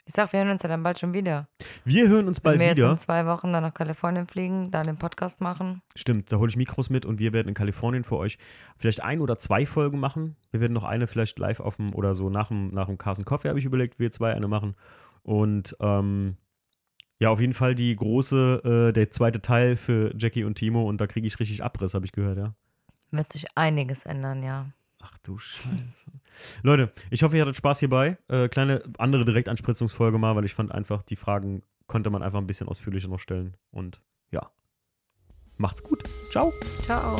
Ich 0.07 0.13
sag, 0.13 0.31
wir 0.33 0.39
hören 0.39 0.51
uns 0.51 0.61
ja 0.61 0.69
dann 0.69 0.83
bald 0.83 0.99
schon 0.99 1.13
wieder. 1.13 1.47
Wir 1.83 2.07
hören 2.07 2.27
uns 2.27 2.39
bald 2.39 2.55
Wenn 2.55 2.61
wir 2.61 2.67
jetzt 2.67 2.77
wieder. 2.77 2.91
in 2.91 2.97
zwei 2.99 3.25
Wochen 3.25 3.51
dann 3.51 3.63
nach 3.63 3.73
Kalifornien 3.73 4.27
fliegen, 4.27 4.69
da 4.69 4.83
den 4.83 4.97
Podcast 4.97 5.41
machen. 5.41 5.81
Stimmt, 5.95 6.31
da 6.31 6.37
hole 6.37 6.47
ich 6.47 6.57
Mikros 6.57 6.91
mit 6.91 7.07
und 7.07 7.17
wir 7.17 7.33
werden 7.33 7.47
in 7.47 7.55
Kalifornien 7.55 8.03
für 8.03 8.17
euch 8.17 8.37
vielleicht 8.77 9.01
ein 9.01 9.19
oder 9.19 9.39
zwei 9.39 9.65
Folgen 9.65 9.99
machen. 9.99 10.35
Wir 10.51 10.61
werden 10.61 10.73
noch 10.73 10.83
eine 10.83 11.07
vielleicht 11.07 11.39
live 11.39 11.59
auf 11.59 11.77
dem 11.77 11.95
oder 11.95 12.13
so 12.13 12.29
nach 12.29 12.49
dem, 12.49 12.67
nach 12.67 12.85
dem 12.85 12.99
Carson 12.99 13.25
Coffee, 13.25 13.49
habe 13.49 13.57
ich 13.57 13.65
überlegt, 13.65 13.97
wir 13.97 14.11
zwei 14.11 14.35
eine 14.35 14.47
machen. 14.47 14.75
Und 15.23 15.75
ähm, 15.79 16.37
ja, 17.19 17.29
auf 17.29 17.39
jeden 17.41 17.53
Fall 17.53 17.73
die 17.73 17.95
große, 17.95 18.89
äh, 18.89 18.93
der 18.93 19.09
zweite 19.09 19.41
Teil 19.41 19.75
für 19.75 20.13
Jackie 20.15 20.43
und 20.43 20.53
Timo 20.53 20.87
und 20.87 21.01
da 21.01 21.07
kriege 21.07 21.25
ich 21.25 21.39
richtig 21.39 21.63
Abriss, 21.63 21.95
habe 21.95 22.05
ich 22.05 22.11
gehört, 22.11 22.37
ja. 22.37 22.53
Wird 23.09 23.31
sich 23.31 23.45
einiges 23.55 24.05
ändern, 24.05 24.43
ja. 24.43 24.67
Ach 25.05 25.17
du 25.19 25.37
Scheiße. 25.37 26.11
Leute, 26.63 26.91
ich 27.11 27.21
hoffe, 27.21 27.35
ihr 27.35 27.43
hattet 27.43 27.55
Spaß 27.55 27.79
hierbei. 27.79 28.17
Äh, 28.27 28.49
kleine 28.49 28.81
andere 28.97 29.23
Direktanspritzungsfolge 29.23 30.17
mal, 30.17 30.35
weil 30.35 30.45
ich 30.45 30.55
fand 30.55 30.71
einfach, 30.71 31.03
die 31.03 31.15
Fragen 31.15 31.61
konnte 31.87 32.09
man 32.09 32.23
einfach 32.23 32.39
ein 32.39 32.47
bisschen 32.47 32.67
ausführlicher 32.67 33.07
noch 33.07 33.19
stellen. 33.19 33.55
Und 33.71 34.01
ja, 34.31 34.49
macht's 35.57 35.83
gut. 35.83 36.03
Ciao. 36.31 36.51
Ciao. 36.81 37.19